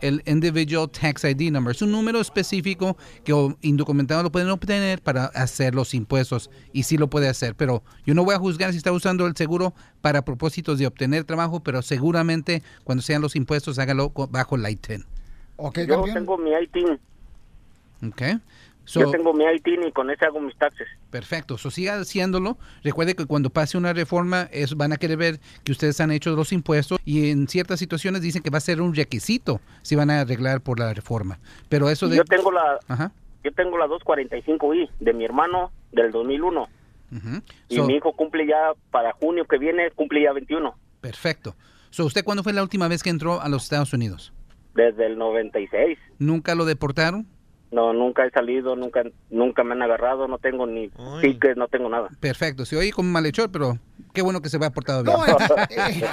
el 0.00 0.22
Individual 0.26 0.88
Tax 0.88 1.24
ID 1.24 1.50
Number. 1.50 1.74
Es 1.74 1.82
un 1.82 1.90
número 1.90 2.20
específico 2.20 2.96
que 3.24 3.32
o, 3.32 3.56
indocumentado 3.62 4.22
lo 4.22 4.30
pueden 4.30 4.48
obtener 4.50 5.02
para 5.02 5.24
hacer 5.26 5.74
los 5.74 5.92
impuestos 5.92 6.50
y 6.72 6.84
sí 6.84 6.96
lo 6.96 7.10
puede 7.10 7.28
hacer. 7.28 7.56
Pero 7.56 7.82
yo 8.04 8.14
no 8.14 8.24
voy 8.24 8.36
a 8.36 8.38
juzgar 8.38 8.70
si 8.70 8.76
está 8.76 8.92
usando 8.92 9.26
el 9.26 9.34
seguro 9.36 9.74
para 10.02 10.24
propósitos 10.24 10.78
de 10.78 10.86
obtener 10.86 11.24
trabajo, 11.24 11.64
pero 11.64 11.82
seguramente 11.82 12.62
cuando 12.84 13.02
sean 13.02 13.22
los 13.22 13.34
impuestos 13.34 13.80
hágalo 13.80 14.12
bajo 14.30 14.54
el 14.54 14.70
ITIN. 14.70 15.04
yo 15.58 16.04
tengo 16.14 16.38
mi 16.38 16.50
ITIN. 18.02 18.08
¿Ok? 18.10 18.22
yo 18.86 19.10
tengo 19.10 19.34
mi 19.34 19.44
ITIN 19.44 19.82
y 19.82 19.90
con 19.92 20.10
ese 20.10 20.24
hago 20.26 20.40
mis 20.40 20.56
taxes. 20.56 20.86
Perfecto, 21.10 21.58
so 21.58 21.70
siga 21.72 21.98
haciéndolo. 21.98 22.56
Recuerde 22.84 23.16
que 23.16 23.26
cuando 23.26 23.50
pase 23.50 23.76
una 23.76 23.92
reforma 23.92 24.48
es, 24.52 24.76
van 24.76 24.92
a 24.92 24.96
querer 24.96 25.16
ver 25.16 25.40
que 25.64 25.72
ustedes 25.72 26.00
han 26.00 26.12
hecho 26.12 26.36
los 26.36 26.52
impuestos 26.52 27.00
y 27.04 27.30
en 27.30 27.48
ciertas 27.48 27.80
situaciones 27.80 28.22
dicen 28.22 28.42
que 28.42 28.50
va 28.50 28.58
a 28.58 28.60
ser 28.60 28.80
un 28.80 28.94
requisito 28.94 29.60
si 29.82 29.96
van 29.96 30.10
a 30.10 30.20
arreglar 30.20 30.60
por 30.60 30.78
la 30.78 30.94
reforma. 30.94 31.40
Pero 31.68 31.90
eso 31.90 32.06
Y 32.06 32.10
de... 32.10 32.16
yo 32.18 32.24
tengo 32.24 32.52
la 32.52 32.78
Ajá. 32.86 33.10
yo 33.42 33.52
tengo 33.54 33.76
la 33.76 33.86
245i 33.86 34.88
de 35.00 35.12
mi 35.12 35.24
hermano 35.24 35.72
del 35.90 36.12
2001 36.12 36.62
ujú. 37.12 37.42
y 37.68 37.76
So- 37.76 37.86
mi 37.86 37.94
hijo 37.96 38.12
cumple 38.12 38.46
ya 38.46 38.72
para 38.92 39.12
junio 39.14 39.46
que 39.46 39.58
viene 39.58 39.90
cumple 39.90 40.22
ya 40.22 40.32
21 40.32 40.74
Perfecto. 41.00 41.56
So, 41.90 42.04
¿Usted 42.04 42.24
cuándo 42.24 42.42
fue 42.44 42.52
la 42.52 42.62
última 42.62 42.86
vez 42.88 43.02
que 43.02 43.10
entró 43.10 43.40
a 43.40 43.48
los 43.48 43.64
Estados 43.64 43.92
Unidos? 43.92 44.32
desde 44.74 45.06
el 45.06 45.16
96. 45.18 45.98
¿Nunca 46.18 46.54
lo 46.54 46.66
deportaron? 46.66 47.26
No, 47.72 47.92
nunca 47.92 48.24
he 48.24 48.30
salido, 48.30 48.76
nunca 48.76 49.02
nunca 49.28 49.64
me 49.64 49.72
han 49.72 49.82
agarrado, 49.82 50.28
no 50.28 50.38
tengo 50.38 50.66
ni 50.66 50.88
tickets, 51.20 51.56
no 51.56 51.66
tengo 51.68 51.88
nada. 51.88 52.08
Perfecto. 52.20 52.64
Se 52.64 52.76
oye 52.76 52.92
como 52.92 53.10
malhechor, 53.10 53.50
pero 53.50 53.78
qué 54.14 54.22
bueno 54.22 54.40
que 54.40 54.48
se 54.48 54.58
va 54.58 54.70
portado 54.70 55.02
bien. 55.02 55.16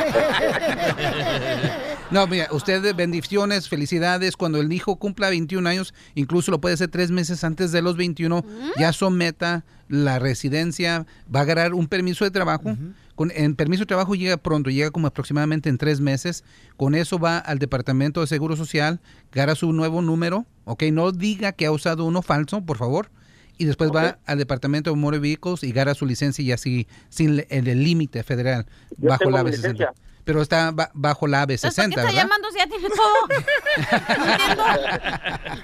No, 2.12 2.28
mira, 2.28 2.48
usted 2.52 2.96
bendiciones, 2.96 3.70
felicidades. 3.70 4.38
Cuando 4.38 4.60
el 4.60 4.72
hijo 4.72 4.98
cumpla 4.98 5.32
21 5.32 5.68
años, 5.68 5.96
incluso 6.14 6.52
lo 6.52 6.62
puede 6.62 6.76
hacer 6.76 6.90
tres 6.90 7.10
meses 7.10 7.44
antes 7.44 7.72
de 7.72 7.82
los 7.82 7.98
21, 7.98 8.46
ya 8.78 8.94
someta 8.94 9.64
la 9.90 10.20
residencia, 10.20 11.08
va 11.34 11.40
a 11.40 11.44
agarrar 11.44 11.74
un 11.74 11.88
permiso 11.88 12.24
de 12.24 12.30
trabajo. 12.30 12.76
Con, 13.16 13.32
en 13.36 13.56
permiso 13.56 13.82
de 13.82 13.88
trabajo 13.88 14.16
llega 14.16 14.38
pronto, 14.38 14.70
llega 14.70 14.92
como 14.92 15.08
aproximadamente 15.08 15.70
en 15.70 15.78
tres 15.78 16.00
meses. 16.02 16.44
Con 16.78 16.96
eso 16.96 17.20
va 17.20 17.38
al 17.38 17.60
Departamento 17.60 18.22
de 18.22 18.28
Seguro 18.28 18.56
Social, 18.56 19.00
agarra 19.32 19.56
su 19.56 19.72
nuevo 19.72 20.02
número, 20.02 20.46
¿ok? 20.66 20.84
No 20.92 21.12
diga 21.12 21.52
que 21.52 21.66
ha 21.66 21.72
usado 21.72 22.06
uno 22.06 22.22
falso, 22.22 22.62
por 22.62 22.78
favor. 22.78 23.10
Y 23.58 23.66
después 23.66 23.92
va 23.92 24.18
al 24.26 24.40
Departamento 24.40 24.90
de 24.90 24.96
Motor 24.96 25.20
Vehicles 25.20 25.64
y 25.64 25.72
agarra 25.72 25.94
su 25.94 26.08
licencia 26.08 26.44
y 26.44 26.52
así 26.52 26.88
sin 27.10 27.46
el 27.50 27.84
límite 27.84 28.24
federal 28.24 28.66
Yo 28.98 29.10
bajo 29.10 29.30
la 29.30 29.44
mi 29.44 29.52
B60. 29.52 29.54
licencia. 29.54 29.94
Pero 30.24 30.42
está 30.42 30.72
ba- 30.72 30.90
bajo 30.94 31.28
la 31.28 31.42
Entonces, 31.42 31.62
¿por 31.62 31.74
qué 31.76 31.82
AB60, 31.82 31.90
está 31.90 32.04
¿verdad? 32.04 32.22
llamando 32.24 32.48
si 32.52 32.58
ya 32.58 32.68
tiene 32.68 32.90
todo? 32.90 33.28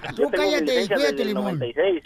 Tú 0.15 0.29
cállate 0.31 0.83
y 0.83 0.87
cuídate, 0.87 1.25
limón. 1.25 1.61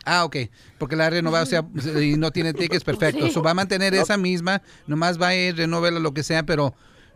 Ah, 0.06 0.24
ok. 0.26 0.38
Porque 0.78 0.96
la 0.96 1.08
ha 1.08 1.10
renovado 1.10 1.44
o 1.44 1.48
sea, 1.48 1.66
y 2.02 2.16
no 2.18 2.32
tiene 2.32 2.54
tickets, 2.54 2.84
perfecto. 2.84 3.26
Sí. 3.26 3.32
So, 3.32 3.42
va 3.42 3.52
a 3.52 3.56
mantener 3.56 3.94
esa 3.94 4.18
misma, 4.18 4.62
nomás 4.88 5.22
va 5.22 5.28
a 5.30 5.36
ir, 5.36 5.56
renovela 5.58 6.00
lo 6.00 6.14
que 6.14 6.24
sea, 6.24 6.44
pero 6.44 6.74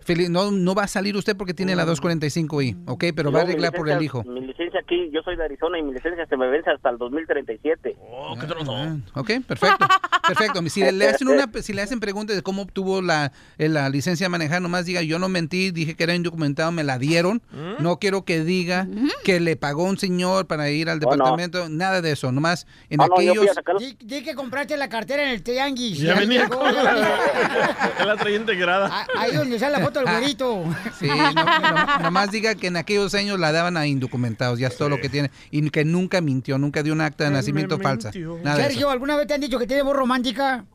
feliz, 0.07 0.29
no, 0.29 0.49
no 0.51 0.73
va 0.73 0.83
a 0.83 0.87
salir 0.87 1.15
usted 1.15 1.35
porque 1.37 1.53
tiene 1.53 1.75
la 1.75 1.85
245i, 1.85 2.83
ok, 2.87 3.03
pero 3.15 3.31
va 3.31 3.39
a 3.39 3.43
arreglar 3.43 3.73
por 3.73 3.89
el 3.89 4.01
hijo. 4.01 4.23
Mi 4.23 4.41
licencia 4.41 4.79
aquí, 4.79 5.09
yo 5.13 5.21
soy 5.21 5.35
de 5.35 5.43
Arizona 5.45 5.77
y 5.77 5.83
mi 5.83 5.93
licencia 5.93 6.25
se 6.25 6.35
me 6.37 6.47
vence 6.49 6.71
hasta 6.71 6.89
el 6.89 6.97
2037. 6.97 7.95
Ah, 8.11 8.95
Ok, 9.13 9.31
perfecto. 9.47 9.85
Perfecto. 10.27 10.61
Si 10.69 10.81
le, 10.81 10.91
le 10.91 11.07
hacen 11.09 11.27
una, 11.27 11.49
si 11.61 11.73
le 11.73 11.81
hacen 11.81 11.99
preguntas 11.99 12.35
de 12.35 12.41
cómo 12.41 12.61
obtuvo 12.63 13.01
la, 13.01 13.31
eh, 13.57 13.69
la 13.69 13.89
licencia 13.89 14.25
de 14.25 14.29
manejar, 14.29 14.61
nomás 14.61 14.85
diga, 14.85 15.01
yo 15.01 15.19
no 15.19 15.29
mentí, 15.29 15.71
dije 15.71 15.95
que 15.95 16.03
era 16.03 16.15
indocumentado, 16.15 16.71
me 16.71 16.83
la 16.83 16.97
dieron. 16.97 17.41
¿Mm? 17.51 17.81
No 17.83 17.97
quiero 17.99 18.23
que 18.25 18.43
diga 18.43 18.87
que 19.23 19.39
le 19.39 19.55
pagó 19.55 19.83
un 19.83 19.97
señor 19.97 20.47
para 20.47 20.69
ir 20.69 20.89
al 20.89 20.97
Oh, 20.97 21.01
no. 21.05 21.11
departamento, 21.11 21.69
nada 21.69 22.01
de 22.01 22.11
eso. 22.11 22.31
Nomás 22.31 22.65
en 22.89 23.01
Ah, 23.01 23.07
no, 23.07 23.21
yo 23.21 23.31
aquellos... 23.33 23.55
Di, 23.79 23.97
di 24.03 24.23
que 24.23 24.35
compraste 24.35 24.75
la 24.77 24.89
cartera 24.89 25.23
en 25.23 25.29
el 25.29 25.43
Tianguis. 25.43 25.99
Ya 25.99 26.15
venía 26.15 26.49
con 26.49 26.73
la, 26.73 28.17
integrada. 28.35 28.89
Ah, 28.91 29.07
Ahí 29.17 29.33
donde 29.35 29.57
sale 29.59 29.77
la 29.77 29.83
foto 29.85 29.96
del 29.99 30.07
güerito. 30.09 30.63
Sí, 30.99 31.07
no, 31.07 31.31
no- 31.31 31.99
nomás 31.99 32.31
diga 32.31 32.55
que 32.55 32.67
en 32.67 32.77
aquellos 32.77 33.13
años 33.13 33.39
la 33.39 33.51
daban 33.51 33.77
a 33.77 33.85
indocumentados, 33.87 34.57
ya 34.59 34.67
es 34.67 34.77
todo 34.77 34.89
lo 34.89 34.99
que 34.99 35.09
tiene. 35.09 35.31
Y 35.51 35.69
que 35.69 35.83
nunca 35.85 36.21
mintió, 36.21 36.57
nunca 36.57 36.81
dio 36.83 36.93
un 36.93 37.01
acta 37.01 37.25
de 37.25 37.31
nacimiento 37.31 37.77
falsa. 37.79 38.11
Nada 38.43 38.55
de 38.57 38.61
eso. 38.61 38.69
Sergio, 38.69 38.89
¿alguna 38.89 39.15
vez 39.15 39.27
te 39.27 39.33
han 39.33 39.41
dicho 39.41 39.59
que 39.59 39.67
tienes 39.67 39.83
voz 39.85 39.95
romántica? 39.95 40.65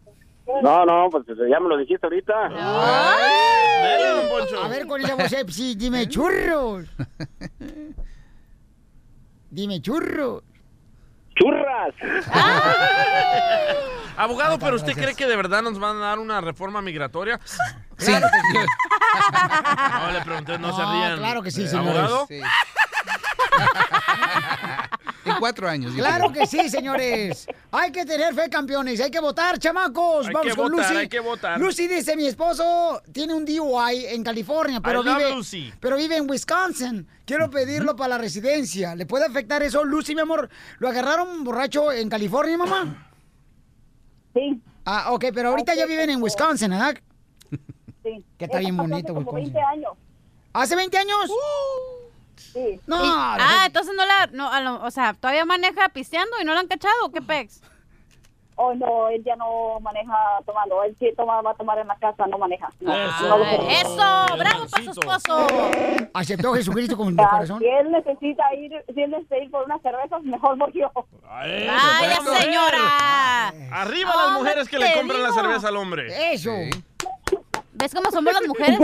No, 0.62 0.84
no, 0.84 1.08
pues 1.10 1.24
ya 1.48 1.60
me 1.60 1.68
lo 1.68 1.76
dijiste 1.78 2.04
ahorita. 2.06 2.32
A 4.62 4.68
ver 4.68 4.86
con 4.86 5.00
esa 5.00 5.14
voz 5.14 5.28
sepsi, 5.30 5.74
dime 5.76 6.08
churros. 6.08 6.86
Dime 9.50 9.80
churros. 9.82 10.42
¡Churras! 11.42 11.94
Abogado, 14.16 14.58
pero 14.60 14.76
¿usted 14.76 14.92
cree 14.94 15.14
que 15.16 15.26
de 15.26 15.34
verdad 15.36 15.60
nos 15.62 15.78
van 15.80 15.96
a 15.96 16.00
dar 16.00 16.18
una 16.20 16.40
reforma 16.40 16.80
migratoria? 16.82 17.40
Sí. 17.98 18.12
No, 18.12 18.20
le 20.12 20.20
pregunté, 20.22 20.58
no, 20.58 20.76
se 20.76 20.82
rían. 20.84 21.18
claro 21.18 21.42
que 21.42 21.50
sí, 21.50 21.64
Eh, 21.64 21.68
señores. 21.68 21.98
¿Abogado? 21.98 22.26
Sí. 22.28 22.40
En 25.24 25.36
cuatro 25.38 25.68
años. 25.68 25.92
Claro 25.94 26.30
creo. 26.30 26.40
que 26.42 26.46
sí, 26.46 26.68
señores. 26.68 27.46
Hay 27.70 27.92
que 27.92 28.04
tener 28.04 28.34
fe, 28.34 28.48
campeones. 28.50 29.00
Hay 29.00 29.10
que 29.10 29.20
votar, 29.20 29.58
chamacos. 29.58 30.26
Hay 30.26 30.32
Vamos 30.32 30.48
que 30.50 30.56
con 30.60 30.70
votar, 30.72 30.88
Lucy. 30.88 30.96
hay 31.00 31.08
que 31.08 31.20
votar. 31.20 31.60
Lucy 31.60 31.86
dice, 31.88 32.16
mi 32.16 32.26
esposo 32.26 33.00
tiene 33.12 33.32
un 33.34 33.44
DUI 33.44 34.06
en 34.06 34.24
California, 34.24 34.80
pero 34.80 35.02
I 35.02 35.04
love 35.04 35.16
vive, 35.18 35.30
Lucy. 35.34 35.72
pero 35.80 35.96
vive 35.96 36.16
en 36.16 36.28
Wisconsin. 36.28 37.06
Quiero 37.24 37.48
pedirlo 37.50 37.94
para 37.94 38.10
la 38.10 38.18
residencia. 38.18 38.94
¿Le 38.96 39.06
puede 39.06 39.24
afectar 39.26 39.62
eso, 39.62 39.84
Lucy, 39.84 40.14
mi 40.14 40.22
amor? 40.22 40.48
¿Lo 40.78 40.88
agarraron 40.88 41.44
borracho 41.44 41.92
en 41.92 42.08
California, 42.08 42.58
mamá? 42.58 43.08
Sí. 44.34 44.60
Ah, 44.84 45.12
ok, 45.12 45.26
pero 45.32 45.50
ahorita 45.50 45.74
ya 45.74 45.86
viven 45.86 46.10
en 46.10 46.22
Wisconsin, 46.22 46.70
¿verdad? 46.70 46.96
Sí. 48.02 48.24
Que 48.36 48.46
está 48.46 48.58
bien 48.58 48.76
bonito, 48.76 49.12
Wisconsin. 49.12 49.52
20 49.52 49.60
años. 49.60 49.92
¿Hace 50.52 50.74
20 50.74 50.98
años? 50.98 51.30
Sí. 52.52 52.80
No, 52.86 53.02
Y- 53.04 53.08
no. 53.08 53.14
ah, 53.16 53.64
entonces 53.66 53.94
no 53.96 54.04
la, 54.04 54.26
no, 54.32 54.50
a 54.52 54.60
lo- 54.60 54.82
o 54.82 54.90
sea, 54.90 55.14
todavía 55.14 55.44
maneja 55.44 55.88
pisteando 55.88 56.36
y 56.40 56.44
no 56.44 56.54
la 56.54 56.60
han 56.60 56.68
cachado, 56.68 56.94
¿o 57.04 57.10
¿qué 57.12 57.22
pex? 57.22 57.62
Oh, 58.56 58.74
no, 58.74 59.08
él 59.08 59.22
ya 59.24 59.34
no 59.34 59.80
maneja 59.80 60.14
tomando. 60.44 60.84
Él 60.84 60.94
sí 61.00 61.08
toma, 61.16 61.40
va 61.40 61.52
a 61.52 61.54
tomar 61.54 61.78
en 61.78 61.88
la 61.88 61.96
casa, 61.96 62.26
no 62.26 62.36
maneja. 62.36 62.68
No, 62.80 62.92
Eso. 62.94 63.28
no. 63.28 63.44
Eso, 63.70 64.36
bravo 64.36 64.66
para 64.70 64.84
su 64.84 64.90
esposo. 64.90 65.46
¿Aceptó 66.12 66.52
Jesucristo 66.52 66.94
con 66.96 67.18
Ah, 67.18 67.28
corazón? 67.30 67.58
Si 67.60 67.66
él 67.66 67.90
necesita 67.90 68.54
ir, 68.54 68.70
si 68.94 69.00
él 69.02 69.10
necesita 69.10 69.38
ir 69.38 69.50
por 69.50 69.64
unas 69.64 69.80
cervezas, 69.80 70.22
mejor 70.22 70.58
voy 70.58 70.70
yo. 70.74 70.90
Vaya, 71.22 72.20
señora. 72.40 73.48
Arriba 73.72 74.12
las 74.16 74.30
mujeres 74.32 74.68
que 74.68 74.78
le 74.78 74.92
compran 74.94 75.22
la 75.22 75.30
digo. 75.30 75.40
cerveza 75.42 75.68
al 75.68 75.76
hombre. 75.78 76.32
Eso. 76.34 76.50
¿Ves 77.72 77.94
cómo 77.94 78.10
somos 78.10 78.34
las 78.34 78.46
mujeres? 78.46 78.78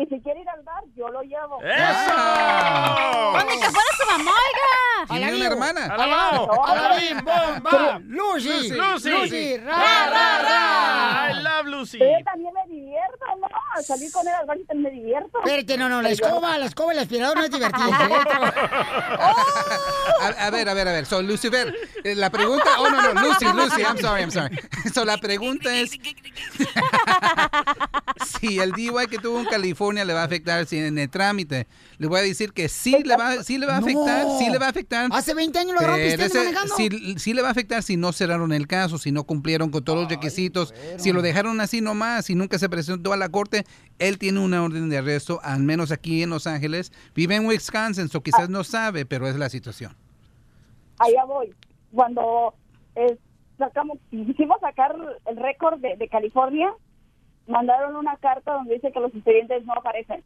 Y 0.00 0.06
si 0.06 0.20
quiere 0.20 0.42
ir 0.42 0.48
al 0.48 0.62
bar, 0.62 0.80
yo 0.96 1.08
lo 1.08 1.22
llevo. 1.22 1.60
¡Eso! 1.60 3.36
Ni 3.46 3.58
que 3.60 3.66
fuera 3.66 3.90
su 3.98 4.06
mamá, 4.06 4.30
oiga. 4.30 5.06
Tiene 5.08 5.34
una 5.36 5.46
hermana. 5.46 5.86
¡Alabao! 5.86 6.64
¡Alabim, 6.66 7.18
bomba! 7.24 7.98
¡Lucy! 8.04 8.70
Lucy. 8.70 9.10
¡Lucy! 9.10 9.56
¡Ra, 9.58 10.06
Ra, 10.08 10.38
ra! 10.42 11.30
I 11.30 11.42
love 11.42 11.66
Lucy. 11.66 11.98
Pero 11.98 12.16
yo 12.16 12.24
también 12.24 12.54
me 12.54 12.64
divierto, 12.72 13.24
¿no? 13.40 13.48
Al 13.74 13.84
salir 13.84 14.12
con 14.12 14.26
él 14.28 14.34
al 14.34 14.46
bar 14.46 14.56
yo 14.56 14.64
me 14.76 14.90
divierto. 14.90 15.36
Espérate, 15.44 15.76
no, 15.76 15.88
no, 15.88 16.00
la 16.00 16.10
escoba, 16.10 16.56
la 16.58 16.66
escoba 16.66 16.94
y 16.94 16.96
el 16.96 17.02
aspirador 17.02 17.36
no 17.36 17.42
es 17.44 17.50
divertido. 17.50 17.88
¿eh? 17.88 17.92
A, 20.20 20.26
a 20.46 20.50
ver, 20.50 20.68
a 20.68 20.74
ver, 20.74 20.88
a 20.88 20.92
ver. 20.92 21.06
So, 21.06 21.22
Lucifer, 21.22 21.72
eh, 22.02 22.14
la 22.16 22.28
pregunta. 22.30 22.64
Oh, 22.78 22.90
no, 22.90 23.00
no, 23.00 23.12
Lucy, 23.22 23.44
Lucy, 23.54 23.82
I'm 23.82 23.96
sorry, 23.98 24.22
I'm 24.22 24.32
sorry. 24.32 24.58
So, 24.92 25.04
la 25.04 25.16
pregunta 25.16 25.72
es: 25.72 25.92
si 28.40 28.58
el 28.58 28.72
DUI 28.72 29.06
que 29.06 29.18
tuvo 29.18 29.38
en 29.38 29.44
California 29.46 29.87
le 29.92 30.12
va 30.12 30.22
a 30.22 30.24
afectar 30.24 30.64
si 30.66 30.78
en 30.78 30.98
el 30.98 31.08
trámite. 31.10 31.66
Le 31.98 32.06
voy 32.06 32.20
a 32.20 32.22
decir 32.22 32.52
que 32.52 32.68
sí 32.68 32.96
le 33.04 33.16
va, 33.16 33.42
sí 33.42 33.58
le 33.58 33.66
va 33.66 33.74
a 33.76 33.78
afectar, 33.78 34.24
No. 34.26 34.38
sí 34.38 34.48
le 34.50 34.58
va 34.58 34.66
a 34.66 34.68
afectar. 34.70 35.08
Hace 35.12 35.34
20 35.34 35.58
años 35.58 35.72
lo 35.74 35.78
agarraron 35.80 36.00
y 36.04 36.08
ese- 36.08 36.38
manejando. 36.38 36.74
sí, 36.76 37.14
sí 37.18 37.34
le 37.34 37.42
va 37.42 37.48
a 37.48 37.50
afectar 37.50 37.82
si 37.82 37.96
no 37.96 38.12
cerraron 38.12 38.52
el 38.52 38.66
caso, 38.66 38.98
si 38.98 39.10
no 39.12 39.24
cumplieron 39.24 39.70
con 39.70 39.82
todos 39.84 40.00
los 40.00 40.08
requisitos, 40.08 40.74
si 40.96 41.12
lo 41.12 41.22
dejaron 41.22 41.60
así 41.60 41.80
nomás, 41.80 42.26
si 42.26 42.34
nunca 42.34 42.58
se 42.58 42.68
presentó 42.68 43.12
a 43.12 43.16
la 43.16 43.28
corte, 43.28 43.64
él 43.98 44.18
tiene 44.18 44.40
una 44.40 44.62
orden 44.62 44.88
de 44.88 44.98
arresto, 44.98 45.40
al 45.42 45.62
menos 45.62 45.90
aquí 45.92 46.22
en 46.22 46.30
Los 46.30 46.46
Ángeles. 46.46 46.92
Vive 47.14 47.34
en 47.36 47.46
Wisconsin, 47.46 48.08
o 48.14 48.20
quizás 48.22 48.48
no 48.48 48.64
sabe, 48.64 49.06
pero 49.06 49.26
es 49.28 49.36
la 49.36 49.48
situación. 49.48 49.96
Allá 50.98 51.24
voy. 51.24 51.54
Cuando 51.92 52.54
eh, 52.96 53.16
sacamos, 53.56 53.98
quisimos 54.10 54.60
sacar 54.60 54.94
el 55.26 55.36
récord 55.36 55.80
de, 55.80 55.96
de 55.96 56.08
California, 56.08 56.72
mandaron 57.48 57.96
una 57.96 58.16
carta 58.16 58.52
donde 58.52 58.74
dice 58.74 58.92
que 58.92 59.00
los 59.00 59.12
expedientes 59.14 59.64
no 59.64 59.74
aparecen. 59.74 60.22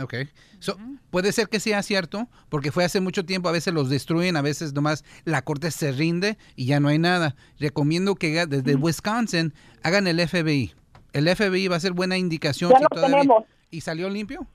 Ok. 0.00 0.14
So, 0.58 0.76
puede 1.10 1.32
ser 1.32 1.48
que 1.48 1.58
sea 1.58 1.82
cierto, 1.82 2.28
porque 2.48 2.70
fue 2.70 2.84
hace 2.84 3.00
mucho 3.00 3.24
tiempo, 3.24 3.48
a 3.48 3.52
veces 3.52 3.72
los 3.72 3.88
destruyen, 3.88 4.36
a 4.36 4.42
veces 4.42 4.74
nomás 4.74 5.04
la 5.24 5.42
corte 5.42 5.70
se 5.70 5.92
rinde 5.92 6.36
y 6.54 6.66
ya 6.66 6.80
no 6.80 6.88
hay 6.88 6.98
nada. 6.98 7.34
Recomiendo 7.58 8.14
que 8.14 8.46
desde 8.46 8.74
Wisconsin 8.74 9.54
hagan 9.82 10.06
el 10.06 10.20
FBI. 10.26 10.74
El 11.12 11.34
FBI 11.34 11.68
va 11.68 11.76
a 11.76 11.80
ser 11.80 11.92
buena 11.92 12.18
indicación 12.18 12.70
Ya 12.70 12.76
si 12.76 12.82
lo 12.82 12.88
todavía... 12.90 13.16
tenemos. 13.20 13.44
¿Y 13.70 13.80
salió 13.80 14.08
limpio? 14.10 14.46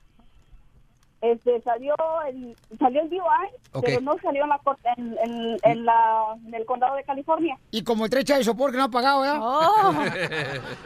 Este, 1.22 1.62
salió 1.62 1.94
el, 2.28 2.56
salió 2.80 3.00
el 3.02 3.08
DUI, 3.08 3.80
pero 3.80 4.00
no 4.00 4.16
salió 4.20 4.42
en, 4.42 4.48
la, 4.48 4.58
corte- 4.58 4.88
en, 4.96 5.16
en, 5.24 5.56
en 5.62 5.84
la, 5.84 6.34
en 6.46 6.52
el 6.52 6.66
condado 6.66 6.96
de 6.96 7.04
California. 7.04 7.56
Y 7.70 7.82
como 7.84 8.04
el 8.04 8.10
trecha 8.10 8.36
de 8.36 8.42
sopor 8.44 8.72
que 8.72 8.76
no 8.76 8.84
ha 8.84 8.90
pagado, 8.90 9.20
¿verdad? 9.20 9.38
Oh. 9.40 9.94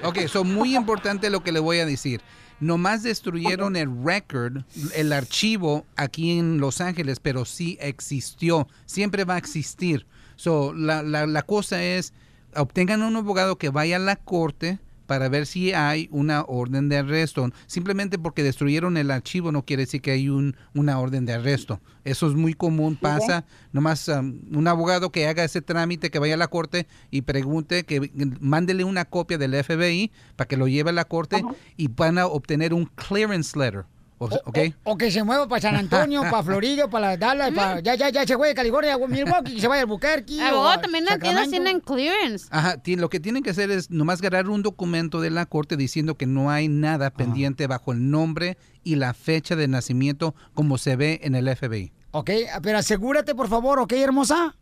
Ok, 0.08 0.18
son 0.28 0.54
muy 0.54 0.76
importante 0.76 1.30
lo 1.30 1.40
que 1.40 1.52
le 1.52 1.58
voy 1.60 1.78
a 1.78 1.86
decir. 1.86 2.20
Nomás 2.60 3.02
destruyeron 3.02 3.76
el 3.76 3.88
record, 4.04 4.58
el 4.94 5.12
archivo 5.14 5.84
aquí 5.96 6.38
en 6.38 6.58
Los 6.58 6.80
Ángeles, 6.82 7.18
pero 7.18 7.44
sí 7.46 7.76
existió. 7.80 8.68
Siempre 8.84 9.24
va 9.24 9.34
a 9.34 9.38
existir. 9.38 10.06
So, 10.36 10.72
la, 10.74 11.02
la, 11.02 11.26
la 11.26 11.42
cosa 11.42 11.82
es, 11.82 12.12
obtengan 12.54 13.02
un 13.02 13.16
abogado 13.16 13.56
que 13.56 13.70
vaya 13.70 13.96
a 13.96 14.00
la 14.00 14.16
corte 14.16 14.78
para 15.06 15.28
ver 15.28 15.46
si 15.46 15.72
hay 15.72 16.08
una 16.10 16.42
orden 16.42 16.88
de 16.88 16.98
arresto. 16.98 17.48
Simplemente 17.66 18.18
porque 18.18 18.42
destruyeron 18.42 18.96
el 18.96 19.10
archivo 19.10 19.52
no 19.52 19.64
quiere 19.64 19.84
decir 19.84 20.02
que 20.02 20.10
hay 20.10 20.28
un, 20.28 20.56
una 20.74 20.98
orden 20.98 21.26
de 21.26 21.34
arresto. 21.34 21.80
Eso 22.04 22.28
es 22.28 22.34
muy 22.34 22.54
común, 22.54 22.96
pasa. 22.96 23.44
Nomás 23.72 24.08
um, 24.08 24.38
un 24.52 24.68
abogado 24.68 25.10
que 25.10 25.26
haga 25.26 25.44
ese 25.44 25.62
trámite, 25.62 26.10
que 26.10 26.18
vaya 26.18 26.34
a 26.34 26.38
la 26.38 26.48
corte 26.48 26.86
y 27.10 27.22
pregunte, 27.22 27.84
que 27.84 28.10
mándele 28.40 28.84
una 28.84 29.04
copia 29.04 29.38
del 29.38 29.54
FBI 29.62 30.12
para 30.36 30.48
que 30.48 30.56
lo 30.56 30.68
lleve 30.68 30.90
a 30.90 30.94
la 30.94 31.04
corte 31.04 31.42
y 31.76 31.88
van 31.88 32.18
a 32.18 32.26
obtener 32.26 32.74
un 32.74 32.86
clearance 32.86 33.58
letter. 33.58 33.84
O 34.18 34.96
que 34.96 35.10
se 35.10 35.22
mueva 35.22 35.46
para 35.46 35.60
San 35.60 35.76
Antonio, 35.76 36.22
para 36.22 36.42
Florida, 36.42 36.88
para 36.88 37.16
Dallas, 37.16 37.52
para... 37.52 37.80
Ya, 37.80 37.94
ya, 37.94 38.08
ya 38.08 38.26
se 38.26 38.36
fue 38.36 38.48
de 38.48 38.54
California 38.54 38.94
a 38.94 38.98
Milwaukee, 38.98 39.54
que 39.54 39.60
se 39.60 39.68
vaya 39.68 39.80
a 39.80 39.82
Albuquerque. 39.82 40.40
o 40.40 40.46
Abogado, 40.46 40.70
a 40.70 40.80
también 40.80 41.04
las 41.04 41.18
tiendas 41.18 41.50
tienen 41.50 41.80
clearance. 41.80 42.46
Ajá, 42.50 42.76
lo 42.84 43.10
que 43.10 43.20
tienen 43.20 43.42
que 43.42 43.50
hacer 43.50 43.70
es 43.70 43.90
nomás 43.90 44.20
agarrar 44.20 44.48
un 44.48 44.62
documento 44.62 45.20
de 45.20 45.30
la 45.30 45.46
corte 45.46 45.76
diciendo 45.76 46.16
que 46.16 46.26
no 46.26 46.50
hay 46.50 46.68
nada 46.68 47.10
pendiente 47.10 47.66
bajo 47.66 47.92
el 47.92 48.10
nombre 48.10 48.56
y 48.84 48.96
la 48.96 49.12
fecha 49.12 49.56
de 49.56 49.68
nacimiento 49.68 50.34
como 50.54 50.78
se 50.78 50.96
ve 50.96 51.20
en 51.22 51.34
el 51.34 51.54
FBI. 51.54 51.92
Ok, 52.12 52.30
pero 52.62 52.78
asegúrate, 52.78 53.34
por 53.34 53.48
favor, 53.48 53.78
¿ok, 53.78 53.92
hermosa? 53.92 54.56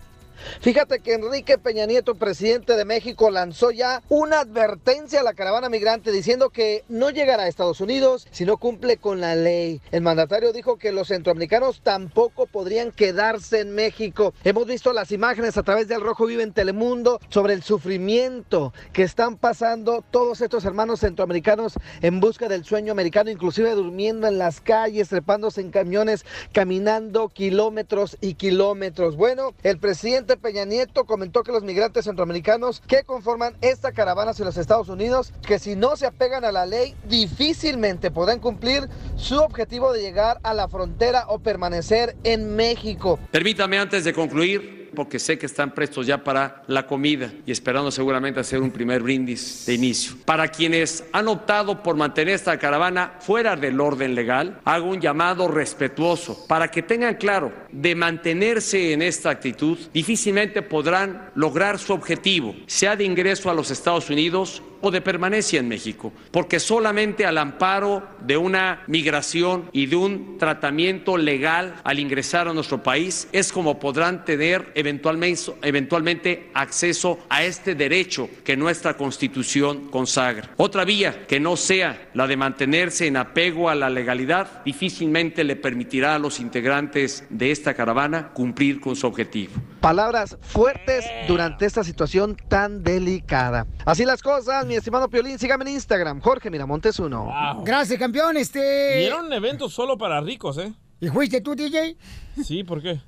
Fíjate 0.60 1.00
que 1.00 1.14
Enrique 1.14 1.58
Peña 1.58 1.86
Nieto, 1.86 2.14
presidente 2.14 2.76
de 2.76 2.84
México, 2.84 3.30
lanzó 3.30 3.70
ya 3.70 4.02
una 4.08 4.40
advertencia 4.40 5.20
a 5.20 5.22
la 5.22 5.34
caravana 5.34 5.68
migrante 5.68 6.12
diciendo 6.12 6.50
que 6.50 6.84
no 6.88 7.10
llegará 7.10 7.44
a 7.44 7.48
Estados 7.48 7.80
Unidos 7.80 8.26
si 8.30 8.44
no 8.44 8.56
cumple 8.56 8.96
con 8.96 9.20
la 9.20 9.34
ley. 9.34 9.80
El 9.90 10.02
mandatario 10.02 10.52
dijo 10.52 10.76
que 10.76 10.92
los 10.92 11.08
centroamericanos 11.08 11.80
tampoco 11.82 12.46
podrían 12.46 12.92
quedarse 12.92 13.60
en 13.60 13.74
México. 13.74 14.34
Hemos 14.44 14.66
visto 14.66 14.92
las 14.92 15.12
imágenes 15.12 15.56
a 15.56 15.62
través 15.62 15.88
del 15.88 16.00
Rojo 16.00 16.26
Vive 16.26 16.42
en 16.42 16.52
Telemundo 16.52 17.20
sobre 17.28 17.54
el 17.54 17.62
sufrimiento 17.62 18.72
que 18.92 19.02
están 19.02 19.36
pasando 19.36 20.04
todos 20.10 20.40
estos 20.40 20.64
hermanos 20.64 21.00
centroamericanos 21.00 21.74
en 22.02 22.20
busca 22.20 22.48
del 22.48 22.64
sueño 22.64 22.92
americano, 22.92 23.30
inclusive 23.30 23.74
durmiendo 23.74 24.26
en 24.26 24.38
las 24.38 24.60
calles, 24.60 25.08
trepándose 25.08 25.60
en 25.60 25.70
camiones, 25.70 26.24
caminando 26.52 27.28
kilómetros 27.28 28.16
y 28.20 28.34
kilómetros. 28.34 29.16
Bueno, 29.16 29.54
el 29.62 29.78
presidente 29.78 30.29
Peña 30.36 30.64
Nieto 30.64 31.04
comentó 31.04 31.42
que 31.42 31.52
los 31.52 31.62
migrantes 31.62 32.04
centroamericanos 32.04 32.82
que 32.86 33.04
conforman 33.04 33.56
esta 33.60 33.92
caravana 33.92 34.32
hacia 34.32 34.44
los 34.44 34.56
Estados 34.56 34.88
Unidos, 34.88 35.32
que 35.46 35.58
si 35.58 35.76
no 35.76 35.96
se 35.96 36.06
apegan 36.06 36.44
a 36.44 36.52
la 36.52 36.66
ley, 36.66 36.94
difícilmente 37.04 38.10
podrán 38.10 38.40
cumplir 38.40 38.88
su 39.16 39.38
objetivo 39.38 39.92
de 39.92 40.02
llegar 40.02 40.38
a 40.42 40.54
la 40.54 40.68
frontera 40.68 41.26
o 41.28 41.38
permanecer 41.38 42.16
en 42.24 42.56
México. 42.56 43.18
Permítame 43.30 43.78
antes 43.78 44.04
de 44.04 44.12
concluir, 44.12 44.79
porque 44.94 45.18
sé 45.18 45.38
que 45.38 45.46
están 45.46 45.74
prestos 45.74 46.06
ya 46.06 46.24
para 46.24 46.62
la 46.66 46.86
comida 46.86 47.32
y 47.46 47.52
esperando 47.52 47.90
seguramente 47.90 48.40
hacer 48.40 48.60
un 48.60 48.70
primer 48.70 49.02
brindis 49.02 49.64
de 49.66 49.74
inicio. 49.74 50.16
Para 50.24 50.48
quienes 50.48 51.04
han 51.12 51.28
optado 51.28 51.82
por 51.82 51.96
mantener 51.96 52.34
esta 52.34 52.58
caravana 52.58 53.14
fuera 53.20 53.56
del 53.56 53.80
orden 53.80 54.14
legal, 54.14 54.60
hago 54.64 54.90
un 54.90 55.00
llamado 55.00 55.48
respetuoso 55.48 56.46
para 56.46 56.68
que 56.68 56.82
tengan 56.82 57.14
claro, 57.14 57.52
de 57.70 57.94
mantenerse 57.94 58.92
en 58.92 59.02
esta 59.02 59.30
actitud, 59.30 59.78
difícilmente 59.92 60.62
podrán 60.62 61.30
lograr 61.34 61.78
su 61.78 61.92
objetivo, 61.92 62.54
sea 62.66 62.96
de 62.96 63.04
ingreso 63.04 63.50
a 63.50 63.54
los 63.54 63.70
Estados 63.70 64.10
Unidos 64.10 64.62
o 64.80 64.90
de 64.90 65.00
permanencia 65.00 65.60
en 65.60 65.68
México, 65.68 66.12
porque 66.30 66.60
solamente 66.60 67.26
al 67.26 67.38
amparo 67.38 68.02
de 68.20 68.36
una 68.36 68.82
migración 68.86 69.68
y 69.72 69.86
de 69.86 69.96
un 69.96 70.38
tratamiento 70.38 71.16
legal 71.16 71.74
al 71.84 71.98
ingresar 71.98 72.48
a 72.48 72.52
nuestro 72.52 72.82
país 72.82 73.28
es 73.32 73.52
como 73.52 73.78
podrán 73.78 74.24
tener 74.24 74.72
eventualmente, 74.74 75.52
eventualmente 75.62 76.50
acceso 76.54 77.18
a 77.28 77.44
este 77.44 77.74
derecho 77.74 78.28
que 78.44 78.56
nuestra 78.56 78.96
Constitución 78.96 79.88
consagra. 79.90 80.50
Otra 80.56 80.84
vía 80.84 81.26
que 81.26 81.40
no 81.40 81.56
sea 81.56 82.10
la 82.14 82.26
de 82.26 82.36
mantenerse 82.36 83.06
en 83.06 83.16
apego 83.16 83.68
a 83.68 83.74
la 83.74 83.90
legalidad 83.90 84.62
difícilmente 84.64 85.44
le 85.44 85.56
permitirá 85.56 86.14
a 86.14 86.18
los 86.18 86.40
integrantes 86.40 87.24
de 87.30 87.50
esta 87.50 87.74
caravana 87.74 88.30
cumplir 88.32 88.80
con 88.80 88.96
su 88.96 89.06
objetivo. 89.06 89.52
Palabras 89.80 90.36
fuertes 90.42 91.06
durante 91.26 91.64
esta 91.64 91.82
situación 91.82 92.36
tan 92.48 92.84
delicada. 92.84 93.66
Así 93.86 94.04
las 94.04 94.22
cosas, 94.22 94.66
mi 94.66 94.74
estimado 94.74 95.08
Piolín, 95.08 95.38
sígame 95.38 95.64
en 95.64 95.70
Instagram, 95.74 96.20
Jorge 96.20 96.50
Miramontes 96.50 96.98
uno. 96.98 97.32
Gracias, 97.64 97.98
campeón. 97.98 98.36
Este. 98.36 99.00
Y 99.00 99.04
era 99.06 99.20
un 99.20 99.32
evento 99.32 99.70
solo 99.70 99.96
para 99.96 100.20
ricos, 100.20 100.58
¿eh? 100.58 100.74
¿Y 101.00 101.08
fuiste 101.08 101.40
tú, 101.40 101.54
DJ? 101.54 101.96
Sí, 102.44 102.62
¿por 102.62 102.82
qué? 102.82 103.00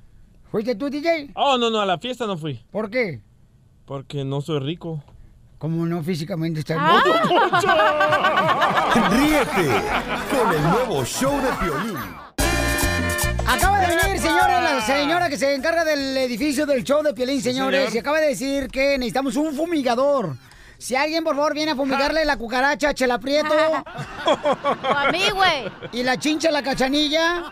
¿Fuiste 0.51 0.73
tú, 0.73 0.89
DJ? 0.89 1.31
Oh, 1.35 1.59
no, 1.59 1.69
no, 1.69 1.79
a 1.79 1.85
la 1.85 1.99
fiesta 1.99 2.25
no 2.25 2.37
fui. 2.37 2.65
¿Por 2.71 2.89
qué? 2.89 3.21
Porque 3.85 4.25
no 4.25 4.41
soy 4.41 4.59
rico. 4.59 5.03
Como 5.59 5.85
no 5.85 6.03
físicamente 6.03 6.59
está 6.59 6.75
Ríete 9.11 9.81
con 10.29 10.53
el 10.53 10.61
nuevo 10.63 11.05
show 11.05 11.39
de 11.39 11.51
Piolín. 11.53 12.22
Acaba 13.47 13.79
de 13.79 13.87
venir, 13.87 14.19
señora, 14.19 14.61
la 14.61 14.81
señora 14.81 15.29
que 15.29 15.37
se 15.37 15.53
encarga 15.53 15.83
del 15.83 16.17
edificio 16.17 16.65
del 16.65 16.83
show 16.83 17.03
de 17.03 17.13
Piolín, 17.13 17.41
señores, 17.41 17.79
señor. 17.81 17.95
y 17.95 17.97
acaba 17.99 18.19
de 18.19 18.27
decir 18.29 18.67
que 18.69 18.97
necesitamos 18.97 19.35
un 19.35 19.53
fumigador. 19.55 20.35
Si 20.77 20.95
alguien, 20.95 21.23
por 21.23 21.35
favor, 21.35 21.53
viene 21.53 21.71
a 21.71 21.75
fumigarle 21.75 22.25
la 22.25 22.37
cucaracha 22.37 22.89
a 22.89 22.93
Chela 22.93 23.19
Prieto. 23.19 23.53
a 24.25 25.11
mí, 25.11 25.29
güey. 25.33 25.71
Y 25.93 26.03
la 26.03 26.17
chincha 26.17 26.49
a 26.49 26.51
la 26.51 26.61
cachanilla. 26.63 27.43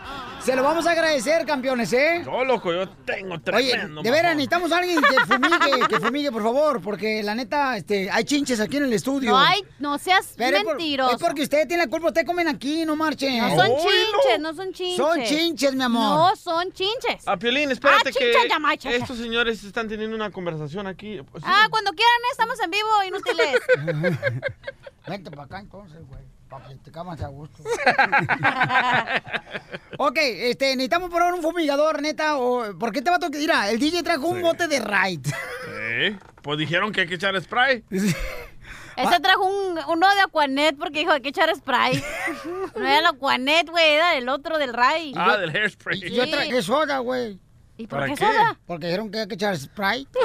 Se 0.44 0.56
lo 0.56 0.64
vamos 0.64 0.86
a 0.88 0.90
agradecer, 0.90 1.46
campeones, 1.46 1.92
¿eh? 1.92 2.22
No, 2.24 2.44
loco, 2.44 2.72
yo 2.72 2.88
tengo 2.88 3.34
Oye, 3.34 3.42
tremendo. 3.70 4.02
de 4.02 4.10
veras, 4.10 4.34
necesitamos 4.34 4.72
a 4.72 4.78
alguien 4.78 5.00
que 5.00 5.20
fumigue, 5.34 5.86
que 5.88 6.00
fumigue, 6.00 6.32
por 6.32 6.42
favor, 6.42 6.80
porque 6.82 7.22
la 7.22 7.36
neta, 7.36 7.76
este, 7.76 8.10
hay 8.10 8.24
chinches 8.24 8.58
aquí 8.58 8.78
en 8.78 8.84
el 8.84 8.92
estudio. 8.92 9.30
No 9.30 9.38
hay, 9.38 9.62
no 9.78 9.98
seas 9.98 10.34
Pero 10.36 10.56
es 10.56 10.64
por- 10.64 10.76
mentiroso. 10.76 11.12
Es 11.14 11.22
porque 11.22 11.42
usted 11.42 11.68
tiene 11.68 11.84
la 11.84 11.88
culpa, 11.88 12.08
usted 12.08 12.26
comen 12.26 12.48
aquí, 12.48 12.84
no 12.84 12.96
marchen. 12.96 13.38
No 13.38 13.54
son 13.54 13.66
chinches, 13.68 14.40
no 14.40 14.54
son 14.54 14.72
chinches. 14.72 14.96
Son 14.96 15.22
chinches, 15.22 15.74
mi 15.76 15.82
amor. 15.84 16.02
No 16.18 16.34
son 16.36 16.72
chinches. 16.72 17.22
Ah, 17.26 17.36
Piolín, 17.36 17.70
espérate 17.70 18.10
Ah, 18.10 18.76
que 18.80 18.96
estos 18.96 19.18
señores 19.18 19.62
están 19.62 19.88
teniendo 19.88 20.16
una 20.16 20.30
conversación 20.32 20.88
aquí. 20.88 21.20
Ah, 21.44 21.68
cuando 21.70 21.92
quieran, 21.92 22.20
estamos 22.32 22.58
en 22.58 22.70
vivo, 22.72 22.88
inútiles. 23.06 24.18
Vente 25.06 25.30
para 25.30 25.44
acá 25.44 25.60
entonces, 25.60 26.00
güey. 26.08 26.20
Para 26.52 26.66
a 27.12 27.28
gusto. 27.28 27.62
ok, 29.96 30.18
este, 30.18 30.76
necesitamos 30.76 31.08
probar 31.08 31.32
un 31.32 31.40
fumigador, 31.40 32.02
neta. 32.02 32.36
O, 32.36 32.78
¿Por 32.78 32.92
qué 32.92 33.00
te 33.00 33.08
va 33.08 33.16
a 33.16 33.18
tocar? 33.18 33.40
Mira, 33.40 33.70
el 33.70 33.78
DJ 33.78 34.02
trajo 34.02 34.28
un 34.28 34.42
bote 34.42 34.68
de 34.68 34.80
Raid. 34.80 35.26
¿Eh? 35.68 36.18
Pues 36.42 36.58
dijeron 36.58 36.92
que 36.92 37.00
hay 37.02 37.06
que 37.06 37.14
echar 37.14 37.40
spray. 37.40 37.84
Ese 37.90 39.20
trajo 39.20 39.46
un, 39.46 39.78
uno 39.88 40.14
de 40.14 40.20
Aquanet 40.20 40.76
porque 40.76 40.98
dijo 40.98 41.12
hay 41.12 41.22
que 41.22 41.30
echar 41.30 41.54
spray. 41.56 42.04
No 42.76 42.86
era 42.86 42.98
el 42.98 43.06
Aquanet, 43.06 43.70
güey, 43.70 43.94
era 43.94 44.16
el 44.16 44.28
otro 44.28 44.58
del 44.58 44.74
Ray. 44.74 45.14
Ah, 45.16 45.38
del 45.38 45.56
hairspray. 45.56 46.04
Y 46.04 46.14
yo 46.14 46.28
traje 46.28 46.60
soda, 46.60 46.98
güey. 46.98 47.40
¿Y 47.82 47.86
por 47.88 47.98
¿Para 47.98 48.12
qué 48.12 48.14
qué? 48.14 48.24
soda? 48.26 48.58
Porque 48.64 48.86
dijeron 48.86 49.10
que 49.10 49.18
hay 49.18 49.26
que 49.26 49.34
echar 49.34 49.56
Sprite. 49.58 50.08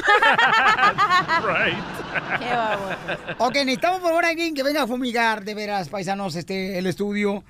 Right. 1.44 2.40
Qué 2.40 2.46
bárbaro. 2.54 2.98
ok, 3.40 3.54
necesitamos 3.56 4.00
por 4.00 4.10
favor 4.10 4.26
alguien 4.26 4.54
que 4.54 4.62
venga 4.62 4.84
a 4.84 4.88
fumigar, 4.88 5.44
de 5.44 5.56
veras, 5.56 5.90
paisanos, 5.90 6.36
este, 6.36 6.78
el 6.78 6.86
estudio. 6.86 7.44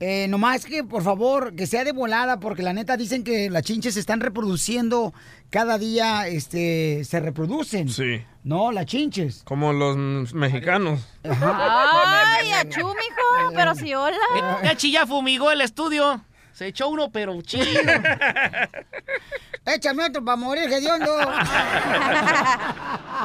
Eh, 0.00 0.26
nomás 0.28 0.66
que, 0.66 0.84
por 0.84 1.02
favor, 1.02 1.54
que 1.54 1.66
sea 1.66 1.82
de 1.84 1.92
volada, 1.92 2.40
porque 2.40 2.62
la 2.62 2.72
neta 2.74 2.96
dicen 2.98 3.24
que 3.24 3.48
las 3.48 3.62
chinches 3.62 3.94
se 3.94 4.00
están 4.00 4.20
reproduciendo 4.20 5.14
cada 5.48 5.78
día, 5.78 6.26
este, 6.26 7.04
se 7.04 7.20
reproducen. 7.20 7.88
Sí. 7.88 8.22
No, 8.42 8.70
las 8.72 8.84
chinches. 8.86 9.42
Como 9.44 9.72
los 9.72 9.96
mexicanos. 10.34 11.00
Ay, 11.22 12.52
achú, 12.52 12.86
mijo, 12.86 13.54
pero 13.54 13.74
si 13.74 13.94
hola. 13.94 14.16
Ya 14.62 14.76
chilla 14.76 15.06
fumigó 15.06 15.50
el 15.50 15.62
estudio. 15.62 16.22
Se 16.52 16.66
echó 16.68 16.88
uno, 16.88 17.10
pero 17.10 17.40
chido. 17.42 17.64
Échame 19.66 20.04
otro 20.04 20.24
para 20.24 20.36
morir, 20.36 20.70
hediondo. 20.70 21.16
Va 21.16 21.34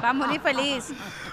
a 0.10 0.14
morir 0.14 0.40
feliz. 0.42 0.86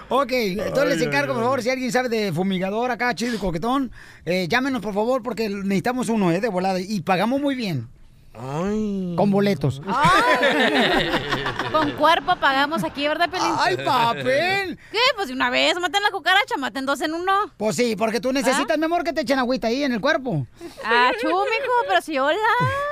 Ok, 0.09 0.31
entonces 0.31 0.83
Ay, 0.83 0.89
les 0.89 1.01
encargo, 1.01 1.31
ay, 1.33 1.35
por 1.35 1.43
favor, 1.43 1.61
si 1.63 1.69
alguien 1.69 1.91
sabe 1.91 2.09
de 2.09 2.31
fumigador 2.33 2.91
acá, 2.91 3.13
chido 3.15 3.35
y 3.35 3.37
coquetón, 3.37 3.91
eh, 4.25 4.47
llámenos, 4.49 4.81
por 4.81 4.93
favor, 4.93 5.21
porque 5.23 5.49
necesitamos 5.49 6.09
uno, 6.09 6.31
¿eh? 6.31 6.39
De 6.41 6.49
volada. 6.49 6.79
Y 6.79 7.01
pagamos 7.01 7.41
muy 7.41 7.55
bien. 7.55 7.89
Con 8.37 9.31
boletos. 9.31 9.81
Con 11.71 11.91
cuerpo 11.91 12.35
pagamos 12.35 12.83
aquí, 12.83 13.07
¿verdad, 13.07 13.29
Pelín? 13.29 13.51
¡Ay, 13.57 13.77
papel! 13.77 14.77
¿Qué? 14.91 14.99
Pues 15.15 15.27
de 15.27 15.33
una 15.33 15.49
vez, 15.49 15.79
maten 15.79 16.03
la 16.03 16.11
cucaracha, 16.11 16.55
maten 16.57 16.85
dos 16.85 17.01
en 17.01 17.13
uno. 17.13 17.33
Pues 17.57 17.75
sí, 17.75 17.95
porque 17.95 18.19
tú 18.19 18.31
necesitas, 18.31 18.77
mi 18.77 18.85
amor, 18.85 19.03
que 19.03 19.13
te 19.13 19.21
echen 19.21 19.39
agüita 19.39 19.67
ahí 19.67 19.83
en 19.83 19.93
el 19.93 20.01
cuerpo. 20.01 20.45
Ah, 20.85 21.11
chu, 21.19 21.27
mijo, 21.27 21.73
pero 21.87 22.01
si 22.01 22.17
hola. 22.19 22.37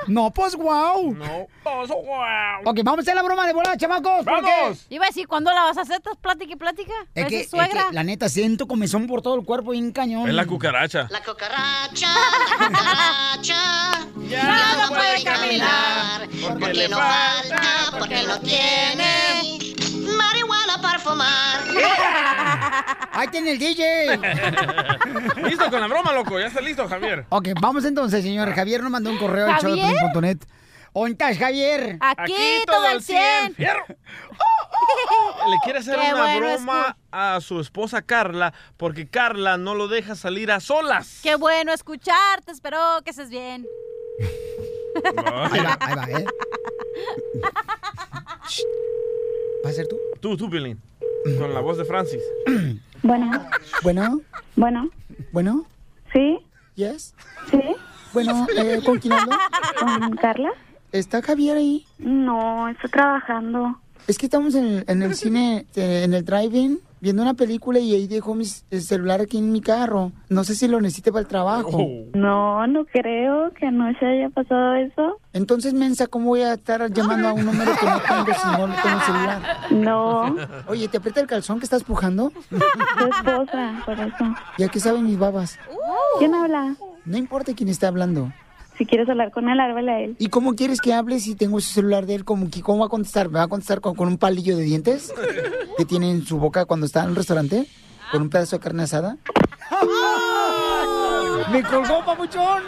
No, 0.06 0.30
pues 0.30 0.56
wow. 0.56 1.14
No, 1.14 1.46
pues 1.62 1.88
wow. 1.88 2.62
Ok, 2.64 2.80
vamos 2.82 2.98
a 2.98 3.02
hacer 3.02 3.14
la 3.14 3.22
broma 3.22 3.46
de 3.46 3.52
volada, 3.52 3.76
chamacos. 3.76 4.24
¡Vamos! 4.24 4.86
Iba 4.88 5.04
a 5.04 5.08
decir, 5.08 5.28
¿cuándo 5.28 5.52
la 5.52 5.62
vas 5.62 5.78
a 5.78 5.82
hacer? 5.82 5.96
¿Estás 5.96 6.16
plática 6.16 6.52
y 6.52 6.56
plática? 6.56 6.92
Es 7.14 7.26
que, 7.26 7.40
es 7.40 7.50
suegra. 7.50 7.86
que, 7.88 7.94
la 7.94 8.02
neta, 8.02 8.28
siento 8.28 8.66
comezón 8.66 9.06
por 9.06 9.22
todo 9.22 9.36
el 9.36 9.44
cuerpo 9.44 9.74
y 9.74 9.80
un 9.80 9.92
cañón. 9.92 10.28
Es 10.28 10.34
la 10.34 10.46
cucaracha. 10.46 11.08
La 11.10 11.22
cucaracha, 11.22 12.08
la 12.58 12.66
cucaracha, 12.68 14.06
ya 14.28 14.76
no 14.76 14.88
puede 14.88 15.22
caminar. 15.40 16.28
Porque 16.48 16.74
le 16.74 16.88
falta, 16.88 17.98
porque 17.98 18.22
no 18.22 18.40
tiene 18.40 19.58
marihuana 20.16 20.80
para 20.80 20.98
fumar. 20.98 21.60
Ahí 23.12 23.28
tiene 23.28 23.52
el 23.52 23.58
DJ. 23.58 24.18
listo 25.44 25.70
con 25.70 25.80
la 25.80 25.86
broma, 25.86 26.12
loco. 26.12 26.38
Ya 26.38 26.46
está 26.46 26.60
listo, 26.60 26.88
Javier. 26.88 27.26
Ok, 27.30 27.48
vamos 27.60 27.84
entonces, 27.84 28.22
señor. 28.22 28.52
Javier 28.54 28.82
nos 28.82 28.90
mandó 28.90 29.10
un 29.10 29.18
correo 29.18 29.48
showdepiolín.net. 29.60 30.38
¿Dónde 30.96 31.12
estás, 31.12 31.36
Javier? 31.36 31.98
Aquí, 32.00 32.34
todo 32.64 32.86
al 32.86 33.02
100. 33.02 33.54
¡Fierro! 33.54 33.84
Le 35.50 35.58
quiere 35.62 35.80
hacer 35.80 35.98
Qué 35.98 36.14
una 36.14 36.22
bueno 36.22 36.46
broma 36.46 36.96
a 37.10 37.38
su 37.42 37.60
esposa 37.60 38.00
Carla 38.02 38.54
porque 38.78 39.06
Carla 39.06 39.58
no 39.58 39.74
lo 39.74 39.88
deja 39.88 40.14
salir 40.14 40.50
a 40.50 40.60
solas. 40.60 41.20
Qué 41.22 41.36
bueno 41.36 41.72
escucharte, 41.72 42.50
espero 42.50 42.78
que 43.04 43.10
estés 43.10 43.28
bien. 43.28 43.66
Ahí 45.04 45.60
va, 45.60 45.76
ahí 45.80 45.94
va, 45.94 46.04
¿eh? 46.20 46.26
¿Va 49.64 49.70
a 49.70 49.72
ser 49.72 49.86
tú? 49.88 49.98
Tú, 50.20 50.36
tú, 50.36 50.48
Piolín. 50.48 50.80
Con 51.38 51.52
la 51.52 51.60
voz 51.60 51.76
de 51.78 51.84
Francis. 51.84 52.22
Bueno. 53.02 53.30
Bueno. 53.82 54.20
Bueno. 54.56 54.90
Bueno. 55.30 55.66
¿Sí? 56.12 56.38
Yes. 56.74 57.14
¿Sí? 57.50 57.60
Bueno, 58.12 58.46
eh, 58.56 58.80
¿con 58.84 58.98
quién 58.98 59.12
hablo? 59.12 59.36
¿Con 59.78 60.16
Carla? 60.16 60.50
¿Está 60.90 61.22
Javier 61.22 61.58
ahí? 61.58 61.86
No, 61.98 62.68
estoy 62.68 62.90
trabajando. 62.90 63.78
Es 64.06 64.18
que 64.18 64.26
estamos 64.26 64.54
en 64.54 64.64
el, 64.64 64.84
en 64.86 65.02
el 65.02 65.14
cine, 65.16 65.66
eh, 65.74 66.02
en 66.04 66.14
el 66.14 66.24
drive-in, 66.24 66.78
viendo 67.00 67.22
una 67.22 67.34
película 67.34 67.80
y 67.80 67.92
ahí 67.92 68.06
dejó 68.06 68.36
mi 68.36 68.44
el 68.70 68.82
celular 68.82 69.20
aquí 69.20 69.38
en 69.38 69.50
mi 69.50 69.60
carro. 69.60 70.12
No 70.28 70.44
sé 70.44 70.54
si 70.54 70.68
lo 70.68 70.80
necesite 70.80 71.10
para 71.10 71.22
el 71.22 71.26
trabajo. 71.26 71.84
No, 72.14 72.66
no 72.68 72.84
creo 72.84 73.52
que 73.54 73.70
no 73.72 73.92
se 73.98 74.06
haya 74.06 74.28
pasado 74.28 74.74
eso. 74.76 75.20
Entonces, 75.32 75.74
Mensa, 75.74 76.06
¿cómo 76.06 76.26
voy 76.26 76.42
a 76.42 76.54
estar 76.54 76.88
llamando 76.92 77.28
a 77.28 77.32
un 77.32 77.46
número 77.46 77.72
que 77.78 77.86
no 77.86 78.00
tengo 78.00 78.38
si 78.38 78.46
no 78.46 78.74
tengo 78.82 79.00
celular? 79.00 79.42
No. 79.72 80.36
Oye, 80.68 80.86
¿te 80.86 80.98
aprieta 80.98 81.20
el 81.20 81.26
calzón 81.26 81.58
que 81.58 81.64
estás 81.64 81.82
pujando? 81.82 82.30
Tu 82.48 82.56
esposa, 82.56 83.82
por 83.84 83.98
eso. 83.98 84.24
¿Y 84.58 84.62
a 84.62 84.68
qué 84.68 84.78
saben 84.78 85.04
mis 85.04 85.18
babas? 85.18 85.58
¿Quién 86.18 86.32
habla? 86.32 86.76
No 87.04 87.16
importa 87.16 87.52
quién 87.54 87.68
está 87.68 87.88
hablando. 87.88 88.32
Si 88.78 88.84
quieres 88.84 89.08
hablar 89.08 89.30
con 89.30 89.48
él, 89.48 89.58
háblale 89.58 89.92
a 89.92 90.00
él. 90.00 90.16
¿Y 90.18 90.28
cómo 90.28 90.54
quieres 90.54 90.80
que 90.80 90.92
hable 90.92 91.18
si 91.20 91.34
tengo 91.34 91.58
ese 91.58 91.72
celular 91.72 92.06
de 92.06 92.16
él? 92.16 92.24
¿Cómo, 92.24 92.46
cómo 92.62 92.80
va 92.80 92.86
a 92.86 92.90
contestar? 92.90 93.28
¿Me 93.28 93.38
va 93.38 93.44
a 93.44 93.48
contestar 93.48 93.80
con, 93.80 93.94
con 93.94 94.08
un 94.08 94.18
palillo 94.18 94.56
de 94.56 94.64
dientes 94.64 95.14
que 95.78 95.84
tiene 95.84 96.10
en 96.10 96.24
su 96.26 96.38
boca 96.38 96.66
cuando 96.66 96.86
está 96.86 97.02
en 97.04 97.10
el 97.10 97.16
restaurante? 97.16 97.66
¿Con 98.12 98.22
un 98.22 98.30
pedazo 98.30 98.56
de 98.56 98.62
carne 98.62 98.82
asada? 98.84 99.16
¡Me 101.50 101.62
colgó, 101.62 102.04
papuchón! 102.04 102.64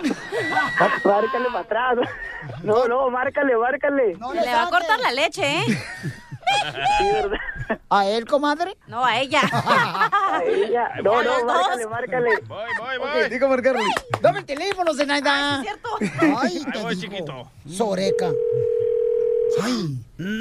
Márcale 1.05 1.47
para 1.53 1.61
atrás. 1.61 1.99
No, 2.63 2.87
no, 2.87 3.11
márcale, 3.11 3.57
márcale. 3.57 4.15
Le 4.15 4.53
va 4.53 4.63
a 4.65 4.71
cortar 4.71 5.01
la 5.01 5.13
leche, 5.13 5.61
¿eh? 5.61 5.65
¿A 7.91 8.07
él, 8.07 8.25
comadre? 8.27 8.77
No, 8.87 9.05
a 9.05 9.19
ella. 9.21 9.41
A 9.53 10.43
ella. 10.45 10.91
No, 11.03 11.23
no, 11.23 11.45
márcale, 11.45 11.87
márcale. 11.87 12.31
Voy, 12.47 12.59
voy, 12.79 12.97
Ok, 13.25 13.31
digo 13.31 13.49
marcarle. 13.49 13.85
Dame 14.21 14.39
el 14.41 14.45
teléfono, 14.45 14.95
Zenaida. 14.95 15.57
es 15.57 15.63
cierto. 15.63 15.89
Ay, 16.41 16.65
te 16.73 16.79
Ahí 16.79 16.85
voy, 16.85 16.95
digo. 16.97 17.01
chiquito. 17.01 17.51
Soreca. 17.69 18.31
Ay, 19.63 19.99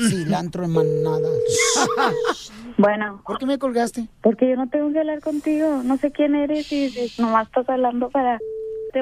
cilantro 0.10 0.66
en 0.66 0.74
manadas. 0.74 2.52
Bueno. 2.78 3.22
¿Por 3.26 3.38
qué 3.40 3.46
me 3.46 3.58
colgaste? 3.58 4.08
Porque 4.22 4.50
yo 4.50 4.56
no 4.56 4.68
tengo 4.70 4.92
que 4.92 5.00
hablar 5.00 5.22
contigo. 5.22 5.82
No 5.84 5.98
sé 5.98 6.12
quién 6.12 6.36
eres 6.36 6.72
y 6.72 6.92
nomás 7.18 7.48
estás 7.48 7.68
hablando 7.70 8.10
para... 8.10 8.40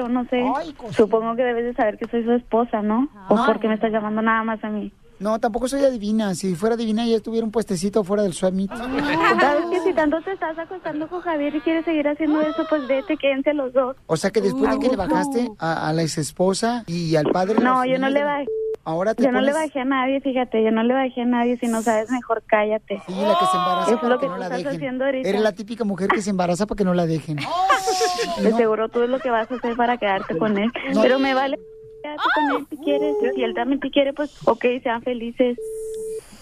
O 0.02 0.08
no 0.08 0.26
sé. 0.28 0.44
Supongo 0.90 1.36
que 1.36 1.42
debes 1.42 1.64
de 1.64 1.74
saber 1.74 1.96
que 1.96 2.06
soy 2.08 2.22
su 2.22 2.32
esposa, 2.32 2.82
¿no? 2.82 3.08
¿O 3.30 3.36
Ah. 3.38 3.46
por 3.46 3.58
qué 3.60 3.66
me 3.68 3.74
estás 3.74 3.90
llamando 3.90 4.20
nada 4.20 4.42
más 4.44 4.62
a 4.62 4.68
mí? 4.68 4.92
No, 5.18 5.38
tampoco 5.38 5.66
soy 5.68 5.82
adivina. 5.84 6.34
Si 6.34 6.54
fuera 6.54 6.74
adivina 6.74 7.06
ya 7.06 7.16
estuviera 7.16 7.44
un 7.44 7.50
puestecito 7.50 8.04
fuera 8.04 8.22
del 8.22 8.34
swap 8.34 8.52
meet. 8.52 8.70
¿Sabes 8.70 9.64
que 9.70 9.80
si 9.80 9.92
tanto 9.94 10.20
te 10.22 10.32
estás 10.32 10.58
acostando 10.58 11.08
con 11.08 11.20
Javier 11.22 11.54
y 11.54 11.60
quieres 11.60 11.84
seguir 11.84 12.06
haciendo 12.06 12.40
eso, 12.42 12.64
pues 12.68 12.86
vete, 12.86 13.16
quédense 13.16 13.54
los 13.54 13.72
dos. 13.72 13.96
O 14.06 14.16
sea 14.16 14.30
que 14.30 14.40
después 14.40 14.70
de 14.70 14.78
que 14.78 14.88
le 14.88 14.96
bajaste 14.96 15.48
a, 15.58 15.88
a 15.88 15.92
la 15.92 16.02
ex 16.02 16.18
esposa 16.18 16.84
y 16.86 17.16
al 17.16 17.26
padre... 17.26 17.56
No, 17.62 17.84
yo 17.86 17.98
no 17.98 18.10
le 18.10 18.22
bajé. 18.22 18.46
Ahora 18.84 19.14
te 19.14 19.24
Yo 19.24 19.32
no 19.32 19.40
le 19.40 19.52
bajé 19.52 19.80
a 19.80 19.84
nadie, 19.84 20.20
fíjate, 20.20 20.62
yo 20.62 20.70
no 20.70 20.84
le 20.84 20.94
bajé 20.94 21.22
a 21.22 21.24
nadie. 21.24 21.56
Si 21.58 21.66
no 21.66 21.82
sabes, 21.82 22.08
mejor 22.10 22.44
cállate. 22.46 23.02
Sí, 23.06 23.14
la 23.14 23.36
que 23.36 23.46
se 23.46 23.56
embaraza 23.56 23.86
Eso 23.86 23.94
es 23.94 24.00
para 24.00 24.08
lo 24.14 24.20
que 24.20 24.26
que 24.26 24.30
no 24.30 24.36
la 24.38 24.44
estás 24.44 24.58
dejen. 24.58 24.76
haciendo 24.76 25.04
ahorita. 25.06 25.28
Eres 25.28 25.40
la 25.40 25.52
típica 25.52 25.84
mujer 25.84 26.08
que 26.08 26.22
se 26.22 26.30
embaraza 26.30 26.66
para 26.66 26.76
que 26.76 26.84
no 26.84 26.94
la 26.94 27.06
dejen. 27.06 27.36
De 28.42 28.52
seguro 28.52 28.88
tú 28.88 29.02
es 29.02 29.08
lo 29.10 29.18
que 29.18 29.30
vas 29.30 29.50
a 29.50 29.54
hacer 29.56 29.74
para 29.76 29.96
quedarte 29.96 30.38
con 30.38 30.56
él. 30.58 30.70
No. 30.94 31.02
Pero 31.02 31.18
me 31.18 31.34
vale 31.34 31.58
quedarte 32.06 32.28
con 32.34 32.56
él 32.56 32.66
si 32.70 32.76
quieres. 32.78 33.16
Si 33.34 33.42
él 33.42 33.54
también 33.54 33.80
te 33.80 33.90
quiere, 33.90 34.12
pues 34.12 34.30
ok, 34.44 34.64
sean 34.82 35.02
felices. 35.02 35.58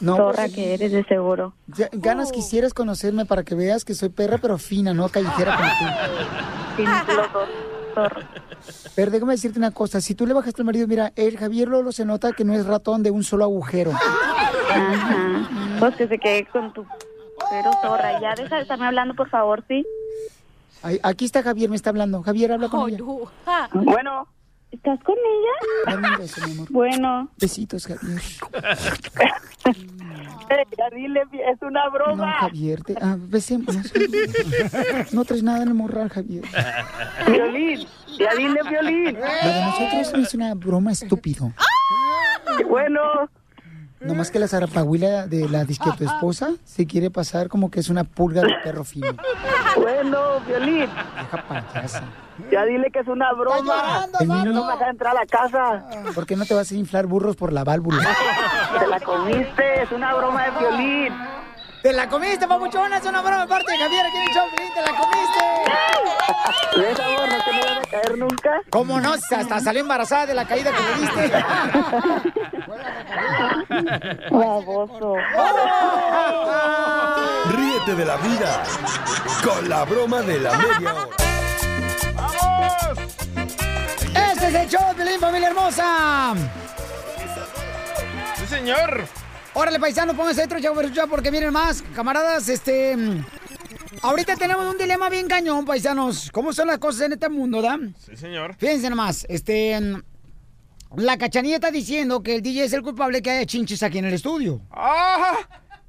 No, 0.01 0.17
Zorra 0.17 0.43
pues, 0.45 0.55
que 0.55 0.75
eres, 0.75 0.93
de 0.93 1.05
seguro. 1.05 1.55
ya- 1.69 1.89
ganas 1.93 2.33
quisieras 2.33 2.75
conocerme 2.75 3.25
para 3.27 3.43
que 3.45 3.55
veas 3.55 3.85
que 3.85 3.95
soy 3.95 4.09
perra 4.11 4.39
pero 4.39 4.59
fina, 4.59 4.93
no 4.93 5.09
callejera 5.09 5.57
como 5.57 5.69
tú. 5.69 6.77
Sí, 6.77 6.85
los 6.85 7.33
dos, 7.33 7.49
zorra. 7.95 8.29
Pero 8.95 9.11
déjame 9.11 9.33
decirte 9.33 9.59
una 9.59 9.71
cosa, 9.71 10.01
si 10.01 10.15
tú 10.15 10.27
le 10.27 10.35
bajaste 10.35 10.63
al 10.63 10.67
marido, 10.67 10.87
mira, 10.89 11.13
el 11.17 11.39
Javier 11.39 11.69
Lolo 11.69 11.93
se 11.93 12.05
nota 12.05 12.33
que 12.33 12.45
no 12.45 12.55
es 12.55 12.67
ratón 12.67 13.03
de 13.03 13.11
un 13.11 13.23
solo 13.25 13.45
agujero. 13.45 13.93
Ajá. 13.93 15.49
Pues 15.79 15.95
que 15.97 16.09
se 16.09 16.19
quede 16.19 16.47
con 16.47 16.73
tu... 16.73 16.85
Pero 17.51 17.71
zorra, 17.83 18.21
ya 18.21 18.35
deja 18.35 18.57
de 18.57 18.63
estarme 18.63 18.87
hablando, 18.87 19.15
por 19.15 19.29
favor, 19.29 19.63
¿sí? 19.69 19.85
Ay, 20.83 20.99
aquí 21.03 21.25
está 21.25 21.43
Javier, 21.43 21.71
me 21.71 21.77
está 21.77 21.91
hablando. 21.91 22.23
Javier, 22.23 22.53
habla 22.53 22.69
con 22.69 22.89
ella. 22.91 22.99
Bueno. 23.73 24.27
¿Estás 24.75 24.99
con 25.05 25.15
ella? 25.15 25.95
Dame 25.95 26.09
un 26.09 26.19
beso, 26.19 26.47
mi 26.47 26.53
amor. 26.53 26.69
Bueno. 26.71 27.29
Besitos, 27.39 27.87
Javier. 27.87 28.21
Ya 30.77 30.91
dile, 30.91 31.23
es 31.47 31.63
una 31.63 31.85
No, 31.85 31.91
broma. 31.93 32.33
Javier, 32.41 32.83
te, 32.83 32.95
ah, 33.01 33.17
besémonos. 33.19 33.93
No 35.13 35.25
traes 35.25 35.43
nada 35.45 35.63
en 35.63 35.69
el 35.69 35.75
morral, 35.75 36.09
Javier. 36.11 36.45
Violín, 37.27 37.87
ya 38.19 38.35
dile 38.35 38.61
violín. 38.69 39.15
Lo 39.15 39.49
de 39.49 39.65
nosotros 39.65 40.13
es 40.27 40.35
una 40.35 40.55
broma 40.55 40.91
estúpido. 40.93 41.53
Bueno. 42.69 43.01
Nomás 44.05 44.31
que 44.31 44.39
la 44.39 44.49
zarapahuila 44.49 45.27
de 45.27 45.49
la 45.49 45.65
disque 45.65 45.91
tu 45.97 46.05
esposa 46.05 46.51
se 46.65 46.87
quiere 46.87 47.11
pasar 47.11 47.49
como 47.49 47.71
que 47.71 47.81
es 47.81 47.89
una 47.89 48.05
pulga 48.05 48.43
de 48.43 48.53
perro 48.63 48.85
fino. 48.85 49.09
Bueno, 49.77 50.41
violín. 50.47 50.81
Deja 51.17 51.45
payasa. 51.49 52.03
Ya 52.51 52.65
dile 52.65 52.91
que 52.91 52.99
es 53.01 53.09
una 53.09 53.33
broma. 53.33 54.07
El 54.21 54.29
niño- 54.29 54.53
No 54.53 54.67
me 54.67 54.73
deja 54.73 54.91
entrar 54.91 55.17
a 55.17 55.21
la 55.21 55.27
casa. 55.27 55.85
¿Por 56.15 56.27
qué 56.27 56.37
no 56.37 56.45
te 56.45 56.55
vas 56.55 56.71
a 56.71 56.75
inflar 56.75 57.07
burros 57.07 57.37
por 57.37 57.53
la 57.53 57.65
válvula? 57.65 57.99
Te 58.79 58.87
la 58.87 59.01
comiste, 59.01 59.83
es 59.83 59.93
una 59.93 60.15
broma 60.15 60.45
de 60.45 60.51
violín. 60.59 61.13
¡Te 61.85 61.93
la 61.93 62.09
comiste, 62.09 62.49
papuchona! 62.49 62.97
Es 62.97 63.05
una 63.05 63.21
broma 63.21 63.47
parte 63.47 63.73
de 63.73 63.79
Javier 63.79 64.07
aquí 64.07 64.17
en 64.17 64.23
el 64.23 64.31
show, 64.31 64.47
¡Te 64.57 64.81
la 64.81 64.97
comiste! 64.97 65.45
¿Ves, 66.79 66.99
amor? 66.99 67.29
¿No 67.29 67.45
te 67.45 67.53
me 67.53 67.61
vas 67.61 67.77
a 67.77 67.83
caer 67.91 68.17
nunca? 68.17 68.63
¿Cómo 68.71 68.99
no? 69.03 69.13
Hasta 69.13 69.61
salió 69.61 69.83
embarazada 69.83 70.25
de 70.25 70.33
la 70.33 70.47
caída 70.47 70.73
que 70.73 70.83
le 70.83 70.95
diste. 71.03 71.31
Baboso. 74.31 75.17
Ríete 77.55 77.95
de 77.97 78.05
la 78.07 78.17
vida 78.17 78.63
con 79.45 79.69
la 79.69 79.85
broma 79.85 80.23
de 80.23 80.41
la 80.41 80.57
media 80.57 80.95
hora. 80.95 81.09
¡Este 84.33 84.49
es 84.49 84.55
el 84.55 84.71
show, 84.71 84.89
de 84.89 84.95
Piolín, 84.95 85.21
familia 85.21 85.49
hermosa! 85.49 86.33
Sí, 88.37 88.47
señor. 88.47 89.05
Órale, 89.55 89.79
paisano, 89.79 90.15
pónganse 90.15 90.41
dentro, 90.41 90.61
chavo, 90.61 90.81
escucha, 90.81 91.07
porque 91.07 91.31
miren 91.31 91.53
más, 91.53 91.83
camaradas, 91.95 92.49
este... 92.49 92.97
Ahorita 94.03 94.37
tenemos 94.37 94.67
un 94.67 94.77
dilema 94.77 95.09
bien 95.09 95.29
cañón, 95.29 95.65
paisanos. 95.65 96.29
¿Cómo 96.33 96.53
son 96.53 96.67
las 96.67 96.79
cosas 96.79 97.03
en 97.03 97.13
este 97.13 97.29
mundo, 97.29 97.63
da? 97.63 97.79
Sí, 98.05 98.17
señor. 98.17 98.57
Fíjense 98.59 98.91
nomás, 98.91 99.25
este... 99.29 99.81
La 100.97 101.17
cachanilla 101.19 101.57
está 101.57 101.71
diciendo 101.71 102.23
que 102.23 102.37
el 102.37 102.43
DJ 102.43 102.65
es 102.65 102.73
el 102.73 102.83
culpable 102.83 103.23
que 103.23 103.31
haya 103.31 103.47
chinches 103.47 103.83
aquí 103.83 103.99
en 103.99 104.05
el 104.07 104.15
estudio. 104.15 104.61
¡Ah! 104.71 105.39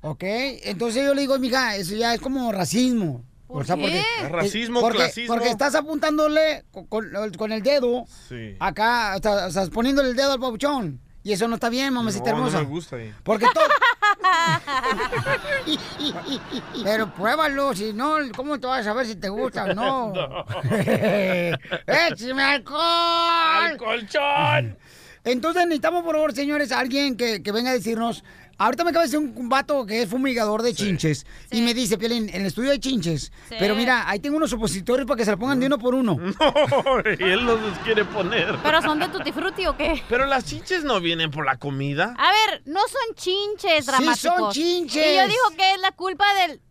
Ok, 0.02 0.24
entonces 0.24 1.04
yo 1.04 1.14
le 1.14 1.22
digo, 1.22 1.38
mija, 1.40 1.76
eso 1.76 1.96
ya 1.96 2.14
es 2.14 2.22
como 2.22 2.52
racismo. 2.52 3.24
¿Por 3.48 3.64
O 3.72 3.76
qué? 3.78 4.02
Es 4.24 4.32
racismo, 4.32 4.82
porque, 4.82 4.98
clasismo. 4.98 5.34
Porque 5.36 5.50
estás 5.50 5.76
apuntándole 5.76 6.66
con, 6.72 6.86
con- 6.88 7.34
con 7.38 7.52
el 7.52 7.62
dedo 7.62 8.06
Sí. 8.30 8.56
acá, 8.60 9.16
o 9.18 9.22
sea, 9.22 9.50
sea, 9.52 9.66
poniéndole 9.68 10.10
el 10.10 10.16
dedo 10.16 10.34
al 10.34 10.40
papuchón. 10.40 11.00
Y 11.26 11.34
eso 11.34 11.48
no 11.48 11.56
está 11.56 11.70
bien, 11.70 11.92
mamacita 11.92 12.30
No, 12.30 12.38
no 12.38 12.46
hermosa. 12.46 12.60
me 12.60 12.66
gusta. 12.66 12.98
Porque 13.24 13.48
todo... 13.52 13.64
Pero 16.84 17.12
pruébalo, 17.12 17.74
si 17.74 17.94
no, 17.94 18.18
¿cómo 18.36 18.60
te 18.60 18.68
vas 18.68 18.82
a 18.82 18.84
saber 18.84 19.08
si 19.08 19.16
te 19.16 19.30
gusta 19.30 19.64
o 19.64 19.74
no? 19.74 20.14
¡Échame 21.88 22.44
alcohol! 22.44 22.80
¡Al 22.80 23.78
colchón! 23.78 24.78
Entonces 25.24 25.64
necesitamos, 25.64 26.04
por 26.04 26.14
favor, 26.14 26.34
señores, 26.34 26.72
alguien 26.72 27.18
que, 27.18 27.42
que 27.42 27.52
venga 27.52 27.72
a 27.72 27.74
decirnos 27.74 28.24
Ahorita 28.58 28.84
me 28.86 28.92
acaba 28.92 29.06
de 29.06 29.12
decir 29.12 29.20
un, 29.36 29.50
vato 29.50 29.86
que 29.86 30.04
es 30.04 30.10
fumigador 30.10 30.62
de 30.62 30.74
chinches 30.74 31.26
y 31.52 31.62
me 31.62 31.74
dice, 31.74 31.98
Piolín, 31.98 32.30
en 32.30 32.42
el 32.42 32.48
estudio 32.48 32.72
hay 32.72 32.80
chinches, 32.80 33.32
Sí. 33.50 33.56
pero 33.60 33.76
mira, 33.76 34.10
ahí 34.10 34.20
tengo 34.20 34.38
unos 34.38 34.50
supositorios 34.50 35.06
para 35.06 35.18
que 35.18 35.26
se 35.26 35.32
la 35.32 35.38
pongan 35.38 35.60
de 35.60 35.66
uno 35.68 35.78
por 35.78 35.94
uno. 35.94 36.18
y 37.20 37.24
él 37.24 37.46
no 37.46 37.56
los 37.56 37.78
quiere 37.80 38.06
poner. 38.06 38.58
¿Pero 38.64 38.82
son 38.82 39.00
de 39.00 39.10
Tutti 39.10 39.32
Frutti 39.34 39.66
o 39.66 39.76
qué? 39.76 40.02
Pero 40.08 40.26
las 40.26 40.46
chinches 40.46 40.84
no 40.86 41.02
vienen 41.02 41.32
por 41.32 41.46
la 41.46 41.58
comida. 41.58 42.16
A 42.18 42.32
ver, 42.32 42.64
no 42.66 42.80
son 42.88 43.16
chinches 43.16 43.86
Sí, 43.86 43.92
dramáticos. 43.92 44.20
son 44.20 44.52
chinches. 44.52 45.06
Y 45.06 45.16
yo 45.18 45.28
dijo 45.28 45.50
que 45.58 45.74
es 45.74 45.80
la 45.82 45.92
culpa 45.92 46.26
del... 46.36 46.62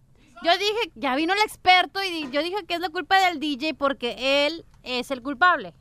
Yo 0.42 0.52
dije, 0.58 0.92
ya 0.94 1.14
vino 1.16 1.32
el 1.34 1.40
experto 1.40 2.02
y 2.02 2.30
yo 2.30 2.42
dije 2.42 2.56
que 2.66 2.74
es 2.74 2.80
la 2.80 2.88
culpa 2.90 3.18
del 3.28 3.40
DJ 3.40 3.74
porque 3.74 4.46
él 4.46 4.64
es 4.82 5.10
el 5.10 5.22
culpable. 5.22 5.74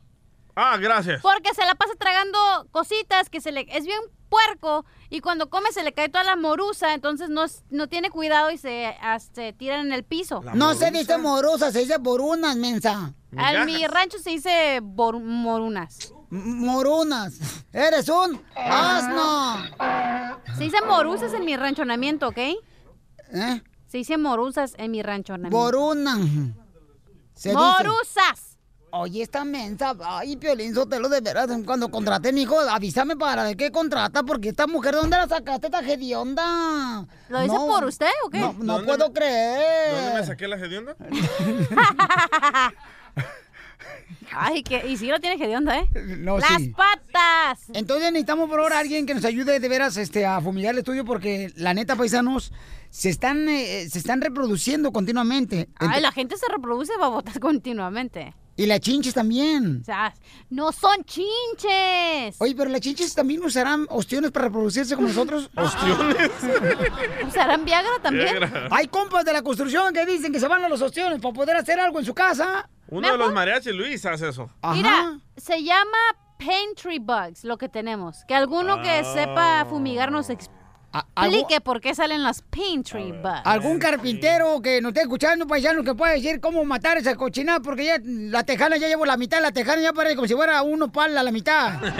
Ah, 0.56 0.76
gracias. 0.76 1.20
Porque 1.22 1.52
se 1.54 1.64
la 1.66 1.74
pasa 1.74 1.92
tragando 1.98 2.38
cositas 2.70 3.28
que 3.30 3.40
se 3.40 3.52
le... 3.52 3.66
Es 3.70 3.84
bien 3.84 3.98
puerco 4.34 4.84
y 5.10 5.20
cuando 5.20 5.48
come 5.48 5.70
se 5.72 5.82
le 5.84 5.92
cae 5.92 6.08
toda 6.08 6.24
la 6.24 6.36
morusa, 6.36 6.92
entonces 6.94 7.28
no, 7.28 7.44
es- 7.44 7.62
no 7.70 7.88
tiene 7.88 8.10
cuidado 8.10 8.50
y 8.50 8.58
se, 8.58 8.86
ah, 9.00 9.18
se 9.20 9.52
tiran 9.52 9.86
en 9.86 9.92
el 9.92 10.02
piso. 10.04 10.42
No 10.54 10.74
se 10.74 10.90
dice 10.90 11.18
morosa, 11.18 11.70
se 11.72 11.80
dice 11.80 11.98
borunas, 11.98 12.56
mensa. 12.56 13.12
En 13.32 13.66
mi 13.66 13.86
rancho 13.86 14.18
se 14.18 14.30
dice 14.30 14.80
bor- 14.82 15.20
morunas. 15.22 16.12
Morunas. 16.30 17.34
Eres 17.72 18.08
un 18.08 18.40
asno. 18.56 19.56
Se 20.56 20.64
dice 20.64 20.78
morusas 20.86 21.32
en 21.32 21.44
mi 21.44 21.56
ranchonamiento, 21.56 22.28
¿ok? 22.28 22.38
¿Eh? 22.38 23.62
Se 23.86 23.98
dice 23.98 24.18
morusas 24.18 24.74
en 24.78 24.90
mi 24.90 25.02
ranchonamiento. 25.02 25.56
Boruna. 25.56 26.16
Se 27.34 27.50
dice. 27.50 27.60
Oye, 28.96 29.22
esta 29.22 29.44
mensa, 29.44 29.96
ay, 30.04 30.36
Piolín 30.36 30.72
Sotelo, 30.72 31.08
de 31.08 31.20
veras, 31.20 31.48
cuando 31.66 31.88
contraté 31.90 32.28
a 32.28 32.32
mi 32.32 32.42
hijo, 32.42 32.60
avísame 32.60 33.16
para 33.16 33.42
ver 33.42 33.56
qué 33.56 33.72
contrata, 33.72 34.22
porque 34.22 34.50
esta 34.50 34.68
mujer, 34.68 34.94
¿dónde 34.94 35.16
la 35.16 35.26
sacaste, 35.26 35.66
esta 35.66 35.80
hedionda? 35.80 37.04
¿Lo 37.28 37.40
dice 37.40 37.54
No, 37.56 37.66
por 37.66 37.84
usted 37.86 38.06
o 38.24 38.30
qué? 38.30 38.38
No, 38.38 38.52
no 38.52 38.74
¿Dónde 38.74 38.86
puedo 38.86 39.08
me- 39.08 39.12
creer. 39.14 39.94
¿Dónde 39.96 40.20
me 40.20 40.26
saqué 40.26 40.46
la 40.46 40.56
hedionda? 40.56 40.94
Ay, 44.36 44.62
que, 44.62 44.86
y 44.88 44.96
sí 44.96 45.06
lo 45.08 45.18
tiene 45.20 45.38
que 45.38 45.46
de 45.48 45.56
onda, 45.56 45.76
¿eh? 45.78 45.88
No, 46.18 46.38
Las 46.38 46.56
sí. 46.62 46.68
patas. 46.70 47.64
Entonces 47.72 48.10
necesitamos 48.12 48.48
por 48.48 48.60
ahora 48.60 48.78
alguien 48.78 49.06
que 49.06 49.14
nos 49.14 49.24
ayude 49.24 49.58
de 49.60 49.68
veras 49.68 49.96
este, 49.96 50.24
a 50.26 50.40
fumigar 50.40 50.72
el 50.72 50.78
estudio 50.78 51.04
porque 51.04 51.52
la 51.56 51.74
neta, 51.74 51.94
paisanos, 51.96 52.52
se 52.90 53.10
están, 53.10 53.48
eh, 53.48 53.88
se 53.90 53.98
están 53.98 54.20
reproduciendo 54.20 54.92
continuamente. 54.92 55.68
Ay, 55.78 56.00
la 56.00 56.10
gente 56.12 56.36
se 56.36 56.46
reproduce 56.50 56.96
babotas 56.96 57.38
continuamente. 57.40 58.34
Y 58.56 58.66
las 58.66 58.80
chinches 58.80 59.12
también. 59.14 59.80
O 59.82 59.84
sea, 59.84 60.14
no 60.50 60.70
son 60.72 61.02
chinches. 61.04 62.36
Oye, 62.38 62.54
pero 62.56 62.70
las 62.70 62.80
chinches 62.80 63.14
también 63.14 63.42
usarán 63.44 63.86
ostiones 63.90 64.30
para 64.30 64.46
reproducirse 64.46 64.94
como 64.94 65.08
nosotros. 65.08 65.50
¿Ostiones? 65.56 66.30
¿Usarán 67.26 67.64
Viagra 67.64 67.90
también? 68.02 68.38
Viagra. 68.38 68.68
Hay 68.70 68.86
compas 68.88 69.24
de 69.24 69.32
la 69.32 69.42
construcción 69.42 69.92
que 69.92 70.06
dicen 70.06 70.32
que 70.32 70.40
se 70.40 70.48
van 70.48 70.62
a 70.64 70.68
los 70.68 70.80
ostiones 70.82 71.20
para 71.20 71.34
poder 71.34 71.56
hacer 71.56 71.80
algo 71.80 71.98
en 71.98 72.04
su 72.04 72.14
casa. 72.14 72.68
Uno 72.88 73.10
de 73.10 73.18
los 73.18 73.32
mariachis, 73.32 73.74
Luis, 73.74 74.04
hace 74.06 74.28
eso. 74.28 74.50
Mira, 74.72 75.18
se 75.36 75.62
llama 75.62 75.98
Pantry 76.38 76.98
Bugs, 76.98 77.44
lo 77.44 77.56
que 77.58 77.68
tenemos. 77.68 78.18
Que 78.28 78.34
alguno 78.34 78.80
que 78.82 78.90
Ah. 78.90 79.04
sepa 79.14 79.66
fumigar 79.68 80.12
nos 80.12 80.30
explique 80.30 80.63
por 81.64 81.80
qué 81.80 81.94
salen 81.94 82.22
las 82.22 82.42
Pantry 82.42 83.12
Bugs. 83.12 83.42
Algún 83.44 83.78
carpintero 83.78 84.60
que 84.62 84.80
nos 84.80 84.90
esté 84.90 85.02
escuchando, 85.02 85.46
paisano, 85.46 85.82
que 85.82 85.94
pueda 85.94 86.12
decir 86.12 86.40
cómo 86.40 86.64
matar 86.64 86.98
esa 86.98 87.16
cochinada, 87.16 87.60
porque 87.60 87.84
ya 87.84 87.96
la 88.02 88.44
tejana 88.44 88.76
ya 88.76 88.88
llevo 88.88 89.04
la 89.04 89.16
mitad, 89.16 89.40
la 89.40 89.52
tejana 89.52 89.82
ya 89.82 89.92
parece 89.92 90.16
como 90.16 90.28
si 90.28 90.34
fuera 90.34 90.62
uno 90.62 90.92
pala 90.92 91.20
a 91.20 91.24
la 91.24 91.32
mitad. 91.32 91.80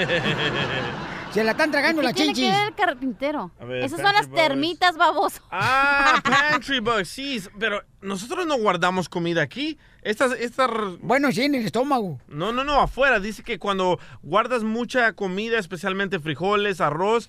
Se 1.32 1.42
la 1.42 1.50
están 1.50 1.72
tragando 1.72 2.00
¿Qué 2.00 2.06
las 2.06 2.14
tiene 2.14 2.32
chinchis. 2.32 2.52
que 2.52 2.56
ver 2.60 2.68
el 2.68 2.74
carpintero? 2.76 3.50
Ver, 3.58 3.82
Esas 3.82 4.00
son 4.00 4.12
las 4.12 4.28
Bugs. 4.28 4.40
termitas, 4.40 4.96
baboso. 4.96 5.42
Ah, 5.50 6.22
pantry 6.52 6.78
bugs, 6.78 7.08
sí, 7.08 7.42
pero 7.58 7.82
nosotros 8.00 8.46
no 8.46 8.56
guardamos 8.56 9.08
comida 9.08 9.42
aquí. 9.42 9.76
Estas, 10.02 10.30
estas... 10.34 10.70
Bueno, 11.00 11.32
sí, 11.32 11.42
en 11.42 11.56
el 11.56 11.66
estómago. 11.66 12.20
No, 12.28 12.52
no, 12.52 12.62
no, 12.62 12.80
afuera. 12.80 13.18
Dice 13.18 13.42
que 13.42 13.58
cuando 13.58 13.98
guardas 14.22 14.62
mucha 14.62 15.12
comida, 15.14 15.58
especialmente 15.58 16.20
frijoles, 16.20 16.80
arroz, 16.80 17.28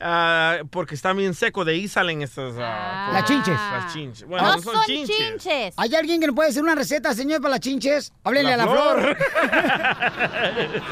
ah, 0.00 0.58
porque 0.70 0.94
está 0.94 1.12
bien 1.12 1.34
seco, 1.34 1.64
de 1.64 1.72
ahí 1.72 1.88
salen 1.88 2.22
estas... 2.22 2.54
ah, 2.58 3.10
Las 3.12 3.24
chinches. 3.24 3.54
Las 3.54 3.92
chinches. 3.92 4.28
Bueno, 4.28 4.46
No 4.46 4.56
no 4.56 4.62
son, 4.62 4.74
son 4.74 4.84
chinches. 4.84 5.74
¿Hay 5.76 5.94
alguien 5.94 6.20
que 6.20 6.26
nos 6.26 6.36
puede 6.36 6.50
hacer 6.50 6.62
una 6.62 6.74
receta, 6.74 7.12
señor, 7.14 7.40
para 7.40 7.52
las 7.52 7.60
chinches? 7.60 8.12
Háblele 8.24 8.54
La 8.56 8.62
a 8.62 8.66
la 8.66 8.72
flor. 8.72 9.16
flor. 9.16 9.16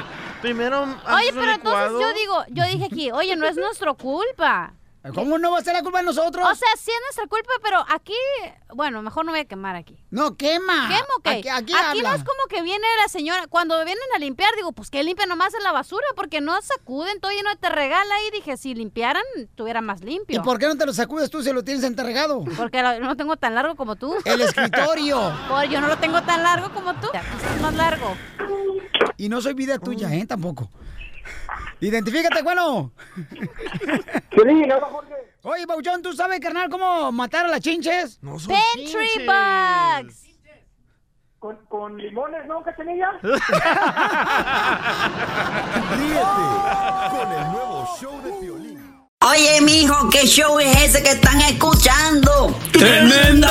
Primero, 0.42 0.82
Oye, 0.82 1.30
pero 1.32 1.52
entonces 1.52 1.92
yo 1.92 2.12
digo, 2.14 2.44
yo 2.48 2.64
dije 2.64 2.86
aquí, 2.86 3.10
oye, 3.12 3.36
no 3.36 3.46
es 3.46 3.56
nuestra 3.56 3.92
culpa. 3.94 4.72
¿Cómo 5.14 5.36
no 5.36 5.50
va 5.50 5.58
a 5.58 5.62
ser 5.62 5.72
la 5.74 5.82
culpa 5.82 5.98
de 5.98 6.04
nosotros? 6.04 6.46
O 6.48 6.54
sea, 6.54 6.68
sí 6.78 6.90
es 6.90 7.00
nuestra 7.06 7.26
culpa, 7.26 7.50
pero 7.62 7.84
aquí, 7.88 8.14
bueno, 8.74 9.02
mejor 9.02 9.24
no 9.24 9.32
voy 9.32 9.40
a 9.40 9.44
quemar 9.46 9.74
aquí. 9.74 9.96
No, 10.10 10.36
quema. 10.36 10.88
¿Quemo 10.88 11.22
qué? 11.24 11.30
Aquí- 11.30 11.48
aquí 11.48 11.72
no 11.72 11.78
habla. 12.08 12.14
es 12.14 12.22
como 12.24 12.46
que 12.48 12.62
viene 12.62 12.86
la 13.02 13.08
señora, 13.08 13.46
cuando 13.48 13.74
vienen 13.84 14.04
a 14.14 14.18
limpiar, 14.20 14.50
digo, 14.54 14.70
pues 14.72 14.90
que 14.90 15.02
limpia 15.02 15.26
nomás 15.26 15.54
en 15.54 15.62
la 15.64 15.72
basura, 15.72 16.06
porque 16.14 16.40
no 16.40 16.60
sacuden 16.62 17.18
todo 17.20 17.32
lleno 17.32 17.50
de 17.50 17.56
te 17.56 17.68
regala 17.68 18.14
y 18.28 18.30
dije, 18.30 18.56
si 18.56 18.74
limpiaran, 18.74 19.24
tuviera 19.56 19.80
más 19.80 20.02
limpio. 20.02 20.40
¿Y 20.40 20.44
por 20.44 20.58
qué 20.60 20.68
no 20.68 20.76
te 20.76 20.86
lo 20.86 20.92
sacudes 20.92 21.30
tú 21.30 21.42
si 21.42 21.52
lo 21.52 21.64
tienes 21.64 21.82
enterregado? 21.82 22.44
Porque 22.56 22.80
lo- 22.82 23.00
no 23.00 23.08
lo 23.08 23.16
tengo 23.16 23.36
tan 23.36 23.54
largo 23.56 23.74
como 23.74 23.96
tú. 23.96 24.14
El 24.24 24.40
escritorio. 24.40 25.32
Por 25.48 25.64
yo 25.68 25.80
no 25.80 25.88
lo 25.88 25.98
tengo 25.98 26.22
tan 26.22 26.42
largo 26.44 26.72
como 26.72 26.94
tú. 26.94 27.08
Aquí 27.12 27.26
es 27.56 27.60
más 27.60 27.74
largo. 27.74 28.16
Y 29.16 29.28
no 29.28 29.40
soy 29.40 29.54
vida 29.54 29.78
tuya, 29.78 30.14
¿eh? 30.14 30.26
Tampoco. 30.26 30.70
Identifícate, 31.82 32.40
bueno. 32.42 32.92
Oye, 35.42 35.66
Bauchón, 35.66 36.00
¿tú 36.00 36.12
sabes, 36.12 36.38
carnal, 36.38 36.70
cómo 36.70 37.10
matar 37.10 37.46
a 37.46 37.48
las 37.48 37.60
chinches? 37.60 38.22
No 38.22 38.36
Pantry 38.36 39.26
bugs. 39.26 40.22
¿Con, 41.40 41.56
con 41.66 41.98
limones, 41.98 42.46
no, 42.46 42.62
cachanilla? 42.62 43.10
Ríete 45.98 46.44
con 47.10 47.32
el 47.32 47.50
nuevo 47.50 47.88
show 48.00 48.22
de 48.22 48.30
Piolín. 48.40 48.78
Oye, 49.28 49.60
mijo, 49.62 50.08
¿qué 50.08 50.24
show 50.24 50.60
es 50.60 50.84
ese 50.84 51.02
que 51.02 51.10
están 51.10 51.40
escuchando? 51.40 52.56
¡Tremenda 52.72 53.50